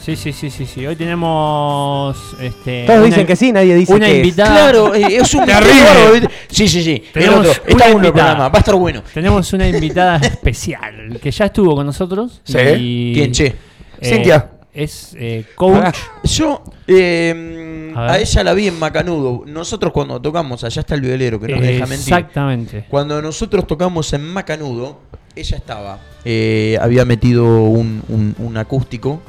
Sí, 0.04 0.16
sí, 0.16 0.32
sí, 0.32 0.50
sí, 0.50 0.64
sí. 0.66 0.86
Hoy 0.86 0.96
tenemos. 0.96 2.16
Este, 2.40 2.84
Todos 2.86 2.98
una- 3.00 3.06
dicen 3.08 3.26
que 3.26 3.36
sí, 3.36 3.52
nadie 3.52 3.74
dice 3.74 3.92
una 3.94 4.06
que 4.06 4.12
es. 4.12 4.18
invitada. 4.18 4.50
Claro, 4.50 4.94
eh, 4.94 5.06
es 5.16 5.34
un 5.34 5.44
Terrible. 5.46 6.28
Sí, 6.50 6.66
sí, 6.66 6.82
sí. 6.82 7.04
Tenemos 7.12 7.40
otro. 7.40 7.50
una 7.50 7.70
Está 7.70 7.84
bueno 7.84 7.86
el 7.88 7.94
invitada. 8.06 8.12
programa, 8.30 8.48
va 8.48 8.56
a 8.56 8.58
estar 8.58 8.74
bueno. 8.74 9.02
Tenemos 9.12 9.52
una 9.52 9.68
invitada 9.68 10.16
especial 10.22 11.18
que 11.22 11.30
ya 11.30 11.44
estuvo 11.44 11.74
con 11.76 11.84
nosotros. 11.86 12.40
Sí. 12.44 12.56
y, 12.78 13.12
¿Quién, 13.14 13.32
che? 13.32 13.46
eh, 13.46 13.54
Cintia. 14.00 14.50
Es 14.82 15.16
eh, 15.18 15.44
coach. 15.56 15.96
Yo 16.24 16.62
eh, 16.86 17.92
A 17.96 18.18
ella 18.18 18.44
la 18.44 18.54
vi 18.54 18.68
en 18.68 18.78
Macanudo. 18.78 19.42
Nosotros 19.46 19.92
cuando 19.92 20.20
tocamos, 20.20 20.62
allá 20.62 20.80
está 20.80 20.94
el 20.94 21.00
violero, 21.00 21.40
que 21.40 21.48
no 21.48 21.56
me 21.60 21.66
deja 21.66 21.86
mentir. 21.86 22.14
Exactamente. 22.14 22.84
Cuando 22.88 23.20
nosotros 23.20 23.66
tocamos 23.66 24.12
en 24.12 24.24
Macanudo, 24.32 25.00
ella 25.34 25.56
estaba. 25.56 25.98
eh, 26.24 26.78
había 26.80 27.04
metido 27.04 27.44
un, 27.64 28.02
un- 28.08 28.34
un 28.38 28.56
acústico 28.56 29.20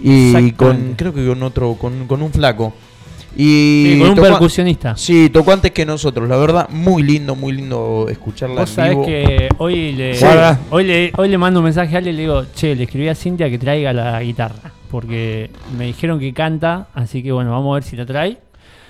y 0.00 0.52
con 0.52 0.94
creo 0.96 1.12
que 1.14 1.26
con 1.26 1.42
otro, 1.42 1.74
con, 1.74 2.06
con 2.06 2.22
un 2.22 2.30
flaco. 2.32 2.72
Y 3.36 3.94
Sí, 3.94 3.98
con 3.98 4.10
un 4.10 4.14
tocó- 4.16 4.28
percusionista. 4.28 4.96
Sí, 4.96 5.28
tocó 5.28 5.50
antes 5.52 5.72
que 5.72 5.84
nosotros. 5.84 6.28
La 6.28 6.36
verdad, 6.36 6.68
muy 6.68 7.02
lindo, 7.02 7.34
muy 7.34 7.52
lindo 7.52 8.06
escucharla 8.08 8.60
Vos 8.60 8.70
en 8.70 8.74
sabés 8.76 8.90
vivo. 8.92 9.06
que 9.06 9.48
hoy 9.58 9.92
le, 9.92 10.14
Sí. 10.14 10.24
hoy 10.70 10.84
le 10.84 11.12
hoy 11.16 11.28
le 11.28 11.36
mando 11.38 11.58
un 11.58 11.64
mensaje 11.64 11.96
a 11.96 11.98
Ale 11.98 12.10
y 12.10 12.12
le 12.12 12.20
digo, 12.22 12.44
che, 12.54 12.76
le 12.76 12.84
escribí 12.84 13.08
a 13.08 13.14
Cintia 13.16 13.50
que 13.50 13.58
traiga 13.58 13.92
la 13.92 14.22
guitarra. 14.22 14.70
Porque 14.94 15.50
me 15.76 15.86
dijeron 15.86 16.20
que 16.20 16.32
canta, 16.32 16.86
así 16.94 17.20
que 17.20 17.32
bueno, 17.32 17.50
vamos 17.50 17.72
a 17.72 17.74
ver 17.74 17.82
si 17.82 17.96
la 17.96 18.06
trae. 18.06 18.38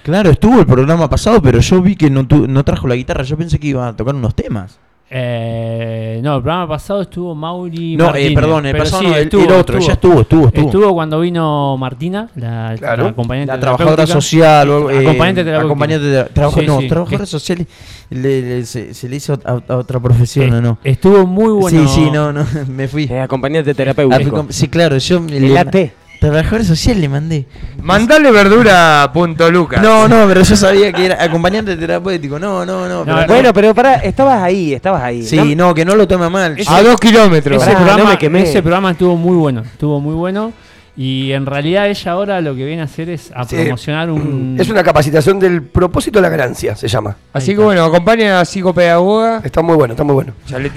Claro, 0.03 0.29
estuvo 0.29 0.61
el 0.61 0.67
programa 0.67 1.09
pasado, 1.09 1.41
pero 1.41 1.61
yo 1.61 1.81
vi 1.81 1.97
que 1.97 2.11
no, 2.11 2.27
tu- 2.27 2.47
no 2.47 2.63
trajo 2.63 2.87
la 2.87 2.95
guitarra. 2.95 3.23
Yo 3.23 3.39
pensé 3.39 3.59
que 3.59 3.69
iba 3.69 3.89
a 3.89 3.97
tocar 3.97 4.15
unos 4.15 4.35
temas. 4.35 4.79
Eh, 5.11 6.21
no, 6.23 6.37
el 6.37 6.43
programa 6.43 6.67
pasado 6.69 7.03
estuvo 7.03 7.35
Mauri. 7.35 7.97
No, 7.97 8.05
eh, 8.05 8.09
Martínez, 8.09 8.35
perdón, 8.35 8.67
el 8.67 8.77
pasado 8.77 9.03
sí, 9.03 9.09
no, 9.09 9.15
el- 9.17 9.21
el 9.45 9.53
otro, 9.53 9.79
ella 9.79 9.93
estuvo, 9.93 10.21
estuvo, 10.23 10.49
estuvo. 10.49 10.95
cuando 10.95 11.21
vino 11.21 11.77
Martina, 11.77 12.31
la, 12.35 12.75
Claro. 12.79 13.05
la 13.05 13.09
acompañante 13.11 13.53
La 13.53 13.61
trabajadora 13.61 14.07
social, 14.07 14.71
o, 14.71 14.91
eh, 14.91 14.99
acompañante 14.99 15.45
de- 15.45 16.25
trabajo- 16.25 16.61
Sí, 16.61 16.67
no, 16.67 16.81
sí, 16.81 16.89
trabajadora 16.89 17.25
que- 17.25 17.31
social 17.31 17.67
le- 18.11 18.43
le- 18.43 18.65
se, 18.67 18.95
se 18.95 19.09
le 19.09 19.17
hizo 19.17 19.39
a, 19.45 19.61
a 19.69 19.77
otra 19.77 20.01
profesión, 20.01 20.53
Eh, 20.53 20.57
¿o 20.57 20.61
no? 20.61 20.79
Estuvo 20.83 21.27
muy 21.27 21.53
bueno. 21.53 21.87
Sí, 21.89 21.95
sí, 22.05 22.11
no, 22.11 22.33
no, 22.33 22.45
me 22.69 22.89
fui. 22.89 23.05
Eh, 23.05 23.21
acompañante 23.21 23.71
Ah, 23.71 23.75
terapéutico. 23.75 24.31
con- 24.37 24.53
sí, 24.53 24.69
claro, 24.69 24.97
yo 24.99 25.21
me 25.21 25.37
El 25.37 25.53
le- 25.53 25.59
AT. 25.59 25.93
Trabajadora 26.31 26.65
social 26.65 27.01
le 27.01 27.09
mandé. 27.09 27.47
Mandale 27.83 28.31
verdura, 28.31 29.11
punto 29.13 29.51
Lucas. 29.51 29.83
No, 29.83 30.09
no, 30.09 30.27
pero 30.27 30.43
yo 30.43 30.57
sabía 30.57 30.93
que 30.93 31.05
era 31.07 31.23
acompañante 31.23 31.77
terapéutico. 31.77 32.39
No, 32.39 32.65
no, 32.65 32.89
no. 32.89 33.05
pero 33.05 33.17
No, 33.17 33.21
no. 33.23 33.27
Bueno, 33.27 33.53
pero 33.53 33.75
pará, 33.75 33.95
estabas 33.97 34.43
ahí, 34.43 34.73
estabas 34.73 35.03
ahí. 35.03 35.23
sí, 35.23 35.55
no, 35.55 35.75
que 35.75 35.85
no 35.85 35.95
lo 35.95 36.09
tome 36.09 36.29
mal. 36.31 36.59
Ese- 36.59 36.71
A 36.73 36.83
dos 36.83 36.99
kilómetros. 36.99 37.57
Ese, 37.63 37.73
Pará, 37.73 37.81
no 37.81 37.87
programa, 38.05 38.19
me 38.31 38.43
ese 38.43 38.63
programa 38.63 38.91
estuvo 38.93 39.17
muy 39.17 39.37
bueno, 39.37 39.61
estuvo 39.63 40.01
muy 40.01 40.15
bueno. 40.15 40.53
Y 40.97 41.33
en 41.33 41.45
realidad 41.45 41.89
ella 41.89 42.13
ahora 42.13 42.41
lo 42.41 42.55
que 42.55 42.65
viene 42.65 42.81
a 42.81 42.85
hacer 42.85 43.11
es 43.11 43.33
a 43.35 43.45
Sí. 43.45 43.57
promocionar 43.57 44.11
un... 44.11 44.57
Es 44.61 44.69
una 44.71 44.85
capacitación 44.85 45.41
del 45.41 45.63
propósito 45.65 46.19
de 46.19 46.23
la 46.23 46.29
ganancia, 46.29 46.77
se 46.77 46.87
llama. 46.87 47.17
Así 47.33 47.53
que 47.55 47.61
bueno, 47.61 47.83
acompaña 47.85 48.39
a 48.41 48.45
psicopedagoga. 48.45 49.41
Está 49.45 49.61
muy 49.61 49.75
bueno, 49.75 49.93
está 49.95 50.05
muy 50.05 50.15
bueno. 50.15 50.33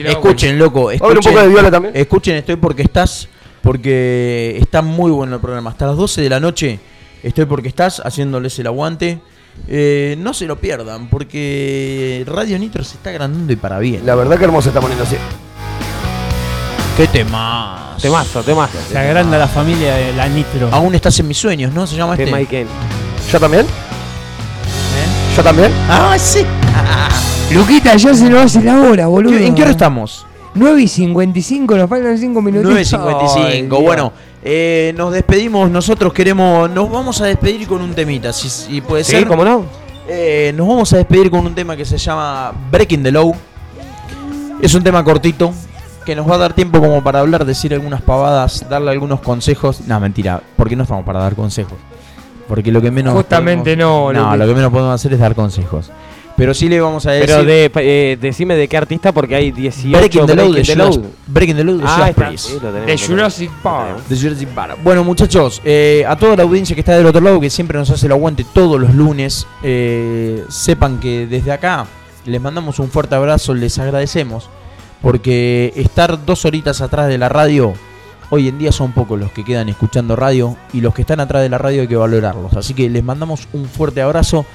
Escuchen, 0.05 0.57
loco. 0.57 0.85
¿Va 0.85 0.91
a 0.91 0.95
haber 0.95 1.01
un 1.03 1.07
Escuchen, 1.11 1.33
poco 1.33 1.43
de 1.43 1.47
viola 1.49 1.69
también? 1.71 1.95
Escuchen, 1.95 2.35
estoy 2.35 2.55
porque 2.55 2.81
estás. 2.81 3.29
Porque 3.67 4.57
está 4.61 4.81
muy 4.81 5.11
bueno 5.11 5.35
el 5.35 5.41
programa. 5.41 5.71
Hasta 5.71 5.87
las 5.87 5.97
12 5.97 6.21
de 6.21 6.29
la 6.29 6.39
noche 6.39 6.79
estoy 7.21 7.43
porque 7.43 7.67
estás 7.67 7.99
haciéndoles 7.99 8.57
el 8.59 8.67
aguante. 8.67 9.19
Eh, 9.67 10.15
no 10.19 10.33
se 10.33 10.45
lo 10.45 10.57
pierdan, 10.57 11.09
porque 11.09 12.23
Radio 12.25 12.57
Nitro 12.59 12.85
se 12.85 12.95
está 12.95 13.09
agrandando 13.09 13.51
y 13.51 13.57
para 13.57 13.79
bien. 13.79 14.05
La 14.05 14.15
verdad 14.15 14.37
que 14.37 14.45
hermoso 14.45 14.69
está 14.69 14.79
poniendo 14.79 15.03
así. 15.03 15.17
¡Qué 16.95 17.07
temas! 17.07 18.01
Temazo, 18.01 18.41
temazo. 18.41 18.77
Se 18.89 18.97
agranda 18.97 19.37
la 19.37 19.49
familia 19.49 19.95
de 19.95 20.13
la 20.13 20.29
Nitro. 20.29 20.69
Aún 20.71 20.95
estás 20.95 21.19
en 21.19 21.27
mis 21.27 21.37
sueños, 21.37 21.73
¿no? 21.73 21.85
Se 21.85 21.97
llama 21.97 22.13
este. 22.13 22.23
Tema 22.23 22.37
Iken. 22.37 22.67
¿Yo 23.29 23.37
también? 23.37 23.65
¿Yo 25.35 25.43
también? 25.43 25.73
Ah, 25.89 26.15
sí. 26.17 26.45
Luquita, 27.51 27.97
ya 27.97 28.13
se 28.13 28.29
nos 28.29 28.45
hace 28.45 28.63
la 28.63 28.79
hora, 28.79 29.07
boludo. 29.07 29.37
¿En 29.37 29.53
qué 29.53 29.63
hora 29.63 29.71
estamos? 29.71 30.26
9 30.57 30.81
y 30.81 30.87
55, 30.87 31.77
nos 31.77 31.89
faltan 31.89 32.17
5 32.17 32.41
minutos. 32.41 32.71
9.55. 32.71 33.81
Bueno, 33.83 34.11
eh, 34.43 34.93
nos 34.97 35.13
despedimos. 35.13 35.69
Nosotros 35.69 36.11
queremos. 36.13 36.69
Nos 36.69 36.89
vamos 36.91 37.21
a 37.21 37.25
despedir 37.25 37.67
con 37.67 37.81
un 37.81 37.93
temita, 37.93 38.33
si, 38.33 38.49
si 38.49 38.81
puede 38.81 39.03
Sí, 39.03 39.11
ser. 39.11 39.27
¿cómo 39.27 39.43
no? 39.45 39.65
Eh, 40.09 40.53
nos 40.55 40.67
vamos 40.67 40.93
a 40.93 40.97
despedir 40.97 41.29
con 41.29 41.45
un 41.45 41.53
tema 41.53 41.75
que 41.75 41.85
se 41.85 41.97
llama 41.97 42.53
Breaking 42.71 43.03
the 43.03 43.11
Law. 43.11 43.33
Es 44.61 44.73
un 44.73 44.83
tema 44.83 45.03
cortito, 45.03 45.53
que 46.05 46.15
nos 46.15 46.29
va 46.29 46.35
a 46.35 46.39
dar 46.39 46.53
tiempo 46.53 46.79
como 46.79 47.03
para 47.03 47.19
hablar, 47.19 47.45
decir 47.45 47.73
algunas 47.73 48.01
pavadas, 48.01 48.65
darle 48.69 48.91
algunos 48.91 49.19
consejos. 49.19 49.81
No, 49.85 49.99
mentira, 49.99 50.41
porque 50.55 50.75
no 50.75 50.83
estamos 50.83 51.05
para 51.05 51.19
dar 51.19 51.35
consejos. 51.35 51.77
Porque 52.47 52.71
lo 52.71 52.81
que 52.81 52.89
menos. 52.89 53.13
Justamente 53.13 53.75
podemos- 53.75 54.13
no, 54.13 54.29
No, 54.31 54.37
lo 54.37 54.47
que... 54.47 54.53
menos 54.55 54.71
podemos 54.71 54.95
hacer 54.95 55.13
es 55.13 55.19
dar 55.19 55.35
consejos. 55.35 55.91
Pero 56.37 56.53
sí 56.53 56.69
le 56.69 56.79
vamos 56.79 57.05
a 57.07 57.11
decir. 57.13 57.27
Pero 57.27 57.43
de, 57.43 57.71
eh, 57.75 58.17
decime 58.21 58.55
de 58.55 58.67
qué 58.67 58.77
artista 58.77 59.11
porque 59.11 59.35
hay 59.35 59.51
18 59.51 59.97
Breaking 59.97 60.25
the 60.27 60.35
Load 60.35 60.45
de 60.45 60.51
Breaking 60.51 60.65
the 60.65 60.75
Load. 60.75 60.99
Breaking 61.25 61.55
the 61.55 61.63
Load 61.63 61.77
de 61.79 61.83
Ah, 61.87 62.11
Judas. 62.15 63.07
Jurassic 63.07 63.51
Park. 63.63 64.07
De 64.07 64.15
Jurassic 64.15 64.49
Park. 64.49 64.77
Bueno, 64.83 65.03
muchachos, 65.03 65.59
eh, 65.65 66.05
a 66.07 66.15
toda 66.15 66.35
la 66.35 66.43
audiencia 66.43 66.75
que 66.75 66.81
está 66.81 66.95
del 66.95 67.07
otro 67.07 67.21
lado, 67.21 67.39
que 67.41 67.49
siempre 67.49 67.77
nos 67.79 67.89
hace 67.89 68.05
el 68.05 68.11
aguante 68.11 68.45
todos 68.53 68.79
los 68.79 68.93
lunes, 68.93 69.47
eh, 69.63 70.43
sepan 70.47 70.99
que 70.99 71.25
desde 71.25 71.51
acá 71.51 71.87
les 72.25 72.39
mandamos 72.39 72.77
un 72.77 72.89
fuerte 72.91 73.15
abrazo, 73.15 73.55
les 73.55 73.79
agradecemos, 73.79 74.47
porque 75.01 75.73
estar 75.75 76.23
dos 76.23 76.45
horitas 76.45 76.81
atrás 76.81 77.07
de 77.07 77.17
la 77.17 77.29
radio, 77.29 77.73
hoy 78.29 78.47
en 78.47 78.59
día 78.59 78.71
son 78.71 78.91
pocos 78.91 79.19
los 79.19 79.31
que 79.31 79.43
quedan 79.43 79.69
escuchando 79.69 80.15
radio, 80.15 80.55
y 80.73 80.81
los 80.81 80.93
que 80.93 81.01
están 81.01 81.19
atrás 81.19 81.41
de 81.41 81.49
la 81.49 81.57
radio 81.57 81.81
hay 81.81 81.87
que 81.87 81.95
valorarlos. 81.95 82.53
Así 82.55 82.73
que 82.75 82.89
les 82.89 83.03
mandamos 83.03 83.47
un 83.53 83.65
fuerte 83.65 84.01
abrazo. 84.01 84.45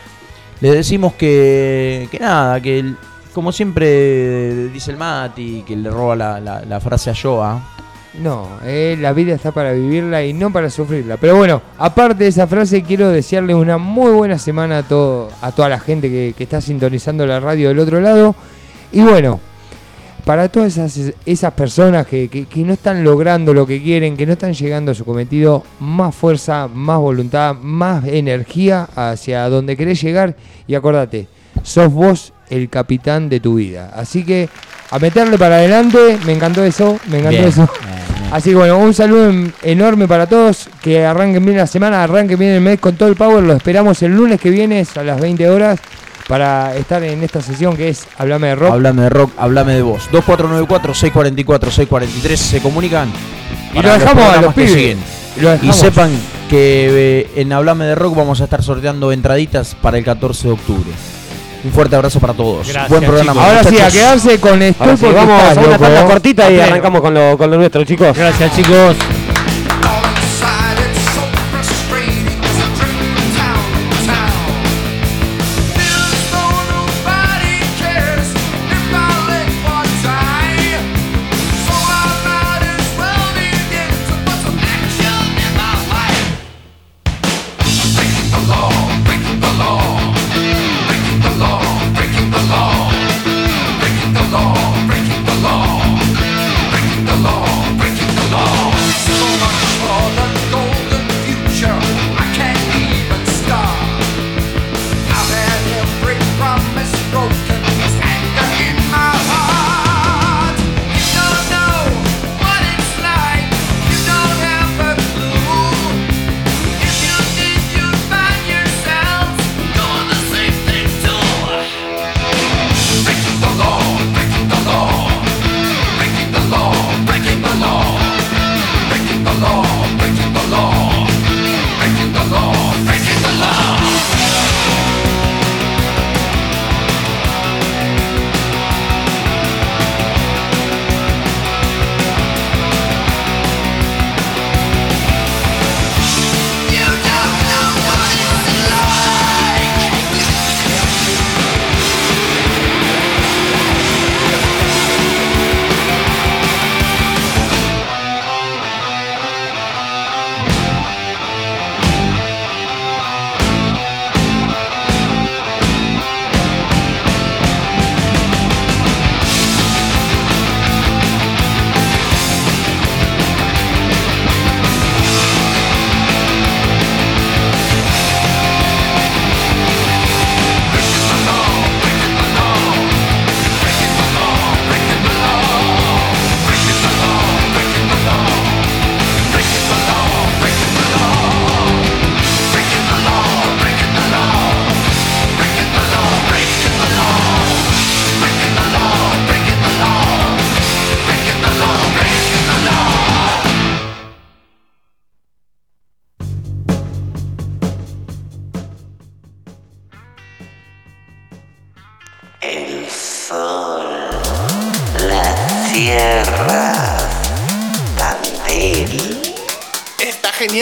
Les 0.63 0.73
decimos 0.73 1.13
que, 1.15 2.09
que 2.11 2.19
nada, 2.19 2.61
que 2.61 2.95
como 3.35 3.51
siempre 3.53 4.69
dice 4.69 4.93
el 4.93 4.97
Mati, 4.97 5.65
que 5.67 5.75
le 5.77 5.91
roba 5.91 6.15
la, 6.17 6.41
la- 6.41 6.81
frase 6.81 7.11
a 7.11 7.15
Joa, 7.21 7.61
No, 8.21 8.47
eh, 8.65 8.97
la 9.01 9.13
vida 9.13 9.35
está 9.35 9.51
para 9.53 9.73
vivirla 9.73 10.23
y 10.25 10.33
no 10.35 10.53
para 10.53 10.71
sufrirla. 10.71 11.17
Pero 11.17 11.35
bueno, 11.37 11.61
aparte 11.79 12.25
de 12.25 12.31
esa 12.31 12.47
frase, 12.47 12.83
quiero 12.83 13.09
desearle 13.09 13.55
una 13.55 13.77
muy 13.79 14.13
buena 14.13 14.39
semana 14.39 14.79
a, 14.79 14.83
todo, 14.83 15.31
a 15.41 15.51
toda 15.51 15.69
la 15.69 15.81
gente 15.81 16.09
que, 16.11 16.35
que 16.37 16.45
está 16.45 16.61
sintonizando 16.61 17.27
la 17.27 17.41
radio 17.41 17.69
del 17.69 17.79
otro 17.81 18.01
lado. 18.01 18.35
Y 18.93 19.01
bueno, 19.01 19.41
para 20.25 20.49
todas 20.49 20.77
esas, 20.79 21.15
esas 21.27 21.53
personas 21.55 22.07
que, 22.07 22.29
que- 22.29 22.47
que 22.47 22.61
no 22.63 22.73
están 22.75 23.03
logrando 23.03 23.53
lo 23.53 23.67
que 23.67 23.83
quieren, 23.83 24.17
que 24.17 24.25
no 24.27 24.35
están 24.35 24.55
llegando 24.55 24.93
a 24.93 24.95
su 24.95 25.05
cometido, 25.05 25.65
más 25.81 26.15
fuerza, 26.15 26.69
más 26.73 26.99
voluntad, 26.99 27.55
más 27.61 28.05
energía 28.07 28.89
hacia 28.95 29.49
donde 29.49 29.77
querés 29.77 30.01
llegar. 30.01 30.37
Y 30.69 30.75
acordate, 30.77 31.27
sos 31.63 31.93
vos 31.93 32.33
el 32.51 32.69
capitán 32.69 33.29
de 33.29 33.41
tu 33.41 33.57
vida. 33.57 33.91
Así 33.95 34.25
que 34.25 34.49
a 34.91 34.99
meterle 34.99 35.39
para 35.39 35.57
adelante, 35.57 36.19
me 36.25 36.33
encantó 36.33 36.63
eso, 36.63 36.99
me 37.11 37.19
encantó 37.19 37.39
Bien, 37.39 37.49
eso. 37.49 37.69
Así 38.31 38.51
que 38.51 38.57
bueno, 38.57 38.79
un 38.79 38.95
saludo 38.95 39.29
en- 39.31 39.53
enorme 39.63 40.07
para 40.09 40.27
todos, 40.27 40.69
que 40.83 41.05
arranquen 41.05 41.45
bien 41.45 41.57
la 41.59 41.67
semana, 41.67 42.03
arranquen 42.03 42.39
bien 42.39 42.53
el 42.53 42.61
mes 42.61 42.79
con 42.79 42.95
todo 42.97 43.09
el 43.09 43.17
power, 43.17 43.43
lo 43.43 43.55
esperamos 43.55 44.01
el 44.03 44.15
lunes 44.15 44.41
que 44.41 44.51
viene 44.51 44.87
a 44.95 45.03
las 45.03 45.21
20 45.21 45.51
horas 45.51 45.79
para 46.33 46.75
estar 46.77 47.03
en 47.03 47.23
esta 47.23 47.43
sesión 47.43 47.77
que 47.77 47.91
es 47.91 48.07
Hablame 48.17 48.47
de 48.49 48.55
Rock. 48.55 48.73
Háblame 48.73 49.03
de 49.03 49.11
rock, 49.11 49.33
háblame 49.37 49.75
de 49.75 49.83
vos. 49.83 50.09
2494-644-643 50.13 52.37
se 52.37 52.63
comunican. 52.63 53.13
Y 53.75 53.83
lo 53.83 53.93
dejamos 53.93 54.11
a 54.11 54.17
programas 54.17 54.43
los 54.43 54.55
que 54.55 54.61
pibes. 54.63 54.73
siguen. 54.73 54.99
Y 55.37 55.41
lo 55.43 55.55
Y 55.63 55.73
sepan 55.75 56.11
que 56.49 57.21
eh, 57.21 57.31
en 57.37 57.53
Hablame 57.53 57.85
de 57.85 57.95
Rock 57.97 58.17
vamos 58.17 58.41
a 58.41 58.45
estar 58.45 58.63
sorteando 58.63 59.13
entraditas 59.13 59.75
para 59.75 59.99
el 59.99 60.05
14 60.07 60.49
de 60.49 60.55
octubre. 60.55 60.91
Un 61.65 61.71
fuerte 61.71 61.97
abrazo 61.97 62.19
para 62.19 62.33
todos. 62.33 62.67
Gracias, 62.67 62.89
Buen 62.89 63.05
programa. 63.05 63.33
chicos. 63.35 63.47
Ahora 63.47 63.65
sí, 63.65 63.79
a 63.79 63.91
quedarse 63.91 64.41
con 64.41 64.63
esto 64.63 64.97
sí, 64.97 65.07
vamos 65.15 65.43
a 65.43 65.53
una 65.61 65.79
tanda 65.79 66.07
cortita 66.07 66.51
y 66.51 66.59
arrancamos 66.59 67.03
con 67.03 67.13
lo, 67.13 67.37
con 67.37 67.51
lo 67.51 67.59
nuestro, 67.59 67.85
chicos. 67.85 68.17
Gracias, 68.17 68.57
chicos. 68.57 68.97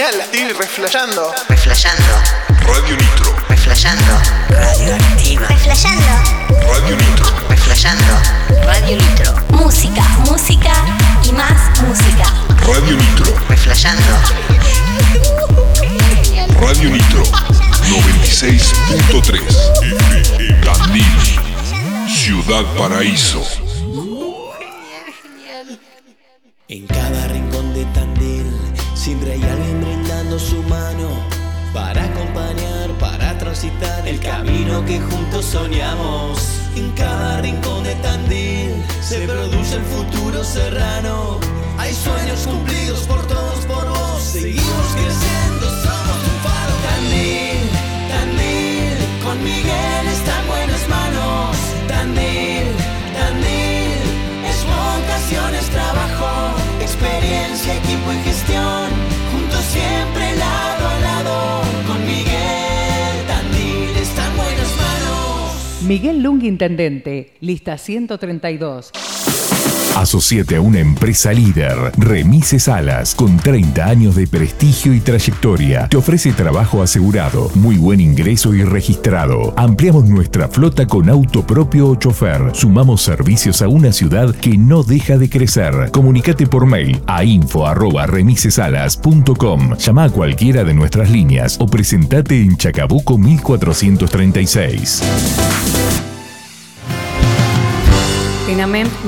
Genial, 0.01 0.17
la 0.17 0.25
estoy 0.25 0.53
reflejando. 0.55 1.35
Reflejando, 1.47 2.23
Radio 2.63 2.97
Nitro, 2.97 3.37
reflejando. 3.51 4.19
Radioactiva. 4.49 5.47
Reflejando. 5.47 6.07
Radio 6.73 6.97
Nitro, 6.97 7.27
Reflejando. 7.51 8.19
Radio 8.65 8.97
Litro. 8.97 9.35
Música, 9.51 10.03
música 10.25 10.73
y 11.23 11.33
más 11.33 11.79
música. 11.83 12.33
Radio 12.67 12.97
Nitro, 12.97 13.27
Reflejando. 13.47 14.17
Radio 16.59 16.89
Nitro, 16.89 17.23
96.3 17.91 19.43
FM, 20.49 21.05
Ciudad 22.09 22.65
Paraíso. 22.79 23.47
En 26.69 26.87
cada 26.87 27.00
el 33.63 34.19
camino 34.21 34.83
que 34.87 34.99
juntos 35.01 35.45
soñamos. 35.45 36.39
En 36.77 36.91
cada 36.93 37.43
rincón 37.43 37.85
de 37.85 37.95
Tandil 37.97 38.83
se 39.03 39.27
produce 39.27 39.77
el 39.77 39.83
futuro 39.83 40.43
serrano. 40.43 41.39
Hay 41.77 41.93
sueños 41.93 42.47
cumplidos 42.47 43.01
por 43.01 43.21
todos, 43.27 43.67
por 43.67 43.87
vos. 43.87 44.23
Seguimos 44.23 44.87
creciendo, 44.95 45.67
somos 45.85 46.21
un 46.31 46.37
faro. 46.45 46.75
Tandil, 46.89 47.69
Tandil, 48.09 49.25
con 49.25 49.45
Miguel 49.45 50.07
está 50.09 50.41
en 50.41 50.47
buenas 50.47 50.89
manos. 50.89 51.57
Tandil, 51.87 52.69
Tandil, 53.13 54.01
es 54.49 54.65
vocación, 54.65 55.55
es 55.55 55.69
trabajo, 55.69 56.57
experiencia, 56.81 57.77
equipo 57.77 58.11
y 58.11 58.23
gestión. 58.25 58.89
Juntos 59.33 59.65
siempre 59.71 60.10
Miguel 65.91 66.23
Lung, 66.23 66.45
intendente, 66.45 67.33
lista 67.41 67.77
132. 67.77 68.93
Asociate 69.97 70.57
a 70.57 70.61
una 70.61 70.81
empresa 70.81 71.33
líder, 71.33 71.77
Remises 71.99 72.69
Alas, 72.69 73.15
con 73.15 73.37
30 73.37 73.85
años 73.85 74.15
de 74.15 74.27
prestigio 74.27 74.95
y 74.95 75.01
trayectoria. 75.01 75.89
Te 75.89 75.99
ofrece 75.99 76.33
trabajo 76.33 76.83
asegurado, 76.83 77.51
muy 77.55 77.77
buen 77.77 78.01
ingreso 78.01 78.55
y 78.55 78.65
registrado. 78.65 79.53
Ampliamos 79.57 80.07
nuestra 80.07 80.49
flota 80.49 80.87
con 80.87 81.11
auto 81.11 81.47
propio 81.47 81.89
o 81.89 81.97
chofer. 81.97 82.53
Sumamos 82.55 83.03
servicios 83.03 83.61
a 83.63 83.69
una 83.69 83.93
ciudad 83.93 84.35
que 84.35 84.57
no 84.57 84.83
deja 84.83 85.19
de 85.19 85.29
crecer. 85.29 85.91
Comunicate 85.93 86.47
por 86.47 86.65
mail 86.67 87.03
a 87.07 87.23
info@remisesalas.com. 87.25 89.77
Llama 89.77 90.05
a 90.05 90.11
cualquiera 90.11 90.65
de 90.65 90.73
nuestras 90.75 91.11
líneas 91.11 91.57
o 91.61 91.67
presentate 91.67 92.41
en 92.41 92.57
Chacabuco 92.57 93.19
1436. 93.19 95.03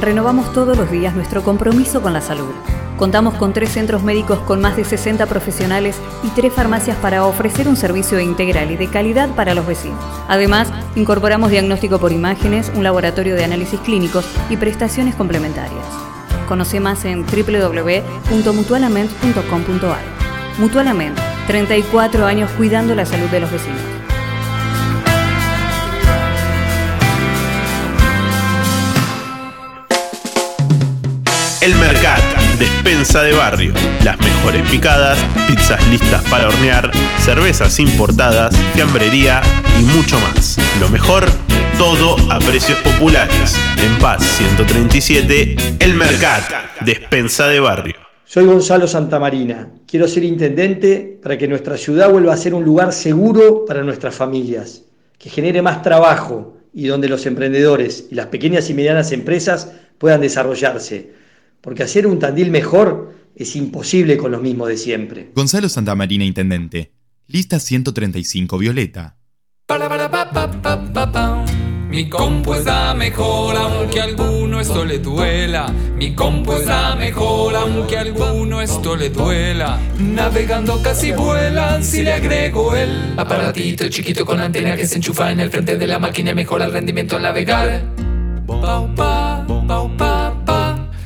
Renovamos 0.01 0.51
todos 0.55 0.79
los 0.79 0.91
días 0.91 1.15
nuestro 1.15 1.43
compromiso 1.43 2.01
con 2.01 2.15
la 2.15 2.23
salud. 2.23 2.49
Contamos 2.97 3.35
con 3.35 3.53
tres 3.53 3.69
centros 3.69 4.03
médicos 4.03 4.39
con 4.39 4.63
más 4.63 4.79
de 4.79 4.85
60 4.85 5.27
profesionales 5.27 5.99
y 6.23 6.29
tres 6.29 6.55
farmacias 6.55 6.97
para 6.97 7.27
ofrecer 7.27 7.69
un 7.69 7.77
servicio 7.77 8.19
integral 8.19 8.71
y 8.71 8.79
de 8.79 8.89
calidad 8.89 9.29
para 9.35 9.55
los 9.55 9.67
vecinos. 9.67 10.03
Además, 10.27 10.73
incorporamos 10.97 11.51
diagnóstico 11.51 11.99
por 11.99 12.13
imágenes, 12.13 12.73
un 12.75 12.83
laboratorio 12.83 13.35
de 13.35 13.45
análisis 13.45 13.79
clínicos 13.81 14.25
y 14.49 14.57
prestaciones 14.57 15.17
complementarias. 15.17 15.85
Conoce 16.49 16.81
más 16.81 17.05
en 17.05 17.27
www.mutualament.com.ar. 17.27 20.01
Mutualament, 20.57 21.19
34 21.47 22.25
años 22.25 22.51
cuidando 22.53 22.95
la 22.95 23.05
salud 23.05 23.29
de 23.29 23.41
los 23.41 23.53
vecinos. 23.53 24.02
El 31.63 31.77
Mercat, 31.77 32.19
despensa 32.59 33.23
de 33.23 33.35
barrio. 33.35 33.73
Las 34.03 34.19
mejores 34.19 34.69
picadas, 34.69 35.17
pizzas 35.47 35.79
listas 35.91 36.21
para 36.29 36.49
hornear, 36.49 36.91
cervezas 37.21 37.79
importadas, 37.79 38.53
fiambrería 38.75 39.41
y 39.79 39.85
mucho 39.97 40.19
más. 40.19 40.59
Lo 40.81 40.89
mejor, 40.89 41.25
todo 41.79 42.17
a 42.33 42.41
precios 42.41 42.77
populares. 42.81 43.57
En 43.81 43.97
Paz 44.01 44.25
137, 44.39 45.55
El 45.79 45.95
Mercat, 45.95 46.43
despensa 46.85 47.47
de 47.47 47.61
barrio. 47.61 47.95
Soy 48.25 48.45
Gonzalo 48.45 48.89
Santamarina. 48.89 49.71
Quiero 49.87 50.09
ser 50.09 50.25
intendente 50.25 51.21
para 51.23 51.39
que 51.39 51.47
nuestra 51.47 51.77
ciudad 51.77 52.11
vuelva 52.11 52.35
a 52.35 52.39
ser 52.39 52.55
un 52.55 52.65
lugar 52.65 52.93
seguro 52.93 53.65
para 53.67 53.85
nuestras 53.85 54.17
familias, 54.17 54.83
que 55.17 55.31
genere 55.31 55.63
más 55.63 55.81
trabajo 55.83 56.57
y 56.75 56.89
donde 56.89 57.09
los 57.09 57.25
emprendedores 57.25 58.09
y 58.11 58.17
las 58.17 58.27
pequeñas 58.27 58.69
y 58.69 58.75
medianas 58.75 59.13
empresas 59.13 59.71
puedan 59.99 60.21
desarrollarse. 60.21 61.22
Porque 61.63 61.85
hacer 61.85 62.07
un 62.07 62.19
Tandil 62.19 62.51
mejor 62.51 63.15
es 63.35 63.57
imposible 63.57 64.17
con 64.17 64.33
los 64.33 64.43
mismos 64.43 64.69
de 64.69 64.77
siempre. 64.77 65.31
Gonzalo 65.35 65.69
Santamarina, 65.69 66.25
intendente. 66.25 66.93
Lista 67.29 67.59
135 67.59 68.59
Violeta. 68.59 69.17
Mi 71.93 72.09
compu 72.09 72.55
es 72.55 72.65
la 72.65 72.95
mejor 72.95 73.55
aunque 73.55 74.01
a 74.01 74.05
alguno 74.05 74.61
esto 74.61 74.83
le 74.83 74.99
duela. 74.99 75.67
Mi 75.95 76.15
compu 76.15 76.55
es 76.55 76.67
la 76.67 76.97
mejor 76.97 77.55
aunque 77.55 77.99
a 77.99 78.01
alguno 78.01 78.63
esto 78.63 78.97
le 78.97 79.11
duela. 79.11 79.79
Navegando 79.99 80.83
casi 80.83 81.13
vuelan 81.13 81.85
si 81.85 82.03
le 82.03 82.15
agrego 82.15 82.75
el 82.75 83.15
aparatito 83.19 83.89
chiquito 83.89 84.25
con 84.25 84.41
antena 84.41 84.75
que 84.75 84.87
se 84.87 84.97
enchufa 84.97 85.31
en 85.31 85.41
el 85.41 85.51
frente 85.51 85.77
de 85.77 85.87
la 85.87 85.99
máquina 85.99 86.31
y 86.31 86.35
mejora 86.35 86.65
el 86.65 86.73
rendimiento 86.73 87.17
al 87.17 87.23
navegar. 87.23 87.83
Pau, 88.47 88.95
pa, 88.95 89.45
pau, 89.47 89.97
pa, 89.97 90.12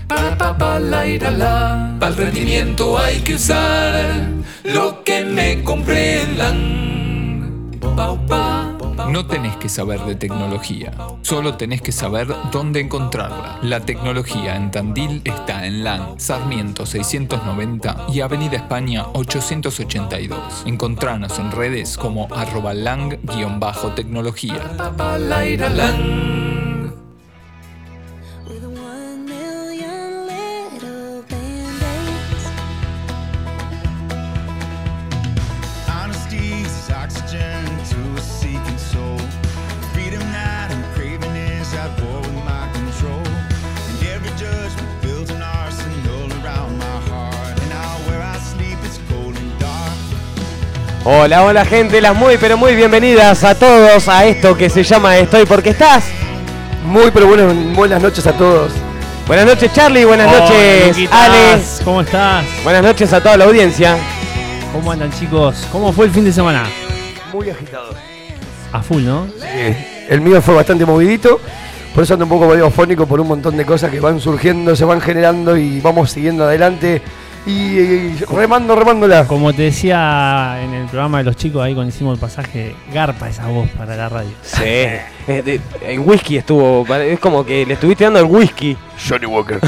pa, 0.08 0.16
pa, 0.16 0.36
pa, 0.36 0.58
pa, 0.58 0.78
la, 0.78 1.06
ira, 1.06 1.30
la. 1.30 1.96
Para 1.98 2.12
el 2.12 2.16
rendimiento 2.18 2.98
hay 2.98 3.20
que 3.20 3.34
usar 3.34 4.28
lo 4.64 5.02
que 5.04 5.24
me 5.24 5.62
comprendan. 5.62 6.84
Pau, 7.96 8.18
pa, 8.26 8.76
no 9.08 9.26
tenés 9.26 9.56
que 9.56 9.68
saber 9.68 10.00
de 10.00 10.14
tecnología, 10.16 10.92
solo 11.22 11.56
tenés 11.56 11.80
que 11.80 11.92
saber 11.92 12.28
dónde 12.50 12.80
encontrarla. 12.80 13.58
La 13.62 13.80
tecnología 13.80 14.56
en 14.56 14.70
Tandil 14.70 15.22
está 15.24 15.64
en 15.66 15.84
LAN, 15.84 16.18
Sarmiento 16.18 16.84
690 16.84 18.06
y 18.12 18.20
Avenida 18.20 18.56
España 18.56 19.06
882. 19.12 20.64
Encontranos 20.66 21.38
en 21.38 21.52
redes 21.52 21.96
como 21.96 22.28
arroba 22.34 22.74
lang-tecnología. 22.74 24.60
Hola, 51.18 51.44
hola 51.44 51.64
gente, 51.64 52.02
las 52.02 52.14
muy 52.14 52.36
pero 52.36 52.58
muy 52.58 52.74
bienvenidas 52.74 53.42
a 53.42 53.54
todos 53.54 54.06
a 54.06 54.26
esto 54.26 54.54
que 54.54 54.68
se 54.68 54.82
llama 54.82 55.16
Estoy 55.16 55.46
porque 55.46 55.70
estás. 55.70 56.04
Muy 56.84 57.10
pero 57.10 57.26
buenas, 57.26 57.74
buenas 57.74 58.02
noches 58.02 58.26
a 58.26 58.32
todos. 58.34 58.70
Buenas 59.26 59.46
noches 59.46 59.72
Charlie, 59.72 60.04
buenas 60.04 60.28
Hola, 60.28 60.40
noches 60.40 60.88
Luquitas, 60.88 61.18
Ale. 61.18 61.62
¿Cómo 61.84 62.00
estás? 62.02 62.44
Buenas 62.62 62.82
noches 62.82 63.12
a 63.14 63.22
toda 63.22 63.38
la 63.38 63.46
audiencia. 63.46 63.96
¿Cómo 64.74 64.92
andan 64.92 65.10
chicos? 65.10 65.66
¿Cómo 65.72 65.90
fue 65.90 66.04
el 66.04 66.12
fin 66.12 66.24
de 66.26 66.32
semana? 66.32 66.66
Muy 67.32 67.48
agitado. 67.48 67.94
A 68.72 68.82
full, 68.82 69.02
¿no? 69.02 69.26
El 70.10 70.20
mío 70.20 70.42
fue 70.42 70.54
bastante 70.54 70.84
movidito, 70.84 71.40
por 71.94 72.04
eso 72.04 72.12
ando 72.12 72.26
un 72.26 72.30
poco 72.30 72.50
radiofónico 72.50 73.06
por 73.06 73.20
un 73.20 73.28
montón 73.28 73.56
de 73.56 73.64
cosas 73.64 73.90
que 73.90 74.00
van 74.00 74.20
surgiendo, 74.20 74.76
se 74.76 74.84
van 74.84 75.00
generando 75.00 75.56
y 75.56 75.80
vamos 75.80 76.10
siguiendo 76.10 76.44
adelante 76.44 77.00
y, 77.46 77.50
y 77.52 78.24
remando, 78.28 78.74
remándola. 78.74 79.26
Como 79.26 79.52
te 79.52 79.62
decía 79.62 80.58
en 80.62 80.74
el 80.74 80.86
programa 80.86 81.18
de 81.18 81.24
los 81.24 81.36
chicos 81.36 81.62
ahí 81.62 81.74
cuando 81.74 81.94
hicimos 81.94 82.14
el 82.14 82.20
pasaje, 82.20 82.74
garpa 82.92 83.28
esa 83.28 83.46
voz 83.46 83.68
para 83.70 83.96
la 83.96 84.08
radio. 84.08 84.30
Sí. 84.42 84.86
En 85.82 86.08
whisky 86.08 86.36
estuvo, 86.36 86.86
es 86.94 87.18
como 87.18 87.44
que 87.44 87.66
le 87.66 87.74
estuviste 87.74 88.04
dando 88.04 88.20
el 88.20 88.26
whisky. 88.26 88.76
Johnny 89.08 89.26
Walker. 89.26 89.58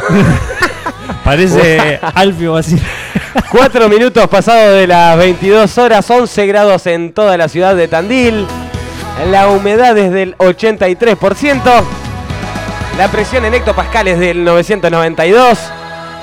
Parece 1.24 1.98
Alfio 2.14 2.56
así. 2.56 2.80
Cuatro 3.50 3.88
minutos 3.88 4.26
pasados 4.28 4.74
de 4.74 4.86
las 4.86 5.16
22 5.18 5.78
horas, 5.78 6.08
11 6.08 6.46
grados 6.46 6.86
en 6.86 7.12
toda 7.12 7.36
la 7.36 7.48
ciudad 7.48 7.74
de 7.74 7.88
Tandil. 7.88 8.46
La 9.30 9.48
humedad 9.48 9.96
es 9.98 10.12
del 10.12 10.36
83%. 10.38 11.84
La 12.96 13.08
presión 13.08 13.44
en 13.44 13.54
hectopascales 13.54 14.18
del 14.18 14.44
992. 14.44 15.58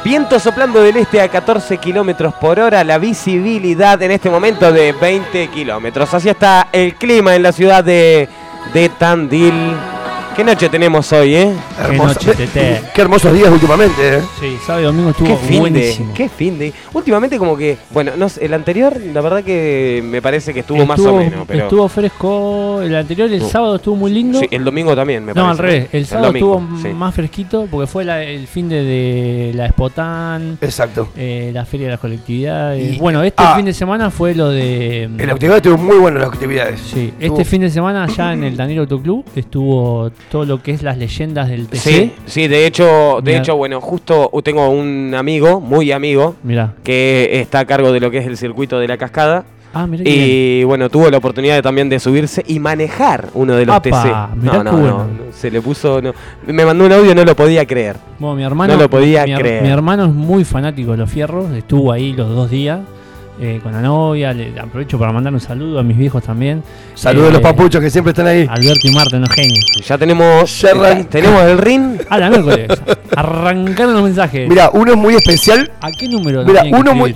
Viento 0.06 0.40
soplando 0.40 0.84
del 0.84 0.98
este 0.98 1.20
a 1.20 1.30
14 1.30 1.80
kilómetros 1.80 2.36
por 2.36 2.60
hora. 2.60 2.84
La 2.84 3.00
visibilidad 3.00 4.00
en 4.04 4.12
este 4.12 4.30
momento 4.30 4.72
de 4.72 4.92
20 4.92 5.48
kilómetros. 5.48 6.14
Así 6.14 6.30
está 6.30 6.68
el 6.72 6.94
clima 6.94 7.36
en 7.36 7.42
la 7.42 7.52
ciudad 7.52 7.84
de, 7.84 8.30
Tandil. 9.00 9.95
Qué 10.36 10.44
noche 10.44 10.68
tenemos 10.68 11.14
hoy, 11.14 11.34
¿eh? 11.34 11.54
Hermosa- 11.80 12.08
noche, 12.28 12.34
Tete. 12.36 12.82
Qué 12.94 13.02
hermosos 13.02 13.32
días 13.32 13.50
últimamente, 13.50 14.18
¿eh? 14.18 14.22
Sí, 14.38 14.58
sábado 14.66 14.82
y 14.82 14.86
domingo 14.88 15.12
estuvo 15.12 15.28
Qué 15.30 15.36
fin 15.38 15.52
de, 15.54 15.60
buenísimo. 15.60 16.14
qué 16.14 16.28
fin 16.28 16.60
de. 16.60 16.74
Últimamente 16.94 17.38
como 17.38 17.56
que, 17.56 17.78
bueno, 17.92 18.12
no 18.18 18.28
sé, 18.28 18.44
el 18.46 18.54
anterior, 18.54 18.98
la 19.14 19.22
verdad 19.22 19.44
que 19.46 20.02
me 20.04 20.22
parece 20.22 20.54
que 20.54 20.60
estuvo, 20.60 20.86
más 20.86 21.00
o 21.00 21.16
menos, 21.16 21.46
pero 21.48 21.64
Estuvo 21.64 21.88
fresco. 21.88 22.82
El 22.82 22.94
anterior, 22.98 23.32
el 23.32 23.44
Uh. 23.44 23.50
sábado 23.50 23.76
estuvo 23.78 23.96
muy 23.96 24.12
lindo. 24.12 24.40
sí, 24.42 24.48
el 24.52 24.66
domingo 24.66 24.94
también 24.94 25.24
me 25.24 25.34
no, 25.34 25.36
parece. 25.36 25.52
al 25.52 25.58
revés. 25.58 25.88
El 25.94 26.06
sábado 26.06 26.28
domingo, 26.28 26.56
estuvo 26.60 26.82
sí. 26.82 26.88
más 26.94 27.16
fresquito 27.16 27.68
porque 27.72 27.88
fue 27.88 28.04
la- 28.04 28.22
el 28.24 28.46
fin 28.48 28.68
de, 28.68 28.84
de 28.84 29.52
la 29.56 29.70
Spotan, 29.70 30.58
Exacto. 30.60 31.08
eh, 31.16 31.52
la 31.54 31.64
Feria 31.64 31.88
de 31.88 31.92
las 31.92 32.00
Colectividades. 32.02 32.96
Y- 32.96 32.98
bueno, 32.98 33.24
este 33.24 33.42
ah. 33.42 33.56
fin 33.56 33.64
de 33.64 33.74
semana 33.74 34.12
fue 34.12 34.36
lo 34.36 34.50
de. 34.50 35.04
En 35.04 35.28
la 35.28 35.32
actividad 35.32 35.58
estuvo 35.58 35.78
muy 35.78 35.96
bueno 35.98 36.20
las 36.20 36.28
actividades. 36.28 36.82
Sí, 36.82 37.14
este 37.22 37.46
fin 37.46 37.62
de 37.62 37.70
semana 37.70 38.06
ya 38.08 38.34
en 38.34 38.44
el 38.44 38.58
Daniel 38.58 38.80
Autoclub 38.80 39.24
estuvo 39.34 40.12
todo 40.30 40.46
lo 40.46 40.62
que 40.62 40.72
es 40.72 40.82
las 40.84 40.98
leyendas 40.98 41.50
del 41.50 41.68
TC. 41.68 41.78
Sí, 41.78 42.14
sí, 42.26 42.48
de 42.48 42.66
hecho, 42.66 43.20
de 43.24 43.38
hecho, 43.38 43.56
bueno, 43.56 43.82
justo 43.82 44.30
tengo 44.44 44.70
un 44.70 45.14
amigo, 45.16 45.60
muy 45.62 45.92
amigo, 45.92 46.36
Mirá. 46.44 46.74
que 46.84 47.40
está 47.42 47.60
a 47.60 47.66
cargo 47.66 47.92
de 47.92 48.00
lo 48.00 48.12
que 48.12 48.18
es 48.20 48.28
el 48.28 48.38
circuito 48.38 48.80
de 48.80 48.88
la 48.88 48.98
cascada. 48.98 49.46
Ah, 49.78 49.88
mirá 49.88 50.04
Y 50.06 50.64
bueno, 50.64 50.90
tuvo 50.90 51.10
la 51.10 51.18
oportunidad 51.18 51.56
de, 51.56 51.62
también 51.62 51.90
de 51.90 52.00
subirse 52.00 52.42
y 52.48 52.60
manejar 52.60 53.28
uno 53.34 53.56
de 53.56 53.66
los 53.66 53.76
Apa, 53.76 54.30
TC. 54.32 54.42
No, 54.42 54.64
no, 54.64 54.72
bueno. 54.72 54.88
no, 55.00 55.08
se 55.34 55.52
le 55.52 55.62
puso, 55.62 56.02
no. 56.02 56.14
me 56.48 56.66
mandó 56.66 56.86
un 56.86 56.94
audio, 56.94 57.14
no 57.14 57.26
lo 57.26 57.36
podía 57.36 57.66
creer. 57.66 57.98
Bueno, 58.18 58.38
mi 58.38 58.44
hermano, 58.44 58.74
No 58.74 58.80
lo 58.80 58.90
podía 58.90 59.26
mi, 59.26 59.36
creer. 59.36 59.64
mi 59.64 59.70
hermano 59.70 60.06
es 60.06 60.14
muy 60.14 60.46
fanático 60.46 60.92
de 60.92 60.98
los 60.98 61.10
fierros, 61.10 61.52
estuvo 61.52 61.92
ahí 61.92 62.14
los 62.14 62.30
dos 62.30 62.50
días 62.50 62.80
eh, 63.40 63.60
con 63.62 63.72
la 63.74 63.82
novia, 63.82 64.34
le 64.34 64.58
aprovecho 64.60 64.98
para 64.98 65.12
mandar 65.12 65.34
un 65.34 65.40
saludo 65.40 65.80
a 65.80 65.84
mis 65.84 65.98
viejos 65.98 66.24
también. 66.24 66.64
Saludos 66.94 67.28
a 67.28 67.30
Eh, 67.30 67.34
los 67.34 67.42
papuchos 67.42 67.82
que 67.82 67.90
siempre 67.90 68.12
están 68.12 68.28
ahí. 68.28 68.48
Alberto 68.50 68.88
y 68.88 68.92
Marta, 68.92 69.18
unos 69.18 69.30
genios. 69.30 69.66
Ya 69.86 69.98
tenemos, 69.98 70.62
Ya 70.62 70.70
arran- 70.72 71.06
tenemos 71.10 71.42
el 71.44 71.58
ring. 71.58 71.98
A 72.10 72.18
la 72.20 72.30
miércoles. 72.30 72.68
Arrancaron 73.16 73.94
los 73.94 74.04
mensajes. 74.04 74.48
Mira, 74.50 74.70
uno 74.74 74.92
es 74.94 74.98
muy 74.98 75.16
especial. 75.16 75.72
¿A 75.82 75.92
qué 75.92 76.08
número? 76.08 76.44
Mira, 76.46 76.64
uno 76.72 76.94
muy. 76.96 77.16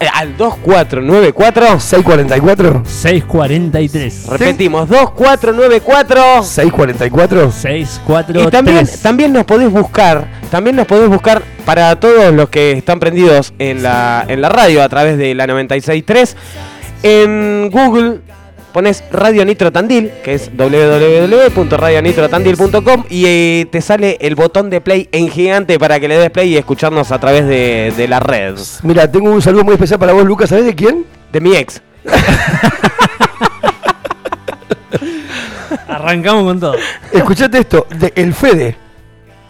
Eh, 0.00 0.06
al 0.12 0.36
2494. 0.36 1.80
644. 1.80 2.82
643. 2.86 4.26
Repetimos, 4.28 4.88
2494. 4.88 6.42
644. 6.44 7.52
643. 7.52 8.46
Y 8.46 8.50
también, 8.50 8.88
también 9.02 9.32
nos 9.32 9.44
podés 9.44 9.70
buscar, 9.70 10.28
también 10.50 10.76
nos 10.76 10.86
podés 10.86 11.08
buscar 11.08 11.42
para 11.64 11.98
todos 11.98 12.32
los 12.32 12.48
que 12.48 12.72
están 12.72 13.00
prendidos 13.00 13.52
en 13.58 13.82
la, 13.82 14.24
en 14.28 14.40
la 14.40 14.48
radio 14.48 14.82
a 14.82 14.88
través 14.88 15.18
de 15.18 15.34
la 15.34 15.46
963. 15.46 16.36
En 17.02 17.70
Google 17.70 18.20
pones 18.72 19.04
Radio 19.10 19.44
Nitro 19.44 19.72
Tandil, 19.72 20.12
que 20.22 20.34
es 20.34 20.50
www.radionitrotandil.com 20.56 23.04
y 23.10 23.24
eh, 23.26 23.66
te 23.70 23.80
sale 23.80 24.18
el 24.20 24.34
botón 24.34 24.70
de 24.70 24.80
play 24.80 25.08
en 25.12 25.28
gigante 25.28 25.78
para 25.78 26.00
que 26.00 26.08
le 26.08 26.18
des 26.18 26.30
play 26.30 26.54
y 26.54 26.56
escucharnos 26.56 27.12
a 27.12 27.18
través 27.18 27.46
de, 27.46 27.92
de 27.96 28.08
la 28.08 28.20
red. 28.20 28.54
Mira, 28.82 29.10
tengo 29.10 29.30
un 29.30 29.42
saludo 29.42 29.64
muy 29.64 29.74
especial 29.74 29.98
para 29.98 30.12
vos, 30.12 30.24
Lucas. 30.24 30.50
¿Sabés 30.50 30.64
de 30.64 30.74
quién? 30.74 31.04
De 31.32 31.40
mi 31.40 31.56
ex. 31.56 31.82
Arrancamos 35.88 36.44
con 36.44 36.60
todo. 36.60 36.74
Escuchate 37.12 37.58
esto, 37.58 37.86
de 37.90 38.12
El 38.16 38.32
Fede. 38.34 38.87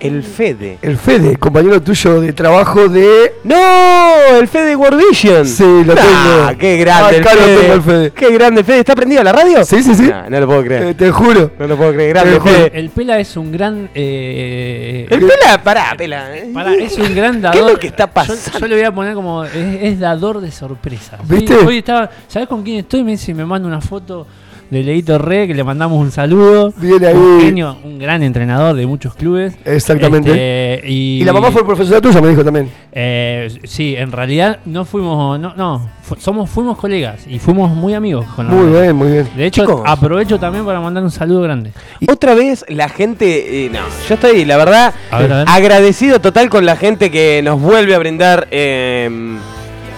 El 0.01 0.23
Fede. 0.23 0.79
El 0.81 0.97
Fede, 0.97 1.37
compañero 1.39 1.83
tuyo 1.83 2.21
de 2.21 2.33
trabajo 2.33 2.89
de. 2.89 3.33
¡No! 3.43 3.57
¡El 4.39 4.47
Fede 4.47 4.77
Wordition! 4.77 5.45
Sí, 5.45 5.65
lo 5.85 5.93
Nah, 5.95 6.01
tengo. 6.03 6.59
¡Qué 6.59 6.77
grande 6.77 7.17
el 7.17 7.23
Acá 7.23 7.35
lo 7.35 7.41
Fede! 7.43 7.57
tengo 7.61 7.75
el 7.75 7.83
Fede. 7.83 8.11
¡Qué 8.13 8.31
grande 8.33 8.61
el 8.61 8.65
Fede! 8.67 8.79
¿Está 8.79 8.95
prendido 8.95 9.21
a 9.23 9.25
la 9.25 9.33
radio? 9.33 9.65
Sí, 9.65 9.83
sí, 9.83 9.97
sí. 9.97 10.03
Nah, 10.05 10.29
no 10.29 10.39
lo 10.39 10.47
puedo 10.47 10.63
creer. 10.63 10.83
Eh, 10.85 10.95
te 10.95 11.11
juro. 11.11 11.51
No 11.59 11.67
lo 11.67 11.77
puedo 11.77 11.93
creer. 11.93 12.11
Grande 12.11 12.37
Eh, 12.37 12.41
Fede. 12.41 12.71
El 12.79 12.91
Pela 12.91 13.19
es 13.19 13.37
un 13.37 13.51
gran. 13.51 13.91
eh, 13.95 15.07
El 15.11 15.21
Pela, 15.21 15.63
pará, 15.65 15.95
Pela. 15.99 16.29
Pará, 16.55 16.75
es 16.75 16.97
un 16.97 17.15
gran 17.15 17.41
dador. 17.41 17.59
¿Qué 17.59 17.67
es 17.67 17.73
lo 17.73 17.79
que 17.81 17.87
está 17.89 18.07
Yo- 18.07 18.13
pasando? 18.13 18.59
Yo, 18.61 18.67
le 18.69 18.77
voy 18.77 18.85
a 18.85 18.95
poner 18.95 19.15
como. 19.15 19.45
Es, 19.45 19.53
es 19.83 19.99
dador 19.99 20.41
de 20.41 20.53
sorpresas. 20.53 21.19
¿Viste? 21.29 21.57
Hoy, 21.57 21.67
hoy 21.67 21.79
estaba. 21.79 22.09
¿Sabes 22.29 22.47
con 22.49 22.63
quién 22.63 22.79
estoy? 22.79 23.03
Me 23.03 23.13
dice, 23.13 23.35
me 23.35 23.45
manda 23.45 23.67
una 23.67 23.81
foto 23.81 24.27
de 24.71 24.83
Leito 24.83 25.17
Re, 25.19 25.47
que 25.47 25.55
le 25.55 25.65
mandamos 25.65 25.99
un 25.99 26.11
saludo. 26.11 26.73
Viene 26.77 27.07
ahí. 27.07 27.15
Un 27.17 27.41
genio, 27.41 27.77
un 27.85 27.99
gran 27.99 28.23
entrenador 28.23 28.75
de 28.77 28.87
muchos 28.87 29.15
clubes. 29.15 29.55
Exactamente. 29.65 30.31
Este, 30.31 30.89
y, 30.91 31.23
Y 31.23 31.25
la 31.25 31.33
mamá 31.33 31.51
fue 31.51 31.65
profesora 31.65 32.01
tuya, 32.01 32.21
me 32.21 32.29
dijo 32.29 32.45
también. 32.45 32.71
Eh, 32.93 33.49
sí, 33.65 33.95
en 33.97 34.13
realidad 34.13 34.59
no 34.67 34.85
fuimos. 34.85 35.39
No, 35.41 35.55
no. 35.57 35.89
fu- 36.03 36.17
somos, 36.17 36.51
fuimos 36.51 36.77
colegas 36.77 37.27
y 37.27 37.39
fuimos 37.39 37.71
muy 37.71 37.95
amigos 37.95 38.27
con 38.37 38.47
la 38.47 38.53
Muy 38.53 38.67
mamá. 38.67 38.81
bien, 38.83 38.97
muy 38.97 39.13
bien. 39.13 39.29
De 39.37 39.47
hecho, 39.47 39.63
Chicos. 39.63 39.83
aprovecho 39.87 40.39
también 40.39 40.65
para 40.67 40.81
mandar 40.81 41.03
un 41.03 41.11
saludo 41.11 41.41
grande. 41.43 41.73
Otra 42.09 42.35
vez 42.35 42.65
la 42.69 42.89
gente, 42.89 43.67
eh, 43.67 43.71
no, 43.71 43.81
yo 44.09 44.15
estoy, 44.15 44.45
la 44.45 44.57
verdad, 44.59 44.93
A 45.11 45.19
ver, 45.21 45.33
a 45.33 45.37
ver. 45.39 45.47
agradecido 45.49 46.21
total 46.21 46.51
con 46.51 46.67
la 46.67 46.77
gente 46.77 47.11
que 47.11 47.41
nos 47.43 47.61
vuelve 47.61 47.95
a 47.95 47.99
brindar 47.99 48.49
eh, 48.51 49.09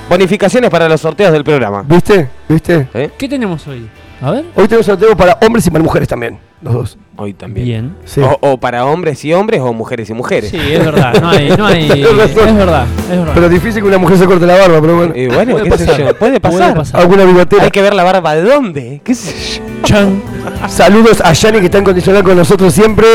bonificaciones 0.09 0.71
para 0.71 0.89
los 0.89 1.01
sorteos 1.01 1.33
del 1.33 1.45
programa. 1.45 1.83
¿Viste? 1.87 2.29
¿Viste? 2.49 2.89
¿Eh? 2.95 3.11
¿Qué 3.17 3.29
tenemos 3.29 3.67
hoy? 3.67 3.89
A 4.23 4.31
ver. 4.33 4.45
Hoy 4.55 4.65
tenemos 4.69 4.85
sorteo 4.87 5.17
para 5.17 5.39
hombres 5.41 5.67
y 5.67 5.71
para 5.71 5.83
mujeres 5.83 6.07
también. 6.07 6.39
Los 6.61 6.75
dos. 6.75 6.99
Hoy 7.17 7.33
también. 7.33 7.67
Bien. 7.67 7.97
Sí. 8.05 8.21
O, 8.21 8.37
o 8.41 8.57
para 8.59 8.85
hombres 8.85 9.25
y 9.25 9.33
hombres 9.33 9.61
o 9.63 9.73
mujeres 9.73 10.11
y 10.11 10.15
mujeres. 10.15 10.51
Sí, 10.51 10.59
es 10.59 10.85
verdad. 10.85 11.15
No 11.21 11.31
hay. 11.31 11.49
No 11.57 11.65
hay 11.67 11.85
es 11.91 12.17
verdad. 12.17 12.87
Es 13.11 13.17
verdad. 13.19 13.33
Pero 13.35 13.49
difícil 13.49 13.81
que 13.83 13.89
una 13.89 13.97
mujer 13.99 14.19
se 14.19 14.27
corte 14.27 14.47
la 14.47 14.59
barba, 14.59 14.79
pero 14.81 14.97
bueno. 14.97 15.17
Y 15.17 15.27
bueno, 15.27 15.53
Puede 15.53 15.71
qué 15.71 15.79
sé 15.79 15.87
pasar. 15.87 16.01
yo, 16.07 16.19
puede 16.19 16.39
pasar. 16.41 16.59
Puede 16.61 16.75
pasar. 16.75 17.01
Alguna 17.01 17.25
bigotera. 17.25 17.65
Hay 17.65 17.71
que 17.71 17.81
ver 17.81 17.95
la 17.95 18.05
barba 18.05 18.35
de 18.35 18.43
dónde, 18.43 19.01
qué 19.03 19.15
sé 19.15 19.59
yo. 19.59 19.65
Chan. 19.85 20.23
Saludos 20.69 21.23
a 21.25 21.33
Yani 21.33 21.61
que 21.61 21.67
está 21.67 21.79
en 21.79 21.85
condicional 21.85 22.23
con 22.23 22.37
nosotros 22.37 22.75
siempre. 22.75 23.07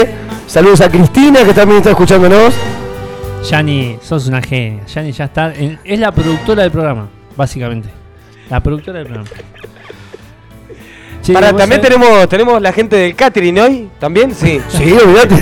Saludos 0.48 0.82
a 0.82 0.90
Cristina 0.90 1.44
que 1.44 1.53
también 1.53 1.77
está 1.77 1.91
escuchándonos. 1.91 2.53
Yani, 3.48 3.98
sos 4.02 4.27
una 4.27 4.41
genia. 4.41 4.82
Yani 4.88 5.11
ya 5.11 5.26
está. 5.26 5.53
en- 5.53 5.77
es 5.84 5.99
la 5.99 6.11
productora 6.11 6.64
del 6.64 6.72
programa, 6.72 7.10
básicamente. 7.38 7.90
La 8.49 8.60
productora 8.61 8.98
del 8.99 9.07
programa. 9.07 9.30
Che, 11.26 11.34
Para, 11.34 11.47
también 11.53 11.81
sabés- 11.81 11.89
tenemos, 11.97 12.30
tenemos 12.30 12.61
la 12.61 12.72
gente 12.72 12.95
del 12.95 13.15
catering 13.15 13.60
hoy, 13.60 13.89
¿también? 13.99 14.34
Sí. 14.35 14.61
Sí, 14.69 14.91
olvídate. 14.93 15.35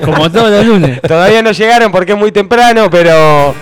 Como 0.04 0.30
todos 0.30 0.50
los 0.50 0.66
lunes. 0.66 1.00
Todavía 1.00 1.40
no 1.42 1.52
llegaron 1.52 1.92
porque 1.92 2.12
es 2.12 2.18
muy 2.18 2.32
temprano, 2.32 2.88
pero 2.90 3.54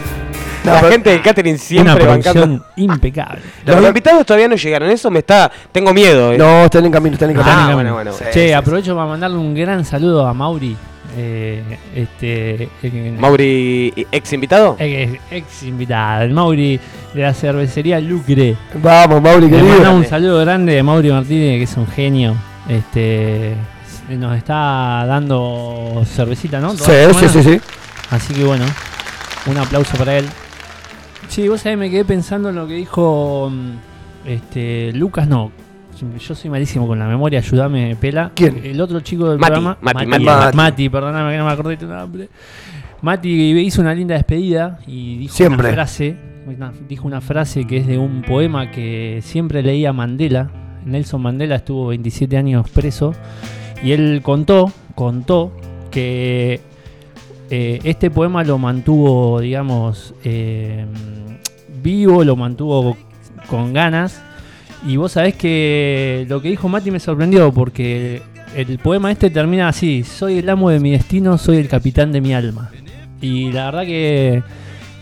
No, 0.65 0.73
la 0.73 0.81
pero- 0.81 0.93
gente 0.93 1.11
del 1.11 1.20
catering 1.23 1.55
Una 1.55 1.62
siempre 1.62 2.07
bancando. 2.07 2.40
producción 2.43 2.65
impecable. 2.77 3.40
Los 3.66 3.85
invitados 3.85 4.24
todavía 4.24 4.48
no 4.48 4.57
llegaron, 4.57 4.90
eso 4.90 5.11
me 5.11 5.19
está. 5.19 5.51
Tengo 5.70 5.93
miedo, 5.93 6.32
eh. 6.32 6.39
No, 6.39 6.65
están 6.65 6.86
en 6.86 6.93
camino, 6.93 7.12
están 7.15 7.31
en 7.31 7.39
Ah, 7.40 7.44
camino. 7.44 7.74
bueno, 7.74 7.93
bueno. 7.94 8.12
Sí, 8.12 8.24
Che, 8.32 8.47
sí, 8.48 8.53
aprovecho 8.53 8.94
para 8.97 9.07
mandarle 9.09 9.36
un 9.36 9.55
gran 9.55 9.85
saludo 9.85 10.27
a 10.27 10.32
Mauri. 10.32 10.74
Eh, 11.17 11.79
este, 11.95 12.69
eh, 12.83 13.17
Mauri, 13.19 14.07
ex 14.13 14.33
invitado. 14.33 14.77
ex, 14.79 15.21
ex 15.31 15.63
invitada, 15.63 16.25
el 16.25 16.33
Mauri 16.33 16.79
de 17.15 17.23
la 17.23 17.33
cervecería 17.33 18.01
Lucre. 18.01 18.57
Vamos, 18.83 19.23
Mauri, 19.23 19.47
Le 19.47 19.57
querido. 19.57 19.69
mandamos 19.75 20.05
un 20.05 20.07
saludo 20.07 20.41
grande 20.41 20.79
a 20.79 20.83
Mauri 20.85 21.11
Martínez, 21.11 21.59
que 21.59 21.63
es 21.65 21.77
un 21.77 21.87
genio. 21.87 22.35
Este 22.69 23.55
nos 24.09 24.37
está 24.37 25.05
dando 25.07 26.03
cervecita, 26.07 26.61
¿no? 26.61 26.77
Sí, 26.77 26.93
sí, 27.19 27.29
sí, 27.29 27.43
sí. 27.43 27.61
Así 28.11 28.35
que 28.35 28.45
bueno, 28.45 28.65
un 29.47 29.57
aplauso 29.59 29.97
para 29.97 30.17
él. 30.19 30.27
Sí, 31.29 31.49
vos 31.49 31.61
sabés, 31.61 31.79
me 31.79 31.91
quedé 31.91 32.05
pensando 32.05 32.51
en 32.51 32.55
lo 32.55 32.69
que 32.69 32.75
dijo 32.75 33.51
mm, 33.51 34.29
este 34.29 34.93
Lucas, 34.93 35.27
no. 35.27 35.51
Yo 36.18 36.35
soy 36.35 36.51
malísimo 36.51 36.86
con 36.86 36.98
la 36.98 37.06
memoria, 37.06 37.39
ayúdame, 37.39 37.97
Pela. 37.97 38.31
¿Quién? 38.35 38.60
El 38.64 38.81
otro 38.81 39.01
chico 39.01 39.31
del 39.31 39.39
Mati, 39.39 39.52
programa. 39.52 39.78
Mati, 39.81 40.06
Mati, 40.06 40.24
Mati. 40.24 40.56
Mati, 40.56 40.89
perdóname 40.90 41.32
que 41.32 41.39
no 41.39 41.47
me 41.47 41.52
acordé 41.52 41.77
tu 41.77 41.86
nombre. 41.86 42.28
Mati 43.02 43.31
hizo 43.60 43.81
una 43.81 43.94
linda 43.94 44.14
despedida 44.14 44.78
y 44.86 45.16
dijo 45.18 45.35
Siempre. 45.35 45.68
una 45.68 45.74
frase, 45.74 46.16
una- 46.47 46.73
dijo 46.89 47.06
una 47.06 47.20
frase 47.20 47.66
que 47.66 47.78
es 47.78 47.86
de 47.86 47.98
un 47.98 48.23
poema 48.23 48.70
que 48.70 49.20
siempre 49.23 49.62
leía 49.62 49.93
Mandela. 49.93 50.51
Nelson 50.85 51.20
Mandela 51.23 51.56
estuvo 51.56 51.86
27 51.89 52.36
años 52.36 52.68
preso 52.70 53.14
y 53.82 53.93
él 53.93 54.20
contó, 54.23 54.70
contó 54.94 55.52
que 55.90 56.60
eh, 57.51 57.81
este 57.85 58.10
poema 58.10 58.44
lo 58.44 58.59
mantuvo, 58.59 59.40
digamos, 59.40 60.14
eh, 60.24 60.85
vivo, 61.82 62.23
lo 62.24 62.36
mantuvo 62.36 62.97
con 63.48 63.73
ganas. 63.73 64.23
Y 64.85 64.97
vos 64.97 65.12
sabés 65.12 65.35
que 65.35 66.27
lo 66.28 66.40
que 66.43 66.48
dijo 66.48 66.69
Mati 66.69 66.90
me 66.90 67.01
sorprendió 67.01 67.53
porque 67.53 68.23
el 68.55 68.78
poema 68.78 69.11
este 69.12 69.31
termina 69.31 69.69
así, 69.69 70.05
soy 70.05 70.39
el 70.39 70.48
amo 70.48 70.70
de 70.70 70.81
mi 70.81 70.90
destino, 70.93 71.39
soy 71.39 71.59
el 71.59 71.69
capitán 71.69 72.12
de 72.12 72.20
mi 72.20 72.35
alma. 72.35 72.70
Y 73.20 73.51
la 73.53 73.66
verdad 73.66 73.85
que 73.85 74.43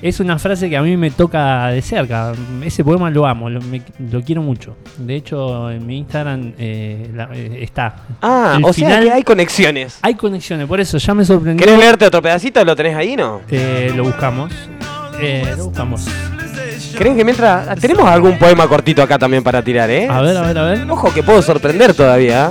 es 0.01 0.21
una 0.21 0.39
frase 0.39 0.69
que 0.71 0.77
a 0.77 0.83
mí 0.83 0.97
me 0.97 1.11
toca 1.11 1.69
de 1.69 1.83
cerca. 1.83 2.33
Ese 2.65 2.85
poema 2.85 3.11
lo 3.11 3.27
amo, 3.27 3.51
lo, 3.51 3.61
me- 3.63 3.83
lo 4.11 4.23
quiero 4.23 4.43
mucho. 4.43 4.77
De 4.99 5.17
hecho, 5.17 5.71
en 5.71 5.87
mi 5.87 5.99
Instagram 5.99 6.53
eh, 6.59 7.11
la- 7.15 7.29
eh, 7.35 7.59
está. 7.63 7.97
Ah, 8.23 8.55
El 8.59 8.65
o 8.65 8.73
sea 8.73 8.87
final- 8.89 9.05
que 9.05 9.11
hay 9.13 9.23
conexiones. 9.23 9.99
Hay 10.03 10.15
conexiones, 10.15 10.67
por 10.67 10.81
eso 10.81 10.99
ya 10.99 11.15
me 11.15 11.25
sorprendió. 11.25 11.65
¿Querés 11.67 11.79
leerte 11.81 12.07
otro 12.07 12.23
pedacito? 12.23 12.65
¿Lo 12.65 12.77
tenés 12.77 12.97
ahí, 12.97 13.17
no? 13.17 13.41
Eh, 13.51 13.93
lo 13.97 14.05
buscamos. 14.05 14.53
Eh, 15.21 15.45
lo 15.57 15.67
buscamos. 15.67 16.07
¿Creen 16.97 17.17
que 17.17 17.25
mientras. 17.25 17.69
ah, 17.69 17.75
Tenemos 17.77 18.07
algún 18.09 18.39
poema 18.39 18.67
cortito 18.69 19.03
acá 19.03 19.19
también 19.19 19.43
para 19.43 19.63
tirar, 19.63 19.91
eh? 19.91 20.09
A 20.11 20.21
ver, 20.21 20.37
a 20.37 20.43
ver, 20.43 20.59
a 20.59 20.63
ver. 20.65 20.91
Ojo 20.91 21.13
que 21.13 21.23
puedo 21.23 21.41
sorprender 21.43 21.95
todavía. 21.95 22.51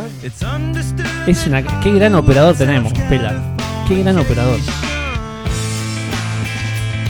understood 0.55 1.05
Es 1.27 1.47
una. 1.47 1.61
Qué 1.81 1.91
gran 1.91 2.15
operador 2.15 2.55
tenemos, 2.55 2.91
Pela. 3.09 3.33
Qué 3.87 4.01
gran 4.01 4.17
operador. 4.17 4.59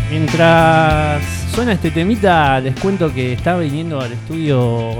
Mientras 0.10 1.24
suena 1.54 1.74
este 1.74 1.90
temita, 1.92 2.60
les 2.60 2.76
cuento 2.80 3.12
que 3.14 3.34
está 3.34 3.58
viniendo 3.58 4.00
al 4.00 4.12
estudio 4.14 4.92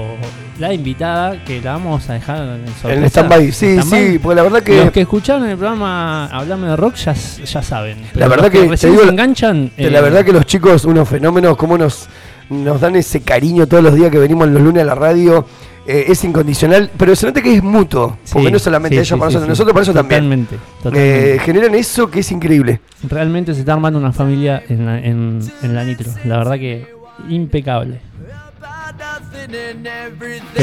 la 0.60 0.74
invitada, 0.74 1.44
que 1.44 1.62
la 1.62 1.74
vamos 1.74 2.10
a 2.10 2.14
dejar 2.14 2.38
en 2.44 2.68
sorpresa. 2.68 2.94
En 2.94 3.04
stand-by, 3.06 3.52
sí, 3.52 3.82
sí, 3.82 4.20
porque 4.22 4.36
la 4.36 4.44
verdad 4.44 4.62
que- 4.64 4.78
Los 4.84 4.92
que 4.92 5.02
escucharon 5.02 5.48
el 5.50 5.58
programa 5.58 6.28
Hablame 6.28 6.68
de 6.68 6.76
Rock 6.76 6.96
ya, 6.96 7.14
ya 7.14 7.62
saben. 7.64 7.98
La 8.14 8.28
verdad 8.28 8.46
los 8.46 8.52
que, 8.52 8.78
te 8.78 8.88
digo, 8.90 9.04
se 9.04 9.10
enganchan. 9.10 9.72
de 9.76 9.88
eh, 9.88 9.90
la 9.90 10.02
verdad 10.02 10.24
que 10.24 10.32
los 10.34 10.46
chicos, 10.46 10.86
unos 10.86 11.10
fenómenos, 11.10 11.58
cómo 11.58 11.78
nos, 11.78 12.08
nos 12.50 12.80
dan 12.80 12.96
ese 12.96 13.22
cariño 13.22 13.68
todos 13.68 13.84
los 13.84 13.96
días 13.96 14.12
que 14.12 14.20
venimos 14.20 14.48
los 14.48 14.62
lunes 14.62 14.84
a 14.84 14.86
la 14.86 14.96
radio. 14.96 15.46
eh, 15.86 16.06
es 16.08 16.24
incondicional, 16.24 16.90
pero 16.98 17.14
se 17.14 17.26
nota 17.26 17.42
que 17.42 17.56
es 17.56 17.62
mutuo, 17.62 18.18
porque 18.32 18.48
Sí, 18.48 18.54
no 18.54 18.58
solamente 18.60 18.96
sí, 18.96 19.00
ellos 19.00 19.08
sí, 19.10 19.14
para 19.16 19.26
nosotros, 19.26 19.50
nosotros 19.50 19.74
para 19.74 19.86
también. 19.94 20.22
Totalmente, 20.22 20.58
totalmente. 20.82 21.36
Eh, 21.36 21.40
generan 21.40 21.76
eso 21.76 22.10
que 22.10 22.22
es 22.22 22.32
increíble. 22.32 22.80
Realmente 23.10 23.54
se 23.54 23.60
está 23.60 23.74
armando 23.74 24.00
una 24.00 24.14
familia 24.14 24.64
en 24.70 24.86
la, 24.86 25.00
en, 25.00 25.40
en 25.62 25.76
la 25.76 25.84
Nitro. 25.84 26.10
La 26.24 26.38
verdad 26.38 26.54
que 26.56 26.88
impecable. 27.28 28.00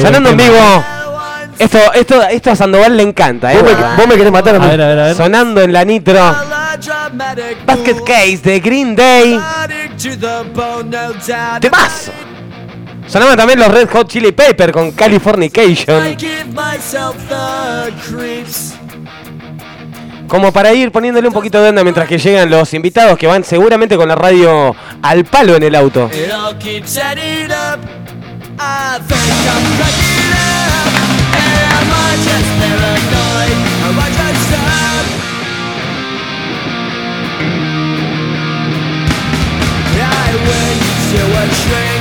Sonando 0.01 0.31
en 0.31 0.37
vivo. 0.37 0.85
Esto, 1.59 1.93
esto, 1.93 2.23
esto 2.23 2.51
a 2.53 2.57
Sandoval 2.57 2.97
le 2.97 3.03
encanta, 3.03 3.53
¿eh? 3.53 3.59
Vos 3.61 3.65
me- 3.73 3.97
vos 3.97 4.07
me 4.09 4.15
querés 4.17 4.33
matar 4.33 4.55
a 4.57 4.59
mí. 4.59 4.65
A 4.67 4.69
ver, 4.71 4.81
a 4.83 4.89
ver, 4.89 4.99
a 4.99 5.05
ver. 5.07 5.15
Sonando 5.17 5.61
en 5.61 5.73
la 5.73 5.85
Nitro. 5.85 6.35
Basket 7.67 7.97
Case 8.07 8.39
de 8.43 8.61
Green 8.61 8.97
Day. 8.97 9.39
¡Temazo! 11.61 12.13
Sonaban 13.07 13.37
también 13.37 13.59
los 13.59 13.69
Red 13.69 13.89
Hot 13.91 14.09
Chili 14.09 14.33
Pepper 14.33 14.73
con 14.73 14.93
Californication. 14.93 16.17
Como 20.29 20.53
para 20.53 20.73
ir 20.73 20.93
poniéndole 20.93 21.27
un 21.27 21.35
poquito 21.35 21.61
de 21.61 21.71
onda 21.71 21.83
mientras 21.83 22.07
que 22.09 22.17
llegan 22.19 22.49
los 22.49 22.73
invitados 22.73 23.19
que 23.19 23.27
van 23.27 23.43
seguramente 23.43 23.97
con 23.97 24.07
la 24.09 24.15
radio 24.15 24.75
al 25.03 25.25
palo 25.25 25.57
en 25.57 25.65
el 25.65 25.75
auto. 25.75 26.09
It 26.13 26.31
all. 26.33 28.10
I 28.63 28.99
think 29.01 29.41
I'm 29.49 29.65
cracking 29.81 30.37
up. 30.37 30.93
Am 31.33 31.89
I 31.97 32.13
just 32.21 32.51
paranoid? 32.61 33.57
I 33.97 34.09
just? 34.21 35.07
I 39.97 40.37
went 40.45 40.81
to 41.09 41.21
a 41.25 41.45
an 41.65 42.00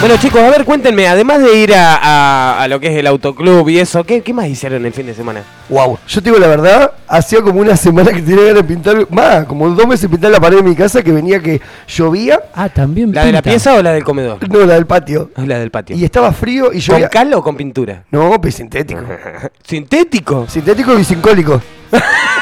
Bueno 0.00 0.16
chicos, 0.16 0.40
a 0.40 0.48
ver, 0.48 0.64
cuéntenme, 0.64 1.06
además 1.06 1.42
de 1.42 1.54
ir 1.58 1.74
a, 1.74 1.94
a- 1.96 2.62
a 2.62 2.68
lo 2.68 2.80
que 2.80 2.86
es 2.86 2.94
el 2.96 3.06
autoclub 3.06 3.68
y 3.68 3.78
eso, 3.80 4.02
¿qué, 4.02 4.22
qué 4.22 4.32
más 4.32 4.46
hicieron 4.48 4.86
el 4.86 4.94
fin 4.94 5.04
de 5.04 5.12
semana? 5.14 5.42
Wow, 5.68 5.98
yo 6.08 6.22
te 6.22 6.30
digo 6.30 6.38
la 6.40 6.46
verdad, 6.46 6.92
hacía 7.06 7.42
como 7.42 7.60
una 7.60 7.76
semana 7.76 8.10
que 8.10 8.22
tenía 8.22 8.44
ganas 8.46 8.54
de 8.54 8.64
pintar, 8.64 9.06
más, 9.10 9.44
como 9.44 9.68
dos 9.68 9.86
meses 9.86 10.08
pintar 10.08 10.30
la 10.30 10.40
pared 10.40 10.56
de 10.56 10.62
mi 10.62 10.74
casa 10.74 11.02
que 11.02 11.12
venía 11.12 11.38
que 11.40 11.60
llovía. 11.86 12.40
Ah, 12.54 12.70
también 12.70 13.12
¿La 13.12 13.26
de 13.26 13.32
la 13.32 13.42
pieza 13.42 13.74
o 13.74 13.82
la 13.82 13.92
del 13.92 14.02
comedor? 14.02 14.38
No, 14.48 14.64
la 14.64 14.74
del 14.74 14.86
patio. 14.86 15.30
La 15.36 15.58
del 15.58 15.70
patio. 15.70 15.94
Y 15.94 16.04
estaba 16.04 16.32
frío 16.32 16.68
y 16.72 16.80
¿Con 16.80 16.80
llovía. 16.96 17.08
cal 17.10 17.34
o 17.34 17.42
con 17.42 17.56
pintura? 17.58 18.04
No, 18.10 18.40
pues 18.40 18.54
sintético. 18.54 19.02
¿Sintético? 19.62 20.46
Sintético 20.48 20.98
y 20.98 21.04
sincólico. 21.04 21.60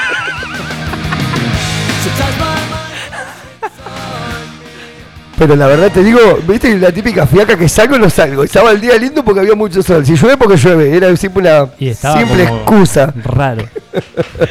Pero 5.38 5.54
la 5.54 5.66
verdad 5.68 5.92
te 5.92 6.02
digo, 6.02 6.18
viste 6.48 6.76
la 6.78 6.90
típica 6.90 7.26
fiaca 7.26 7.56
que 7.56 7.68
salgo 7.68 7.94
o 7.94 7.98
no 7.98 8.10
salgo. 8.10 8.42
Estaba 8.42 8.72
el 8.72 8.80
día 8.80 8.96
lindo 8.96 9.24
porque 9.24 9.40
había 9.40 9.54
mucho 9.54 9.82
sol. 9.82 10.04
Si 10.04 10.16
llueve 10.16 10.36
porque 10.36 10.56
llueve. 10.56 10.96
Era 10.96 11.14
siempre 11.16 11.42
una 11.42 11.70
Y 11.78 11.94
simple 11.94 12.46
como 12.46 12.58
excusa. 12.58 13.12
Raro. 13.24 13.64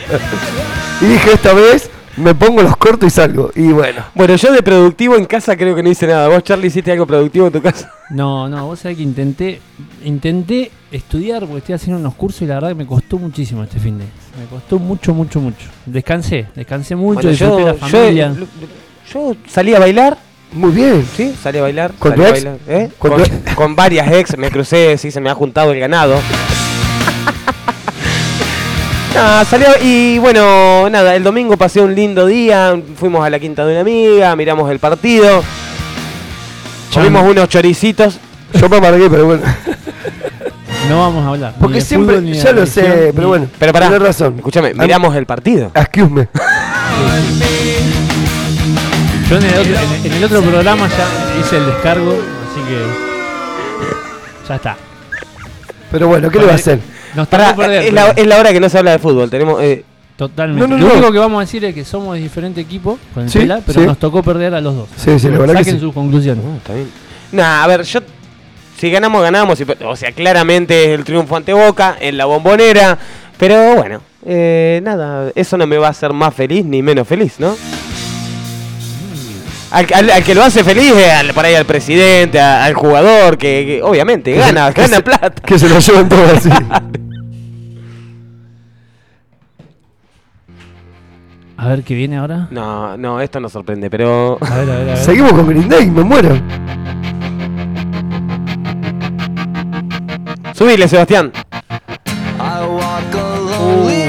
Y 0.99 1.05
dije 1.05 1.33
esta 1.33 1.53
vez 1.53 1.91
me 2.17 2.33
pongo 2.33 2.63
los 2.63 2.75
cortos 2.77 3.07
y 3.07 3.09
salgo. 3.11 3.51
Y 3.55 3.67
bueno. 3.67 4.03
Bueno, 4.15 4.35
yo 4.35 4.51
de 4.51 4.63
productivo 4.63 5.15
en 5.15 5.25
casa 5.25 5.55
creo 5.55 5.75
que 5.75 5.83
no 5.83 5.89
hice 5.89 6.07
nada. 6.07 6.27
¿Vos, 6.27 6.43
Charlie, 6.43 6.67
hiciste 6.67 6.91
algo 6.91 7.05
productivo 7.05 7.47
en 7.47 7.53
tu 7.53 7.61
casa? 7.61 7.91
No, 8.09 8.49
no, 8.49 8.65
vos 8.65 8.79
sabés 8.79 8.97
que 8.97 9.03
intenté 9.03 9.61
intenté 10.03 10.71
estudiar 10.91 11.41
porque 11.41 11.57
estoy 11.59 11.75
haciendo 11.75 11.99
unos 11.99 12.15
cursos 12.15 12.41
y 12.41 12.45
la 12.47 12.55
verdad 12.55 12.69
que 12.69 12.75
me 12.75 12.85
costó 12.87 13.19
muchísimo 13.19 13.63
este 13.63 13.79
fin 13.79 13.99
de. 13.99 14.05
Me 14.05 14.45
costó 14.49 14.79
mucho, 14.79 15.13
mucho, 15.13 15.39
mucho. 15.39 15.67
Descansé, 15.85 16.47
descansé 16.55 16.95
mucho, 16.95 17.15
Bueno, 17.21 17.29
disfruté 17.29 17.61
yo, 17.61 17.67
la 17.67 17.73
familia. 17.75 18.33
yo, 18.33 18.45
yo 19.13 19.35
salí 19.47 19.75
a 19.75 19.79
bailar. 19.79 20.17
Muy 20.53 20.71
bien. 20.71 21.07
Sí, 21.15 21.35
salí 21.41 21.59
a 21.59 21.63
bailar. 21.63 21.91
¿Con 21.99 22.11
salí 22.11 22.21
tu 22.23 22.27
a 22.27 22.29
ex? 22.29 22.43
bailar, 22.43 22.59
¿eh? 22.67 22.89
¿Con 22.97 23.11
Con, 23.11 23.23
tu 23.23 23.29
con 23.55 23.75
varias 23.75 24.11
ex, 24.11 24.37
me 24.37 24.49
crucé, 24.49 24.97
sí, 24.97 25.11
se 25.11 25.19
me 25.21 25.29
ha 25.29 25.35
juntado 25.35 25.71
el 25.71 25.79
ganado. 25.79 26.19
Ah, 29.19 29.43
salió 29.49 29.69
y 29.81 30.19
bueno, 30.19 30.87
nada, 30.91 31.15
el 31.15 31.23
domingo 31.23 31.57
pasé 31.57 31.81
un 31.81 31.95
lindo 31.95 32.27
día, 32.27 32.79
fuimos 32.97 33.25
a 33.25 33.31
la 33.31 33.39
quinta 33.39 33.65
de 33.65 33.71
una 33.71 33.81
amiga, 33.81 34.35
miramos 34.35 34.69
el 34.69 34.77
partido, 34.77 35.43
comimos 36.93 37.23
unos 37.23 37.49
choricitos. 37.49 38.19
Yo 38.53 38.69
me 38.69 38.77
amargué, 38.77 39.09
pero 39.09 39.25
bueno. 39.25 39.41
No 40.87 40.99
vamos 40.99 41.25
a 41.25 41.29
hablar. 41.29 41.55
Porque 41.59 41.81
siempre, 41.81 42.17
fútbol, 42.17 42.31
ya 42.33 42.51
lo 42.51 42.65
sé, 42.67 43.11
pero 43.15 43.21
ni- 43.23 43.25
bueno. 43.29 43.47
Pero 43.57 43.73
pará, 43.73 43.87
tenés 43.87 44.01
razón. 44.03 44.35
escúchame, 44.37 44.75
miramos 44.75 45.15
el 45.15 45.25
partido. 45.25 45.71
Excuse 45.73 46.09
me. 46.11 46.27
Yo 49.29 49.35
en 49.37 49.43
el, 49.43 49.53
otro, 49.59 49.73
en- 49.73 50.05
en 50.05 50.13
el 50.13 50.23
otro 50.23 50.41
programa 50.41 50.87
ya 50.87 51.39
hice 51.39 51.57
el 51.57 51.65
descargo, 51.65 52.11
así 52.11 52.61
que 52.67 54.47
ya 54.47 54.55
está. 54.55 54.77
Pero 55.91 56.07
bueno, 56.07 56.29
¿qué 56.29 56.39
le 56.39 56.45
va 56.45 56.53
a 56.53 56.55
hacer? 56.55 56.79
Nos 57.15 57.27
Pará, 57.27 57.49
tocó 57.49 57.61
perder. 57.63 57.83
es, 57.83 57.93
la, 57.93 58.11
es 58.11 58.25
la 58.27 58.37
hora 58.39 58.53
que 58.53 58.59
no 58.59 58.69
se 58.69 58.77
habla 58.77 58.91
de 58.91 58.99
fútbol, 58.99 59.29
tenemos... 59.29 59.61
eh, 59.61 59.83
Totalmente. 60.15 60.61
No, 60.67 60.75
no, 60.75 60.81
Lo 60.81 60.87
no. 60.87 60.93
único 60.95 61.11
que 61.11 61.19
vamos 61.19 61.37
a 61.37 61.41
decir 61.41 61.63
es 61.65 61.75
que 61.75 61.83
somos 61.85 62.15
de 62.15 62.21
diferente 62.21 62.59
equipo 62.61 62.97
con 63.13 63.23
el 63.23 63.29
Sí, 63.29 63.39
Pela, 63.39 63.61
pero 63.65 63.81
sí. 63.81 63.85
nos 63.85 63.99
tocó 63.99 64.23
perder 64.23 64.55
a 64.55 64.61
los 64.61 64.75
dos. 64.75 64.89
Sí, 64.95 65.19
sí, 65.19 65.29
la 65.29 65.37
verdad 65.37 65.53
que 65.55 65.59
Saquen 65.59 65.75
sí. 65.75 65.79
sus 65.81 65.93
conclusiones. 65.93 66.43
está 66.57 66.73
bien. 66.73 66.89
Nah, 67.33 67.63
a 67.63 67.67
ver, 67.67 67.83
yo. 67.83 67.99
Si 68.79 68.89
ganamos, 68.89 69.21
ganamos. 69.21 69.59
O 69.85 69.95
sea, 69.95 70.11
claramente 70.13 70.85
es 70.85 70.97
el 70.99 71.03
triunfo 71.05 71.35
ante 71.35 71.53
Boca 71.53 71.97
en 71.99 72.17
la 72.17 72.25
bombonera. 72.25 72.97
Pero 73.37 73.75
bueno, 73.75 74.01
eh, 74.25 74.79
nada, 74.83 75.31
eso 75.35 75.55
no 75.57 75.67
me 75.67 75.77
va 75.77 75.87
a 75.87 75.91
hacer 75.91 76.13
más 76.13 76.33
feliz 76.33 76.65
ni 76.65 76.81
menos 76.81 77.07
feliz, 77.07 77.35
¿no? 77.39 77.55
Al, 79.69 79.85
al- 79.93 80.09
al 80.09 80.23
que 80.23 80.33
lo 80.33 80.43
hace 80.43 80.63
feliz 80.63 80.93
es 80.95 81.11
al- 81.13 81.33
por 81.33 81.43
ahí 81.45 81.55
al 81.55 81.65
presidente, 81.65 82.39
a- 82.39 82.63
al 82.63 82.73
jugador, 82.73 83.37
que, 83.37 83.65
que 83.65 83.83
obviamente 83.83 84.33
Que 84.33 84.39
se- 84.41 84.45
gana, 84.53 84.73
que 84.73 84.81
gana 84.81 84.95
se- 84.97 85.03
plata. 85.03 85.29
Que 85.45 85.59
se 85.59 85.67
lo 85.69 85.79
llevan 85.79 86.07
todo 86.09 86.25
así. 86.35 86.49
A 91.57 91.67
ver 91.69 91.83
qué 91.83 91.95
viene 91.95 92.17
ahora. 92.17 92.47
No, 92.51 92.95
no, 92.97 93.19
esto 93.19 93.39
no 93.39 93.49
sorprende, 93.49 93.89
pero. 93.89 94.37
A 94.41 94.55
ver, 94.57 94.69
a 94.69 94.75
ver, 94.75 94.89
a 94.89 94.93
ver. 94.93 94.97
Seguimos 94.97 95.31
con 95.33 95.47
Green 95.47 95.67
Day, 95.67 95.89
me 95.89 96.03
muero. 96.03 96.39
Subile, 100.53 100.87
Sebastián. 100.87 101.31
I 102.39 104.06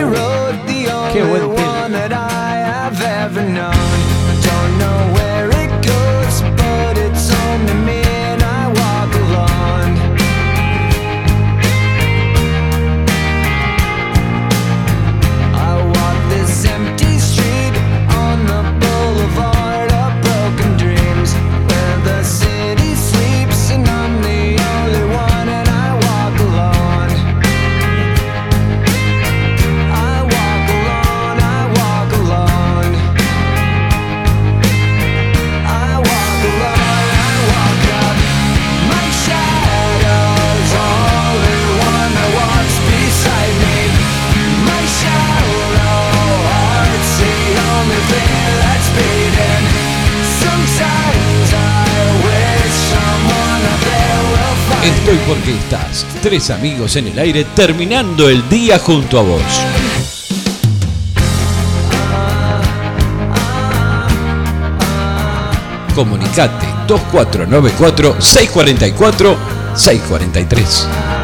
Estoy 55.09 55.27
porque 55.27 55.57
estás. 55.57 56.05
Tres 56.21 56.51
amigos 56.51 56.95
en 56.97 57.07
el 57.07 57.19
aire 57.19 57.47
terminando 57.55 58.29
el 58.29 58.47
día 58.51 58.79
junto 58.79 59.19
a 59.19 59.23
vos. 59.23 59.41
Comunicate 65.95 66.67
2494 66.87 68.21
644 68.21 69.39
643. 69.75 71.18